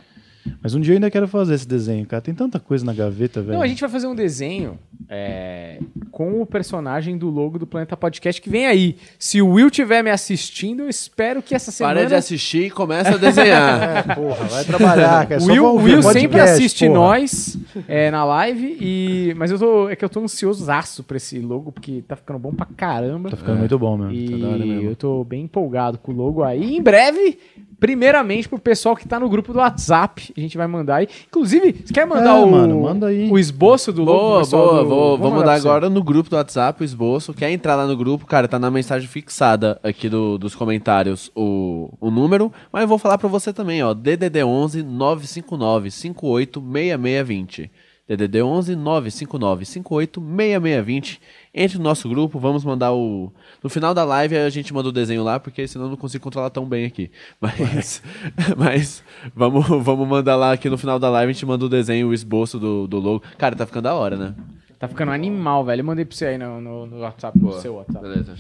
Mas 0.62 0.74
um 0.76 0.80
dia 0.80 0.94
eu 0.94 0.98
ainda 0.98 1.10
quero 1.10 1.28
fazer 1.28 1.54
esse 1.56 1.68
desenho, 1.68 2.06
cara. 2.06 2.22
Tem 2.22 2.34
tanta 2.34 2.60
coisa 2.60 2.86
na 2.86 2.94
gaveta, 2.94 3.42
velho. 3.42 3.54
Não, 3.54 3.62
a 3.64 3.68
gente 3.68 3.82
vai 3.82 3.90
fazer 3.90 4.08
um 4.08 4.16
desenho 4.16 4.78
é, 5.08 5.80
com 6.12 6.42
o 6.42 6.46
personagem 6.46 7.18
do 7.18 7.30
logo 7.30 7.58
do 7.58 7.66
Planeta 7.66 7.96
Podcast 7.98 8.42
que 8.42 8.50
vem 8.50 8.68
aí. 8.68 8.98
Se 9.18 9.42
o 9.42 9.50
Will 9.50 9.68
estiver 9.68 10.04
me 10.04 10.10
assistindo, 10.10 10.84
eu 10.84 10.90
espero 10.90 11.42
que 11.42 11.56
essa 11.56 11.72
semana... 11.72 12.00
Para 12.02 12.10
de 12.10 12.16
assistir 12.16 12.66
e 12.66 12.70
começa 12.70 13.16
a 13.16 13.18
desenhar. 13.18 13.80
É, 14.10 14.16
porra, 14.16 14.46
vai 14.46 14.64
trabalhar, 14.64 15.28
cara. 15.28 15.36
É 15.36 15.38
O 15.40 15.42
só 15.42 15.52
Will, 15.52 15.76
Will 15.76 16.02
podcast, 16.02 16.20
sempre 16.20 16.42
assiste 16.42 16.86
porra. 16.86 17.00
nós 17.00 17.58
é, 17.88 18.12
na 18.12 18.24
live, 18.24 18.78
e, 18.80 19.34
mas 19.38 19.52
eu 19.52 19.58
tô, 19.58 19.90
é 19.90 19.96
que 19.96 20.04
eu 20.04 20.10
tô 20.10 20.22
ansiosaço 20.22 21.04
pra 21.04 21.18
esse 21.18 21.40
logo, 21.40 21.72
porque 21.72 22.04
tá 22.08 22.16
ficando 22.16 22.40
bom 22.40 22.54
pra 22.54 22.66
caramba. 22.66 23.30
Tá 23.30 23.38
ficando 23.38 23.60
muito 23.60 23.80
bom, 23.80 23.98
mesmo. 23.98 24.14
E 24.14 24.42
da 24.42 24.48
hora 24.48 24.66
mesmo. 24.66 24.90
eu 24.90 24.96
tô 24.96 25.24
bem 25.24 25.44
empolgado 25.44 25.98
com 25.98 26.12
o 26.12 26.16
logo 26.16 26.44
aí. 26.44 26.76
Em 26.78 26.82
breve, 26.82 27.40
primeiramente 27.80 28.48
pro 28.50 28.60
pessoal 28.60 28.96
que 28.96 29.08
tá 29.08 29.20
no 29.20 29.30
grupo 29.30 29.54
do 29.54 29.60
WhatsApp, 29.60 30.34
a 30.36 30.40
gente 30.40 30.58
vai 30.58 30.68
mandar 30.68 30.98
aí. 30.98 31.08
Inclusive, 31.28 31.84
você 31.86 31.94
quer 31.94 32.06
mandar 32.06 32.38
É, 32.38 32.44
o, 32.44 32.50
mano, 32.52 32.82
manda 32.82 33.08
aí. 33.08 33.30
o 33.32 33.38
esboço 33.40 33.92
do 33.94 34.04
logo? 34.04 34.20
Boa, 34.20 34.46
boa, 34.46 34.84
do- 34.84 34.90
vou, 34.90 35.18
vou 35.18 35.32
mandar 35.32 35.54
agora 35.54 35.90
no 35.90 36.04
grupo 36.04 36.30
do 36.30 36.36
WhatsApp 36.36 36.82
o 36.82 36.86
esboço. 36.86 37.34
Quer 37.34 37.52
entrar 37.52 37.76
lá 37.76 37.88
no 37.88 37.96
grupo, 37.96 38.26
cara, 38.26 38.48
tá 38.48 38.60
na 38.60 38.70
mensagem 38.70 39.08
fixada 39.08 39.80
aqui 39.84 40.10
do- 40.10 40.38
dos 40.38 40.54
comentários 40.56 41.32
o, 41.36 41.90
o 42.02 42.12
número, 42.12 42.52
mas 42.72 42.82
eu 42.82 42.88
vou 42.88 42.98
falar 42.98 43.18
pra 43.18 43.30
você 43.30 43.54
também, 43.54 43.82
ó, 43.84 43.94
DDD 43.94 44.44
11 44.44 44.84
959 44.84 45.90
58 45.92 46.60
6620. 46.62 47.72
DDD 48.10 48.42
11 48.42 48.76
959 48.76 49.66
58 49.66 50.20
6620. 50.20 51.22
Entre 51.54 51.78
no 51.78 51.84
nosso 51.84 52.10
grupo, 52.10 52.40
vamos 52.40 52.66
mandar 52.66 52.92
o 52.92 53.32
no 53.64 53.70
final 53.70 53.94
da 53.94 54.04
live 54.04 54.36
a 54.36 54.50
gente 54.50 54.74
manda 54.74 54.90
o 54.90 54.92
desenho 54.92 55.24
lá, 55.24 55.40
porque 55.40 55.68
senão 55.68 55.86
eu 55.86 55.90
não 55.92 55.98
consigo 55.98 56.24
controlar 56.24 56.50
tão 56.50 56.66
bem 56.66 56.86
aqui. 56.86 57.12
Mas 57.40 58.02
mas 58.58 59.04
vamos 59.36 59.66
vamos 59.84 60.08
mandar 60.08 60.36
lá 60.36 60.54
aqui 60.54 60.70
no 60.70 60.78
final 60.78 60.98
da 60.98 61.10
live 61.10 61.30
a 61.30 61.34
gente 61.34 61.46
manda 61.46 61.64
o 61.64 61.70
desenho, 61.70 62.08
o 62.08 62.14
esboço 62.14 62.58
do, 62.58 62.88
do 62.88 63.00
logo. 63.00 63.24
Cara, 63.38 63.56
tá 63.56 63.66
ficando 63.66 63.84
da 63.84 63.94
hora, 63.94 64.18
né? 64.18 64.36
Tá 64.80 64.88
ficando 64.88 65.12
animal, 65.12 65.64
velho. 65.64 65.82
Eu 65.82 65.86
mandei 65.86 66.06
pra 66.06 66.16
você 66.16 66.26
aí 66.26 66.38
no, 66.38 66.60
no, 66.60 66.86
no 66.86 67.00
WhatsApp, 67.00 67.38
no 67.38 67.52
seu 67.60 67.76
WhatsApp. 67.76 68.02
Beleza. 68.02 68.36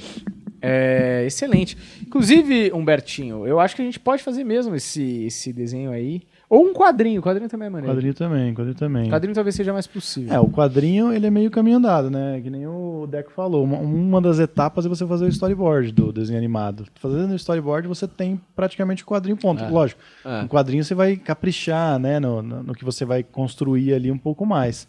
É, 0.61 1.23
excelente. 1.25 1.77
Inclusive, 2.01 2.71
Humbertinho, 2.73 3.45
eu 3.45 3.59
acho 3.59 3.75
que 3.75 3.81
a 3.81 3.85
gente 3.85 3.99
pode 3.99 4.23
fazer 4.23 4.43
mesmo 4.43 4.75
esse, 4.75 5.25
esse 5.25 5.53
desenho 5.53 5.91
aí. 5.91 6.21
Ou 6.49 6.65
um 6.65 6.73
quadrinho. 6.73 7.19
O 7.19 7.23
quadrinho 7.23 7.47
também 7.47 7.67
é 7.67 7.69
maneiro. 7.69 7.93
Quadrinho 7.95 8.13
também, 8.15 8.53
quadrinho 8.55 8.75
também. 8.75 9.07
O 9.07 9.11
quadrinho 9.11 9.35
talvez 9.35 9.55
seja 9.55 9.71
mais 9.71 9.85
possível. 9.85 10.33
É, 10.33 10.39
o 10.39 10.49
quadrinho, 10.49 11.13
ele 11.13 11.27
é 11.27 11.29
meio 11.29 11.51
caminho 11.51 11.77
andado, 11.77 12.09
né? 12.09 12.41
Que 12.41 12.49
nem 12.49 12.65
o 12.65 13.05
Deco 13.07 13.31
falou. 13.31 13.63
Uma, 13.63 13.77
uma 13.77 14.19
das 14.19 14.39
etapas 14.39 14.83
é 14.85 14.89
você 14.89 15.05
fazer 15.05 15.25
o 15.25 15.27
storyboard 15.27 15.91
do 15.91 16.11
desenho 16.11 16.39
animado. 16.39 16.85
Fazendo 16.95 17.31
o 17.31 17.35
storyboard, 17.35 17.87
você 17.87 18.07
tem 18.07 18.41
praticamente 18.55 19.03
o 19.03 19.05
quadrinho 19.05 19.37
ponto. 19.37 19.63
Lógico, 19.69 20.01
É. 20.25 20.41
no 20.41 20.49
quadrinho 20.49 20.83
você 20.83 20.95
vai 20.95 21.15
caprichar, 21.17 21.99
né? 21.99 22.19
No, 22.19 22.41
no, 22.41 22.63
no 22.63 22.73
que 22.73 22.83
você 22.83 23.05
vai 23.05 23.21
construir 23.21 23.93
ali 23.93 24.11
um 24.11 24.17
pouco 24.17 24.43
mais. 24.43 24.87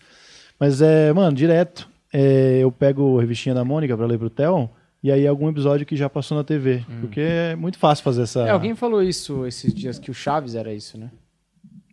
Mas, 0.59 0.81
é, 0.81 1.13
mano, 1.13 1.37
direto, 1.37 1.89
é, 2.13 2.59
eu 2.61 2.73
pego 2.73 3.19
a 3.19 3.21
revistinha 3.21 3.55
da 3.55 3.65
Mônica 3.65 3.95
pra 3.97 4.07
ler 4.07 4.19
pro 4.19 4.31
Theo, 4.31 4.71
e 5.03 5.11
aí 5.13 5.27
algum 5.27 5.49
episódio 5.49 5.85
que 5.87 5.97
já 5.97 6.09
passou 6.09 6.37
na 6.37 6.45
TV. 6.45 6.85
Porque 7.01 7.21
é 7.21 7.55
muito 7.57 7.79
fácil 7.79 8.03
fazer 8.05 8.23
essa... 8.23 8.41
É, 8.47 8.51
alguém 8.51 8.75
falou 8.75 9.03
isso 9.03 9.47
esses 9.47 9.73
dias, 9.75 9.99
que 9.99 10.11
o 10.11 10.15
Chaves 10.15 10.55
era 10.55 10.73
isso, 10.73 10.99
né? 10.99 11.11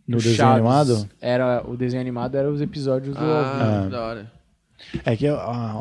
No 0.08 0.16
desenho 0.16 0.36
Chaves 0.36 0.56
animado? 0.64 1.08
Era, 1.20 1.62
o 1.68 1.76
desenho 1.76 2.00
animado 2.00 2.34
era 2.36 2.50
os 2.50 2.60
episódios 2.60 3.14
do. 3.14 3.22
Ah, 3.22 3.84
Ah. 3.84 3.88
da 3.88 4.00
hora. 4.02 4.32
É 5.04 5.14
que 5.16 5.26
a, 5.26 5.34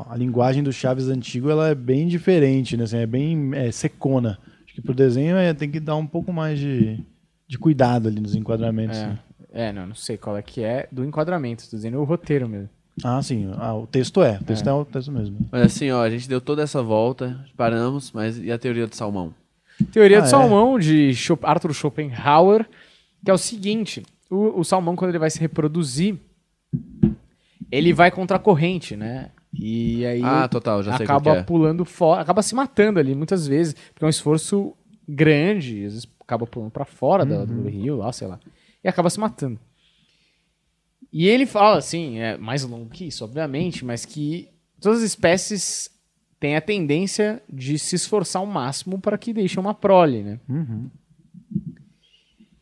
a- 0.10 0.16
linguagem 0.18 0.62
do 0.64 0.74
Chaves 0.74 1.08
antigo 1.08 1.50
ela 1.50 1.70
é 1.70 1.76
bem 1.76 2.08
diferente, 2.08 2.76
né? 2.76 2.84
Assim, 2.84 2.98
é 2.98 3.06
bem 3.06 3.52
é, 3.54 3.72
secona. 3.72 4.38
Acho 4.66 4.74
que 4.76 4.82
pro 4.82 4.94
desenho 4.94 5.38
é, 5.38 5.54
tem 5.54 5.70
que 5.70 5.80
dar 5.80 5.96
um 5.96 6.06
pouco 6.06 6.34
mais 6.34 6.60
de, 6.60 7.00
de 7.48 7.58
cuidado 7.58 8.08
ali 8.08 8.20
nos 8.20 8.36
enquadramentos. 8.36 8.98
né? 8.98 9.20
É. 9.54 9.68
é, 9.70 9.72
não, 9.74 9.88
não 9.88 9.96
sei 9.96 10.18
qual 10.18 10.36
é 10.36 10.42
que 10.42 10.64
é 10.64 10.88
do 10.92 11.06
enquadramento, 11.06 11.70
tô 11.70 11.76
dizendo 11.78 12.00
o 12.00 12.04
roteiro 12.04 12.50
mesmo. 12.50 12.70
Ah, 13.04 13.22
sim. 13.22 13.52
Ah, 13.58 13.76
o 13.76 13.86
texto 13.86 14.24
é. 14.24 14.40
O 14.42 14.44
texto 14.44 14.68
é, 14.68 14.74
o 14.74 14.84
texto 14.84 15.12
mesmo. 15.12 15.38
Mas 15.52 15.62
assim, 15.68 15.92
ó, 15.92 16.02
a 16.02 16.10
gente 16.10 16.28
deu 16.28 16.42
toda 16.42 16.64
essa 16.64 16.82
volta, 16.82 17.40
paramos, 17.56 18.12
mas 18.12 18.40
e 18.40 18.52
a 18.52 18.58
teoria 18.58 18.88
do 18.88 18.96
salmão? 18.96 19.32
Teoria 19.92 20.18
Ah, 20.18 20.22
do 20.22 20.26
é? 20.26 20.30
Salmão, 20.30 20.80
de 20.80 21.12
Arthur 21.44 21.72
Schopenhauer, 21.76 22.66
que 23.24 23.30
é 23.30 23.34
o 23.34 23.38
seguinte: 23.38 24.02
o, 24.30 24.60
o 24.60 24.64
salmão, 24.64 24.96
quando 24.96 25.10
ele 25.12 25.20
vai 25.20 25.30
se 25.30 25.40
reproduzir, 25.40 26.18
ele 27.72 27.94
vai 27.94 28.12
contra 28.12 28.38
a 28.38 28.40
corrente, 28.40 28.96
né? 28.96 29.32
E 29.54 30.06
aí 30.06 30.22
Ah, 30.24 30.48
total, 30.48 30.82
acaba 30.82 31.38
é. 31.38 31.44
pulando 31.44 31.84
fora, 31.86 32.22
acaba 32.22 32.42
se 32.42 32.54
matando 32.54 33.00
ali 33.00 33.16
muitas 33.16 33.48
vezes, 33.48 33.74
porque 33.94 34.04
é 34.04 34.08
um 34.08 34.10
esforço 34.10 34.74
grande, 35.08 35.86
às 35.86 35.94
vezes 35.94 36.08
acaba 36.20 36.46
pulando 36.46 36.72
pra 36.72 36.86
fora 36.86 37.26
do, 37.26 37.34
Uhum. 37.34 37.64
do 37.64 37.70
rio, 37.70 37.96
lá, 37.98 38.12
sei 38.12 38.28
lá, 38.28 38.40
e 38.84 38.88
acaba 38.88 39.10
se 39.10 39.20
matando. 39.20 39.60
E 41.12 41.26
ele 41.28 41.46
fala 41.46 41.78
assim, 41.78 42.20
é 42.20 42.38
mais 42.38 42.64
longo 42.64 42.90
que 42.90 43.06
isso, 43.06 43.24
obviamente, 43.24 43.84
mas 43.86 44.06
que 44.06 44.50
todas 44.82 45.00
as 45.00 45.06
espécies 45.06 45.90
têm 46.40 46.56
a 46.58 46.62
tendência 46.62 47.42
de 47.52 47.80
se 47.80 47.96
esforçar 47.96 48.42
ao 48.42 48.46
máximo 48.46 49.00
para 49.00 49.18
que 49.18 49.34
deixem 49.34 49.60
uma 49.60 49.74
prole, 49.74 50.22
né? 50.22 50.40
Uhum. 50.48 50.90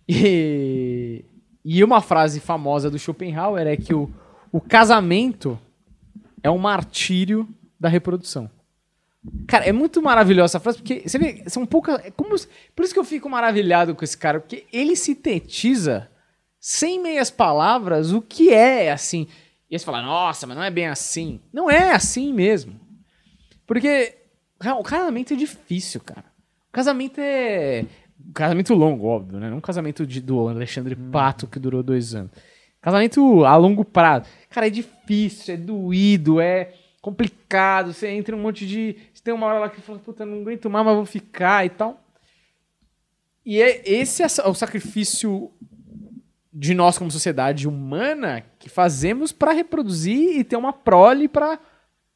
E, 0.07 1.26
e 1.66 1.84
uma 1.84 1.99
frase 1.99 2.39
famosa 2.39 2.91
do 2.91 2.99
Schopenhauer 2.99 3.66
é 3.66 3.76
que 3.76 3.91
o, 3.91 4.07
o 4.51 4.61
casamento 4.61 5.59
é 6.43 6.51
um 6.51 6.59
martírio 6.59 7.49
da 7.80 7.89
reprodução. 7.89 8.47
Cara, 9.47 9.66
é 9.66 9.72
muito 9.72 9.99
maravilhosa 9.99 10.51
essa 10.51 10.59
frase, 10.59 10.78
porque 10.78 11.01
você 11.09 11.18
vê, 11.18 11.43
são 11.47 11.66
poucas. 11.66 12.05
É 12.05 12.11
como, 12.11 12.36
por 12.76 12.86
isso 12.86 12.93
que 12.93 12.99
eu 12.99 13.03
fico 13.03 13.28
maravilhado 13.28 13.95
com 13.95 14.03
esse 14.03 14.16
cara, 14.16 14.39
porque 14.39 14.68
ele 14.72 14.95
sintetiza, 14.95 16.07
sem 16.59 17.01
meias 17.01 17.32
palavras, 17.32 18.11
o 18.11 18.22
que 18.22 18.53
é 18.53 18.91
assim. 18.91 19.28
E 19.68 19.74
aí 19.74 19.80
você 19.80 19.86
fala, 19.86 20.03
nossa, 20.03 20.45
mas 20.45 20.55
não 20.55 20.63
é 20.63 20.70
bem 20.70 20.86
assim. 20.86 21.41
Não 21.51 21.68
é 21.68 21.93
assim 21.93 22.32
mesmo. 22.32 22.80
Porque 23.66 24.16
o 24.78 24.84
casamento 24.84 25.34
é 25.34 25.36
difícil, 25.36 25.99
cara. 26.01 26.26
O 26.70 26.72
casamento 26.72 27.20
é. 27.20 27.86
Casamento 28.36 28.73
longo, 28.73 29.07
óbvio, 29.07 29.39
né? 29.39 29.49
Não 29.49 29.57
um 29.57 29.61
casamento 29.61 30.05
de- 30.05 30.21
do 30.21 30.47
Alexandre 30.47 30.95
Pato 30.95 31.47
que 31.47 31.57
durou 31.57 31.81
dois 31.81 32.13
anos. 32.13 32.31
Casamento 32.81 33.43
a 33.45 33.55
longo 33.55 33.83
prazo. 33.83 34.25
Cara, 34.49 34.67
é 34.67 34.69
difícil, 34.69 35.53
é 35.53 35.57
doído, 35.57 36.39
é 36.39 36.73
complicado. 37.01 37.93
Você 37.93 38.09
entra 38.09 38.36
em 38.36 38.39
um 38.39 38.41
monte 38.43 38.67
de. 38.67 38.97
Você 39.13 39.23
tem 39.23 39.33
uma 39.33 39.47
hora 39.47 39.59
lá 39.59 39.69
que 39.69 39.81
fala, 39.81 39.97
puta, 39.99 40.25
não 40.25 40.41
aguento 40.41 40.69
mais, 40.69 40.86
mas 40.86 40.95
vou 40.95 41.05
ficar 41.05 41.65
e 41.65 41.69
tal. 41.69 41.99
E 43.45 43.61
é, 43.61 43.81
esse 43.89 44.21
é 44.21 44.25
o 44.47 44.53
sacrifício 44.53 45.51
de 46.53 46.73
nós 46.73 46.97
como 46.97 47.11
sociedade 47.11 47.67
humana 47.67 48.43
que 48.59 48.69
fazemos 48.69 49.31
para 49.31 49.51
reproduzir 49.51 50.38
e 50.39 50.43
ter 50.43 50.55
uma 50.55 50.73
prole 50.73 51.27
para 51.27 51.59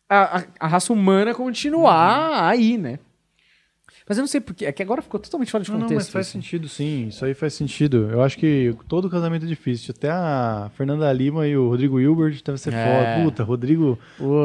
a, 0.09 0.39
a- 0.39 0.43
a 0.59 0.67
raça 0.67 0.91
humana 0.93 1.33
continuar 1.35 2.47
aí, 2.47 2.77
né? 2.77 2.99
Mas 4.09 4.17
eu 4.17 4.23
não 4.23 4.27
sei 4.27 4.41
porque, 4.41 4.65
é 4.65 4.71
que 4.71 4.81
agora 4.81 5.03
ficou 5.03 5.19
totalmente 5.19 5.51
fora 5.51 5.63
de 5.63 5.69
Não, 5.69 5.77
não, 5.77 5.85
contexto. 5.85 6.07
mas 6.07 6.09
faz 6.11 6.25
isso. 6.25 6.33
sentido, 6.33 6.67
sim. 6.67 7.09
Isso 7.09 7.23
aí 7.23 7.35
faz 7.35 7.53
sentido. 7.53 8.09
Eu 8.11 8.23
acho 8.23 8.39
que 8.39 8.73
todo 8.87 9.07
casamento 9.07 9.45
é 9.45 9.47
difícil. 9.47 9.93
Até 9.95 10.09
a 10.09 10.71
Fernanda 10.75 11.13
Lima 11.13 11.47
e 11.47 11.55
o 11.55 11.69
Rodrigo 11.69 11.99
Hilbert 11.99 12.41
deve 12.43 12.57
ser 12.57 12.73
É. 12.73 12.83
foda. 13.15 13.23
Puta, 13.23 13.43
Rodrigo 13.43 13.99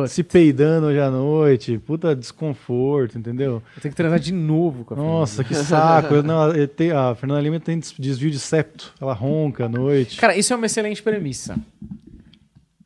se 0.07 0.23
peidando 0.23 0.89
hoje 0.89 1.01
à 1.01 1.11
noite. 1.11 1.79
Puta 1.79 2.15
desconforto, 2.15 3.17
entendeu? 3.19 3.63
eu 3.75 3.81
tenho 3.83 3.91
que 3.93 3.97
transar 3.97 4.21
de 4.21 4.33
novo 4.35 4.85
com 4.85 4.93
a 4.93 4.97
Nossa, 4.99 5.43
que 5.43 5.55
saco. 5.55 6.13
Eu- 6.15 6.23
não, 6.23 6.51
tem- 6.69 6.91
a 6.93 7.15
Fernanda 7.15 7.41
Lima 7.41 7.59
tem 7.59 7.79
des- 7.79 7.95
desvio 7.99 8.31
de 8.31 8.39
septo. 8.39 8.93
Ela 9.01 9.15
ronca 9.15 9.65
à 9.65 9.69
noite. 9.69 10.19
Cara, 10.21 10.37
isso 10.37 10.53
é 10.53 10.57
uma 10.57 10.67
excelente 10.67 11.03
premissa. 11.03 11.57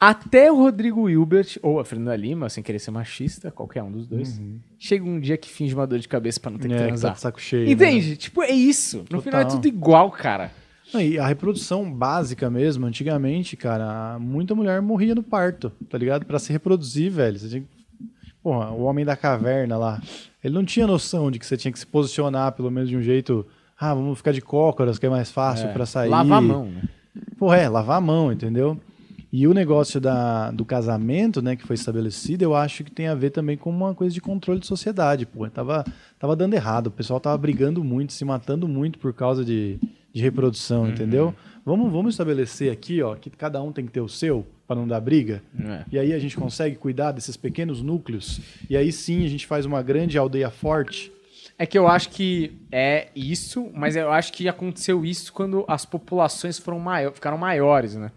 Até 0.00 0.50
o 0.52 0.56
Rodrigo 0.56 1.08
Hilbert, 1.10 1.58
ou 1.60 1.80
a 1.80 1.84
Fernanda 1.84 2.14
Lima, 2.14 2.48
sem 2.48 2.62
querer 2.62 2.78
ser 2.78 2.92
machista, 2.92 3.50
qualquer 3.50 3.82
um 3.82 3.90
dos 3.90 4.06
dois, 4.06 4.40
chega 4.78 5.04
um 5.04 5.18
dia 5.18 5.36
que 5.36 5.48
finge 5.48 5.74
uma 5.74 5.86
dor 5.86 5.98
de 5.98 6.06
cabeça 6.06 6.38
pra 6.38 6.50
não 6.52 6.58
ter 6.58 6.68
que 6.68 6.74
é, 6.74 6.76
que 6.76 6.82
tá 6.82 6.88
transar. 6.88 7.12
de 7.14 7.20
saco 7.20 7.40
cheio. 7.40 7.66
né? 7.66 7.72
Entende? 7.72 8.16
Tipo, 8.16 8.42
é 8.42 8.50
isso. 8.50 8.98
No 8.98 9.04
Total. 9.04 9.22
final 9.22 9.40
é 9.40 9.44
tudo 9.46 9.66
igual, 9.66 10.10
cara. 10.12 10.52
Não, 10.94 11.00
e 11.00 11.18
a 11.18 11.26
reprodução 11.26 11.90
básica 11.92 12.48
mesmo, 12.48 12.86
antigamente, 12.86 13.56
cara, 13.56 14.18
muita 14.20 14.54
mulher 14.54 14.80
morria 14.80 15.14
no 15.16 15.22
parto, 15.22 15.70
tá 15.90 15.98
ligado? 15.98 16.24
Pra 16.24 16.38
se 16.38 16.52
reproduzir, 16.52 17.10
velho. 17.10 17.38
Você 17.38 17.48
tinha... 17.48 17.60
que- 17.62 17.68
Porra, 18.40 18.70
o 18.70 18.84
homem 18.84 19.04
da 19.04 19.16
caverna 19.16 19.76
lá, 19.76 20.00
ele 20.42 20.54
não 20.54 20.64
tinha 20.64 20.86
noção 20.86 21.28
de 21.30 21.40
que 21.40 21.44
você 21.44 21.56
tinha 21.56 21.72
que 21.72 21.78
se 21.78 21.86
posicionar 21.86 22.52
pelo 22.52 22.70
menos 22.70 22.88
de 22.88 22.96
um 22.96 23.02
jeito. 23.02 23.44
Ah, 23.78 23.92
vamos 23.92 24.16
ficar 24.18 24.32
de 24.32 24.40
cócoras, 24.40 24.96
que 24.98 25.04
é 25.06 25.10
mais 25.10 25.30
fácil 25.30 25.66
É, 25.68 25.72
pra 25.72 25.84
sair. 25.84 26.08
Lavar 26.08 26.38
a 26.38 26.40
mão, 26.40 26.66
né? 26.66 26.82
Pô, 27.36 27.52
é, 27.52 27.68
lavar 27.68 27.98
a 27.98 28.00
mão, 28.00 28.32
entendeu? 28.32 28.80
E 29.30 29.46
o 29.46 29.52
negócio 29.52 30.00
da, 30.00 30.50
do 30.50 30.64
casamento, 30.64 31.42
né, 31.42 31.54
que 31.54 31.66
foi 31.66 31.74
estabelecido, 31.74 32.42
eu 32.42 32.54
acho 32.54 32.82
que 32.82 32.90
tem 32.90 33.08
a 33.08 33.14
ver 33.14 33.30
também 33.30 33.56
com 33.56 33.68
uma 33.68 33.94
coisa 33.94 34.14
de 34.14 34.20
controle 34.20 34.58
de 34.58 34.66
sociedade, 34.66 35.26
pô. 35.26 35.48
Tava, 35.50 35.84
tava 36.18 36.34
dando 36.34 36.54
errado, 36.54 36.86
o 36.86 36.90
pessoal 36.90 37.20
tava 37.20 37.36
brigando 37.36 37.84
muito, 37.84 38.12
se 38.14 38.24
matando 38.24 38.66
muito 38.66 38.98
por 38.98 39.12
causa 39.12 39.44
de, 39.44 39.78
de 40.12 40.22
reprodução, 40.22 40.88
entendeu? 40.88 41.34
Vamos, 41.64 41.92
vamos 41.92 42.14
estabelecer 42.14 42.72
aqui, 42.72 43.02
ó, 43.02 43.14
que 43.14 43.28
cada 43.28 43.62
um 43.62 43.70
tem 43.70 43.84
que 43.84 43.92
ter 43.92 44.00
o 44.00 44.08
seu, 44.08 44.46
para 44.66 44.76
não 44.76 44.88
dar 44.88 45.00
briga. 45.00 45.42
É. 45.62 45.84
E 45.92 45.98
aí 45.98 46.14
a 46.14 46.18
gente 46.18 46.34
consegue 46.34 46.76
cuidar 46.76 47.12
desses 47.12 47.36
pequenos 47.36 47.82
núcleos. 47.82 48.40
E 48.70 48.76
aí 48.76 48.90
sim 48.90 49.26
a 49.26 49.28
gente 49.28 49.46
faz 49.46 49.66
uma 49.66 49.82
grande 49.82 50.16
aldeia 50.16 50.48
forte. 50.48 51.12
É 51.58 51.66
que 51.66 51.76
eu 51.76 51.86
acho 51.86 52.08
que 52.10 52.52
é 52.72 53.08
isso, 53.14 53.68
mas 53.74 53.96
eu 53.96 54.10
acho 54.10 54.32
que 54.32 54.48
aconteceu 54.48 55.04
isso 55.04 55.32
quando 55.32 55.64
as 55.68 55.84
populações 55.84 56.58
foram 56.58 56.78
maior, 56.78 57.12
ficaram 57.12 57.36
maiores, 57.36 57.96
né? 57.96 58.10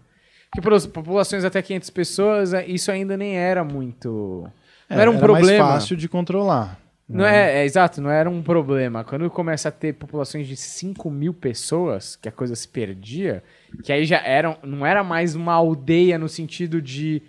Porque 0.52 0.60
para 0.60 0.76
as 0.76 0.86
populações 0.86 1.46
até 1.46 1.62
500 1.62 1.88
pessoas, 1.88 2.52
é, 2.52 2.66
isso 2.66 2.92
ainda 2.92 3.16
nem 3.16 3.38
era 3.38 3.64
muito... 3.64 4.46
Não 4.90 5.00
era 5.00 5.10
um 5.10 5.18
problema. 5.18 5.64
mais 5.64 5.74
fácil 5.80 5.96
de 5.96 6.06
controlar. 6.10 6.78
Não 7.08 7.24
é, 7.26 7.60
é, 7.60 7.64
exato, 7.64 8.02
não 8.02 8.10
era 8.10 8.28
um 8.28 8.42
problema. 8.42 9.02
Quando 9.02 9.28
começa 9.30 9.70
a 9.70 9.72
ter 9.72 9.94
populações 9.94 10.46
de 10.46 10.54
5 10.54 11.10
mil 11.10 11.32
pessoas, 11.32 12.16
que 12.16 12.28
a 12.28 12.32
coisa 12.32 12.54
se 12.54 12.68
perdia, 12.68 13.42
que 13.82 13.90
aí 13.90 14.04
já 14.04 14.18
eram, 14.18 14.58
não 14.62 14.84
era 14.84 15.02
mais 15.02 15.34
uma 15.34 15.54
aldeia 15.54 16.18
no 16.18 16.28
sentido 16.28 16.82
de. 16.82 17.22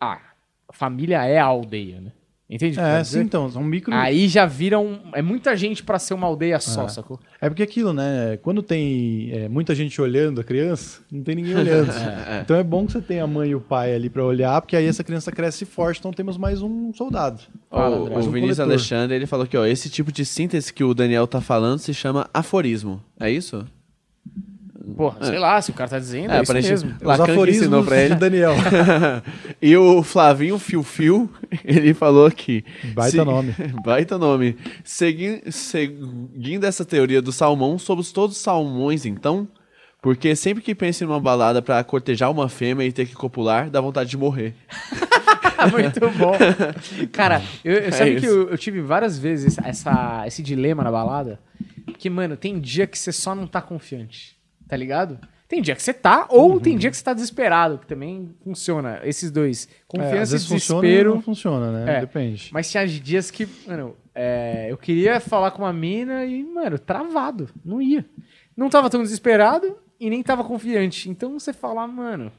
Ah, 0.00 0.20
família 0.72 1.22
é 1.24 1.38
a 1.38 1.44
aldeia, 1.44 2.00
né? 2.00 2.12
Entende? 2.48 2.78
É, 2.78 3.02
sim, 3.02 3.20
então, 3.20 3.50
são 3.50 3.64
micro. 3.64 3.94
Aí 3.94 4.28
já 4.28 4.44
viram. 4.44 5.00
É 5.14 5.22
muita 5.22 5.56
gente 5.56 5.82
pra 5.82 5.98
ser 5.98 6.12
uma 6.12 6.26
aldeia 6.26 6.60
só, 6.60 6.86
sacou? 6.88 7.18
É 7.40 7.48
porque 7.48 7.62
aquilo, 7.62 7.92
né? 7.94 8.38
Quando 8.42 8.62
tem 8.62 9.30
é, 9.32 9.48
muita 9.48 9.74
gente 9.74 9.98
olhando 10.00 10.42
a 10.42 10.44
criança, 10.44 11.00
não 11.10 11.22
tem 11.22 11.36
ninguém 11.36 11.56
olhando. 11.56 11.90
Então 12.44 12.56
é 12.56 12.62
bom 12.62 12.84
que 12.84 12.92
você 12.92 13.00
tenha 13.00 13.24
a 13.24 13.26
mãe 13.26 13.50
e 13.50 13.54
o 13.54 13.60
pai 13.60 13.94
ali 13.94 14.10
pra 14.10 14.22
olhar, 14.22 14.60
porque 14.60 14.76
aí 14.76 14.86
essa 14.86 15.02
criança 15.02 15.32
cresce 15.32 15.64
forte, 15.64 15.98
então 15.98 16.12
temos 16.12 16.36
mais 16.36 16.60
um 16.60 16.92
soldado. 16.92 17.40
Fala, 17.70 17.96
o, 17.96 18.00
André. 18.02 18.10
o 18.10 18.14
Mais 18.14 18.26
um 18.26 18.30
Vinícius 18.30 18.58
coletor. 18.58 18.72
Alexandre, 18.74 19.16
ele 19.16 19.26
falou 19.26 19.46
que, 19.46 19.56
ó, 19.56 19.64
esse 19.64 19.88
tipo 19.88 20.12
de 20.12 20.24
síntese 20.24 20.72
que 20.72 20.84
o 20.84 20.92
Daniel 20.92 21.26
tá 21.26 21.40
falando 21.40 21.78
se 21.78 21.94
chama 21.94 22.28
aforismo. 22.34 23.02
É 23.18 23.30
isso? 23.30 23.64
Porra, 24.96 25.24
sei 25.24 25.38
lá, 25.38 25.60
se 25.62 25.70
o 25.70 25.74
cara 25.74 25.88
tá 25.90 25.98
dizendo, 25.98 26.32
É, 26.32 26.38
é, 26.38 26.42
isso 26.42 26.52
mesmo. 26.52 26.94
Lacan 27.00 27.24
que 27.44 27.50
ensinou 27.50 27.82
pra 27.84 28.02
ele. 28.02 28.14
de 28.14 28.20
Daniel. 28.20 28.52
e 29.62 29.76
o 29.76 30.02
Flavinho 30.02 30.58
Fio 30.58 30.82
Fio, 30.82 31.30
ele 31.64 31.94
falou 31.94 32.30
que... 32.30 32.64
Baita 32.94 33.10
se- 33.18 33.24
nome. 33.24 33.54
Baita 33.84 34.18
nome. 34.18 34.56
Segui- 34.84 35.42
seguindo 35.50 36.64
essa 36.64 36.84
teoria 36.84 37.22
do 37.22 37.32
salmão, 37.32 37.78
somos 37.78 38.12
todos 38.12 38.36
salmões, 38.36 39.06
então? 39.06 39.48
Porque 40.02 40.36
sempre 40.36 40.62
que 40.62 40.74
penso 40.74 41.02
em 41.02 41.06
uma 41.06 41.18
balada 41.18 41.62
pra 41.62 41.82
cortejar 41.82 42.30
uma 42.30 42.48
fêmea 42.48 42.84
e 42.86 42.92
ter 42.92 43.06
que 43.06 43.14
copular, 43.14 43.70
dá 43.70 43.80
vontade 43.80 44.10
de 44.10 44.18
morrer. 44.18 44.54
Muito 45.72 46.00
bom. 46.18 46.34
Cara, 47.10 47.40
eu, 47.64 47.74
eu 47.74 47.92
sabe 47.92 48.10
É 48.16 48.20
que 48.20 48.26
isso. 48.26 48.34
eu, 48.34 48.50
eu 48.50 48.58
tive 48.58 48.80
várias 48.82 49.18
vezes 49.18 49.56
essa, 49.64 50.24
esse 50.26 50.42
dilema 50.42 50.82
na 50.84 50.90
balada. 50.90 51.40
Que, 51.98 52.10
mano, 52.10 52.36
tem 52.36 52.60
dia 52.60 52.86
que 52.86 52.98
você 52.98 53.12
só 53.12 53.34
não 53.34 53.46
tá 53.46 53.62
confiante. 53.62 54.33
Tá 54.68 54.76
ligado? 54.76 55.18
Tem 55.46 55.60
dia 55.60 55.76
que 55.76 55.82
você 55.82 55.92
tá, 55.92 56.26
ou 56.30 56.58
tem 56.58 56.76
dia 56.76 56.90
que 56.90 56.96
você 56.96 57.04
tá 57.04 57.12
desesperado, 57.12 57.78
que 57.78 57.86
também 57.86 58.34
funciona. 58.42 59.00
Esses 59.04 59.30
dois. 59.30 59.68
É, 59.68 59.84
Confiança 59.86 60.14
e 60.14 60.18
vezes 60.18 60.46
funciona 60.48 60.80
e 60.80 60.88
desespero. 60.88 61.14
não 61.14 61.22
funciona, 61.22 61.70
né? 61.70 61.98
É. 61.98 62.00
Depende. 62.00 62.50
Mas 62.52 62.70
tinha 62.70 62.86
dias 62.86 63.30
que, 63.30 63.46
mano, 63.66 63.94
é, 64.14 64.66
eu 64.70 64.76
queria 64.78 65.20
falar 65.20 65.50
com 65.50 65.62
uma 65.62 65.72
mina 65.72 66.24
e, 66.24 66.42
mano, 66.42 66.78
travado. 66.78 67.48
Não 67.64 67.80
ia. 67.80 68.04
Não 68.56 68.70
tava 68.70 68.88
tão 68.88 69.02
desesperado 69.02 69.76
e 70.00 70.08
nem 70.08 70.22
tava 70.22 70.42
confiante. 70.44 71.10
Então 71.10 71.38
você 71.38 71.52
fala, 71.52 71.86
mano. 71.86 72.32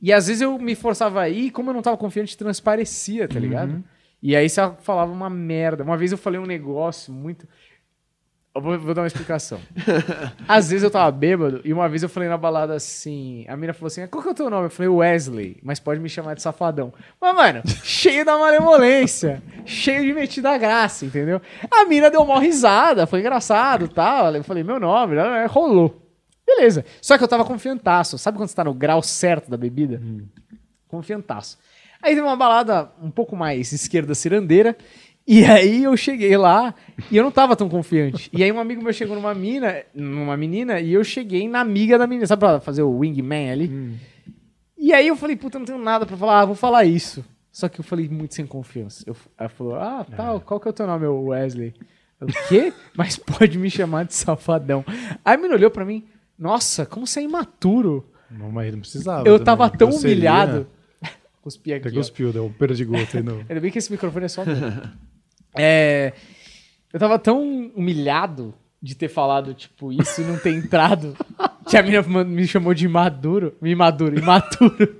E 0.00 0.12
às 0.12 0.26
vezes 0.28 0.42
eu 0.42 0.58
me 0.58 0.74
forçava 0.74 1.22
aí, 1.22 1.46
e 1.46 1.50
como 1.50 1.70
eu 1.70 1.74
não 1.74 1.82
tava 1.82 1.96
confiante, 1.96 2.36
transparecia, 2.36 3.28
tá 3.28 3.38
ligado? 3.38 3.82
E 4.22 4.36
aí 4.36 4.48
você 4.48 4.60
falava 4.80 5.10
uma 5.10 5.30
merda. 5.30 5.82
Uma 5.82 5.96
vez 5.96 6.12
eu 6.12 6.18
falei 6.18 6.38
um 6.38 6.46
negócio 6.46 7.12
muito. 7.12 7.48
Eu 8.52 8.60
vou, 8.60 8.76
vou 8.80 8.94
dar 8.94 9.02
uma 9.02 9.06
explicação. 9.06 9.60
Às 10.48 10.70
vezes 10.70 10.82
eu 10.82 10.90
tava 10.90 11.08
bêbado 11.12 11.60
e 11.64 11.72
uma 11.72 11.88
vez 11.88 12.02
eu 12.02 12.08
falei 12.08 12.28
na 12.28 12.36
balada 12.36 12.74
assim. 12.74 13.44
A 13.46 13.56
mina 13.56 13.72
falou 13.72 13.86
assim: 13.86 14.04
qual 14.08 14.20
que 14.20 14.28
é 14.28 14.32
o 14.32 14.34
teu 14.34 14.50
nome? 14.50 14.66
Eu 14.66 14.70
falei 14.70 14.88
Wesley, 14.88 15.58
mas 15.62 15.78
pode 15.78 16.00
me 16.00 16.08
chamar 16.08 16.34
de 16.34 16.42
safadão. 16.42 16.92
Mas, 17.20 17.34
mano, 17.36 17.62
cheio 17.84 18.24
da 18.24 18.36
malemolência, 18.36 19.40
cheio 19.64 20.02
de 20.02 20.12
metida 20.12 20.58
graça, 20.58 21.06
entendeu? 21.06 21.40
A 21.70 21.84
mina 21.84 22.10
deu 22.10 22.22
uma 22.22 22.40
risada, 22.40 23.06
foi 23.06 23.20
engraçado 23.20 23.86
tal. 23.86 24.34
Eu 24.34 24.42
falei: 24.42 24.64
meu 24.64 24.80
nome, 24.80 25.14
né? 25.14 25.46
rolou. 25.46 26.10
Beleza. 26.44 26.84
Só 27.00 27.16
que 27.16 27.22
eu 27.22 27.28
tava 27.28 27.44
confiantaço. 27.44 28.18
Sabe 28.18 28.36
quando 28.36 28.48
você 28.48 28.56
tá 28.56 28.64
no 28.64 28.74
grau 28.74 29.00
certo 29.00 29.48
da 29.48 29.56
bebida? 29.56 30.02
Confiantaço. 30.88 31.56
Aí 32.02 32.14
teve 32.14 32.26
uma 32.26 32.36
balada 32.36 32.90
um 33.00 33.10
pouco 33.10 33.36
mais 33.36 33.72
esquerda 33.72 34.14
cirandeira. 34.14 34.76
E 35.32 35.44
aí 35.44 35.84
eu 35.84 35.96
cheguei 35.96 36.36
lá 36.36 36.74
e 37.08 37.16
eu 37.16 37.22
não 37.22 37.30
tava 37.30 37.54
tão 37.54 37.68
confiante. 37.68 38.28
E 38.32 38.42
aí 38.42 38.50
um 38.50 38.58
amigo 38.58 38.82
meu 38.82 38.92
chegou 38.92 39.14
numa 39.14 39.32
mina, 39.32 39.84
numa 39.94 40.36
menina, 40.36 40.80
e 40.80 40.92
eu 40.92 41.04
cheguei 41.04 41.48
na 41.48 41.60
amiga 41.60 41.96
da 41.96 42.04
menina, 42.04 42.26
sabe 42.26 42.40
pra 42.40 42.58
fazer 42.58 42.82
o 42.82 42.98
wingman 42.98 43.48
ali? 43.48 43.96
E 44.76 44.92
aí 44.92 45.06
eu 45.06 45.14
falei, 45.14 45.36
puta, 45.36 45.56
não 45.56 45.64
tenho 45.64 45.78
nada 45.78 46.04
pra 46.04 46.16
falar, 46.16 46.40
ah, 46.40 46.44
vou 46.46 46.56
falar 46.56 46.84
isso. 46.84 47.24
Só 47.52 47.68
que 47.68 47.78
eu 47.78 47.84
falei 47.84 48.08
muito 48.08 48.34
sem 48.34 48.44
confiança. 48.44 49.04
Eu, 49.06 49.14
ela 49.38 49.48
falou, 49.48 49.76
ah, 49.76 50.04
tal, 50.16 50.40
qual 50.40 50.58
que 50.58 50.66
é 50.66 50.70
o 50.72 50.74
teu 50.74 50.84
nome, 50.84 51.06
Wesley? 51.06 51.74
Eu, 52.20 52.26
o 52.26 52.48
quê? 52.48 52.72
Mas 52.98 53.16
pode 53.16 53.56
me 53.56 53.70
chamar 53.70 54.06
de 54.06 54.14
safadão. 54.14 54.84
Aí 55.24 55.34
a 55.34 55.36
menina 55.36 55.54
olhou 55.54 55.70
pra 55.70 55.84
mim, 55.84 56.08
nossa, 56.36 56.84
como 56.84 57.06
você 57.06 57.20
é 57.20 57.22
imaturo. 57.22 58.04
Não, 58.28 58.50
mas 58.50 58.72
não 58.72 58.80
precisava. 58.80 59.20
Eu 59.20 59.38
também. 59.38 59.44
tava 59.44 59.70
tão 59.70 59.90
Grosseria. 59.90 60.12
humilhado. 60.12 60.66
Cuspi 61.40 61.72
aqui, 61.72 61.92
cuspiu, 61.92 62.32
deu 62.32 62.44
um 62.46 62.52
perdigoto 62.52 63.16
aí 63.16 63.22
no... 63.22 63.44
Ainda 63.48 63.60
bem 63.60 63.70
que 63.70 63.78
esse 63.78 63.92
microfone 63.92 64.24
é 64.24 64.28
só 64.28 64.44
meu. 64.44 64.56
É, 65.56 66.12
eu 66.92 66.98
tava 66.98 67.18
tão 67.18 67.70
humilhado 67.74 68.54
de 68.82 68.94
ter 68.94 69.08
falado, 69.08 69.52
tipo, 69.52 69.92
isso 69.92 70.22
e 70.22 70.24
não 70.24 70.38
ter 70.38 70.52
entrado, 70.52 71.16
que 71.68 71.76
a 71.76 71.82
menina 71.82 72.02
me 72.24 72.46
chamou 72.46 72.72
de 72.72 72.86
imaduro. 72.86 73.54
Imaduro, 73.62 74.18
imaturo. 74.18 74.96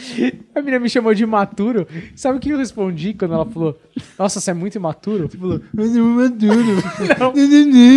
A 0.54 0.60
menina 0.60 0.78
me 0.78 0.88
chamou 0.88 1.12
de 1.14 1.24
imaturo. 1.24 1.86
Sabe 2.16 2.38
o 2.38 2.40
que 2.40 2.50
eu 2.50 2.56
respondi 2.56 3.12
quando 3.12 3.34
ela 3.34 3.44
falou, 3.44 3.78
nossa, 4.18 4.40
você 4.40 4.50
é 4.50 4.54
muito 4.54 4.76
imaturo? 4.76 5.28
Você 5.28 5.36
falou, 5.36 5.60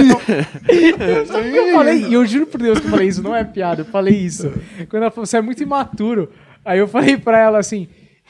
não. 0.04 0.20
Eu 1.54 1.74
falei, 1.74 2.06
e 2.06 2.14
eu 2.14 2.26
juro 2.26 2.46
por 2.48 2.62
Deus 2.62 2.80
que 2.80 2.88
eu 2.88 2.92
falei 2.92 3.08
isso, 3.08 3.24
não 3.24 3.36
é 3.36 3.44
piada, 3.44 3.82
eu 3.82 3.86
falei 3.86 4.16
isso. 4.16 4.52
Quando 4.90 5.04
ela 5.04 5.12
falou, 5.12 5.26
você 5.26 5.38
é 5.38 5.42
muito 5.42 5.64
imaturo. 5.64 6.30
Aí 6.66 6.80
eu 6.80 6.88
falei 6.88 7.18
pra 7.18 7.40
ela 7.40 7.60
assim, 7.60 7.88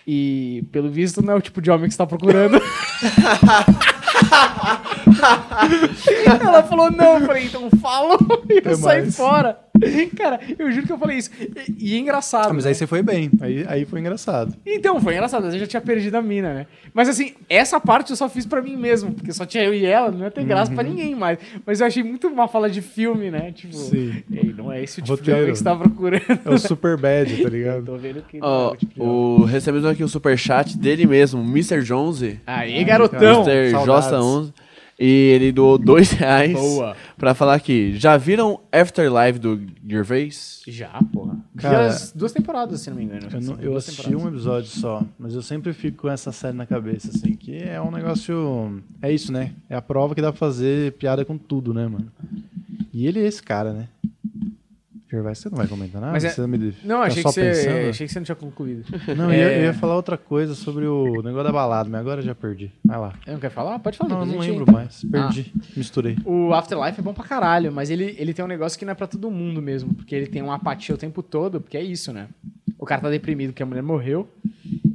e 0.08 0.64
pelo 0.72 0.90
visto 0.90 1.22
não 1.22 1.34
é 1.34 1.38
o 1.38 1.42
tipo 1.42 1.62
de 1.62 1.70
homem 1.72 1.88
que 1.88 1.94
você 1.94 1.98
tá 1.98 2.06
procurando. 2.08 2.62
ela 6.42 6.64
falou, 6.64 6.92
não, 6.92 7.20
eu 7.20 7.26
falei, 7.26 7.46
então 7.46 7.70
fala. 7.82 8.18
E 8.50 8.62
eu 8.66 8.72
É 8.72 8.76
saí 8.76 9.02
mais. 9.02 9.16
fora. 9.16 9.60
Cara, 10.16 10.40
eu 10.58 10.72
juro 10.72 10.86
que 10.86 10.94
eu 10.94 10.98
falei 10.98 11.18
isso. 11.18 11.32
E, 11.78 11.92
e 11.92 11.96
é 11.96 12.00
engraçado. 12.00 12.50
Ah, 12.50 12.54
mas 12.54 12.64
né? 12.66 12.70
aí 12.70 12.76
você 12.76 12.88
foi 12.88 13.02
bem. 13.02 13.32
Aí, 13.42 13.66
aí 13.68 13.86
foi 13.86 14.00
engraçado. 14.00 14.56
Então, 14.66 15.00
foi 15.02 15.14
engraçado, 15.14 15.48
eu 15.48 15.60
já 15.60 15.68
tinha 15.68 15.82
perdido 15.82 16.16
a 16.16 16.22
mina, 16.22 16.54
né? 16.54 16.68
Mas 16.94 17.10
assim, 17.10 17.34
essa 17.50 17.80
parte 17.80 18.12
eu 18.12 18.16
só 18.16 18.30
fiz 18.30 18.46
pra 18.46 18.62
mim 18.62 18.78
mesmo, 18.78 19.14
porque 19.14 19.32
só 19.34 19.46
tinha 19.46 19.64
eu 19.64 19.74
e 19.74 19.86
ela, 19.86 20.12
não 20.12 20.22
ia 20.26 20.32
ter 20.32 20.44
graça 20.44 20.72
pra 20.72 20.84
ninguém 20.84 21.16
mais. 21.16 21.40
Mas 21.66 21.82
eu 21.82 21.88
achei 21.88 22.04
muito 22.04 22.28
uma 22.28 22.48
fala 22.48 22.70
de 22.70 22.82
filme, 22.82 23.32
né? 23.32 23.52
Tipo, 23.52 23.76
Sim. 23.76 24.24
ei, 24.32 24.54
não 24.56 24.72
é 24.72 24.84
esse 24.84 25.00
o 25.00 25.04
tipo 25.04 25.16
de 25.16 25.22
Roteiro. 25.22 25.40
homem 25.42 25.52
que 25.52 25.58
você 25.58 25.64
tá 25.64 25.76
procurando. 25.76 26.24
É 26.46 26.50
o 26.50 26.58
super 26.58 26.98
bad, 26.98 27.44
tá 27.44 27.50
ligado? 27.50 27.86
Tô 27.86 27.98
vendo 27.98 28.22
que 28.24 28.40
não 28.40 28.48
é 28.48 28.52
Ó, 28.52 28.72
o 28.72 28.76
tipo 28.76 28.94
de 28.94 29.02
o, 29.02 29.44
recebemos 29.44 29.86
aqui 29.88 30.04
o 30.04 30.08
superchat 30.08 30.78
dele 30.78 31.06
mesmo, 31.06 31.42
Mr. 31.42 31.82
Jonesy. 31.82 32.40
Aí, 32.46 32.84
garotão! 32.84 33.44
Mr. 33.44 33.72
Josta 33.86 34.20
11. 34.22 34.54
E 35.00 35.06
ele 35.34 35.52
doou 35.52 35.78
dois 35.78 36.12
reais 36.12 36.54
Boa. 36.54 36.96
pra 37.18 37.34
falar 37.34 37.56
aqui. 37.56 37.94
Já 37.98 38.16
viram 38.16 38.60
Afterlife 38.72 39.40
do 39.40 39.60
Gervais? 39.88 40.62
Já, 40.68 41.00
porra. 41.12 41.36
Cara, 41.58 41.80
Vi 41.90 41.96
as 41.96 42.12
duas 42.14 42.32
temporadas, 42.32 42.82
se 42.82 42.90
não 42.90 42.98
me 42.98 43.04
engano. 43.04 43.22
Eu, 43.26 43.32
não- 43.34 43.42
São 43.42 43.56
eu 43.60 43.72
duas 43.72 43.84
assisti 43.84 44.04
temporadas. 44.04 44.26
um 44.26 44.36
episódio 44.36 44.70
só, 44.70 45.04
mas 45.18 45.34
eu 45.34 45.42
sempre 45.42 45.74
fico 45.74 46.04
com 46.04 46.10
essa 46.10 46.32
série 46.32 46.56
na 46.56 46.66
cabeça, 46.66 47.10
assim, 47.10 47.34
que 47.34 47.56
é 47.58 47.82
um 47.82 47.92
negócio. 47.92 48.82
É 49.02 49.12
isso, 49.12 49.32
né? 49.32 49.52
É 49.70 49.76
a 49.76 49.82
prova 49.82 50.14
que 50.14 50.22
dá 50.22 50.32
pra 50.32 50.38
fazer 50.40 50.94
piada 50.94 51.26
com 51.26 51.38
tudo, 51.38 51.74
né, 51.74 51.88
mano? 51.88 52.12
E 52.94 53.08
ele 53.08 53.20
é 53.20 53.26
esse 53.28 53.42
cara, 53.42 53.74
né? 53.74 53.88
Gervais, 55.14 55.38
você 55.38 55.48
não 55.50 55.58
vai 55.60 55.68
comentar 55.68 56.02
nada? 56.02 56.12
Mas 56.14 56.24
é- 56.26 56.30
Você 56.32 56.48
me 56.48 56.74
Não, 56.84 56.98
tá 57.02 57.04
achei 57.04 57.22
só 57.22 57.30
que, 57.30 57.36
você, 57.36 57.42
pensando? 57.68 57.90
achei 57.90 58.08
que 58.08 58.14
você 58.14 58.20
não 58.20 58.24
tinha 58.26 58.36
concluído. 58.36 58.84
Não, 59.16 59.26
eu, 59.26 59.38
ia, 59.38 59.44
É. 59.52 59.60
eu 59.60 59.64
ia 59.66 59.74
falar 59.76 59.96
outra 59.96 60.18
coisa 60.18 60.56
sobre 60.56 60.88
o 60.88 61.22
negócio 61.22 61.44
da 61.44 61.52
balada, 61.52 61.88
mas 61.88 62.02
agora 62.02 62.22
eu 62.22 62.26
já 62.26 62.34
perdi. 62.34 62.72
Vai 62.84 62.98
lá. 62.98 63.14
Eu 63.28 63.34
não 63.34 63.40
quer 63.40 63.52
falar? 63.52 63.78
Pode 63.78 63.96
falar. 63.96 64.10
Não, 64.10 64.20
eu 64.22 64.26
não 64.26 64.40
lembro 64.40 64.72
mais. 64.72 65.04
Perdi. 65.04 65.54
Misturei. 65.78 66.18
O 66.26 66.52
Afterlife 66.52 67.00
é 67.00 67.04
bom 67.04 67.14
pra 67.14 67.24
caralho, 67.26 67.72
mas 67.72 67.92
ele, 67.92 68.16
ele 68.18 68.34
tem 68.34 68.44
um 68.44 68.48
negócio 68.48 68.80
que 68.80 68.86
não 68.86 68.92
é 68.92 68.96
pra 68.96 69.06
todo 69.06 69.30
mundo 69.30 69.62
mesmo, 69.62 69.94
porque 69.94 70.16
ele 70.16 70.26
tem 70.26 70.42
uma 70.42 70.56
apatia 70.56 70.96
o 70.96 70.98
tempo 70.98 71.22
todo, 71.22 71.62
porque 71.62 71.78
é 71.78 71.84
isso, 71.84 72.12
né? 72.12 72.28
O 72.80 72.86
cara 72.86 73.00
tá 73.02 73.10
deprimido 73.12 73.52
porque 73.52 73.62
a 73.62 73.68
mulher 73.68 73.84
morreu, 73.84 74.28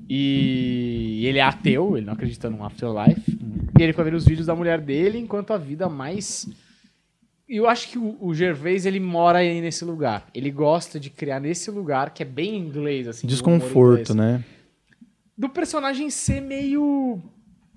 e 0.09 1.25
ele 1.27 1.39
é 1.39 1.43
ateu, 1.43 1.97
ele 1.97 2.07
não 2.07 2.13
acredita 2.15 2.51
num 2.51 2.65
Afterlife, 2.65 3.39
e 3.79 3.83
ele 3.83 3.93
fica 3.93 4.03
vendo 4.05 4.15
os 4.17 4.25
vídeos 4.27 4.47
da 4.47 4.55
mulher 4.57 4.81
dele 4.81 5.19
enquanto 5.19 5.53
a 5.53 5.59
vida 5.59 5.89
mais... 5.89 6.49
E 7.49 7.57
eu 7.57 7.69
acho 7.69 7.89
que 7.89 7.99
o, 7.99 8.17
o 8.21 8.35
Gervais, 8.35 8.85
ele 8.85 9.01
mora 9.01 9.39
aí 9.39 9.61
nesse 9.61 9.85
lugar. 9.85 10.29
Ele 10.35 10.51
gosta 10.51 11.01
de 11.01 11.09
criar 11.09 11.41
nesse 11.41 11.71
lugar, 11.71 12.11
que 12.11 12.23
é 12.23 12.27
bem 12.27 12.57
inglês, 12.57 13.09
assim. 13.09 13.27
Desconforto, 13.27 14.13
inglês. 14.13 14.39
né? 14.39 14.45
Do 15.37 15.49
personagem 15.49 16.11
ser 16.11 16.43
meio... 16.43 17.19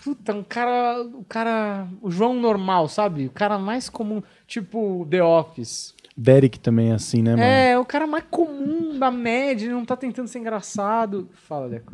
Puta, 0.04 0.34
um 0.34 0.44
cara... 0.44 1.02
O 1.02 1.24
cara... 1.24 1.88
O 2.02 2.12
João 2.12 2.34
normal, 2.34 2.90
sabe? 2.90 3.28
O 3.28 3.32
cara 3.32 3.58
mais 3.58 3.88
comum, 3.88 4.22
tipo 4.46 5.08
The 5.10 5.24
Office. 5.24 5.96
Derek 6.18 6.60
também 6.60 6.92
é 6.92 6.94
assim, 6.94 7.22
né, 7.22 7.32
mano? 7.32 7.44
É, 7.44 7.80
o 7.80 7.86
cara 7.86 8.06
mais 8.06 8.26
comum 8.30 9.00
da 9.00 9.10
média, 9.10 9.66
ele 9.66 9.74
não 9.74 9.86
tá 9.86 9.96
tentando 9.96 10.28
ser 10.28 10.40
engraçado. 10.40 11.30
Fala, 11.32 11.70
Deco. 11.70 11.94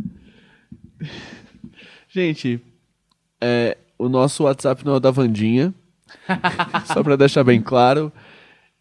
Gente, 2.10 2.60
é, 3.40 3.78
o 4.00 4.10
nosso 4.10 4.46
WhatsApp 4.46 4.84
não 4.84 4.94
é 4.94 4.98
o 4.98 5.00
da 5.00 5.12
Vandinha. 5.12 5.74
Só 6.94 7.04
pra 7.04 7.16
deixar 7.16 7.44
bem 7.44 7.62
claro. 7.62 8.12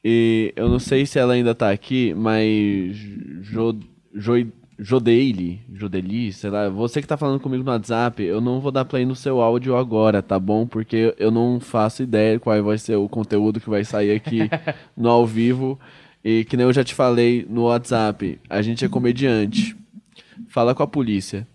E 0.05 0.53
eu 0.55 0.69
não 0.69 0.79
sei 0.79 1.05
se 1.07 1.19
ela 1.19 1.35
ainda 1.35 1.55
tá 1.55 1.71
aqui, 1.71 2.15
mas. 2.15 2.97
Jo, 3.43 3.79
jo, 4.15 4.47
Jodeile, 4.79 5.63
Jodeli, 5.73 6.33
sei 6.35 6.51
lá, 6.51 6.69
você 6.69 7.01
que 7.01 7.09
tá 7.09 7.17
falando 7.17 7.41
comigo 7.41 7.65
no 7.65 7.71
WhatsApp, 7.71 8.23
eu 8.23 8.43
não 8.43 8.61
vou 8.61 8.71
dar 8.71 8.85
play 8.85 9.07
no 9.07 9.17
seu 9.17 9.41
áudio 9.41 9.75
agora, 9.75 10.23
tá 10.23 10.39
bom? 10.39 10.67
Porque 10.67 11.15
eu 11.19 11.31
não 11.31 11.59
faço 11.59 12.03
ideia 12.03 12.39
qual 12.39 12.63
vai 12.63 12.77
ser 12.77 12.95
o 12.97 13.09
conteúdo 13.09 13.59
que 13.59 13.71
vai 13.71 13.85
sair 13.85 14.15
aqui 14.15 14.51
no 14.95 15.09
ao 15.09 15.27
vivo. 15.27 15.81
E 16.23 16.45
que 16.45 16.57
nem 16.57 16.67
eu 16.67 16.73
já 16.73 16.85
te 16.85 16.95
falei 16.95 17.47
no 17.49 17.65
WhatsApp, 17.65 18.39
a 18.51 18.61
gente 18.61 18.85
é 18.85 18.89
comediante. 18.89 19.75
Fala 20.49 20.75
com 20.75 20.83
a 20.83 20.87
polícia. 20.87 21.47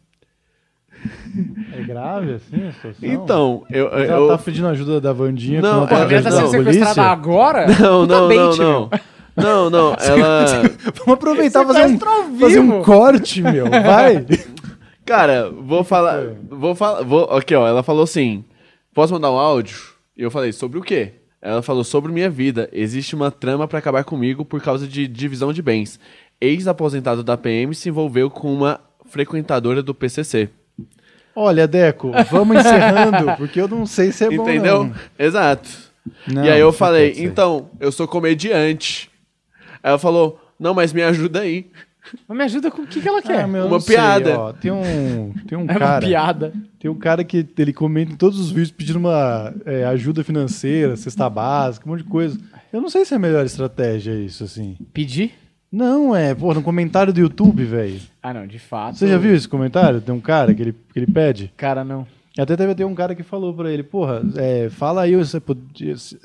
É 1.74 1.84
grave 1.84 2.34
assim 2.34 2.68
a 2.68 2.72
situação? 2.72 3.10
Então, 3.10 3.64
eu. 3.70 3.88
Eu 3.88 4.04
ela 4.04 4.38
tá 4.38 4.44
pedindo 4.44 4.68
ajuda 4.68 5.02
da 5.02 5.14
Vandinha. 5.14 5.62
Não, 5.62 5.88
ela 5.88 6.04
A 6.04 6.06
menina 6.06 6.24
tá 6.24 6.32
sendo 6.32 6.50
sequestrada 6.50 7.02
agora? 7.04 7.68
Não, 7.80 8.06
não, 8.06 8.28
bait, 8.28 8.38
não, 8.38 8.58
meu. 8.58 8.90
não. 8.90 8.90
Não, 9.36 9.70
não, 9.70 9.96
ela. 10.00 10.46
Vamos 10.98 11.14
aproveitar 11.14 11.64
e 11.64 11.68
fazer, 11.68 11.86
um, 11.86 12.00
fazer 12.40 12.60
um 12.60 12.84
corte, 12.84 13.42
meu. 13.42 13.70
Vai. 13.70 14.26
Cara, 15.06 15.50
vou 15.50 15.84
falar. 15.84 16.22
Vou 16.50 16.76
falar. 16.76 17.04
Vou, 17.04 17.24
aqui, 17.26 17.56
ó. 17.56 17.68
Ela 17.68 17.82
falou 17.82 18.04
assim: 18.04 18.44
posso 18.94 19.14
mandar 19.14 19.32
um 19.32 19.38
áudio? 19.38 19.78
E 20.18 20.24
eu 20.24 20.30
falei, 20.30 20.52
sobre 20.52 20.78
o 20.78 20.82
quê? 20.82 21.14
Ela 21.42 21.62
falou 21.62 21.84
sobre 21.84 22.12
minha 22.12 22.30
vida. 22.30 22.70
Existe 22.72 23.16
uma 23.16 23.32
trama 23.32 23.68
pra 23.68 23.80
acabar 23.80 24.04
comigo 24.04 24.46
por 24.46 24.62
causa 24.62 24.88
de 24.88 25.08
divisão 25.08 25.52
de 25.52 25.62
bens. 25.62 26.00
Ex-aposentado 26.40 27.24
da 27.24 27.38
PM 27.38 27.74
se 27.74 27.90
envolveu 27.90 28.30
com 28.30 28.54
uma 28.54 28.80
frequentadora 29.06 29.82
do 29.82 29.96
PCC. 29.96 30.50
Olha, 31.36 31.68
Deco, 31.68 32.12
vamos 32.30 32.58
encerrando, 32.58 33.36
porque 33.38 33.62
eu 33.62 33.68
não 33.68 33.86
sei 33.86 34.12
se 34.12 34.26
é 34.26 34.30
bom. 34.30 34.44
Entendeu? 34.44 34.92
Exato. 35.18 35.70
Não, 36.28 36.44
e 36.44 36.50
aí 36.50 36.60
eu 36.60 36.74
falei, 36.74 37.14
então, 37.18 37.70
eu 37.80 37.92
sou 37.92 38.08
comediante. 38.08 39.10
Aí 39.84 39.90
ela 39.90 40.00
falou, 40.00 40.40
não, 40.60 40.74
mas 40.74 40.92
me 40.94 41.02
ajuda 41.02 41.42
aí. 41.42 41.68
Mas 42.28 42.38
me 42.38 42.44
ajuda 42.44 42.72
com 42.72 42.82
o 42.82 42.88
que, 42.88 43.00
que 43.00 43.08
ela 43.08 43.22
quer. 43.22 43.42
Ah, 43.42 43.48
meu, 43.48 43.64
Uma 43.64 43.72
não 43.72 43.80
sei, 43.80 43.96
piada. 43.96 44.40
ó, 44.40 44.54
tem 44.54 44.72
um, 44.72 45.34
tem 45.48 45.58
um 45.58 45.62
é 45.62 45.72
uma 45.72 45.80
cara, 45.80 46.06
piada. 46.06 46.54
tem 46.80 46.90
um 46.92 46.96
cara 46.96 47.24
que 47.24 47.48
ele 47.58 47.72
comenta 47.72 48.12
em 48.12 48.16
todos 48.16 48.40
os 48.40 48.50
vídeos 48.50 48.72
pedindo 48.72 49.00
uma 49.00 49.54
é, 49.66 49.86
ajuda 49.86 50.24
financeira, 50.24 50.98
cesta 50.98 51.30
básica, 51.30 51.88
um 51.88 51.92
monte 51.92 52.04
de 52.04 52.10
coisa. 52.10 52.38
Eu 52.74 52.82
não 52.82 52.90
sei 52.90 53.06
se 53.06 53.14
é 53.14 53.18
a 53.18 53.20
melhor 53.20 53.46
estratégia 53.46 54.14
isso, 54.14 54.44
assim. 54.44 54.78
Pedir? 54.94 55.34
Não, 55.72 56.14
é, 56.16 56.36
pô, 56.36 56.54
no 56.54 56.62
comentário 56.62 57.14
do 57.14 57.20
YouTube, 57.20 57.64
velho. 57.64 58.00
Ah, 58.22 58.34
não, 58.34 58.46
de 58.46 58.60
fato. 58.60 58.98
Você 58.98 59.08
já 59.08 59.18
viu 59.18 59.34
esse 59.34 59.48
comentário? 59.48 60.02
Tem 60.02 60.14
um 60.14 60.20
cara 60.20 60.54
que 60.54 60.62
ele, 60.62 60.74
que 60.74 61.00
ele 61.00 61.08
pede. 61.08 61.54
Cara, 61.56 61.84
não. 61.84 62.06
Até 62.38 62.56
teve 62.58 62.76
ter 62.76 62.86
um 62.86 62.96
cara 62.96 63.16
que 63.16 63.24
falou 63.24 63.54
pra 63.54 63.72
ele, 63.72 63.84
porra, 63.84 64.22
é, 64.36 64.70
fala 64.70 65.02
aí 65.04 65.14
se, 65.26 65.40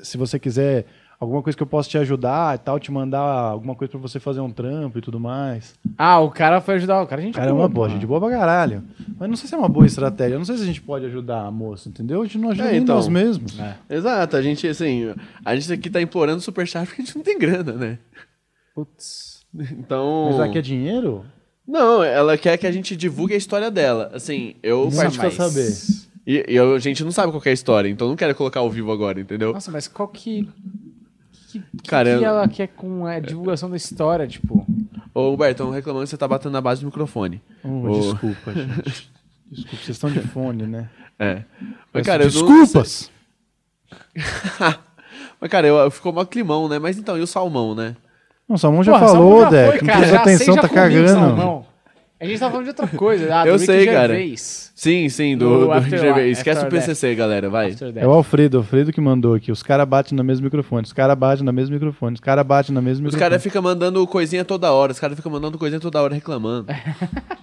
se 0.01 0.17
você 0.17 0.39
quiser 0.39 0.85
alguma 1.19 1.41
coisa 1.41 1.55
que 1.57 1.63
eu 1.63 1.67
possa 1.67 1.89
te 1.89 1.97
ajudar 1.97 2.55
e 2.55 2.59
tal, 2.59 2.79
te 2.79 2.91
mandar 2.91 3.19
alguma 3.19 3.75
coisa 3.75 3.91
pra 3.91 3.99
você 3.99 4.19
fazer 4.19 4.39
um 4.39 4.49
trampo 4.51 4.97
e 4.97 5.01
tudo 5.01 5.19
mais. 5.19 5.75
Ah, 5.97 6.19
o 6.19 6.29
cara 6.31 6.61
foi 6.61 6.75
ajudar. 6.75 7.01
O 7.01 7.07
cara, 7.07 7.21
a 7.21 7.25
gente 7.25 7.35
Cara, 7.35 7.49
é 7.49 7.53
uma 7.53 7.67
boa, 7.67 7.89
gente 7.89 8.05
boa 8.05 8.19
pra 8.21 8.29
caralho. 8.29 8.83
Mas 9.19 9.29
não 9.29 9.35
sei 9.35 9.49
se 9.49 9.55
é 9.55 9.57
uma 9.57 9.67
boa 9.67 9.85
estratégia. 9.85 10.35
Eu 10.35 10.39
não 10.39 10.45
sei 10.45 10.57
se 10.57 10.63
a 10.63 10.67
gente 10.67 10.81
pode 10.81 11.05
ajudar 11.07 11.45
a 11.45 11.51
moça, 11.51 11.89
entendeu? 11.89 12.21
A 12.21 12.25
gente 12.25 12.37
não 12.37 12.51
ajuda 12.51 12.71
É, 12.71 12.77
então. 12.77 12.95
nós 12.95 13.07
mesmos. 13.07 13.57
Exato, 13.89 14.37
a 14.37 14.41
gente, 14.41 14.67
assim, 14.67 15.13
a 15.43 15.55
gente 15.55 15.73
aqui 15.73 15.89
tá 15.89 16.01
implorando 16.01 16.39
superchat 16.41 16.85
porque 16.87 17.01
a 17.01 17.05
gente 17.05 17.15
não 17.17 17.23
tem 17.23 17.37
grana, 17.37 17.73
né? 17.73 17.99
Putz. 18.73 19.26
Então. 19.71 20.29
Mas 20.31 20.39
aqui 20.41 20.57
é 20.57 20.61
dinheiro? 20.61 21.25
Não, 21.67 22.03
ela 22.03 22.37
quer 22.37 22.57
que 22.57 22.65
a 22.67 22.71
gente 22.71 22.95
divulgue 22.95 23.33
a 23.33 23.37
história 23.37 23.69
dela. 23.71 24.11
Assim, 24.13 24.55
eu. 24.63 24.85
Nossa, 24.85 25.31
saber. 25.31 25.73
E, 26.25 26.45
e 26.47 26.55
eu- 26.55 26.75
a 26.75 26.79
gente 26.79 27.03
não 27.03 27.11
sabe 27.11 27.31
qual 27.31 27.41
que 27.41 27.49
é 27.49 27.51
a 27.51 27.53
história, 27.53 27.89
então 27.89 28.07
eu 28.07 28.09
não 28.09 28.15
quero 28.15 28.33
colocar 28.35 28.59
ao 28.59 28.69
vivo 28.69 28.91
agora, 28.91 29.19
entendeu? 29.19 29.53
Nossa, 29.53 29.71
mas 29.71 29.87
qual 29.87 30.07
que. 30.07 30.47
Que, 31.49 31.59
que, 31.59 31.87
Cara, 31.87 32.17
que 32.17 32.23
eu- 32.23 32.27
ela 32.27 32.47
quer 32.47 32.67
com 32.67 33.05
a 33.05 33.19
divulgação 33.19 33.69
da 33.69 33.77
história, 33.77 34.27
tipo? 34.27 34.65
Ô, 35.13 35.31
Humberto, 35.33 35.63
estão 35.63 35.69
reclamando 35.71 36.03
que 36.05 36.09
você 36.09 36.17
tá 36.17 36.27
batendo 36.27 36.51
na 36.51 36.61
base 36.61 36.81
do 36.81 36.85
microfone. 36.85 37.41
Oh. 37.63 37.89
Desculpa, 37.99 38.53
gente. 38.53 39.09
Desculpa, 39.51 39.77
vocês 39.77 39.89
estão 39.89 40.11
de 40.11 40.19
fone, 40.19 40.67
né? 40.67 40.89
É. 41.17 41.43
Mas, 41.93 42.05
cara, 42.05 42.23
eu 42.23 42.31
não- 42.31 42.47
desculpas! 42.47 43.09
Mas, 45.39 45.49
cara, 45.51 45.67
eu, 45.67 45.89
ficou 45.91 46.11
mó 46.11 46.25
climão, 46.25 46.67
né? 46.67 46.79
Mas 46.79 46.97
então, 46.97 47.17
e 47.17 47.21
o 47.21 47.27
salmão, 47.27 47.73
né? 47.75 47.95
Não, 48.47 48.55
o 48.55 48.59
Salmão 48.59 48.83
já 48.83 48.93
Porra, 48.93 49.07
falou, 49.07 49.41
Salmão 49.41 49.41
já 49.41 49.49
Deco. 49.49 49.71
foi, 49.71 49.81
Não 49.81 49.87
cara, 49.87 49.97
presta 49.99 50.15
já 50.15 50.21
atenção, 50.21 50.55
tá 50.55 50.69
cagando. 50.69 51.07
salmão. 51.09 51.65
A 52.19 52.25
gente 52.25 52.39
tá 52.39 52.49
falando 52.49 52.63
de 52.63 52.69
outra 52.71 52.87
coisa. 52.87 53.29
Ah, 53.41 53.45
Eu 53.45 53.59
sei, 53.59 53.85
cara. 53.85 54.15
Gervais. 54.15 54.71
Sim, 54.73 55.07
sim, 55.07 55.37
Do 55.37 55.49
do, 55.49 55.65
do 55.65 55.71
After 55.71 55.91
Rick 55.91 55.97
Gervais. 56.03 56.25
Life, 56.29 56.39
Esquece 56.39 56.61
o 56.61 56.63
After 56.63 56.79
PCC, 56.79 57.13
galera, 57.15 57.47
vai. 57.49 57.69
After 57.69 57.87
É 57.89 57.91
Death. 57.91 58.05
o 58.07 58.09
Alfredo, 58.11 58.57
o 58.57 58.59
Alfredo 58.61 58.91
que 58.91 58.99
mandou 59.01 59.35
aqui. 59.35 59.51
Os 59.51 59.61
caras 59.61 59.87
batem 59.87 60.17
no 60.17 60.23
mesmo 60.23 60.45
microfone, 60.45 60.83
os 60.83 60.93
caras 60.93 61.15
batem 61.15 61.45
no 61.45 61.53
mesmo 61.53 61.73
microfone, 61.75 62.15
os 62.15 62.19
caras 62.19 62.43
batem 62.45 62.73
no 62.73 62.81
mesmo 62.81 63.05
Os 63.07 63.13
microfone. 63.13 63.19
caras 63.29 63.43
ficam 63.43 63.61
mandando 63.61 64.05
coisinha 64.07 64.43
toda 64.43 64.71
hora, 64.71 64.91
os 64.91 64.99
caras 64.99 65.15
ficam 65.15 65.31
mandando 65.31 65.57
coisinha 65.59 65.79
toda 65.79 66.01
hora 66.01 66.13
reclamando. 66.15 66.67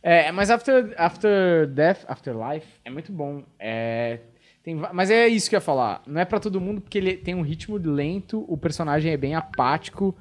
É, 0.00 0.30
mas 0.30 0.48
After, 0.48 0.94
After 0.96 1.66
Death, 1.66 1.98
Afterlife, 2.06 2.66
é 2.84 2.90
muito 2.90 3.10
bom. 3.12 3.42
É, 3.58 4.20
tem, 4.62 4.80
mas 4.92 5.10
é 5.10 5.26
isso 5.26 5.50
que 5.50 5.56
eu 5.56 5.58
ia 5.58 5.60
falar. 5.60 6.02
Não 6.06 6.20
é 6.20 6.24
pra 6.24 6.38
todo 6.38 6.60
mundo, 6.60 6.80
porque 6.80 6.98
ele 6.98 7.14
tem 7.16 7.34
um 7.34 7.42
ritmo 7.42 7.76
lento, 7.76 8.44
o 8.48 8.56
personagem 8.56 9.12
é 9.12 9.16
bem 9.16 9.34
apático, 9.34 10.16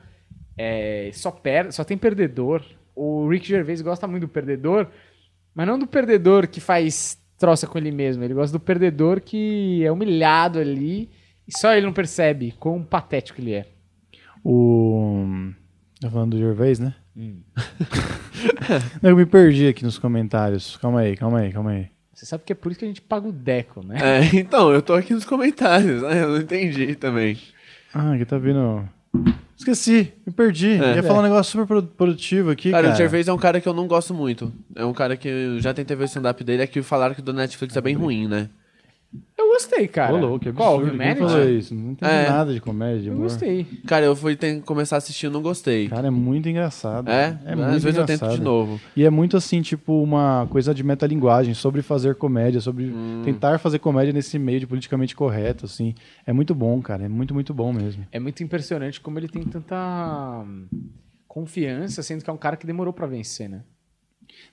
é, 0.57 1.09
só, 1.13 1.31
per, 1.31 1.71
só 1.71 1.83
tem 1.83 1.97
perdedor. 1.97 2.63
O 2.95 3.27
Rick 3.29 3.47
Gervais 3.47 3.81
gosta 3.81 4.07
muito 4.07 4.21
do 4.21 4.29
perdedor, 4.29 4.87
mas 5.53 5.67
não 5.67 5.77
do 5.77 5.85
perdedor 5.85 6.47
que 6.47 6.59
faz 6.59 7.21
troça 7.37 7.67
com 7.67 7.77
ele 7.77 7.91
mesmo. 7.91 8.23
Ele 8.23 8.33
gosta 8.33 8.57
do 8.57 8.63
perdedor 8.63 9.21
que 9.21 9.83
é 9.85 9.91
humilhado 9.91 10.59
ali 10.59 11.09
e 11.47 11.57
só 11.57 11.73
ele 11.73 11.85
não 11.85 11.93
percebe 11.93 12.53
quão 12.59 12.83
patético 12.83 13.39
ele 13.39 13.53
é. 13.53 13.65
O. 14.43 15.51
Tá 16.01 16.09
falando 16.09 16.31
do 16.31 16.39
Gervais, 16.39 16.79
né? 16.79 16.95
Hum. 17.15 17.41
Eu 19.01 19.15
me 19.15 19.25
perdi 19.25 19.67
aqui 19.67 19.83
nos 19.83 19.97
comentários. 19.97 20.77
Calma 20.77 21.01
aí, 21.01 21.15
calma 21.15 21.39
aí, 21.39 21.51
calma 21.51 21.71
aí. 21.71 21.89
Você 22.13 22.25
sabe 22.25 22.43
que 22.43 22.51
é 22.51 22.55
por 22.55 22.71
isso 22.71 22.79
que 22.79 22.85
a 22.85 22.87
gente 22.87 23.01
paga 23.01 23.27
o 23.27 23.31
Deco, 23.31 23.85
né? 23.85 23.97
É, 24.01 24.35
então, 24.35 24.71
eu 24.71 24.81
tô 24.81 24.93
aqui 24.93 25.13
nos 25.13 25.23
comentários, 25.23 26.01
né? 26.01 26.23
Eu 26.23 26.29
não 26.29 26.37
entendi 26.37 26.95
também. 26.95 27.37
Ah, 27.93 28.13
aqui 28.13 28.25
tá 28.25 28.37
vindo. 28.39 28.87
Esqueci, 29.57 30.13
me 30.25 30.31
perdi. 30.31 30.73
É. 30.81 30.95
Ia 30.97 31.03
falar 31.03 31.19
um 31.19 31.23
negócio 31.23 31.51
super 31.51 31.65
produ- 31.65 31.87
produtivo 31.97 32.51
aqui, 32.51 32.69
Cara, 32.71 32.83
cara. 32.83 32.93
o 32.93 32.97
Gervais 32.97 33.27
é 33.27 33.33
um 33.33 33.37
cara 33.37 33.59
que 33.59 33.67
eu 33.67 33.73
não 33.73 33.87
gosto 33.87 34.13
muito. 34.13 34.53
É 34.75 34.85
um 34.85 34.93
cara 34.93 35.17
que 35.17 35.27
eu 35.27 35.59
já 35.59 35.73
tentei 35.73 35.97
ver 35.97 36.03
o 36.03 36.05
stand-up 36.05 36.43
dele, 36.43 36.61
é 36.61 36.67
que 36.67 36.81
falaram 36.83 37.15
que 37.15 37.21
o 37.21 37.23
do 37.23 37.33
Netflix 37.33 37.75
é 37.75 37.81
bem 37.81 37.95
ruim, 37.95 38.27
né? 38.27 38.49
Eu 39.37 39.47
gostei, 39.53 39.87
cara. 39.87 40.13
Ô, 40.13 40.17
louco, 40.17 40.39
que 40.39 40.51
Qual? 40.51 40.75
absurdo. 40.75 40.97
Quem 40.97 40.99
Humanity? 41.11 41.19
falou 41.31 41.49
isso? 41.49 41.73
Não 41.75 41.95
tem 41.95 42.07
É. 42.09 42.29
nada 42.29 42.53
de 42.53 42.59
comédia, 42.59 43.01
de 43.03 43.07
Eu 43.07 43.13
humor. 43.13 43.23
gostei. 43.23 43.65
Cara, 43.87 44.05
eu 44.05 44.15
fui 44.15 44.35
ten- 44.35 44.59
começar 44.61 44.95
a 44.95 44.97
assistir 44.97 45.27
e 45.27 45.29
não 45.29 45.41
gostei. 45.41 45.87
Cara, 45.87 46.07
é 46.07 46.11
muito 46.11 46.49
engraçado. 46.49 47.09
É? 47.09 47.39
É 47.45 47.53
Às 47.53 47.57
muito 47.57 47.71
vezes 47.83 47.97
eu 47.97 48.05
tento 48.05 48.17
engraçado. 48.17 48.37
de 48.37 48.43
novo. 48.43 48.81
E 48.95 49.05
é 49.05 49.09
muito 49.09 49.37
assim, 49.37 49.61
tipo, 49.61 50.03
uma 50.03 50.45
coisa 50.49 50.73
de 50.73 50.83
metalinguagem, 50.83 51.53
sobre 51.53 51.81
fazer 51.81 52.15
comédia, 52.15 52.59
sobre 52.59 52.85
Hum. 52.87 53.21
tentar 53.23 53.57
fazer 53.59 53.79
comédia 53.79 54.11
nesse 54.11 54.37
meio 54.37 54.59
de 54.59 54.67
politicamente 54.67 55.15
correto, 55.15 55.65
assim. 55.65 55.95
É 56.25 56.33
muito 56.33 56.53
bom, 56.53 56.81
cara. 56.81 57.05
É 57.05 57.07
muito, 57.09 57.33
muito 57.33 57.53
bom 57.53 57.71
mesmo. 57.71 58.05
É 58.11 58.19
muito 58.19 58.43
impressionante 58.43 58.99
como 58.99 59.17
ele 59.17 59.29
tem 59.29 59.43
tanta 59.43 60.43
hum, 60.45 60.67
confiança, 61.27 62.03
sendo 62.03 62.23
que 62.23 62.29
é 62.29 62.33
um 62.33 62.37
cara 62.37 62.57
que 62.57 62.67
demorou 62.67 62.91
pra 62.93 63.07
vencer, 63.07 63.47
né? 63.49 63.61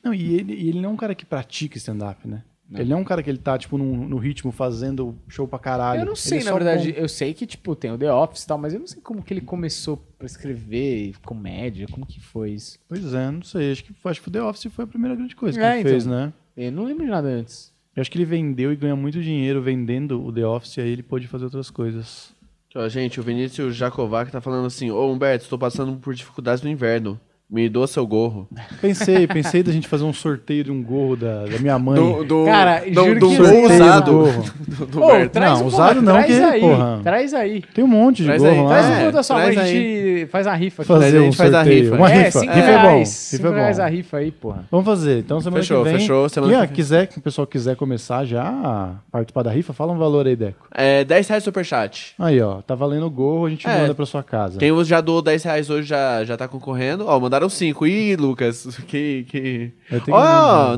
Não, 0.02 0.14
e 0.14 0.34
ele, 0.34 0.54
e 0.54 0.68
ele 0.68 0.80
não 0.80 0.90
é 0.90 0.92
um 0.92 0.96
cara 0.96 1.14
que 1.14 1.24
pratica 1.26 1.76
stand-up, 1.76 2.26
né? 2.28 2.42
Ele 2.72 2.88
não 2.88 2.98
é 2.98 3.00
um 3.00 3.04
cara 3.04 3.22
que 3.22 3.28
ele 3.30 3.38
tá, 3.38 3.58
tipo, 3.58 3.76
num- 3.76 4.08
no 4.08 4.16
ritmo 4.16 4.50
fazendo 4.50 5.14
show 5.28 5.46
pra 5.46 5.58
caralho. 5.58 6.00
eu 6.00 6.04
não 6.06 6.12
Ele 6.12 6.20
sei, 6.20 6.40
é 6.40 6.44
na 6.44 6.52
verdade. 6.52 6.92
bom. 6.92 6.98
Eu 6.98 7.08
sei 7.08 7.34
que, 7.34 7.46
tipo, 7.46 7.76
tem 7.76 7.92
o 7.92 7.98
The 7.98 8.10
Office 8.12 8.42
e 8.42 8.46
tal, 8.46 8.56
mas 8.58 8.72
eu 8.72 8.80
não 8.80 8.86
sei 8.86 9.00
como 9.02 9.22
que 9.22 9.32
ele 9.34 9.42
começou 9.42 9.96
pra 10.18 10.26
escrever 10.26 11.14
comédia, 11.24 11.86
como 11.90 12.06
que 12.06 12.20
foi 12.20 12.52
isso. 12.52 12.78
Pois 12.88 13.12
é, 13.12 13.30
não 13.30 13.42
sei. 13.42 13.72
Acho 13.72 13.84
que, 13.84 13.92
foi- 13.92 14.10
acho 14.10 14.22
que 14.22 14.28
o 14.28 14.30
The 14.30 14.42
Office 14.42 14.72
foi 14.72 14.84
a 14.84 14.88
primeira 14.88 15.14
grande 15.14 15.36
coisa 15.36 15.58
que 15.58 15.64
É, 15.64 15.70
ele 15.72 15.80
então. 15.80 15.90
fez, 15.92 16.06
né? 16.06 16.32
Eu 16.56 16.72
não 16.72 16.84
lembro 16.84 17.04
de 17.04 17.10
nada 17.10 17.28
antes. 17.28 17.72
Eu 17.94 18.00
acho 18.00 18.10
que 18.10 18.16
ele 18.18 18.24
vendeu 18.24 18.72
e 18.72 18.76
ganha 18.76 18.96
muito 18.96 19.22
dinheiro 19.22 19.62
vendendo 19.62 20.20
o 20.24 20.32
The 20.32 20.44
Office, 20.46 20.76
e 20.76 20.80
aí 20.80 20.88
ele 20.90 21.02
pôde 21.02 21.28
fazer 21.28 21.44
outras 21.44 21.70
coisas. 21.70 22.34
Ó, 22.74 22.88
gente, 22.88 23.20
o 23.20 23.22
Vinícius 23.22 23.76
Jacovac 23.76 24.32
tá 24.32 24.40
falando 24.40 24.66
assim: 24.66 24.90
Ô 24.90 25.08
Humberto, 25.12 25.44
estou 25.44 25.56
passando 25.58 25.94
por 25.98 26.12
dificuldades 26.12 26.60
no 26.64 26.68
inverno. 26.70 27.20
Me 27.50 27.68
doa 27.68 27.86
seu 27.86 28.04
gorro. 28.06 28.48
Pensei, 28.80 29.26
pensei 29.28 29.62
da 29.62 29.70
gente 29.70 29.86
fazer 29.86 30.02
um 30.02 30.12
sorteio 30.14 30.64
de 30.64 30.72
um 30.72 30.82
gorro 30.82 31.14
da, 31.14 31.44
da 31.44 31.58
minha 31.58 31.78
mãe. 31.78 31.94
do, 32.24 32.44
Cara, 32.46 32.82
juro 32.90 33.20
do 33.20 33.28
que 33.28 33.36
gorro 33.36 33.52
eu- 33.52 33.64
usado. 33.74 34.04
do 34.10 34.12
gorro. 34.18 34.44
Do, 34.74 34.86
do 34.86 35.02
Ô, 35.04 35.28
traz 35.28 35.60
Não, 35.60 35.66
usado 35.68 36.02
não, 36.02 36.12
traz 36.14 36.26
que, 36.26 36.32
aí, 36.42 36.60
porra. 36.60 37.00
Traz 37.04 37.32
aí. 37.34 37.62
Tem 37.72 37.84
um 37.84 37.86
monte 37.86 38.22
de 38.22 38.24
Traz 38.24 38.42
gorro 38.42 38.54
aí, 38.54 38.60
lá. 38.62 38.68
Traz 38.70 38.86
É, 38.86 38.90
o 38.96 39.00
gorro 39.02 39.12
da 39.12 39.22
sua 39.22 39.36
mãe, 39.36 39.46
a 39.58 39.64
gente 39.66 40.26
faz 40.32 40.46
a 40.48 40.54
rifa 40.54 40.82
aqui. 40.82 40.88
fazer 40.88 41.18
um 41.20 41.24
gente 41.26 41.36
faz 41.36 41.54
a 41.54 41.58
sorteio. 41.58 41.82
rifa. 41.84 41.94
Uma 41.96 42.10
é, 42.10 42.24
rifa. 42.24 42.40
cinco 42.40 42.52
rifa 42.54 42.66
é 42.66 42.72
bom. 42.76 42.88
reais. 42.88 43.30
Rifa 43.32 43.48
é 43.48 43.54
reais 43.54 43.76
bom. 43.76 43.82
a 43.82 43.86
rifa 43.86 44.16
aí, 44.16 44.30
porra. 44.32 44.64
Vamos 44.70 44.86
fazer. 44.86 45.18
Então 45.20 45.40
semana 45.40 45.62
Fechou, 45.62 45.84
que 45.84 45.90
vem. 45.90 45.98
fechou, 46.00 46.28
semana 46.28 46.52
Quem, 46.52 46.60
que 46.62 46.66
vem. 46.66 46.74
quiser 46.76 47.06
que 47.06 47.18
o 47.18 47.22
pessoal 47.22 47.46
quiser 47.46 47.76
começar 47.76 48.24
já 48.24 48.42
a 48.48 48.90
participar 49.12 49.42
da 49.42 49.52
rifa, 49.52 49.72
fala 49.72 49.92
um 49.92 49.98
valor 49.98 50.26
aí, 50.26 50.34
Deco. 50.34 50.66
É 50.74 51.04
10 51.04 51.28
reais 51.28 51.44
superchat. 51.44 52.14
Aí, 52.18 52.40
ó, 52.40 52.62
tá 52.62 52.74
valendo 52.74 53.06
o 53.06 53.10
gorro, 53.10 53.46
a 53.46 53.50
gente 53.50 53.68
É. 53.68 53.78
manda 53.82 53.94
pra 53.94 54.06
sua 54.06 54.24
casa. 54.24 54.58
Quem 54.58 54.72
já 54.84 55.00
doou 55.00 55.22
10 55.22 55.44
reais 55.44 55.70
hoje 55.70 55.86
já, 55.88 56.24
já 56.24 56.36
tá 56.36 56.48
concorrendo. 56.48 57.04
Ó, 57.06 57.20
mandar 57.20 57.33
mandaram 57.34 57.48
cinco. 57.48 57.86
Ih, 57.86 58.16
Lucas, 58.16 58.78
que. 58.86 59.26
que... 59.28 59.72
Que- 59.88 60.10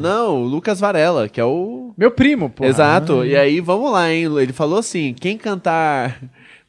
não, 0.00 0.42
o 0.42 0.44
Lucas 0.46 0.80
Varela, 0.80 1.28
que 1.28 1.40
é 1.40 1.44
o. 1.44 1.92
Meu 1.96 2.10
primo, 2.10 2.48
pô. 2.50 2.64
Exato. 2.64 3.24
E 3.24 3.36
aí, 3.36 3.60
vamos 3.60 3.92
lá, 3.92 4.10
hein? 4.12 4.24
Ele 4.38 4.52
falou 4.52 4.78
assim: 4.78 5.14
quem 5.18 5.36
cantar 5.36 6.18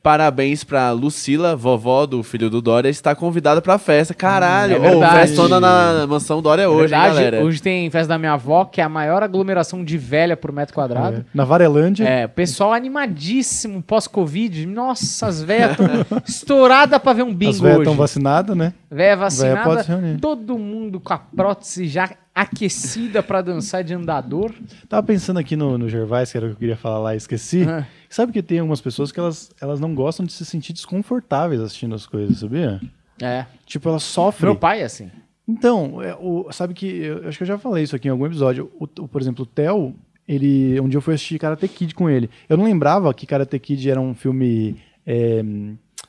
parabéns 0.02 0.64
pra 0.64 0.92
Lucila, 0.92 1.56
vovó 1.56 2.06
do 2.06 2.24
filho 2.24 2.50
do 2.50 2.62
Dória, 2.62 2.88
está 2.90 3.14
convidada 3.14 3.62
pra 3.62 3.78
festa. 3.78 4.14
Caralho, 4.14 4.76
É 4.76 4.80
ô, 4.80 4.82
verdade. 4.82 5.28
festona 5.28 5.60
na 5.60 6.08
mansão 6.08 6.42
Dória 6.42 6.64
É 6.64 6.68
hoje, 6.68 6.94
hein, 6.94 7.00
verdade, 7.02 7.16
galera. 7.16 7.44
hoje 7.44 7.62
tem 7.62 7.90
festa 7.90 8.10
da 8.10 8.18
minha 8.18 8.34
avó, 8.34 8.64
que 8.66 8.80
é 8.80 8.84
a 8.84 8.90
maior 8.90 9.22
aglomeração 9.24 9.84
de 9.84 9.98
velha 9.98 10.38
por 10.38 10.52
metro 10.52 10.74
quadrado. 10.74 11.18
É. 11.18 11.26
Na 11.34 11.44
Varelândia, 11.44 12.06
É, 12.08 12.28
pessoal 12.28 12.72
animadíssimo 12.74 13.82
pós-Covid. 13.82 14.66
Nossa, 14.66 15.28
as 15.28 15.42
velhas 15.44 15.72
estão 15.72 16.22
estouradas 16.28 17.00
pra 17.02 17.14
ver 17.14 17.24
um 17.24 17.34
bingo 17.34 17.52
as 17.52 17.60
velhas 17.60 17.78
estão 17.80 17.94
hoje. 17.94 18.00
vacinadas, 18.00 18.56
né? 18.56 18.74
Véia 18.90 19.16
Véia 19.18 19.18
pode 19.64 19.76
vacinada, 19.78 19.84
reunir. 20.02 20.20
todo 20.20 20.58
mundo 20.58 21.00
com 21.00 21.12
a 21.14 21.18
prótese 21.18 21.88
já 21.88 22.10
aquecida 22.34 23.22
pra 23.24 23.42
dançar 23.42 23.84
de 23.84 23.94
andador. 23.94 24.52
Tava 24.88 25.02
pensando 25.04 25.38
aqui 25.40 25.56
no, 25.56 25.78
no 25.78 25.90
Gervais, 25.90 26.32
que 26.32 26.38
era 26.38 26.46
o 26.46 26.50
que 26.50 26.56
eu 26.56 26.60
queria 26.60 26.78
falar 26.78 27.00
lá 27.00 27.14
e 27.14 27.18
esqueci. 27.18 27.66
Ah. 27.68 27.84
Sabe 28.10 28.32
que 28.32 28.42
tem 28.42 28.60
algumas 28.60 28.82
pessoas 28.82 29.12
que 29.12 29.20
elas, 29.20 29.52
elas 29.62 29.80
não 29.80 29.94
gostam 29.94 30.26
de 30.26 30.32
se 30.34 30.46
sentir 30.46 30.74
desconfortáveis 30.74 31.60
assistindo 31.62 31.94
as 31.96 32.06
coisas, 32.06 32.38
sabia? 32.40 32.80
É. 33.22 33.46
Tipo, 33.66 33.90
elas 33.90 34.04
sofrem. 34.04 34.52
Meu 34.52 34.60
pai 34.60 34.82
é 34.82 34.86
assim. 34.86 35.10
Então, 35.48 36.02
é, 36.02 36.16
o- 36.16 36.48
sabe 36.52 36.74
que 36.74 36.86
eu, 36.86 37.28
acho 37.28 37.38
que 37.38 37.44
eu 37.44 37.48
já 37.48 37.58
falei 37.58 37.84
isso 37.84 37.96
aqui 37.96 38.08
em 38.08 38.12
algum 38.12 38.26
episódio. 38.26 38.72
O, 38.80 38.84
o- 38.86 39.08
por 39.08 39.22
exemplo, 39.22 39.44
o 39.44 39.46
Theo, 39.46 39.96
ele, 40.28 40.80
um 40.82 40.88
dia 40.90 40.98
eu 40.98 41.02
fui 41.02 41.14
assistir 41.16 41.40
Karate 41.40 41.68
Kid 41.68 41.96
com 41.96 42.10
ele. 42.10 42.30
Eu 42.50 42.58
não 42.58 42.66
lembrava 42.66 43.14
que 43.14 43.26
Karate 43.26 43.58
Kid 43.60 43.90
era 43.90 44.00
um 44.00 44.14
filme. 44.14 44.76
é, 45.06 45.42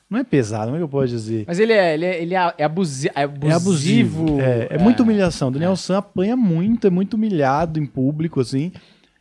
não 0.09 0.17
é 0.19 0.23
pesado, 0.23 0.65
como 0.65 0.75
é 0.75 0.79
que 0.79 0.83
eu 0.83 0.89
posso 0.89 1.07
dizer? 1.07 1.45
Mas 1.47 1.59
ele 1.59 1.71
é, 1.71 1.93
ele 1.93 2.05
é, 2.05 2.21
ele 2.21 2.33
é 2.33 2.63
abusi- 2.63 3.11
é 3.15 3.21
abusivo. 3.23 3.47
É 3.51 3.53
abusivo. 3.55 4.41
É, 4.41 4.67
é 4.71 4.77
muita 4.77 5.03
humilhação. 5.03 5.51
Daniel 5.51 5.75
San 5.75 5.99
apanha 5.99 6.35
muito, 6.35 6.87
é 6.87 6.89
muito 6.89 7.13
humilhado 7.13 7.79
em 7.79 7.85
público, 7.85 8.39
assim. 8.41 8.71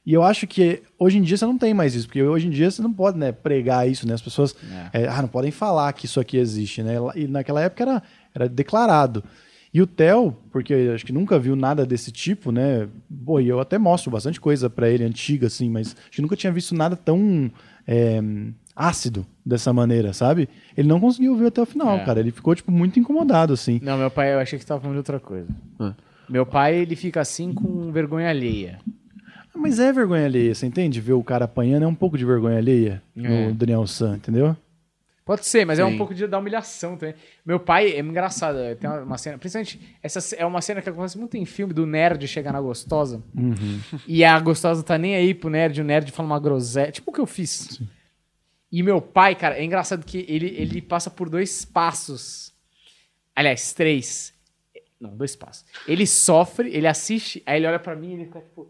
E 0.08 0.14
eu 0.14 0.22
acho 0.22 0.46
que 0.46 0.80
hoje 0.98 1.18
em 1.18 1.22
dia 1.22 1.36
você 1.36 1.44
não 1.44 1.58
tem 1.58 1.74
mais 1.74 1.94
isso, 1.94 2.06
porque 2.06 2.22
hoje 2.22 2.46
em 2.46 2.50
dia 2.50 2.70
você 2.70 2.80
não 2.80 2.90
pode 2.90 3.18
né, 3.18 3.30
pregar 3.30 3.86
isso, 3.86 4.08
né? 4.08 4.14
As 4.14 4.22
pessoas 4.22 4.56
é, 4.90 5.06
ah, 5.06 5.20
não 5.20 5.28
podem 5.28 5.50
falar 5.50 5.92
que 5.92 6.06
isso 6.06 6.18
aqui 6.18 6.38
existe, 6.38 6.82
né? 6.82 6.94
E 7.14 7.28
naquela 7.28 7.60
época 7.60 7.82
era, 7.82 8.02
era 8.34 8.48
declarado. 8.48 9.22
E 9.72 9.82
o 9.82 9.86
Theo, 9.86 10.34
porque 10.50 10.72
eu 10.72 10.94
acho 10.94 11.04
que 11.04 11.12
nunca 11.12 11.38
viu 11.38 11.54
nada 11.54 11.84
desse 11.84 12.10
tipo, 12.10 12.50
né? 12.50 12.88
Pô, 13.22 13.38
e 13.38 13.48
eu 13.48 13.60
até 13.60 13.76
mostro 13.76 14.10
bastante 14.10 14.40
coisa 14.40 14.70
pra 14.70 14.88
ele 14.88 15.04
antiga, 15.04 15.48
assim, 15.48 15.68
mas 15.68 15.94
acho 15.94 16.12
que 16.12 16.22
nunca 16.22 16.36
tinha 16.36 16.50
visto 16.50 16.74
nada 16.74 16.96
tão 16.96 17.50
é, 17.86 18.18
ácido 18.74 19.26
dessa 19.44 19.74
maneira, 19.74 20.14
sabe? 20.14 20.48
Ele 20.74 20.88
não 20.88 21.00
conseguiu 21.00 21.36
ver 21.36 21.48
até 21.48 21.60
o 21.60 21.66
final, 21.66 21.98
É. 21.98 22.04
cara. 22.06 22.20
Ele 22.20 22.30
ficou, 22.30 22.54
tipo, 22.54 22.72
muito 22.72 22.98
incomodado, 22.98 23.52
assim. 23.52 23.78
Não, 23.82 23.98
meu 23.98 24.10
pai, 24.10 24.32
eu 24.32 24.38
achei 24.38 24.58
que 24.58 24.62
você 24.64 24.68
tava 24.68 24.80
falando 24.80 24.94
de 24.94 25.00
outra 25.00 25.20
coisa. 25.20 25.48
Ah. 25.78 25.92
Meu 26.26 26.46
pai, 26.46 26.76
ele 26.76 26.96
fica 26.96 27.20
assim 27.20 27.52
com 27.52 27.92
vergonha 27.92 28.30
alheia. 28.30 28.78
Mas 29.58 29.78
é 29.78 29.92
vergonha 29.92 30.24
alheia, 30.24 30.54
você 30.54 30.66
entende? 30.66 31.00
Ver 31.00 31.12
o 31.14 31.22
cara 31.24 31.44
apanhando 31.44 31.82
é 31.82 31.86
um 31.86 31.94
pouco 31.94 32.16
de 32.16 32.24
vergonha 32.24 32.58
alheia 32.58 33.02
É. 33.16 33.20
no 33.48 33.54
Daniel 33.54 33.86
San, 33.86 34.16
entendeu? 34.16 34.56
Pode 35.24 35.44
ser, 35.46 35.66
mas 35.66 35.78
é 35.78 35.84
um 35.84 35.90
Sim. 35.90 35.98
pouco 35.98 36.14
de 36.14 36.26
da 36.26 36.38
humilhação 36.38 36.96
também. 36.96 37.14
Meu 37.44 37.60
pai 37.60 37.90
é 37.92 38.00
engraçado, 38.00 38.58
é, 38.60 38.74
tem 38.74 38.88
uma- 38.88 39.02
uma 39.02 39.18
cena, 39.18 39.36
principalmente 39.36 39.78
essa 40.02 40.34
é 40.36 40.46
uma 40.46 40.62
cena 40.62 40.80
que 40.80 40.88
acontece 40.88 41.18
muito 41.18 41.36
em 41.36 41.44
filme 41.44 41.74
do 41.74 41.84
nerd 41.84 42.26
chegar 42.26 42.50
na 42.52 42.60
gostosa. 42.62 43.22
E 44.06 44.24
a 44.24 44.38
gostosa 44.40 44.82
tá 44.82 44.96
nem 44.96 45.14
aí 45.16 45.34
pro 45.34 45.50
nerd, 45.50 45.82
o 45.82 45.84
nerd 45.84 46.10
fala 46.12 46.26
uma 46.30 46.40
groselha, 46.40 46.90
tipo 46.90 47.10
o 47.10 47.14
que 47.14 47.20
eu 47.20 47.26
fiz. 47.26 47.78
E 48.72 48.82
meu 48.82 49.02
pai, 49.02 49.34
cara, 49.34 49.58
é 49.58 49.64
engraçado 49.64 50.02
que 50.04 50.24
ele, 50.28 50.46
ele 50.56 50.80
passa 50.80 51.10
por 51.10 51.28
dois 51.28 51.62
passos. 51.64 52.54
Aliás, 53.36 53.72
três. 53.74 54.32
Não, 54.98 55.14
dois 55.16 55.36
passos. 55.36 55.64
Ele 55.86 56.06
sofre, 56.06 56.70
ele 56.74 56.86
assiste, 56.86 57.42
aí 57.46 57.58
ele 57.58 57.66
olha 57.66 57.78
pra 57.78 57.94
mim 57.94 58.10
e 58.10 58.14
ele 58.14 58.24
fica 58.24 58.40
tipo. 58.40 58.66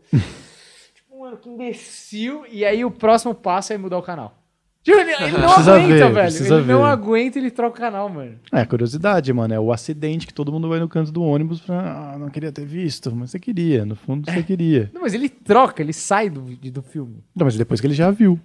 Mano, 1.19 1.37
que 1.37 1.49
imbecil. 1.49 2.45
E 2.51 2.65
aí 2.65 2.85
o 2.85 2.91
próximo 2.91 3.35
passo 3.35 3.73
é 3.73 3.79
mudar 3.79 3.99
o 3.99 4.03
canal. 4.03 4.39
Ele, 4.87 5.01
ele 5.13 5.33
não 5.39 5.49
Precisa 5.49 5.75
aguenta, 5.75 6.09
ver, 6.09 6.15
velho. 6.15 6.55
Ele 6.55 6.73
não 6.73 6.83
ver. 6.83 6.89
aguenta, 6.89 7.39
ele 7.39 7.51
troca 7.51 7.77
o 7.77 7.81
canal, 7.81 8.09
mano. 8.09 8.39
É, 8.53 8.65
curiosidade, 8.65 9.33
mano. 9.33 9.53
É 9.53 9.61
o 9.61 9.73
acidente 9.73 10.27
que 10.27 10.33
todo 10.33 10.53
mundo 10.53 10.69
vai 10.69 10.79
no 10.79 10.89
canto 10.89 11.13
do 11.13 11.23
ônibus 11.23 11.61
pra. 11.61 12.15
Ah, 12.15 12.19
não 12.19 12.31
queria 12.31 12.53
ter 12.53 12.65
visto, 12.65 13.15
mas 13.15 13.31
você 13.31 13.39
queria. 13.39 13.85
No 13.85 13.97
fundo, 13.97 14.31
você 14.31 14.43
queria. 14.43 14.91
Não, 14.95 15.03
mas 15.03 15.15
ele 15.15 15.29
troca, 15.29 15.83
ele 15.83 15.93
sai 15.93 16.31
do, 16.31 16.41
do 16.41 16.83
filme. 16.83 17.23
Não, 17.35 17.45
mas 17.45 17.57
depois 17.57 17.81
que 17.81 17.87
ele 17.87 17.95
já 17.95 18.11
viu. 18.11 18.41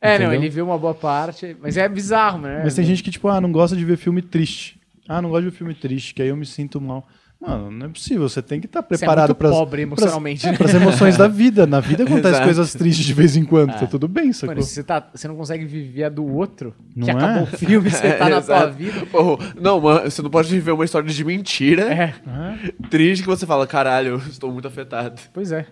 É, 0.00 0.10
não, 0.18 0.26
Entendeu? 0.26 0.40
ele 0.42 0.48
vê 0.48 0.62
uma 0.62 0.78
boa 0.78 0.94
parte, 0.94 1.56
mas 1.60 1.76
é 1.76 1.88
bizarro, 1.88 2.38
né? 2.38 2.60
Mas 2.62 2.74
tem 2.74 2.84
gente 2.84 3.02
que, 3.02 3.10
tipo, 3.10 3.26
ah, 3.26 3.40
não 3.40 3.50
gosta 3.50 3.74
de 3.76 3.84
ver 3.84 3.96
filme 3.96 4.22
triste. 4.22 4.78
Ah, 5.08 5.20
não 5.20 5.30
gosto 5.30 5.44
de 5.44 5.50
ver 5.50 5.56
filme 5.56 5.74
triste, 5.74 6.14
que 6.14 6.22
aí 6.22 6.28
eu 6.28 6.36
me 6.36 6.46
sinto 6.46 6.80
mal. 6.80 7.04
Mano, 7.40 7.70
não 7.70 7.86
é 7.86 7.88
possível. 7.88 8.28
Você 8.28 8.42
tem 8.42 8.58
que 8.58 8.66
estar 8.66 8.80
Você 8.80 8.94
é 8.96 8.98
preparado 8.98 9.32
para 9.32 9.48
pobre 9.48 9.82
emocionalmente, 9.82 10.44
né? 10.44 10.56
as 10.60 10.74
emoções 10.74 11.16
da 11.16 11.28
vida. 11.28 11.66
Na 11.68 11.78
vida 11.78 12.02
acontecem 12.04 12.30
Exato. 12.30 12.44
coisas 12.44 12.72
tristes 12.72 13.06
de 13.06 13.14
vez 13.14 13.36
em 13.36 13.44
quando. 13.44 13.78
Tá 13.78 13.86
tudo 13.86 14.08
bem, 14.08 14.32
sacou? 14.32 14.56
Mano, 14.56 14.66
você, 14.66 14.82
tá, 14.82 15.08
você 15.14 15.28
não 15.28 15.36
consegue 15.36 15.64
viver 15.64 16.02
a 16.04 16.08
do 16.08 16.26
outro, 16.26 16.74
Não 16.96 17.04
que 17.04 17.10
é? 17.12 17.14
acabou 17.14 17.44
o 17.44 17.46
filme, 17.46 17.88
você 17.90 18.10
tá 18.18 18.28
na 18.28 18.40
tua 18.42 18.56
exato. 18.56 18.72
vida. 18.74 19.06
Pô, 19.06 19.38
não, 19.60 19.80
mano, 19.80 20.10
você 20.10 20.20
não 20.20 20.30
pode 20.30 20.48
viver 20.48 20.72
uma 20.72 20.84
história 20.84 21.08
de 21.08 21.24
mentira 21.24 21.82
É, 21.82 22.14
triste 22.90 23.22
que 23.22 23.28
você 23.28 23.46
fala, 23.46 23.66
caralho, 23.68 24.08
eu 24.14 24.18
estou 24.18 24.50
muito 24.52 24.66
afetado. 24.66 25.20
pois 25.32 25.52
é. 25.52 25.64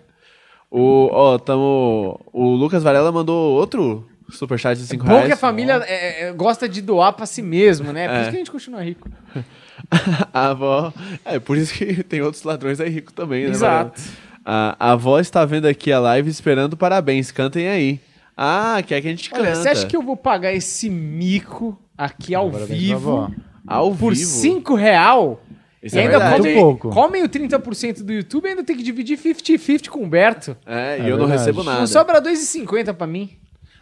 O, 0.71 1.09
ó, 1.11 1.37
tamo. 1.37 2.19
O 2.31 2.49
Lucas 2.55 2.81
Varela 2.83 3.11
mandou 3.11 3.55
outro 3.57 4.05
superchat 4.29 4.77
de 4.79 4.85
5 4.87 5.03
Bom 5.05 5.11
reais. 5.13 5.27
que 5.27 5.33
a 5.33 5.37
família 5.37 5.81
é, 5.85 6.27
é, 6.27 6.33
gosta 6.33 6.67
de 6.67 6.81
doar 6.81 7.13
pra 7.13 7.25
si 7.25 7.41
mesmo, 7.41 7.91
né? 7.93 8.07
Por 8.07 8.15
É. 8.15 8.21
isso 8.21 8.29
que 8.31 8.35
a 8.35 8.39
gente 8.39 8.51
continua 8.51 8.83
rico. 8.83 9.09
A 10.33 10.49
avó. 10.49 10.91
É, 11.23 11.39
por 11.39 11.57
isso 11.57 11.73
que 11.73 12.01
tem 12.03 12.21
outros 12.21 12.43
ladrões 12.43 12.79
aí 12.79 12.89
ricos 12.89 13.13
também, 13.13 13.45
né? 13.45 13.51
Exato. 13.51 14.01
A, 14.43 14.75
a 14.79 14.91
avó 14.93 15.19
está 15.19 15.45
vendo 15.45 15.67
aqui 15.67 15.91
a 15.91 15.99
live 15.99 16.29
esperando 16.29 16.75
parabéns. 16.77 17.31
Cantem 17.31 17.67
aí. 17.67 17.99
Ah, 18.35 18.81
quer 18.85 19.01
que 19.01 19.07
a 19.07 19.11
gente 19.11 19.29
Olha, 19.33 19.45
canta. 19.45 19.55
você 19.55 19.69
acha 19.69 19.85
que 19.87 19.95
eu 19.95 20.01
vou 20.01 20.15
pagar 20.15 20.53
esse 20.53 20.89
mico 20.89 21.77
aqui 21.97 22.33
ao 22.35 22.49
Parabéns 22.51 22.79
vivo 22.79 23.11
avó. 23.17 23.31
Ao 23.65 23.93
por 23.95 24.13
vivo? 24.13 24.25
5 24.29 24.75
real? 24.75 25.41
Isso 25.81 25.95
e 25.95 25.99
é 25.99 26.03
ainda 26.03 26.19
verdade? 26.19 26.53
Pouco. 26.55 26.89
comem 26.89 27.23
o 27.23 27.29
30% 27.29 28.03
do 28.03 28.11
YouTube 28.13 28.45
e 28.45 28.49
ainda 28.49 28.63
tem 28.63 28.75
que 28.75 28.83
dividir 28.83 29.17
50-50 29.17 29.89
com 29.89 29.99
o 29.99 30.03
Humberto. 30.03 30.55
É, 30.65 30.97
e 30.99 31.01
É 31.01 31.05
eu 31.05 31.17
não 31.17 31.27
verdade. 31.27 31.39
recebo 31.39 31.63
nada. 31.63 31.79
Não 31.79 31.87
sobra 31.87 32.21
2,50 32.21 32.93
pra 32.93 33.05
mim. 33.07 33.31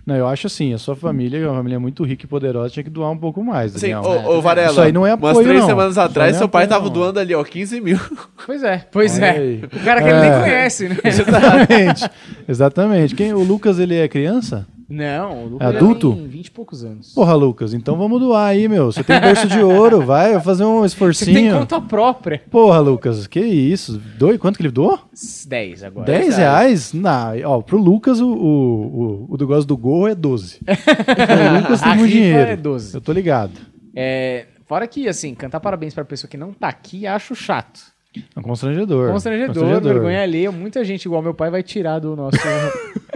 Não, 0.05 0.15
eu 0.15 0.27
acho 0.27 0.45
assim, 0.45 0.71
a 0.71 0.77
sua 0.77 0.95
família, 0.95 1.39
é 1.39 1.47
uma 1.47 1.55
família 1.57 1.79
muito 1.79 2.03
rica 2.03 2.25
e 2.25 2.27
poderosa, 2.27 2.69
tinha 2.69 2.83
que 2.83 2.91
doar 2.91 3.09
um 3.09 3.17
pouco 3.17 3.43
mais. 3.43 3.71
Sim, 3.71 3.95
ô, 3.95 4.37
ô, 4.37 4.41
Varela, 4.41 4.69
Isso 4.71 4.81
aí 4.81 4.91
não 4.91 5.05
é 5.07 5.15
umas 5.15 5.31
apoio, 5.31 5.47
três 5.47 5.61
não. 5.61 5.67
semanas 5.67 5.97
atrás, 5.97 6.35
é 6.35 6.37
seu 6.37 6.47
pai 6.47 6.65
apoio, 6.65 6.77
tava 6.77 6.85
não. 6.85 6.93
doando 6.93 7.19
ali, 7.19 7.33
ó, 7.33 7.43
15 7.43 7.81
mil. 7.81 7.99
Pois 8.45 8.61
é, 8.63 8.85
pois 8.91 9.17
é. 9.17 9.61
O 9.73 9.79
cara 9.83 10.03
que 10.03 10.07
ele 10.07 10.19
nem 10.19 10.29
É. 10.29 10.39
conhece, 10.41 10.89
né? 10.89 10.97
Exatamente. 11.03 12.09
Exatamente. 12.47 13.15
Quem, 13.15 13.33
o 13.33 13.43
Lucas, 13.43 13.79
ele 13.79 13.95
é 13.95 14.07
criança? 14.07 14.67
Não, 14.87 15.43
o 15.43 15.47
Lucas 15.47 15.73
É 15.73 15.77
adulto? 15.77 16.13
tem 16.13 16.27
20 16.27 16.45
e 16.47 16.51
poucos 16.51 16.83
anos. 16.83 17.13
Porra, 17.13 17.33
Lucas, 17.33 17.73
então 17.73 17.97
vamos 17.97 18.19
doar 18.19 18.49
aí, 18.49 18.67
meu. 18.67 18.91
Você 18.91 19.03
tem 19.03 19.19
berço 19.19 19.47
de 19.47 19.59
ouro, 19.59 20.01
vai, 20.05 20.39
fazer 20.39 20.63
um 20.63 20.81
Você 20.81 20.81
tem 20.81 20.85
esforcinho. 20.85 21.59
conta 21.59 21.81
própria. 21.81 22.41
Porra, 22.51 22.79
Lucas, 22.79 23.25
que 23.25 23.39
isso? 23.39 23.99
Dois, 24.17 24.37
quanto 24.39 24.57
que 24.57 24.61
ele 24.61 24.71
doou? 24.71 24.99
10 25.47 25.83
agora. 25.83 26.05
10 26.05 26.37
reais? 26.37 26.93
Não, 26.93 27.31
ó, 27.45 27.61
pro 27.61 27.77
Lucas 27.77 28.19
o, 28.21 28.27
o, 28.27 29.25
o, 29.27 29.33
o 29.33 29.37
negócio 29.37 29.65
do 29.65 29.75
gorro 29.75 30.07
é 30.07 30.13
12. 30.15 30.59
o 30.65 31.61
Lucas 31.61 31.81
tem 31.81 31.95
muito 31.95 32.05
rifa 32.05 32.17
dinheiro. 32.17 32.51
é 32.51 32.55
12. 32.55 32.93
Eu 32.95 33.01
tô 33.01 33.11
ligado. 33.11 33.53
É, 33.95 34.45
fora 34.65 34.85
que, 34.87 35.07
assim, 35.07 35.33
cantar 35.33 35.59
parabéns 35.59 35.93
pra 35.93 36.05
pessoa 36.05 36.29
que 36.29 36.37
não 36.37 36.53
tá 36.53 36.67
aqui, 36.67 37.07
acho 37.07 37.33
chato. 37.35 37.94
É 38.35 38.39
um 38.39 38.43
constrangedor. 38.43 39.11
Constrangedor, 39.11 39.81
vergonha 39.81 40.21
alheia. 40.21 40.51
Muita 40.51 40.83
gente, 40.83 41.05
igual 41.05 41.21
meu 41.21 41.33
pai, 41.33 41.49
vai 41.49 41.63
tirar 41.63 41.99
do 41.99 42.15
nosso, 42.15 42.37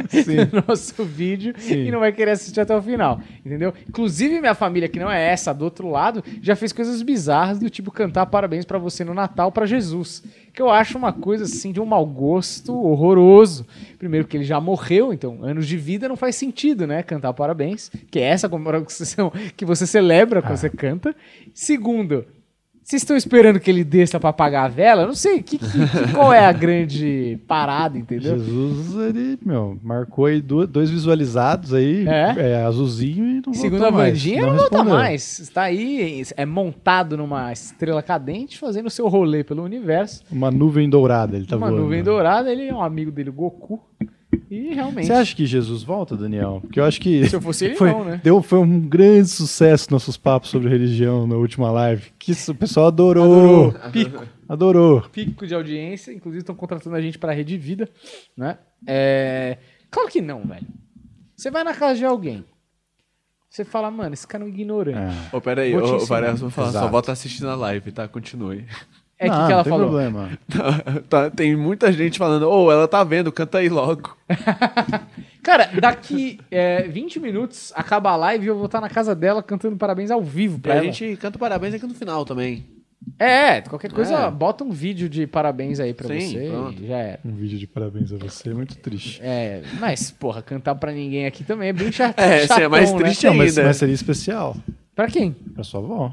do 0.52 0.64
nosso 0.68 1.04
vídeo 1.04 1.54
Sim. 1.58 1.86
e 1.86 1.92
não 1.92 2.00
vai 2.00 2.12
querer 2.12 2.32
assistir 2.32 2.60
até 2.60 2.76
o 2.76 2.82
final. 2.82 3.20
Entendeu? 3.46 3.74
Inclusive, 3.88 4.40
minha 4.40 4.56
família, 4.56 4.88
que 4.88 5.00
não 5.00 5.12
é 5.12 5.32
essa, 5.32 5.54
do 5.54 5.66
outro 5.66 5.90
lado, 5.90 6.24
já 6.42 6.56
fez 6.56 6.74
coisas 6.74 7.02
bizarras 7.02 7.60
do 7.60 7.70
tipo 7.70 7.92
cantar 7.92 8.26
parabéns 8.26 8.66
pra 8.66 8.78
você 8.78 9.04
no 9.04 9.14
Natal 9.14 9.52
pra 9.52 9.66
Jesus. 9.66 10.24
Que 10.54 10.62
eu 10.62 10.70
acho 10.70 10.98
uma 10.98 11.14
coisa 11.14 11.44
assim 11.44 11.72
de 11.72 11.80
um 11.80 11.86
mau 11.86 12.06
gosto 12.06 12.74
horroroso. 12.74 13.66
Primeiro, 13.98 14.28
que 14.28 14.38
ele 14.38 14.44
já 14.44 14.60
morreu, 14.60 15.14
então 15.14 15.44
anos 15.44 15.68
de 15.68 15.78
vida 15.78 16.08
não 16.08 16.16
faz 16.16 16.36
sentido, 16.36 16.88
né? 16.88 17.04
Cantar 17.04 17.34
parabéns, 17.34 17.92
que 18.10 18.20
é 18.20 18.24
essa 18.24 18.50
comemoração 18.50 19.32
que 19.56 19.66
você 19.66 19.86
celebra 19.86 20.42
quando 20.42 20.58
você 20.58 20.70
canta. 20.70 21.16
Segundo, 21.54 22.26
vocês 22.90 23.03
estão 23.03 23.16
esperando 23.16 23.60
que 23.60 23.70
ele 23.70 23.84
desça 23.84 24.20
pra 24.20 24.32
apagar 24.32 24.66
a 24.66 24.68
vela? 24.68 25.03
Eu 25.03 25.07
não 25.10 25.14
sei, 25.14 25.44
que, 25.44 25.60
que- 25.60 25.68
que- 25.68 26.11
qual 26.14 26.34
é 26.34 26.44
a 26.44 26.52
grande 26.52 27.38
parada, 27.48 27.95
entendeu? 27.99 28.40
Jesus, 28.40 28.95
ele, 28.95 29.38
meu, 29.45 29.78
marcou 29.84 30.26
aí 30.26 30.41
dois 30.41 30.90
visualizados 30.90 31.72
aí, 31.72 32.07
É? 32.07 32.34
é, 32.36 32.64
azulzinho 32.64 33.26
e 33.26 33.41
não 33.45 33.53
Segundo 33.53 33.86
a 33.86 33.91
mais. 33.91 34.14
Vandinha, 34.14 34.41
não, 34.48 34.56
volta 34.56 34.84
mais. 34.84 35.38
Está 35.40 35.61
aí, 35.64 36.24
é 36.36 36.45
montado 36.48 37.16
numa 37.16 37.53
estrela 37.53 38.02
cadente, 38.02 38.57
fazendo 38.57 38.88
o 38.88 38.90
seu 38.90 39.07
rolê 39.07 39.44
pelo 39.44 39.61
universo. 39.64 40.24
Uma 40.32 40.49
nuvem 40.49 40.90
dourada 40.90 41.38
ele 41.38 41.45
tá 41.45 41.57
uma 41.57 41.68
voando. 41.68 41.84
nuvem 41.84 42.02
dourada, 42.02 42.52
ele 42.52 42.68
é 42.70 42.74
um 42.74 42.82
amigo 42.82 43.11
dele, 43.11 43.30
Goku. 43.30 43.80
E 44.50 44.74
realmente. 44.74 45.06
Você 45.06 45.14
acha 45.14 45.36
que 45.36 45.46
Jesus 45.46 45.84
volta, 45.84 46.18
Daniel? 46.18 46.60
Porque 46.62 46.80
eu 46.80 46.84
acho 46.84 47.00
que 47.00 47.28
Se 47.30 47.36
eu 47.36 47.42
fosse 47.42 47.66
ele, 47.66 47.76
foi, 47.78 47.92
não, 47.92 48.04
né? 48.04 48.20
deu, 48.24 48.42
foi 48.42 48.58
um 48.58 48.80
grande 48.80 49.30
sucesso 49.30 49.92
nossos 49.92 50.18
papos 50.18 50.50
sobre 50.50 50.70
religião 50.70 51.28
na 51.28 51.36
última 51.36 51.72
live. 51.72 52.12
Que 52.18 52.32
isso, 52.32 52.52
o 52.52 52.56
pessoal 52.56 52.88
adorou. 52.88 53.70
Adorou. 53.70 53.92
Pico. 53.92 54.26
Adorou. 54.48 55.02
Pico 55.12 55.46
de 55.46 55.54
audiência. 55.54 56.12
Inclusive, 56.12 56.42
estão 56.42 56.56
contratando 56.56 56.96
a 56.96 57.02
gente 57.02 57.20
pra 57.20 57.32
Rede 57.32 57.58
Vida, 57.58 57.88
né? 58.36 58.58
É... 58.88 59.58
Claro 59.92 60.10
que 60.10 60.22
não, 60.22 60.42
velho. 60.42 60.66
Você 61.36 61.52
vai 61.52 61.64
na 61.64 61.74
casa 61.74 62.00
de 62.00 62.06
alguém. 62.06 62.44
Você 63.50 63.64
fala, 63.64 63.90
mano, 63.90 64.14
esse 64.14 64.28
cara 64.28 64.44
é 64.44 64.48
um 64.48 64.50
ignorante. 64.50 65.16
É. 65.32 65.36
Ô, 65.36 65.42
peraí, 65.42 65.76
ô, 65.76 65.80
ensinar. 65.80 66.06
Varela, 66.06 66.36
vou 66.36 66.50
falar, 66.52 66.72
só 66.72 66.88
volta 66.88 67.12
assistindo 67.12 67.50
a 67.50 67.56
live, 67.56 67.92
tá? 67.92 68.08
Continue. 68.08 68.66
É 69.22 69.28
o 69.28 69.32
que, 69.32 69.46
que 69.48 69.52
ela 69.52 69.64
tem 69.64 69.70
falou. 69.70 69.88
problema. 69.90 70.30
Tá, 71.10 71.30
tem 71.30 71.56
muita 71.56 71.91
gente 71.91 72.18
falando, 72.18 72.50
ô, 72.50 72.72
ela 72.72 72.88
tá 72.88 73.04
vendo, 73.04 73.32
canta 73.32 73.58
aí 73.58 73.68
logo. 73.70 74.16
Cara, 75.44 75.70
daqui 75.80 76.40
é, 76.52 76.84
20 76.84 77.20
minutos 77.20 77.72
acaba 77.76 78.12
a 78.12 78.16
live 78.16 78.46
e 78.46 78.48
eu 78.48 78.56
vou 78.56 78.66
estar 78.68 78.80
na 78.82 78.90
casa 78.90 79.16
dela 79.16 79.41
cantando 79.44 79.76
parabéns 79.78 80.12
ao 80.12 80.22
vivo 80.22 80.58
E 80.58 80.60
pra 80.62 80.74
a 80.74 80.76
ela. 80.78 80.86
gente 80.86 81.16
canta 81.18 81.38
parabéns 81.40 81.74
aqui 81.74 81.86
no 81.86 81.94
final 81.94 82.24
também. 82.26 82.66
É, 83.18 83.62
qualquer 83.62 83.91
coisa, 83.91 84.14
É. 84.16 84.32
bota 84.32 84.64
um 84.64 84.72
vídeo 84.72 85.08
de 85.10 85.26
parabéns 85.26 85.80
aí 85.80 85.94
pra 85.94 86.08
Sim, 86.10 86.20
você 86.20 86.50
pronto. 86.50 86.84
e 86.84 86.88
já 86.88 86.98
era. 86.98 87.20
Um 87.26 87.32
vídeo 87.34 87.58
de 87.58 87.66
parabéns 87.66 88.12
a 88.14 88.18
você, 88.18 88.54
muito 88.54 88.76
triste. 88.78 89.20
É, 89.24 89.64
mas, 89.80 90.12
porra, 90.12 90.41
cantar 90.41 90.76
pra 90.76 90.91
ninguém 90.91 91.26
aqui 91.26 91.44
também 91.44 91.70
é 91.70 91.74
bem 91.74 91.91
chato. 91.91 92.16
É, 92.20 92.44
esse 92.44 92.62
é 92.62 92.68
mais 92.68 92.86
chatão, 92.90 93.00
né? 93.00 93.06
triste 93.06 93.26
Não, 93.26 93.34
mas, 93.34 93.58
ainda. 93.58 93.68
mas 93.70 93.78
seria 93.78 93.96
especial 93.96 94.56
Pra 94.94 95.08
quem? 95.08 95.32
pra 95.32 95.64
sua 95.64 95.80
avó. 95.80 96.12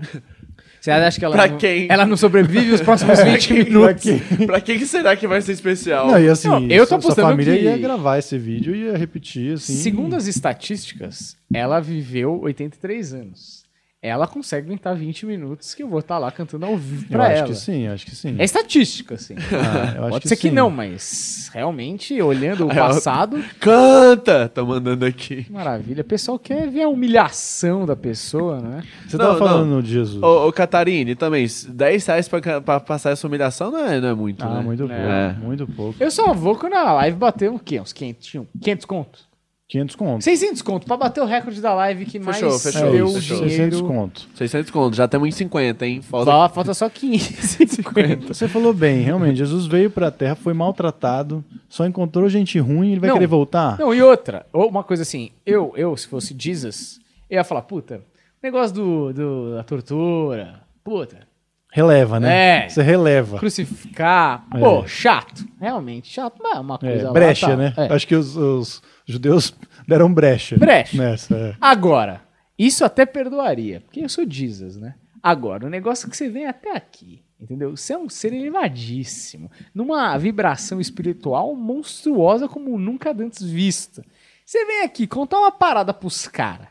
Você 0.87 1.05
acha 1.05 1.19
que 1.19 1.25
ela, 1.25 1.35
Pra 1.35 1.49
não, 1.49 1.59
quem? 1.59 1.87
ela 1.91 2.07
não 2.07 2.17
sobrevive 2.17 2.73
os 2.73 2.81
próximos 2.81 3.21
20 3.21 3.49
Pra 3.55 3.65
minutos? 3.65 4.03
quem? 4.05 4.47
pra 4.47 4.61
que, 4.61 4.79
que 4.79 4.87
será 4.87 5.17
que 5.17 5.27
vai 5.27 5.41
ser 5.43 5.53
especial? 5.53 6.07
Não, 6.09 6.21
e 6.21 6.29
assim, 6.29 6.49
Não, 6.49 6.63
eu 6.69 6.85
tô 6.85 6.89
sua- 6.91 6.99
apostando 6.99 7.29
família 7.29 7.57
que- 7.57 7.65
ia 7.65 7.77
gravar 7.77 8.19
esse 8.19 8.39
vídeo 8.39 8.75
e 8.75 8.85
ia 8.85 8.97
repetir, 8.97 9.55
assim. 9.55 9.75
Segundo 9.75 10.15
as 10.15 10.27
estatísticas, 10.27 11.37
ela 11.53 11.81
viveu 11.81 12.41
83 12.43 13.13
anos. 13.15 13.66
Ela 14.03 14.27
consegue 14.27 14.67
aguentar 14.69 14.95
20 14.95 15.25
minutos 15.27 15.75
que 15.75 15.83
eu 15.83 15.89
vou 15.89 15.99
estar 16.01 16.19
lá 16.19 16.31
cantando 16.31 16.67
ao 16.67 16.77
vivo 16.77 17.05
Eu 17.07 17.09
pra 17.09 17.25
acho 17.25 17.35
ela. 17.39 17.47
que 17.49 17.55
sim, 17.55 17.87
acho 17.89 18.05
que 18.05 18.15
sim. 18.15 18.37
É 18.39 18.45
estatística, 18.45 19.15
assim. 19.15 19.35
Ah, 19.37 19.95
eu 19.97 20.03
acho 20.03 20.11
Pode 20.11 20.23
que 20.23 20.29
ser 20.29 20.37
que 20.37 20.49
sim. 20.51 20.55
não, 20.55 20.71
mas 20.71 21.51
realmente, 21.53 22.21
olhando 22.21 22.67
o 22.67 22.71
Ela- 22.77 22.89
passado, 22.89 23.43
Canta! 23.59 24.49
Tá 24.51 24.63
mandando 24.63 25.05
aqui. 25.07 25.45
que 25.45 25.53
maravilha. 25.53 26.03
O 26.03 26.05
pessoal 26.05 26.39
quer 26.39 26.69
ver 26.69 26.83
a 26.83 26.89
humilhação 26.89 27.87
da 27.87 27.97
pessoa, 27.97 28.61
né? 28.61 28.83
Você 29.09 29.17
Não, 29.17 29.25
tava 29.25 29.39
falando 29.39 29.71
não. 29.71 29.83
de 29.83 29.91
Jesus. 29.91 30.23
Ô, 30.23 30.47
ô 30.47 30.53
Catarine, 30.53 31.15
também, 31.17 31.47
10 31.69 32.07
reais 32.07 32.29
pra, 32.29 32.61
pra 32.61 32.79
passar 32.79 33.11
essa 33.11 33.27
humilhação 33.27 33.71
não 33.73 33.79
é, 33.87 33.99
não 34.01 34.09
é 34.09 34.15
muito, 34.15 34.45
ah, 34.45 34.57
né? 34.57 34.61
muito 34.61 34.81
pouco, 34.87 34.93
É. 35.03 35.33
muito 35.43 35.67
pouco. 35.67 35.97
Eu 35.99 36.11
só 36.11 36.33
vou 36.35 36.55
quando 36.55 36.75
a 36.75 36.93
live 36.93 37.17
bater 37.17 37.51
o 37.51 37.59
quê? 37.59 37.81
Uns 37.81 37.93
500, 37.95 38.27
tinha 38.27 38.43
um- 38.43 38.47
500 38.61 38.85
conto? 38.85 39.26
500 39.69 39.97
conto. 39.97 40.23
600 40.23 40.63
conto, 40.63 40.87
pra 40.87 40.97
bater 40.97 41.21
o 41.21 41.25
recorde 41.25 41.61
da 41.61 41.75
live 41.75 42.05
que 42.07 42.21
mais 42.21 42.37
Fechou, 42.39 42.57
fechou, 42.59 42.93
deu 42.93 43.09
fechou. 43.09 43.37
dinheiro. 43.39 43.51
600 43.75 43.81
conto. 43.81 44.29
600 44.35 44.71
conto, 44.71 44.95
já 44.97 45.07
estamos 45.07 45.27
em 45.29 45.33
50, 45.33 45.87
hein? 45.87 46.03
Falta... 46.03 46.31
Só, 46.31 46.49
falta 46.51 46.75
só 46.75 46.89
550. 46.89 48.33
Você 48.33 48.47
falou 48.47 48.73
bem, 48.73 49.01
realmente. 49.03 49.37
Jesus 49.39 49.67
veio 49.67 49.91
pra 49.91 50.11
terra, 50.11 50.37
foi 50.37 50.55
maltratado, 50.55 51.45
só 51.69 51.85
encontrou 51.85 52.29
gente 52.29 52.59
ruim, 52.61 52.93
ele 52.93 53.01
vai 53.01 53.09
Não. 53.09 53.17
querer 53.17 53.27
voltar? 53.27 53.77
Não, 53.79 53.93
e 53.93 54.01
outra, 54.03 54.47
ou 54.53 54.69
uma 54.69 54.85
coisa 54.85 55.03
assim, 55.03 55.31
eu, 55.45 55.73
eu, 55.77 55.97
se 55.97 56.07
fosse 56.07 56.35
Jesus, 56.39 57.01
eu 57.29 57.37
ia 57.37 57.45
falar, 57.45 57.63
puta, 57.63 58.01
negócio 58.41 58.73
do, 58.75 59.13
do- 59.13 59.55
da 59.57 59.65
tortura, 59.65 60.61
puta, 60.85 61.27
Releva, 61.73 62.19
né? 62.19 62.65
É. 62.65 62.69
Você 62.71 62.81
releva. 62.83 63.39
crucificar, 63.39 64.47
É. 64.55 64.59
pô, 64.61 64.87
chato, 64.87 65.45
realmente 65.61 66.09
chato, 66.09 66.37
mas 66.43 66.57
é 66.57 66.61
uma 66.61 66.77
É, 66.77 66.79
coisa 66.79 67.07
lá, 67.09 67.13
brecha, 67.13 67.49
tal. 67.49 67.57
né? 67.57 67.75
É. 67.77 67.93
Acho 67.93 68.07
que 68.07 68.15
os, 68.15 68.35
os 68.35 68.83
judeus 69.07 69.55
deram 69.87 70.13
brecha. 70.13 70.59
Brecha. 70.59 70.97
Nessa, 70.97 71.37
é. 71.37 71.57
Agora, 71.61 72.23
isso 72.59 72.85
até 72.85 73.07
perdoaria, 73.07 73.81
porque 73.81 74.01
eu 74.01 74.09
sou 74.09 74.29
Jesus, 74.29 74.77
né? 74.77 74.95
Agora, 75.23 75.67
o 75.67 75.71
negócio 75.71 76.07
é 76.07 76.11
que 76.11 76.17
você 76.17 76.29
vem 76.29 76.47
até 76.47 76.77
aqui, 76.77 77.23
entendeu? 77.41 77.77
Você 77.77 77.93
é 77.93 77.99
um 77.99 78.09
ser 78.09 78.33
elevadíssimo, 78.33 79.51
numa 79.75 80.17
vibração 80.19 80.81
espiritual 80.81 81.55
monstruosa 81.55 82.49
como 82.49 82.79
nunca 82.79 83.11
antes 83.11 83.43
vista. 83.43 84.05
Você 84.45 84.65
vem 84.65 84.83
aqui 84.83 85.07
contar 85.07 85.39
uma 85.39 85.51
parada 85.51 85.93
pros 85.93 86.29
caras. 86.29 86.69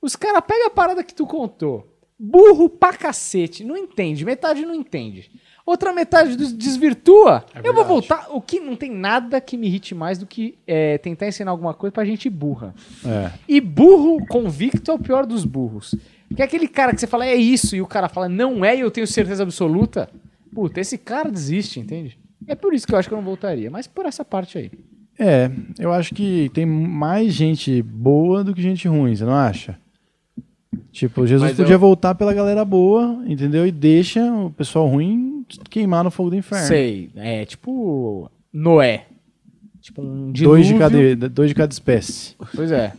Os 0.00 0.16
caras 0.16 0.42
pegam 0.46 0.68
a 0.68 0.70
parada 0.70 1.04
que 1.04 1.14
tu 1.14 1.26
contou. 1.26 1.98
Burro 2.18 2.68
pra 2.68 2.94
cacete, 2.94 3.62
não 3.62 3.76
entende, 3.76 4.24
metade 4.24 4.64
não 4.64 4.74
entende. 4.74 5.30
Outra 5.68 5.92
metade 5.92 6.34
des- 6.34 6.52
desvirtua. 6.52 7.44
eu 7.62 7.74
vou 7.74 7.84
voltar. 7.84 8.28
O 8.30 8.40
que 8.40 8.58
não 8.58 8.74
tem 8.74 8.90
nada 8.90 9.38
que 9.38 9.54
me 9.54 9.66
irrite 9.66 9.94
mais 9.94 10.16
do 10.16 10.24
que 10.24 10.56
é, 10.66 10.96
tentar 10.96 11.28
ensinar 11.28 11.50
alguma 11.50 11.74
coisa 11.74 11.92
pra 11.92 12.06
gente 12.06 12.30
burra. 12.30 12.74
É. 13.04 13.30
E 13.46 13.60
burro 13.60 14.24
convicto 14.26 14.90
é 14.90 14.94
o 14.94 14.98
pior 14.98 15.26
dos 15.26 15.44
burros. 15.44 15.94
Porque 16.26 16.40
é 16.40 16.44
aquele 16.46 16.68
cara 16.68 16.94
que 16.94 17.00
você 17.00 17.06
fala 17.06 17.26
é 17.26 17.34
isso 17.34 17.76
e 17.76 17.82
o 17.82 17.86
cara 17.86 18.08
fala 18.08 18.30
não 18.30 18.64
é 18.64 18.76
e 18.76 18.80
eu 18.80 18.90
tenho 18.90 19.06
certeza 19.06 19.42
absoluta. 19.42 20.08
Puta, 20.54 20.80
esse 20.80 20.96
cara 20.96 21.30
desiste, 21.30 21.78
entende? 21.80 22.18
É 22.46 22.54
por 22.54 22.72
isso 22.72 22.86
que 22.86 22.94
eu 22.94 22.98
acho 22.98 23.06
que 23.06 23.12
eu 23.14 23.18
não 23.18 23.24
voltaria, 23.24 23.70
mas 23.70 23.86
por 23.86 24.06
essa 24.06 24.24
parte 24.24 24.56
aí. 24.56 24.70
É, 25.18 25.50
eu 25.78 25.92
acho 25.92 26.14
que 26.14 26.50
tem 26.54 26.64
mais 26.64 27.34
gente 27.34 27.82
boa 27.82 28.42
do 28.42 28.54
que 28.54 28.62
gente 28.62 28.88
ruim, 28.88 29.14
você 29.14 29.24
não 29.24 29.34
acha? 29.34 29.78
Tipo, 30.92 31.26
Jesus 31.26 31.50
Mas 31.50 31.56
podia 31.56 31.74
eu- 31.74 31.78
voltar 31.78 32.14
pela 32.14 32.32
galera 32.32 32.64
boa, 32.64 33.22
entendeu? 33.26 33.66
E 33.66 33.70
deixa 33.70 34.22
o 34.32 34.50
pessoal 34.50 34.86
ruim 34.86 35.27
queimar 35.70 36.04
no 36.04 36.10
fogo 36.10 36.30
do 36.30 36.36
inferno. 36.36 36.66
Sei, 36.66 37.10
é 37.16 37.44
tipo 37.44 38.30
Noé. 38.52 39.06
Tipo 39.80 40.02
um 40.02 40.32
dilúvio. 40.32 40.62
Dois 40.62 40.66
de, 40.66 40.74
cada, 40.78 41.28
dois 41.28 41.48
de 41.50 41.54
cada 41.54 41.72
espécie. 41.72 42.34
Pois 42.54 42.70
é. 42.70 42.92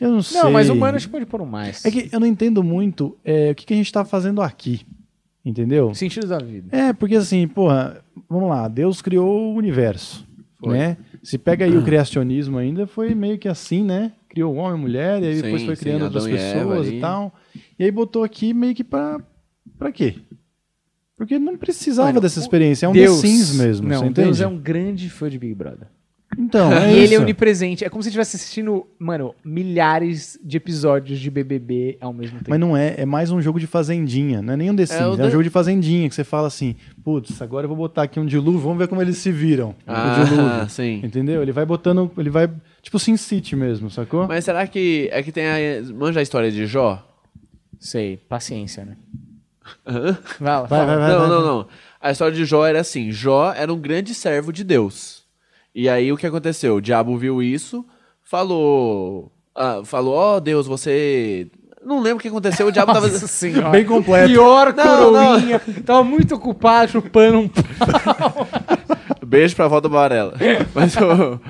Eu 0.00 0.10
não 0.10 0.22
sei. 0.22 0.40
Não, 0.40 0.50
mas 0.50 0.68
humano 0.68 0.96
acho 0.96 1.06
que 1.06 1.12
pode 1.12 1.26
pôr 1.26 1.40
um 1.40 1.46
mais. 1.46 1.84
É 1.84 1.90
que 1.90 2.08
eu 2.10 2.18
não 2.18 2.26
entendo 2.26 2.62
muito 2.62 3.16
é, 3.24 3.50
o 3.50 3.54
que, 3.54 3.66
que 3.66 3.74
a 3.74 3.76
gente 3.76 3.92
tá 3.92 4.04
fazendo 4.04 4.40
aqui. 4.40 4.80
Entendeu? 5.44 5.88
O 5.88 5.94
sentido 5.94 6.26
da 6.26 6.38
vida. 6.38 6.68
É, 6.76 6.92
porque 6.92 7.16
assim, 7.16 7.48
porra, 7.48 8.02
vamos 8.28 8.48
lá, 8.50 8.68
Deus 8.68 9.00
criou 9.00 9.54
o 9.54 9.56
universo, 9.56 10.26
Foi. 10.58 10.76
né? 10.76 10.98
Se 11.22 11.38
pega 11.38 11.64
aí 11.64 11.76
o 11.76 11.82
criacionismo 11.84 12.58
ainda, 12.58 12.86
foi 12.86 13.14
meio 13.14 13.38
que 13.38 13.48
assim, 13.48 13.82
né? 13.82 14.12
Criou 14.28 14.54
o 14.54 14.58
homem 14.58 14.72
e 14.72 14.74
a 14.74 14.76
mulher, 14.76 15.22
e 15.22 15.26
aí 15.26 15.36
Sim, 15.36 15.42
depois 15.42 15.62
foi 15.62 15.76
sim, 15.76 15.82
criando 15.82 16.04
outras 16.04 16.24
Adão 16.24 16.36
e 16.36 16.40
Eva 16.40 16.58
pessoas 16.58 16.86
ali. 16.88 16.96
e 16.96 17.00
tal. 17.00 17.34
E 17.78 17.84
aí 17.84 17.90
botou 17.90 18.22
aqui 18.22 18.52
meio 18.52 18.74
que 18.74 18.84
pra, 18.84 19.18
pra 19.78 19.90
quê? 19.90 20.16
Porque 21.20 21.38
não 21.38 21.54
precisava 21.54 22.08
Mano, 22.08 22.20
dessa 22.22 22.40
experiência, 22.40 22.86
é 22.86 22.88
um 22.88 22.94
Deus 22.94 23.20
The 23.20 23.28
Sims 23.28 23.54
mesmo, 23.54 23.86
Não? 23.86 24.10
Deus 24.10 24.40
é 24.40 24.46
um 24.46 24.56
grande 24.56 25.10
fã 25.10 25.28
de 25.28 25.38
Big 25.38 25.54
Brother. 25.54 25.86
Então, 26.38 26.72
é 26.72 26.90
e 26.90 26.94
ele 26.94 27.00
é 27.00 27.04
isso. 27.16 27.22
onipresente. 27.22 27.84
É 27.84 27.90
como 27.90 28.02
se 28.02 28.08
estivesse 28.08 28.36
assistindo, 28.36 28.86
mano, 28.98 29.34
milhares 29.44 30.40
de 30.42 30.56
episódios 30.56 31.20
de 31.20 31.30
BBB 31.30 31.98
ao 32.00 32.14
mesmo 32.14 32.38
tempo. 32.38 32.48
Mas 32.48 32.58
não 32.58 32.74
é, 32.74 32.94
é 32.96 33.04
mais 33.04 33.30
um 33.30 33.38
jogo 33.38 33.60
de 33.60 33.66
fazendinha, 33.66 34.40
não 34.40 34.54
é 34.54 34.56
nem 34.56 34.70
um 34.70 34.74
The 34.74 34.86
Sims, 34.86 35.18
é, 35.18 35.22
o 35.22 35.26
um 35.26 35.30
jogo 35.30 35.44
de 35.44 35.50
fazendinha, 35.50 36.08
que 36.08 36.14
você 36.14 36.24
fala 36.24 36.46
assim, 36.46 36.74
putz, 37.04 37.42
agora 37.42 37.66
eu 37.66 37.68
vou 37.68 37.76
botar 37.76 38.04
aqui 38.04 38.18
um 38.18 38.24
dilúvio, 38.24 38.60
vamos 38.60 38.78
ver 38.78 38.88
como 38.88 39.02
eles 39.02 39.18
se 39.18 39.30
viram 39.30 39.74
Ah, 39.86 40.24
dilúvio. 40.24 40.70
sim. 40.70 41.02
Entendeu? 41.04 41.42
Ele 41.42 41.52
vai 41.52 41.66
botando, 41.66 42.10
ele 42.16 42.30
vai, 42.30 42.50
tipo 42.80 42.98
Sin 42.98 43.18
City 43.18 43.54
mesmo, 43.54 43.90
sacou? 43.90 44.26
Mas 44.26 44.42
será 44.46 44.66
que 44.66 45.10
é 45.12 45.22
que 45.22 45.30
tem 45.30 45.44
a... 45.46 45.82
Manja 45.92 46.20
a 46.20 46.22
história 46.22 46.50
de 46.50 46.64
Jó? 46.64 47.06
Sei, 47.78 48.16
paciência, 48.26 48.86
né? 48.86 48.96
Hã? 49.86 50.16
Vai, 50.40 50.66
Vai, 50.66 50.86
vai, 50.86 50.96
vai. 50.98 51.08
não, 51.10 51.28
não, 51.28 51.42
não. 51.42 51.66
A 52.00 52.10
história 52.10 52.34
de 52.34 52.44
Jó 52.44 52.64
era 52.66 52.80
assim: 52.80 53.10
Jó 53.12 53.52
era 53.52 53.72
um 53.72 53.78
grande 53.78 54.14
servo 54.14 54.52
de 54.52 54.64
Deus. 54.64 55.22
E 55.74 55.88
aí 55.88 56.12
o 56.12 56.16
que 56.16 56.26
aconteceu? 56.26 56.76
O 56.76 56.80
diabo 56.80 57.16
viu 57.16 57.42
isso, 57.42 57.84
falou. 58.24 59.30
ah, 59.54 59.82
falou, 59.84 60.14
ó 60.14 60.40
Deus, 60.40 60.66
você. 60.66 61.48
Não 61.82 62.00
lembro 62.00 62.18
o 62.18 62.20
que 62.20 62.28
aconteceu, 62.28 62.66
o 62.66 62.72
diabo 62.72 62.92
tava. 62.92 63.08
Nossa 63.08 63.26
senhora. 63.26 63.70
Bem 63.70 63.84
completo. 63.86 64.28
Pior 64.28 64.74
Não, 64.74 65.12
coroinha. 65.12 65.60
Tava 65.84 66.04
muito 66.04 66.34
ocupado 66.34 66.90
chupando 66.92 67.38
um 67.40 67.50
Beijo 69.26 69.54
pra 69.56 69.68
volta 69.68 69.88
Varela. 69.88 70.34
Mas 70.74 70.94
o, 70.96 71.40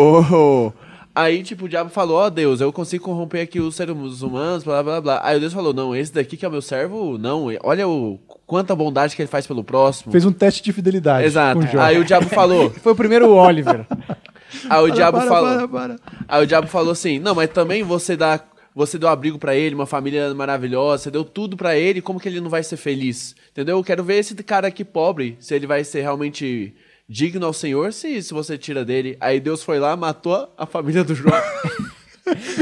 o- 0.00 0.72
Aí, 1.20 1.42
tipo, 1.42 1.66
o 1.66 1.68
diabo 1.68 1.90
falou, 1.90 2.16
ó 2.16 2.30
Deus, 2.30 2.60
eu 2.60 2.72
consigo 2.72 3.04
corromper 3.04 3.42
aqui 3.42 3.60
os 3.60 3.74
seres 3.74 4.22
humanos, 4.22 4.64
blá 4.64 4.82
blá 4.82 5.00
blá. 5.00 5.20
Aí 5.22 5.36
o 5.36 5.40
Deus 5.40 5.52
falou, 5.52 5.74
não, 5.74 5.94
esse 5.94 6.12
daqui 6.14 6.36
que 6.36 6.44
é 6.44 6.48
o 6.48 6.50
meu 6.50 6.62
servo, 6.62 7.18
não, 7.18 7.48
olha 7.62 7.86
o 7.86 8.18
quanta 8.46 8.74
bondade 8.74 9.14
que 9.14 9.22
ele 9.22 9.28
faz 9.28 9.46
pelo 9.46 9.62
próximo. 9.62 10.10
Fez 10.10 10.24
um 10.24 10.32
teste 10.32 10.62
de 10.62 10.72
fidelidade. 10.72 11.26
Exato. 11.26 11.60
o. 11.60 11.80
Aí 11.80 11.98
o 11.98 12.04
diabo 12.04 12.26
falou, 12.28 12.70
Foi 12.82 12.92
o 12.92 12.96
primeiro 12.96 13.30
Oliver. 13.30 13.86
aí 14.68 14.80
o 14.80 14.86
Para, 14.86 14.94
diabo 14.94 15.18
para, 15.18 15.28
falou. 15.28 15.68
para, 15.68 15.68
para. 15.68 15.96
Aí 16.26 16.42
o 16.42 16.46
diabo 16.46 16.66
falou 16.66 16.92
assim: 16.92 17.18
Não, 17.18 17.34
mas 17.34 17.50
também 17.50 17.82
você 17.82 18.16
dá. 18.16 18.40
Você 18.74 18.98
deu 18.98 19.08
abrigo 19.08 19.36
pra 19.36 19.54
ele, 19.54 19.74
uma 19.74 19.84
família 19.84 20.32
maravilhosa, 20.32 21.02
você 21.02 21.10
deu 21.10 21.24
tudo 21.24 21.56
pra 21.56 21.76
ele, 21.76 22.00
como 22.00 22.20
que 22.20 22.28
ele 22.28 22.40
não 22.40 22.48
vai 22.48 22.62
ser 22.62 22.76
feliz? 22.76 23.34
Entendeu? 23.50 23.76
Eu 23.76 23.84
quero 23.84 24.04
ver 24.04 24.18
esse 24.18 24.32
cara 24.36 24.68
aqui 24.68 24.84
pobre, 24.84 25.36
se 25.40 25.54
ele 25.54 25.66
vai 25.66 25.82
ser 25.82 26.02
realmente 26.02 26.72
digno 27.12 27.44
ao 27.44 27.52
Senhor, 27.52 27.92
se, 27.92 28.22
se 28.22 28.32
você 28.32 28.56
tira 28.56 28.84
dele. 28.84 29.16
Aí 29.20 29.40
Deus 29.40 29.64
foi 29.64 29.80
lá, 29.80 29.96
matou 29.96 30.48
a 30.56 30.64
família 30.64 31.02
do 31.02 31.12
Jó. 31.12 31.24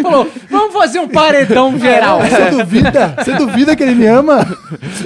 Falou, 0.03 0.27
vamos 0.49 0.73
fazer 0.73 0.99
um 1.01 1.09
paredão 1.09 1.79
geral. 1.79 2.20
Você 2.23 2.51
duvida? 2.51 3.15
Você 3.19 3.33
duvida 3.35 3.77
que 3.77 3.83
ele 3.83 3.95
me 3.95 4.07
ama? 4.07 4.39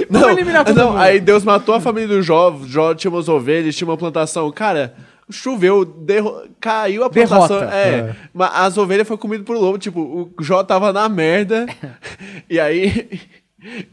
Vamos 0.09 0.29
eliminar 0.29 0.63
todo 0.63 0.75
não, 0.77 0.89
mundo. 0.91 0.99
aí 1.01 1.19
Deus 1.19 1.43
matou 1.43 1.75
a 1.75 1.81
família 1.81 2.07
do 2.07 2.21
Jó. 2.21 2.57
Jó 2.65 2.93
tinha 2.93 3.11
umas 3.11 3.27
ovelhas, 3.27 3.75
tinha 3.75 3.85
uma 3.89 3.97
plantação. 3.97 4.49
Cara, 4.53 4.93
choveu, 5.29 5.83
derro- 5.83 6.43
caiu 6.61 7.03
a 7.03 7.09
plantação. 7.09 7.63
É, 7.63 7.89
É. 7.89 8.15
mas 8.33 8.51
as 8.53 8.77
ovelhas 8.77 9.05
foram 9.05 9.17
comidas 9.19 9.45
por 9.45 9.57
lobo. 9.57 9.77
Tipo, 9.77 10.31
o 10.39 10.41
Jó 10.43 10.63
tava 10.63 10.93
na 10.93 11.09
merda. 11.09 11.65
e 12.49 12.57
aí. 12.57 13.19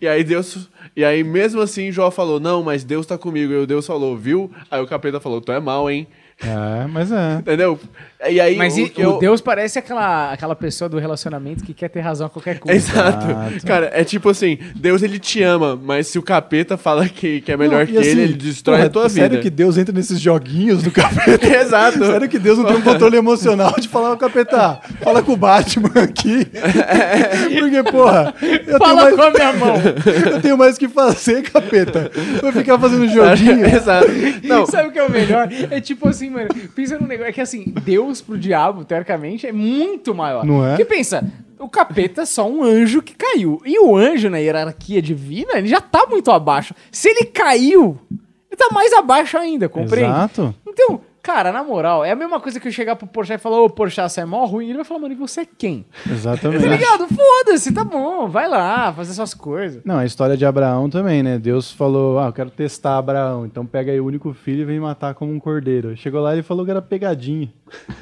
E 0.01 0.07
aí 0.09 0.25
Deus. 0.25 0.69
E 0.97 1.05
aí, 1.05 1.23
mesmo 1.23 1.61
assim, 1.61 1.93
Jó 1.93 2.11
falou: 2.11 2.41
Não, 2.41 2.63
mas 2.63 2.85
Deus 2.85 3.07
tá 3.07 3.17
comigo. 3.17 3.53
E 3.53 3.57
o 3.57 3.67
Deus 3.67 3.87
falou, 3.87 4.17
viu? 4.17 4.51
Aí 4.71 4.81
o 4.81 4.87
capeta 4.87 5.21
falou: 5.21 5.41
Tu 5.41 5.53
é 5.53 5.61
mal, 5.61 5.91
hein? 5.91 6.07
É, 6.41 6.87
mas 6.87 7.13
é. 7.13 7.37
Entendeu? 7.41 7.79
E 8.29 8.41
aí. 8.41 8.57
Mas 8.57 8.77
o 8.77 8.81
e- 8.81 8.89
que 8.91 9.01
o 9.01 9.13
eu- 9.13 9.19
Deus 9.19 9.41
parece 9.41 9.79
aquela, 9.79 10.33
aquela 10.33 10.55
pessoa 10.55 10.89
do 10.89 10.99
relacionamento 10.99 11.65
que 11.65 11.73
quer 11.73 11.89
ter 11.89 12.01
razão 12.01 12.27
a 12.27 12.31
qualquer 12.31 12.59
coisa. 12.59 12.77
Exato. 12.79 13.27
Exato. 13.31 13.67
Cara, 13.67 13.91
é 13.95 14.05
tipo 14.05 14.29
assim, 14.29 14.59
Deus 14.75 15.03
ele 15.03 15.19
te 15.19 15.43
ama, 15.43 15.79
mas 15.83 16.07
se 16.09 16.19
o 16.19 16.23
capeta 16.23 16.77
fala 16.77 17.09
que, 17.09 17.41
que 17.41 17.51
é 17.53 17.57
melhor 17.57 17.81
Não, 17.81 17.87
que 17.93 17.99
assim, 17.99 18.09
ele, 18.11 18.23
ele 18.23 18.33
destrói 18.35 18.77
porra, 18.77 18.87
a 18.87 18.91
tua 18.91 19.09
sério 19.09 19.31
vida. 19.31 19.43
que 19.43 19.49
Deus 19.51 19.79
entra 19.79 19.95
nesses 19.95 20.21
joguinhos 20.21 20.83
do 20.83 20.91
capeta? 20.91 21.47
Exato. 21.49 21.99
Sério 22.05 22.29
que 22.29 22.39
Deus 22.39 22.59
não 22.59 22.65
tem 22.67 22.77
um 22.77 22.83
controle 22.83 23.17
emocional 23.17 23.75
de 23.79 23.89
falar, 23.89 24.13
ô 24.13 24.17
capeta, 24.17 24.81
fala 25.03 25.23
com 25.23 25.33
o 25.33 25.37
Batman 25.37 25.91
aqui. 26.03 26.47
Porque, 27.59 27.83
porra, 27.91 28.35
eu 28.43 28.59
tenho, 28.65 28.79
Fala 28.79 29.03
mais, 29.03 29.17
com 29.17 29.23
a 29.23 29.31
minha 29.31 29.53
mão. 29.55 29.75
eu 30.33 30.41
tenho 30.41 30.59
mais 30.59 30.77
o 30.77 30.79
que 30.79 30.89
fazer, 30.89 31.43
capeta. 31.43 32.11
Vou 32.41 32.53
ficar 32.53 32.79
fazendo 32.79 33.07
joguinho. 33.09 33.65
Exato. 33.67 34.09
Não, 34.45 34.67
Sabe 34.67 34.89
o 34.89 34.93
que 34.93 34.99
é 34.99 35.03
o 35.05 35.11
melhor? 35.11 35.49
É 35.71 35.81
tipo 35.81 36.09
assim, 36.09 36.31
mano, 36.31 36.49
pensa 36.75 36.99
num 36.99 37.07
negócio. 37.07 37.31
É 37.31 37.33
que 37.33 37.41
assim, 37.41 37.73
Deus 37.85 38.10
pro 38.19 38.39
diabo, 38.39 38.85
teoricamente, 38.85 39.47
é 39.47 39.53
muito 39.53 40.15
maior. 40.15 40.45
Não 40.45 40.65
é? 40.65 40.71
Porque 40.71 40.85
pensa, 40.87 41.31
o 41.59 41.69
capeta 41.69 42.23
é 42.23 42.27
só 42.27 42.49
um 42.49 42.65
anjo 42.65 43.03
que 43.03 43.15
caiu. 43.15 43.61
E 43.67 43.79
o 43.79 43.95
anjo, 43.95 44.31
na 44.31 44.39
hierarquia 44.39 45.03
divina, 45.03 45.59
ele 45.59 45.69
já 45.69 45.81
tá 45.81 46.07
muito 46.09 46.31
abaixo. 46.31 46.75
Se 46.91 47.11
ele 47.11 47.27
caiu, 47.27 47.99
ele 48.51 48.57
tá 48.57 48.69
mais 48.73 48.93
abaixo 48.95 49.37
ainda, 49.37 49.69
compreende? 49.69 50.11
Exato. 50.11 50.55
Então, 50.67 51.01
cara, 51.23 51.53
na 51.53 51.63
moral, 51.63 52.05
é 52.05 52.11
a 52.11 52.17
mesma 52.17 52.41
coisa 52.41 52.59
que 52.59 52.69
eu 52.69 52.73
chegar 52.73 52.97
pro 52.97 53.07
Porchat 53.07 53.39
e 53.39 53.43
falar, 53.43 53.61
ô 53.61 53.69
Porchat, 53.71 54.11
você 54.13 54.21
é 54.21 54.25
mó 54.25 54.45
ruim. 54.45 54.67
Ele 54.67 54.77
vai 54.77 54.85
falar, 54.85 55.01
mano, 55.01 55.15
e 55.15 55.17
você 55.17 55.43
é 55.43 55.47
quem? 55.47 55.85
Exatamente. 56.11 56.63
Tá 56.65 56.69
ligado? 56.71 57.07
Foda-se, 57.09 57.73
tá 57.73 57.85
bom, 57.85 58.29
vai 58.29 58.49
lá, 58.49 58.93
fazer 58.93 59.13
suas 59.15 59.35
coisas. 59.35 59.83
Não, 59.85 59.99
a 59.99 60.05
história 60.05 60.37
de 60.37 60.45
Abraão 60.47 60.89
também, 60.91 61.23
né? 61.23 61.39
Deus 61.39 61.71
falou, 61.73 62.19
ah, 62.19 62.27
eu 62.27 62.33
quero 62.33 62.51
testar 62.51 62.99
Abraão, 62.99 63.45
então 63.47 63.65
pega 63.67 63.93
aí 63.93 64.01
o 64.01 64.07
único 64.07 64.33
filho 64.33 64.63
e 64.63 64.65
vem 64.65 64.81
matar 64.81 65.15
como 65.15 65.33
um 65.33 65.39
cordeiro. 65.41 65.97
Chegou 65.97 66.21
lá 66.21 66.31
e 66.33 66.37
ele 66.37 66.43
falou 66.43 66.65
que 66.65 66.71
era 66.71 66.83
pegadinha. 66.83 67.53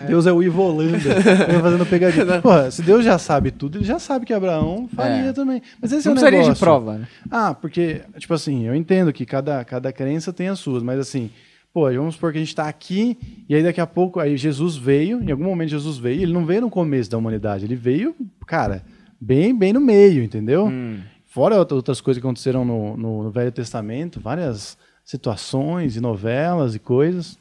Deus 0.06 0.26
é 0.26 0.32
o 0.32 0.42
Ivo 0.42 0.62
Holanda, 0.62 0.98
vem 1.48 1.60
fazendo 1.60 1.84
pegadinha. 1.86 2.40
Porra, 2.40 2.70
se 2.70 2.82
Deus 2.82 3.04
já 3.04 3.18
sabe 3.18 3.50
tudo, 3.50 3.78
ele 3.78 3.84
já 3.84 3.98
sabe 3.98 4.24
que 4.24 4.32
Abraão 4.32 4.88
faria 4.94 5.30
É. 5.30 5.32
também. 5.32 5.60
Mas 5.80 5.92
esse 5.92 6.06
Não 6.06 6.12
é 6.12 6.14
o 6.14 6.14
precisaria 6.14 6.38
negócio. 6.38 6.54
de 6.54 6.60
prova, 6.60 6.94
né? 6.98 7.08
Ah, 7.30 7.54
porque, 7.54 8.00
tipo 8.18 8.32
assim, 8.32 8.66
eu 8.66 8.74
entendo 8.74 9.12
que 9.12 9.26
cada, 9.26 9.62
cada 9.64 9.92
crença 9.92 10.32
tem 10.32 10.48
as 10.48 10.58
suas, 10.58 10.82
mas 10.82 10.98
assim, 10.98 11.30
pô, 11.78 11.92
vamos 11.92 12.14
supor 12.14 12.32
que 12.32 12.38
a 12.38 12.40
gente 12.40 12.54
tá 12.54 12.68
aqui 12.68 13.16
e 13.48 13.54
aí 13.54 13.62
daqui 13.62 13.80
a 13.80 13.86
pouco, 13.86 14.18
aí 14.20 14.36
Jesus 14.36 14.76
veio, 14.76 15.22
em 15.22 15.30
algum 15.30 15.44
momento 15.44 15.70
Jesus 15.70 15.96
veio, 15.98 16.22
ele 16.22 16.32
não 16.32 16.44
veio 16.44 16.62
no 16.62 16.70
começo 16.70 17.10
da 17.10 17.16
humanidade, 17.18 17.64
ele 17.64 17.76
veio, 17.76 18.14
cara, 18.46 18.84
bem, 19.20 19.56
bem 19.56 19.72
no 19.72 19.80
meio, 19.80 20.22
entendeu? 20.22 20.66
Hum. 20.66 20.98
Fora 21.26 21.56
outra- 21.56 21.76
outras 21.76 22.00
coisas 22.00 22.20
que 22.20 22.26
aconteceram 22.26 22.64
no, 22.64 22.96
no- 22.96 23.22
no 23.24 23.30
Velho 23.30 23.52
Testamento, 23.52 24.18
várias 24.20 24.76
situações 25.04 25.94
e 25.96 26.00
novelas 26.00 26.74
e 26.74 26.78
coisas. 26.78 27.38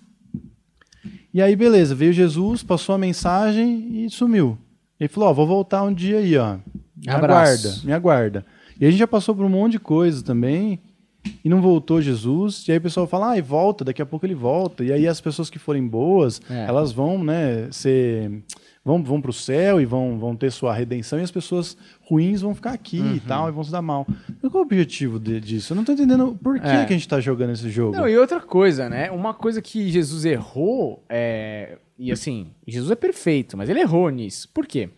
E 1.33 1.41
aí, 1.41 1.55
beleza, 1.55 1.93
veio 1.95 2.13
Jesus, 2.13 2.63
passou 2.63 2.95
a 2.95 2.97
mensagem 2.97 4.05
e 4.05 4.09
sumiu. 4.09 4.57
Ele 4.99 5.07
falou, 5.07 5.29
ó, 5.29 5.33
vou 5.33 5.47
voltar 5.47 5.83
um 5.83 5.93
dia 5.93 6.17
aí, 6.19 6.37
ó. 6.37 6.57
Me 6.95 7.09
Abraço. 7.09 7.67
aguarda, 7.67 7.85
me 7.85 7.93
aguarda. 7.93 8.45
E 8.79 8.85
a 8.85 8.89
gente 8.89 8.99
já 8.99 9.07
passou 9.07 9.35
por 9.35 9.45
um 9.45 9.49
monte 9.49 9.73
de 9.73 9.79
coisa 9.79 10.23
também 10.23 10.79
e 11.43 11.49
não 11.49 11.61
voltou 11.61 12.01
Jesus. 12.01 12.65
E 12.67 12.71
aí 12.71 12.77
o 12.77 12.81
pessoal 12.81 13.07
fala, 13.07 13.31
ah, 13.31 13.37
e 13.37 13.41
volta, 13.41 13.83
daqui 13.85 14.01
a 14.01 14.05
pouco 14.05 14.25
ele 14.25 14.35
volta. 14.35 14.83
E 14.83 14.91
aí 14.91 15.07
as 15.07 15.19
pessoas 15.21 15.49
que 15.49 15.59
forem 15.59 15.85
boas, 15.87 16.41
É. 16.49 16.65
elas 16.65 16.91
vão, 16.91 17.23
né, 17.23 17.67
ser... 17.71 18.43
Vão, 18.85 19.03
vão 19.03 19.19
para 19.19 19.31
o 19.31 19.33
céu 19.33 19.81
e 19.81 19.85
vão, 19.85 20.17
vão 20.17 20.33
ter 20.33 20.49
sua 20.49 20.73
redenção, 20.73 21.19
e 21.19 21.21
as 21.21 21.29
pessoas 21.29 21.75
ruins 22.09 22.39
vão 22.39 22.55
ficar 22.55 22.71
aqui 22.71 23.01
Uhum. 23.01 23.15
e 23.15 23.19
tal, 23.19 23.49
e 23.49 23.51
vão 23.51 23.61
se 23.61 23.69
dar 23.69 23.81
mal. 23.81 24.07
Mas 24.41 24.49
qual 24.49 24.61
é 24.61 24.63
o 24.63 24.65
objetivo 24.65 25.19
de- 25.19 25.41
disso? 25.41 25.73
Eu 25.73 25.75
não 25.75 25.83
tô 25.83 25.91
entendendo 25.91 26.39
por 26.41 26.57
que, 26.57 26.65
É. 26.65 26.85
que 26.85 26.93
a 26.93 26.97
gente 26.97 27.05
tá 27.05 27.19
jogando 27.19 27.51
esse 27.51 27.69
jogo. 27.69 27.97
Não, 27.97 28.07
e 28.07 28.17
outra 28.17 28.39
coisa, 28.39 28.87
né? 28.87 29.11
Uma 29.11 29.33
coisa 29.33 29.61
que 29.61 29.89
Jesus 29.91 30.23
errou 30.23 31.03
é. 31.09 31.79
E 31.99 32.13
assim, 32.13 32.47
Jesus 32.65 32.89
é 32.89 32.95
perfeito, 32.95 33.57
mas 33.57 33.67
ele 33.69 33.81
errou 33.81 34.09
nisso. 34.09 34.47
Por 34.53 34.65
quê? 34.65 34.89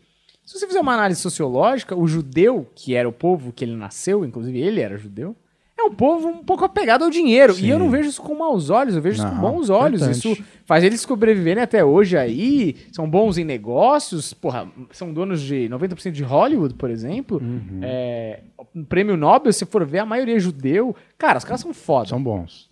Se 0.46 0.60
você 0.60 0.68
fizer 0.68 0.82
uma 0.82 0.94
análise 0.94 1.20
sociológica, 1.20 1.96
o 1.96 2.08
judeu, 2.08 2.68
que 2.76 2.94
era 2.94 3.10
o 3.10 3.12
povo 3.12 3.52
que 3.52 3.66
ele 3.66 3.76
nasceu, 3.76 4.24
inclusive 4.24 4.60
ele 4.60 4.82
era 4.82 4.98
judeu, 4.98 5.36
é 5.80 5.84
um 5.84 5.94
povo 5.94 6.28
um 6.28 6.44
pouco 6.44 6.66
apegado 6.66 7.04
ao 7.04 7.10
dinheiro. 7.10 7.54
E 7.54 7.58
Sim. 7.58 7.68
eu 7.72 7.80
não 7.80 7.90
vejo 7.90 8.10
isso 8.10 8.22
com 8.22 8.36
maus 8.36 8.70
olhos, 8.70 8.96
eu 8.96 9.02
vejo 9.02 9.18
isso 9.18 9.28
com 9.28 9.36
Não, 9.36 9.42
bons 9.42 9.70
olhos. 9.70 10.02
importante. 10.02 10.34
Isso 10.34 10.44
faz 10.66 10.84
eles 10.84 11.02
sobreviverem 11.02 11.64
até 11.64 11.84
hoje 11.84 12.18
aí, 12.18 12.76
são 12.92 13.10
bons 13.10 13.38
em 13.38 13.44
negócios, 13.44 14.34
porra, 14.34 14.68
são 14.92 15.14
donos 15.14 15.42
de 15.42 15.68
90% 15.70 16.12
de 16.12 16.24
Hollywood, 16.24 16.74
por 16.76 16.90
exemplo. 16.90 17.40
Uhum. 17.42 17.80
É, 17.82 18.42
um 18.76 18.84
prêmio 18.84 19.18
Nobel, 19.18 19.52
se 19.54 19.66
for 19.66 19.86
ver, 19.86 20.00
a 20.00 20.06
maioria 20.06 20.36
é 20.36 20.40
judeu. 20.40 20.96
Cara, 21.18 21.38
os 21.38 21.44
caras 21.44 21.62
são 21.62 21.74
foda. 21.74 22.10
São 22.10 22.22
bons. 22.22 22.70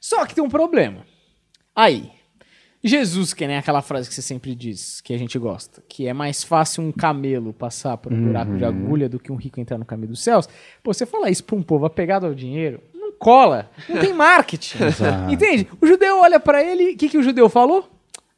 Só 0.00 0.24
que 0.26 0.34
tem 0.34 0.42
um 0.42 0.48
problema. 0.48 0.98
Aí, 1.74 2.10
Jesus, 2.84 3.32
que 3.32 3.46
nem 3.46 3.56
aquela 3.56 3.80
frase 3.80 4.08
que 4.08 4.14
você 4.14 4.22
sempre 4.22 4.54
diz, 4.54 5.00
que 5.00 5.14
a 5.14 5.18
gente 5.18 5.38
gosta, 5.38 5.82
que 5.88 6.08
é 6.08 6.12
mais 6.12 6.42
fácil 6.42 6.82
um 6.82 6.90
camelo 6.90 7.52
passar 7.52 7.96
por 7.96 8.12
um 8.12 8.24
buraco 8.26 8.56
de 8.56 8.64
agulha 8.64 9.08
do 9.08 9.20
que 9.20 9.30
um 9.30 9.36
rico 9.36 9.60
entrar 9.60 9.78
no 9.78 9.84
caminho 9.84 10.08
dos 10.08 10.22
céus. 10.22 10.48
Pô, 10.82 10.92
você 10.92 11.06
falar 11.06 11.30
isso 11.30 11.44
pra 11.44 11.54
um 11.54 11.62
povo 11.62 11.86
apegado 11.86 12.26
ao 12.26 12.34
dinheiro, 12.34 12.80
não 12.92 13.12
cola, 13.12 13.70
não 13.88 14.00
tem 14.00 14.12
marketing. 14.12 14.78
Entende? 15.30 15.68
O 15.80 15.86
judeu 15.86 16.18
olha 16.18 16.40
pra 16.40 16.62
ele, 16.62 16.92
o 16.92 16.96
que, 16.96 17.08
que 17.08 17.18
o 17.18 17.22
judeu 17.22 17.48
falou? 17.48 17.88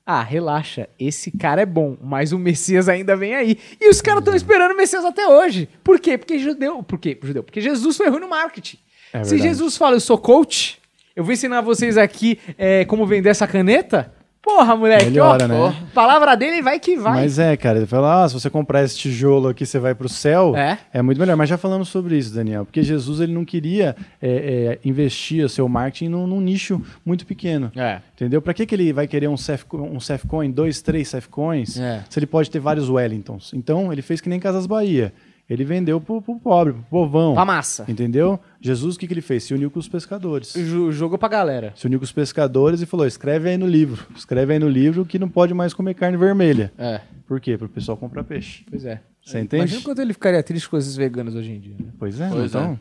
Ah, 0.07 0.23
relaxa, 0.23 0.87
esse 0.99 1.31
cara 1.31 1.63
é 1.63 1.67
bom, 1.67 1.97
mas 2.03 2.31
o 2.33 2.39
Messias 2.39 2.91
ainda 2.91 3.17
vem 3.17 3.35
aí. 3.35 3.59
E 3.81 3.89
os 3.89 4.03
caras 4.03 4.21
estão 4.21 4.35
esperando 4.35 4.73
o 4.73 4.77
Messias 4.77 5.03
até 5.03 5.27
hoje. 5.27 5.67
Por 5.83 5.99
quê? 5.99 6.19
Porque 6.19 6.39
judeu. 6.39 6.83
Por 6.83 6.99
quê? 6.99 7.19
Judeu? 7.23 7.43
Porque 7.43 7.63
Jesus 7.63 7.97
foi 7.97 8.11
ruim 8.11 8.21
no 8.21 8.29
marketing. 8.29 8.77
É 9.15 9.25
Se. 9.25 9.39
Jesus 9.39 9.79
fala, 9.79 9.97
eu 9.97 10.01
sou 10.01 10.19
coach, 10.19 10.79
eu 11.17 11.25
vou 11.25 11.33
ensinar 11.33 11.63
vocês 11.63 11.97
aqui 11.97 12.39
é, 12.59 12.85
como 12.85 13.07
vender 13.07 13.31
essa 13.31 13.47
caneta. 13.47 14.13
Porra, 14.45 14.77
moleque, 14.77 15.07
Melhora, 15.07 15.45
ó, 15.47 15.49
né? 15.49 15.55
ó, 15.59 15.73
palavra 15.95 16.35
dele 16.37 16.61
vai 16.61 16.79
que 16.79 16.97
vai. 16.97 17.15
Mas 17.23 17.39
é, 17.39 17.57
cara, 17.57 17.79
ele 17.79 17.87
fala, 17.87 18.23
ah, 18.25 18.29
se 18.29 18.35
você 18.35 18.51
comprar 18.51 18.85
esse 18.85 18.97
tijolo 18.99 19.49
aqui, 19.49 19.65
você 19.65 19.79
vai 19.79 19.95
pro 19.95 20.09
céu. 20.09 20.55
É. 20.55 21.01
muito 21.03 21.19
melhor. 21.19 21.35
Mas 21.37 21.49
já 21.49 21.57
falamos 21.57 21.89
sobre 21.89 22.19
isso, 22.19 22.35
Daniel, 22.35 22.65
porque 22.67 22.83
Jesus 22.83 23.21
ele 23.21 23.33
não 23.33 23.45
queria 23.45 23.97
é, 24.21 24.29
é, 24.29 24.79
investir 24.89 25.45
o 25.45 25.49
seu 25.49 25.67
marketing 25.69 26.09
num, 26.09 26.27
num 26.27 26.41
nicho 26.41 26.81
muito 27.07 27.25
pequeno. 27.27 27.73
É. 27.75 28.01
Entendeu? 28.15 28.43
Pra 28.43 28.53
que, 28.53 28.67
que 28.67 28.75
ele 28.75 28.93
vai 28.93 29.07
querer 29.07 29.29
um 29.29 29.37
Cef- 29.37 29.65
um 29.73 29.99
Cefcoin, 29.99 30.51
dois, 30.51 30.83
três 30.83 31.09
Cefcoins, 31.09 31.79
É. 31.79 32.05
se 32.11 32.19
ele 32.19 32.27
pode 32.27 32.51
ter 32.51 32.59
vários 32.59 32.91
Wellingtons? 32.91 33.53
Então, 33.55 33.91
ele 33.93 34.03
fez 34.03 34.21
que 34.21 34.29
nem 34.29 34.39
Casas 34.39 34.67
Bahia. 34.67 35.13
Ele 35.49 35.63
vendeu 35.65 36.01
pro, 36.01 36.23
pro 36.23 36.39
pobre, 36.39 36.73
pro 36.73 36.83
povão. 36.89 37.35
Pra 37.35 37.45
massa. 37.45 37.85
Entendeu? 37.87 38.41
Jesus, 38.61 38.97
o 38.97 38.99
que, 38.99 39.07
que 39.07 39.13
ele 39.13 39.21
fez? 39.21 39.45
Se 39.45 39.53
uniu 39.53 39.71
com 39.71 39.79
os 39.79 39.89
pescadores. 39.89 40.55
Ju- 40.55 40.91
Jogou 40.91 41.19
pra 41.19 41.29
galera. 41.29 41.73
Se 41.77 41.87
uniu 41.87 41.99
com 41.99 42.05
os 42.05 42.13
pescadores 42.13 42.81
e 42.81 42.87
falou: 42.87 43.07
escreve 43.07 43.51
aí 43.51 43.57
no 43.59 43.67
livro. 43.67 44.07
Escreve 44.17 44.55
aí 44.55 44.59
no 44.59 44.69
livro 44.69 45.05
que 45.05 45.19
não 45.19 45.29
pode 45.29 45.53
mais 45.53 45.75
comer 45.75 45.95
carne 45.95 46.17
vermelha. 46.17 46.73
É, 46.79 47.01
Por 47.27 47.41
quê? 47.41 47.59
Para 47.59 47.67
o 47.67 47.69
pessoal 47.69 47.97
comprar 47.97 48.25
peixe. 48.25 48.65
pois 48.71 48.85
é. 48.87 49.01
Você 49.23 49.39
entende? 49.41 49.63
Imagina 49.63 49.83
quanto 49.83 50.01
ele 50.03 50.13
ficaria 50.13 50.43
triste 50.43 50.69
com 50.69 50.77
esses 50.77 50.97
veganos 50.97 51.35
hoje 51.35 51.51
em 51.53 51.59
dia. 51.61 51.77
né? 51.79 51.87
Pois 51.99 52.21
é, 52.21 52.29
Pois 52.29 52.51
então. 52.51 52.79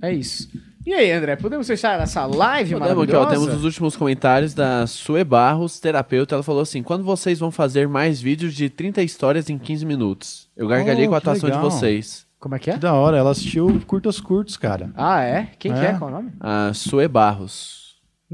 É 0.00 0.12
isso. 0.12 0.48
E 0.86 0.92
aí, 0.92 1.10
André, 1.12 1.34
podemos 1.36 1.66
fechar 1.66 1.98
essa 1.98 2.26
live 2.26 2.72
Podemos 2.74 2.90
aqui, 3.02 3.12
maravilhosa? 3.12 3.26
ó, 3.26 3.30
temos 3.30 3.54
os 3.58 3.64
últimos 3.64 3.96
comentários 3.96 4.52
da 4.52 4.86
Sue 4.86 5.24
Barros, 5.24 5.80
terapeuta. 5.80 6.34
Ela 6.34 6.42
falou 6.42 6.60
assim: 6.60 6.82
quando 6.82 7.02
vocês 7.04 7.38
vão 7.38 7.50
fazer 7.50 7.88
mais 7.88 8.20
vídeos 8.20 8.54
de 8.54 8.68
30 8.68 9.02
histórias 9.02 9.48
em 9.48 9.56
15 9.58 9.86
minutos? 9.86 10.48
Eu 10.56 10.68
gargalhei 10.68 11.06
Oh, 11.06 11.08
com 11.08 11.14
a 11.14 11.18
atuação 11.18 11.48
de 11.48 11.56
legal. 11.56 11.70
vocês. 11.70 12.26
Como 12.38 12.54
é 12.54 12.58
que 12.58 12.68
é? 12.70 12.74
Que 12.74 12.80
da 12.80 12.92
hora. 12.92 13.16
Ela 13.16 13.30
assistiu 13.30 13.80
Curtas 13.86 14.20
Curtos, 14.20 14.58
cara. 14.58 14.90
Ah, 14.94 15.22
é? 15.22 15.48
Quem 15.58 15.72
que 15.72 15.78
É. 15.78 15.86
é? 15.86 15.92
Qual 15.94 16.10
é 16.10 16.12
o 16.12 16.16
nome? 16.16 16.32
A 16.38 16.72
Sue 16.74 17.08
Barros. 17.08 17.83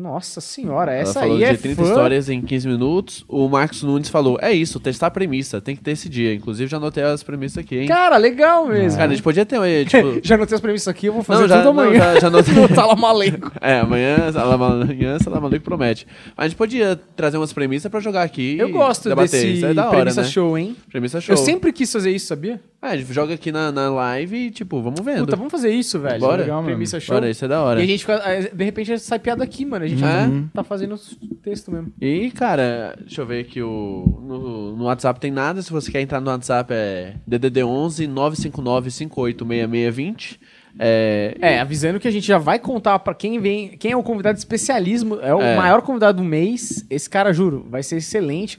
Nossa 0.00 0.40
senhora, 0.40 0.92
Ela 0.92 1.02
essa 1.02 1.20
aí 1.20 1.36
de 1.36 1.44
é 1.44 1.54
30 1.54 1.82
fã. 1.82 1.88
histórias 1.88 2.28
em 2.30 2.40
15 2.40 2.66
minutos. 2.68 3.24
O 3.28 3.48
Marcos 3.48 3.82
Nunes 3.82 4.08
falou: 4.08 4.38
é 4.40 4.50
isso, 4.52 4.80
testar 4.80 5.08
a 5.08 5.10
premissa. 5.10 5.60
Tem 5.60 5.76
que 5.76 5.82
ter 5.82 5.90
esse 5.90 6.08
dia. 6.08 6.34
Inclusive, 6.34 6.70
já 6.70 6.78
anotei 6.78 7.02
as 7.02 7.22
premissas 7.22 7.58
aqui, 7.58 7.80
hein? 7.80 7.86
Cara, 7.88 8.16
legal 8.16 8.66
mesmo. 8.66 8.98
Cara, 8.98 9.10
a 9.10 9.14
gente 9.14 9.22
podia 9.22 9.44
ter, 9.44 9.60
eh, 9.60 9.84
tipo. 9.88 10.20
Já 10.22 10.36
anotei 10.36 10.54
as 10.54 10.60
premissas 10.60 10.88
aqui, 10.88 11.06
eu 11.06 11.12
vou 11.12 11.22
fazer 11.22 11.42
Não, 11.42 11.48
já- 11.48 11.62
tudo 11.62 11.74
não, 11.74 11.82
amanhã. 11.84 11.98
já- 12.14 12.20
já 12.20 12.26
anotei. 12.28 12.54
no 12.54 12.68
Talamalenco. 12.68 13.52
É, 13.60 13.80
amanhã, 13.80 14.16
amanhã, 14.34 15.18
Salamaluco 15.18 15.60
promete. 15.60 16.06
Mas 16.36 16.46
a 16.46 16.48
gente 16.48 16.56
podia 16.56 16.98
trazer 17.14 17.36
umas 17.36 17.52
premissas 17.52 17.90
pra 17.90 18.00
jogar 18.00 18.22
aqui. 18.22 18.56
Eu 18.58 18.70
gosto 18.70 19.08
debater. 19.08 19.30
desse 19.30 19.46
Isso 19.54 19.66
é 19.66 19.74
da 19.74 19.86
hora, 19.88 19.96
premissa 19.98 20.22
né? 20.22 20.28
show, 20.28 20.56
hein? 20.56 20.76
Premissa 20.90 21.20
show. 21.20 21.32
Eu 21.34 21.36
sempre 21.36 21.72
quis 21.72 21.92
fazer 21.92 22.10
isso, 22.10 22.26
sabia? 22.26 22.60
É, 22.82 22.86
a 22.92 22.96
gente 22.96 23.12
joga 23.12 23.34
aqui 23.34 23.52
na, 23.52 23.70
na 23.70 23.90
live 23.90 24.34
e, 24.46 24.50
tipo, 24.50 24.80
vamos 24.80 25.00
vendo. 25.00 25.20
Puta, 25.26 25.36
vamos 25.36 25.50
fazer 25.52 25.70
isso, 25.70 25.98
velho. 26.00 26.18
Bora. 26.18 26.42
Legal, 26.42 26.64
premissa 26.64 26.98
show. 26.98 27.14
Bora, 27.14 27.28
isso 27.28 27.44
é 27.44 27.48
da 27.48 27.62
hora. 27.62 27.78
E 27.78 27.84
a 27.84 27.86
gente 27.86 28.00
fica, 28.00 28.14
eh, 28.24 28.50
de 28.54 28.64
repente, 28.64 28.98
sai 28.98 29.18
piada 29.18 29.44
aqui, 29.44 29.66
mano. 29.66 29.84
A 29.84 29.88
gente 29.88 30.02
É? 30.02 30.28
tá- 30.54 30.64
fazendo 30.64 30.98
texto 31.42 31.70
mesmo. 31.70 31.92
E, 32.00 32.30
cara, 32.30 32.96
deixa 33.00 33.20
eu 33.20 33.26
ver 33.26 33.40
aqui 33.40 33.60
o. 33.62 34.22
No, 34.26 34.76
no 34.76 34.84
WhatsApp 34.84 35.20
tem 35.20 35.30
nada. 35.30 35.60
Se 35.60 35.70
você 35.70 35.90
quer 35.92 36.00
entrar 36.00 36.20
no 36.22 36.30
WhatsApp 36.30 36.72
é 36.72 37.16
DDD11 37.28 38.06
959 38.06 38.90
586620. 38.90 40.40
É, 40.78 41.36
É, 41.40 41.60
avisando 41.60 41.98
que 41.98 42.06
a 42.06 42.10
gente 42.12 42.26
já 42.26 42.38
vai 42.38 42.58
contar 42.58 42.98
pra 43.00 43.12
quem 43.12 43.40
vem, 43.40 43.70
quem 43.76 43.90
é 43.90 43.96
o 43.96 44.02
convidado 44.02 44.38
especialismo, 44.38 45.16
é 45.20 45.34
o 45.34 45.40
É. 45.42 45.56
maior 45.56 45.82
convidado 45.82 46.22
do 46.22 46.24
mês. 46.26 46.86
Esse 46.88 47.10
cara, 47.10 47.32
juro, 47.32 47.66
vai 47.68 47.82
ser 47.82 47.96
excelente. 47.96 48.58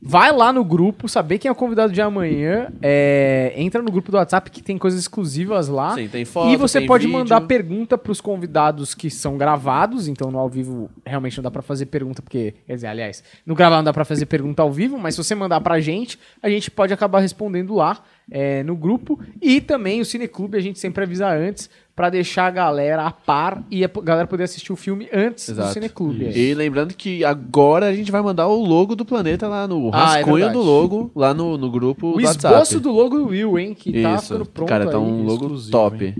Vai 0.00 0.32
lá 0.32 0.52
no 0.52 0.64
grupo, 0.64 1.08
saber 1.08 1.38
quem 1.38 1.48
é 1.48 1.52
o 1.52 1.54
convidado 1.54 1.92
de 1.92 2.00
amanhã. 2.00 2.68
é, 2.80 3.52
entra 3.56 3.82
no 3.82 3.90
grupo 3.90 4.10
do 4.10 4.16
WhatsApp 4.16 4.50
que 4.50 4.62
tem 4.62 4.78
coisas 4.78 5.00
exclusivas 5.00 5.68
lá. 5.68 5.94
sim, 5.94 6.08
tem 6.08 6.24
foto, 6.24 6.50
e 6.50 6.56
você 6.56 6.80
pode 6.82 7.06
vídeo. 7.06 7.18
mandar 7.18 7.40
pergunta 7.42 7.98
pros 7.98 8.20
convidados 8.20 8.94
que 8.94 9.10
são 9.10 9.36
gravados, 9.36 10.06
então 10.06 10.30
no 10.30 10.38
ao 10.38 10.48
vivo 10.48 10.88
realmente 11.04 11.36
não 11.36 11.42
dá 11.42 11.50
pra 11.50 11.62
fazer 11.62 11.86
pergunta, 11.86 12.22
porque, 12.22 12.54
quer 12.66 12.74
dizer, 12.74 12.86
aliás, 12.86 13.24
no 13.44 13.54
gravado 13.54 13.78
não 13.78 13.84
dá 13.84 13.92
pra 13.92 14.04
fazer 14.04 14.26
pergunta 14.26 14.62
ao 14.62 14.72
vivo, 14.72 14.98
mas 14.98 15.14
se 15.14 15.24
você 15.24 15.34
mandar 15.34 15.60
pra 15.60 15.80
gente, 15.80 16.18
a 16.42 16.48
gente 16.48 16.70
pode 16.70 16.92
acabar 16.92 17.20
respondendo 17.20 17.74
lá 17.74 18.02
é, 18.30 18.62
no 18.62 18.76
grupo. 18.76 19.18
E 19.42 19.60
também 19.60 20.00
o 20.00 20.04
Cineclube 20.04 20.56
a 20.56 20.60
gente 20.60 20.78
sempre 20.78 21.04
avisa 21.04 21.28
antes 21.28 21.68
pra 21.98 22.10
deixar 22.10 22.46
a 22.46 22.50
galera 22.52 23.02
a 23.04 23.10
par 23.10 23.60
e 23.68 23.84
a 23.84 23.90
galera 24.04 24.24
poder 24.28 24.44
assistir 24.44 24.72
o 24.72 24.76
filme 24.76 25.08
antes 25.12 25.46
do 25.48 25.52
Exato. 25.54 25.72
Cineclube. 25.72 26.26
aí. 26.26 26.38
E 26.50 26.54
lembrando 26.54 26.94
que 26.94 27.24
agora 27.24 27.86
a 27.86 27.92
gente 27.92 28.12
vai 28.12 28.22
mandar 28.22 28.46
o 28.46 28.64
logo 28.64 28.94
do 28.94 29.04
planeta 29.04 29.48
lá 29.48 29.66
no 29.66 29.90
Ah, 29.92 29.98
é 29.98 30.14
rascunho 30.18 30.36
verdade. 30.36 30.54
do 30.54 30.62
logo, 30.62 31.10
lá 31.12 31.34
no, 31.34 31.58
no 31.58 31.68
grupo 31.68 32.10
O 32.10 32.12
do 32.12 32.20
esboço 32.20 32.46
WhatsApp. 32.46 32.78
do 32.80 32.92
logo 32.92 33.18
do 33.18 33.26
Will, 33.26 33.58
hein, 33.58 33.74
que 33.74 34.00
tá 34.00 34.14
Isso. 34.14 34.26
ficando 34.28 34.46
pronto 34.46 34.68
Cara, 34.68 34.84
tá 34.86 34.92
aí. 34.96 35.02
um 35.02 35.24
logo 35.24 35.42
exclusivo, 35.46 35.72
top. 35.72 36.14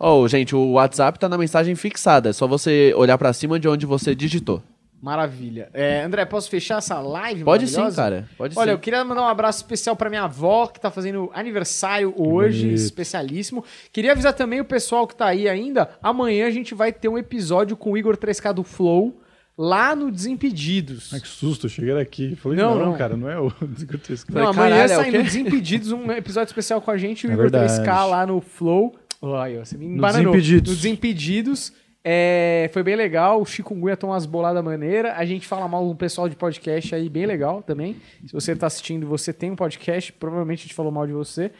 Oh, 0.00 0.26
gente, 0.28 0.56
o 0.56 0.72
WhatsApp 0.72 1.18
tá 1.18 1.28
na 1.28 1.36
mensagem 1.36 1.74
fixada. 1.74 2.30
É 2.30 2.32
só 2.32 2.46
você 2.46 2.94
olhar 2.96 3.18
pra 3.18 3.32
cima 3.34 3.60
de 3.60 3.68
onde 3.68 3.84
você 3.84 4.14
digitou. 4.14 4.62
Maravilha. 5.00 5.68
É, 5.72 6.02
André, 6.02 6.24
posso 6.24 6.50
fechar 6.50 6.78
essa 6.78 6.98
live 7.00 7.44
Pode 7.44 7.68
sim, 7.68 7.90
cara. 7.94 8.28
Pode 8.36 8.58
Olha, 8.58 8.70
sim. 8.70 8.74
eu 8.74 8.78
queria 8.78 9.04
mandar 9.04 9.22
um 9.22 9.28
abraço 9.28 9.58
especial 9.58 9.94
pra 9.94 10.10
minha 10.10 10.22
avó, 10.24 10.66
que 10.66 10.80
tá 10.80 10.90
fazendo 10.90 11.30
aniversário 11.32 12.12
hoje, 12.16 12.62
bonito. 12.64 12.78
especialíssimo. 12.80 13.64
Queria 13.92 14.12
avisar 14.12 14.32
também 14.32 14.60
o 14.60 14.64
pessoal 14.64 15.06
que 15.06 15.14
tá 15.14 15.26
aí 15.26 15.48
ainda, 15.48 15.88
amanhã 16.02 16.46
a 16.46 16.50
gente 16.50 16.74
vai 16.74 16.92
ter 16.92 17.08
um 17.08 17.16
episódio 17.16 17.76
com 17.76 17.92
o 17.92 17.96
Igor 17.96 18.16
3K 18.16 18.52
do 18.52 18.64
Flow, 18.64 19.20
lá 19.56 19.94
no 19.94 20.10
Desimpedidos. 20.10 21.12
Ai, 21.12 21.20
que 21.20 21.28
susto, 21.28 21.66
eu 21.66 21.70
cheguei 21.70 21.96
aqui. 22.00 22.34
Falei, 22.36 22.58
Não, 22.58 22.76
não, 22.76 22.86
não. 22.86 22.96
cara, 22.98 23.16
não 23.16 23.30
é 23.30 23.38
o 23.38 23.50
Desgotesco. 23.66 24.32
Não, 24.32 24.52
Falei, 24.52 24.72
amanhã 24.72 24.88
caralho, 24.88 24.92
é 24.92 24.96
sai 25.04 25.10
quê? 25.12 25.18
no 25.18 25.24
Desimpedidos 25.24 25.92
um 25.92 26.10
episódio 26.12 26.48
especial 26.48 26.80
com 26.80 26.90
a 26.90 26.98
gente, 26.98 27.26
o 27.26 27.30
É 27.30 27.34
Igor 27.34 27.50
verdade. 27.50 27.72
3K 27.82 28.04
lá 28.08 28.26
no 28.26 28.40
Flow. 28.40 28.96
Ai, 29.36 29.58
ó, 29.58 29.64
você 29.64 29.76
me 29.76 29.86
embananou. 29.86 30.32
Desimpedidos. 30.32 30.70
No 30.70 30.76
Desimpedidos. 30.76 31.72
É, 32.04 32.70
foi 32.72 32.82
bem 32.82 32.96
legal, 32.96 33.40
o 33.42 33.44
Chikungunya 33.44 33.96
tomou 33.96 34.14
umas 34.14 34.24
boladas 34.24 34.64
maneira. 34.64 35.14
A 35.14 35.24
gente 35.24 35.46
fala 35.46 35.68
mal 35.68 35.86
do 35.86 35.94
pessoal 35.94 36.28
de 36.28 36.36
podcast 36.36 36.94
aí, 36.94 37.08
bem 37.08 37.26
legal 37.26 37.62
também. 37.62 37.96
Se 38.26 38.32
você 38.32 38.54
tá 38.56 38.66
assistindo 38.66 39.02
e 39.02 39.06
você 39.06 39.32
tem 39.32 39.50
um 39.50 39.56
podcast, 39.56 40.12
provavelmente 40.14 40.60
a 40.60 40.62
gente 40.62 40.74
falou 40.74 40.92
mal 40.92 41.06
de 41.06 41.12
você. 41.12 41.50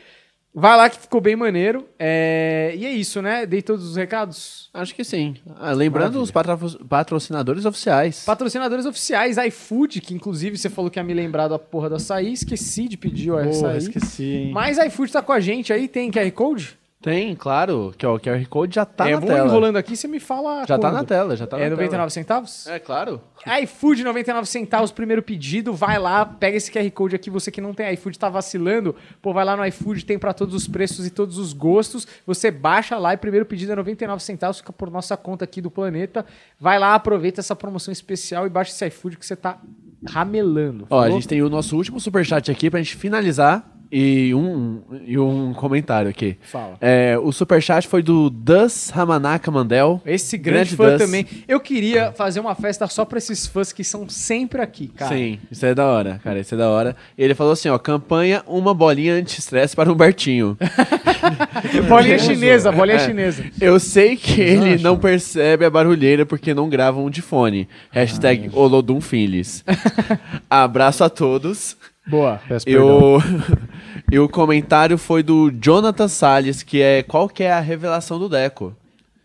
Vai 0.55 0.77
lá 0.77 0.89
que 0.89 0.99
ficou 0.99 1.21
bem 1.21 1.37
maneiro. 1.37 1.87
É, 1.99 2.73
e 2.75 2.87
é 2.87 2.91
isso, 2.91 3.21
né? 3.21 3.45
Dei 3.45 3.61
todos 3.61 3.85
os 3.91 3.97
recados. 3.97 4.71
Acho 4.73 4.95
que 4.95 5.05
sim. 5.05 5.37
Ah, 5.57 5.73
lembrando 5.73 6.15
Maravilha. 6.19 6.23
os 6.23 6.31
patro- 6.31 6.85
patrocinadores 6.87 7.65
oficiais. 7.67 8.25
Patrocinadores 8.25 8.87
oficiais, 8.87 9.37
iFood, 9.37 10.01
que 10.01 10.15
inclusive 10.15 10.57
você 10.57 10.71
falou 10.71 10.91
que 10.91 10.99
ia 10.99 11.05
me 11.05 11.13
lembrar 11.13 11.49
da 11.49 11.59
porra 11.59 11.91
do 11.91 11.97
açaí. 11.97 12.33
Esqueci 12.33 12.89
de 12.89 12.97
pedir 12.97 13.31
o 13.31 13.35
Porra, 13.37 13.51
açaí. 13.51 13.77
esqueci, 13.79 14.25
hein? 14.25 14.53
Mas 14.53 14.79
iFood 14.79 15.13
tá 15.13 15.21
com 15.23 15.33
a 15.33 15.39
gente 15.41 15.73
aí, 15.73 15.87
tem 15.87 16.11
QR 16.11 16.31
Code? 16.33 16.79
Tem, 17.01 17.37
claro, 17.37 17.95
que 17.97 18.05
ó, 18.05 18.17
o 18.17 18.21
QR 18.21 18.45
Code 18.49 18.75
já 18.75 18.85
tá 18.85 19.09
é, 19.09 19.13
na 19.13 19.21
vou 19.21 19.29
tela. 19.29 19.47
enrolando 19.47 19.77
aqui, 19.77 19.97
você 19.97 20.09
me 20.09 20.19
fala. 20.19 20.67
Já 20.67 20.77
tá 20.77 20.89
quando. 20.89 20.95
na 20.95 21.05
tela, 21.05 21.37
já 21.37 21.47
tá 21.47 21.57
é 21.57 21.65
na 21.65 21.71
99 21.71 21.91
tela. 21.91 22.11
centavos? 22.11 22.67
É, 22.67 22.81
claro. 22.81 23.21
iFood 23.63 24.03
99 24.03 24.49
centavos, 24.49 24.91
primeiro 24.91 25.23
pedido, 25.23 25.73
vai 25.73 25.97
lá, 25.97 26.27
pega 26.27 26.57
esse 26.57 26.73
QR 26.73 26.91
Code 26.91 27.15
aqui, 27.15 27.31
você 27.31 27.53
que 27.53 27.61
não 27.61 27.73
tem 27.73 27.95
iFood, 27.95 28.19
tá 28.19 28.29
vacilando, 28.29 28.97
pô, 29.23 29.33
vai 29.33 29.45
lá 29.45 29.57
no 29.57 29.65
iFood, 29.67 30.05
tem 30.05 30.19
pra 30.19 30.35
todos 30.35 30.57
os 30.57 30.67
preços 30.67 31.07
e 31.07 31.11
todos 31.11 31.39
os 31.39 31.53
gostos, 31.53 32.05
você 32.27 32.51
baixa 32.51 32.99
lá 32.99 33.15
e 33.15 33.17
primeiro 33.17 33.47
pedido 33.47 33.71
é 33.71 33.77
99 33.77 34.21
centavos, 34.21 34.59
fica 34.59 34.73
por 34.73 34.91
nossa 34.91 35.17
conta 35.17 35.45
aqui 35.45 35.61
do 35.61 35.71
planeta, 35.71 36.27
vai 36.59 36.81
lá, 36.81 36.97
aproveita 36.97 37.41
essa 37.41 37.55
promoção 37.55 37.93
especial 37.93 38.45
e 38.45 38.51
baixa 38.51 38.73
esse 38.73 38.85
iFood 38.89 39.19
que 39.19 39.25
você 39.25 39.37
tá 39.37 39.61
ramelando. 40.05 40.87
Ó, 40.91 41.01
a 41.01 41.11
gente 41.11 41.29
tem 41.29 41.43
o 41.43 41.49
nosso 41.49 41.77
último 41.77 42.01
superchat 42.01 42.51
aqui 42.51 42.69
pra 42.69 42.83
gente 42.83 42.97
finalizar 42.97 43.78
e 43.91 44.35
um, 44.35 44.81
e 45.07 45.19
um 45.19 45.53
comentário 45.55 46.11
aqui. 46.11 46.37
Fala. 46.43 46.77
É, 46.81 47.19
o 47.23 47.33
superchat 47.33 47.87
foi 47.89 48.03
do 48.03 48.29
Dus 48.31 48.91
Ramanaka 48.91 49.51
Mandel. 49.51 50.01
Esse 50.05 50.37
grande, 50.37 50.75
Grande 50.75 50.77
fã 50.77 50.97
Dus. 50.97 51.07
também. 51.07 51.27
Eu 51.47 51.59
queria 51.61 52.13
fazer 52.13 52.41
uma 52.41 52.55
festa 52.55 52.87
só 52.87 53.05
pra 53.05 53.19
esses 53.19 53.47
fãs 53.47 53.73
que 53.73 53.83
são 53.85 54.09
sempre 54.09 54.61
aqui, 54.61 54.89
cara. 54.89 55.15
Sim, 55.17 55.39
isso 55.51 55.65
é 55.65 55.75
da 55.75 55.87
hora, 55.87 56.21
cara, 56.23 56.39
isso 56.41 56.55
é 56.55 56.59
da 56.59 56.69
hora. 56.69 56.97
Ele 57.17 57.35
falou 57.35 57.53
assim, 57.53 57.69
ó, 57.69 57.79
campanha 57.79 58.43
uma 58.47 58.75
bolinha 58.75 59.15
anti-estresse 59.15 59.75
para 59.75 59.89
o 59.91 59.93
Humbertinho. 59.95 60.57
Bolinha 61.89 62.19
chinesa, 62.19 62.71
bolinha 62.73 62.97
É. 62.97 63.07
chinesa. 63.07 63.45
Eu 63.61 63.79
sei 63.81 64.17
que 64.17 64.41
ele 64.41 64.75
acham? 64.75 64.83
não 64.83 64.99
percebe 64.99 65.65
a 65.65 65.71
barulheira 65.71 66.25
porque 66.25 66.55
não 66.55 66.69
gravam 66.69 67.09
de 67.11 67.21
fone. 67.23 67.69
Hashtag 67.91 68.51
Olodum 68.53 69.01
Filhos. 69.01 69.65
Abraço 70.49 71.05
a 71.05 71.09
todos. 71.11 71.77
Boa. 72.09 72.41
Peço 72.49 72.69
E 72.69 72.73
perdão. 72.73 73.17
o, 73.17 73.23
e 74.11 74.19
o 74.19 74.29
comentário 74.29 74.97
foi 74.99 75.23
do 75.23 75.51
Jonathan 75.51 76.09
Salles, 76.09 76.63
que 76.63 76.81
é 76.81 77.03
qual 77.03 77.29
que 77.29 77.43
é 77.43 77.53
a 77.53 77.61
revelação 77.61 78.19
do 78.19 78.29
Deco? 78.29 78.75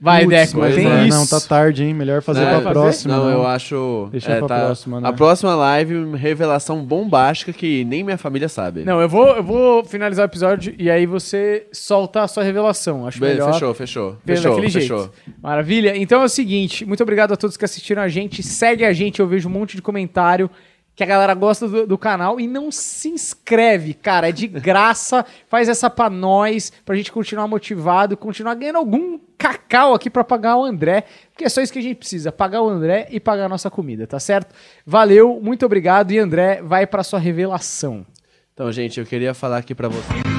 Vai, 0.02 0.26
Putz, 0.26 0.36
Deco, 0.38 0.60
mas 0.60 0.76
tem 0.76 0.86
é, 0.86 1.08
isso. 1.08 1.18
Não, 1.18 1.26
tá 1.26 1.40
tarde, 1.40 1.82
hein? 1.86 1.94
Melhor 1.94 2.22
fazer 2.22 2.44
Não, 2.44 2.62
pra 2.62 2.72
próxima. 2.72 3.16
não, 3.16 3.24
não. 3.24 3.32
eu 3.32 3.48
acho. 3.48 4.10
Deixa 4.12 4.34
é, 4.34 4.40
pra 4.40 4.48
tá- 4.50 4.66
próxima, 4.66 5.00
né? 5.00 5.08
A 5.08 5.14
próxima 5.14 5.56
live, 5.56 6.18
revelação 6.18 6.84
bombástica 6.84 7.54
que 7.54 7.86
nem 7.86 8.04
minha 8.04 8.18
família 8.18 8.50
sabe. 8.50 8.84
Não, 8.84 9.00
eu 9.00 9.08
vou, 9.08 9.28
eu 9.38 9.42
vou 9.42 9.86
finalizar 9.86 10.26
o 10.26 10.30
episódio 10.30 10.76
e 10.78 10.92
aí 10.92 11.06
você 11.06 11.68
solta 11.72 12.22
a 12.24 12.28
sua 12.28 12.44
revelação. 12.44 13.08
Acho 13.08 13.18
Be- 13.18 13.28
melhor. 13.28 13.54
Fechou, 13.54 13.74
fechou. 13.74 14.18
Fechou, 14.26 14.56
fechou. 14.62 15.00
jeito. 15.00 15.12
Maravilha. 15.42 15.96
Então 15.96 16.22
é 16.22 16.26
o 16.26 16.30
seguinte, 16.30 16.84
muito 16.86 17.02
obrigado 17.02 17.32
a 17.32 17.38
todos 17.38 17.56
que 17.56 17.64
assistiram 17.64 18.02
a 18.02 18.10
gente. 18.10 18.44
Segue 18.44 18.84
a 18.84 18.92
gente, 18.92 19.22
eu 19.22 19.28
vejo 19.28 19.48
um 19.48 19.52
monte 19.54 19.78
de 19.78 19.82
comentário 19.82 20.50
que 20.96 21.04
a 21.04 21.08
galera 21.08 21.34
gosta 21.34 21.68
do, 21.68 21.88
do 21.88 21.98
canal 21.98 22.40
e 22.40 22.48
não 22.48 22.72
se 22.72 23.10
inscreve, 23.10 23.94
cara. 23.94 24.30
É 24.30 24.32
de 24.32 24.48
graça. 24.48 25.26
Faz 25.48 25.70
essa 25.70 25.90
pra 25.90 26.10
nós, 26.10 26.72
pra 26.86 26.96
gente 26.96 27.12
continuar 27.12 27.48
motivado, 27.48 28.16
continuar 28.18 28.56
ganhando 28.56 28.78
algum 28.78 29.20
cacau 29.38 29.94
aqui 29.94 30.10
pra 30.10 30.24
pagar 30.24 30.56
o 30.56 30.64
André, 30.64 31.04
porque 31.32 31.44
é 31.44 31.50
só 31.50 31.62
isso 31.62 31.74
que 31.74 31.80
a 31.80 31.82
gente 31.82 31.98
precisa, 31.98 32.32
pagar 32.32 32.62
o 32.62 32.70
André 32.70 33.08
e 33.12 33.20
pagar 33.20 33.46
a 33.46 33.50
nossa 33.50 33.70
comida, 33.70 34.08
tá 34.08 34.18
certo? 34.18 34.56
Valeu, 34.86 35.40
muito 35.42 35.66
obrigado 35.66 36.12
e 36.12 36.20
André, 36.20 36.62
vai 36.62 36.88
pra 36.88 37.04
sua 37.04 37.20
revelação. 37.20 38.06
Então, 38.54 38.72
gente, 38.72 39.00
eu 39.00 39.06
queria 39.06 39.34
falar 39.34 39.58
aqui 39.58 39.76
pra 39.76 39.90
vocês. 39.90 40.33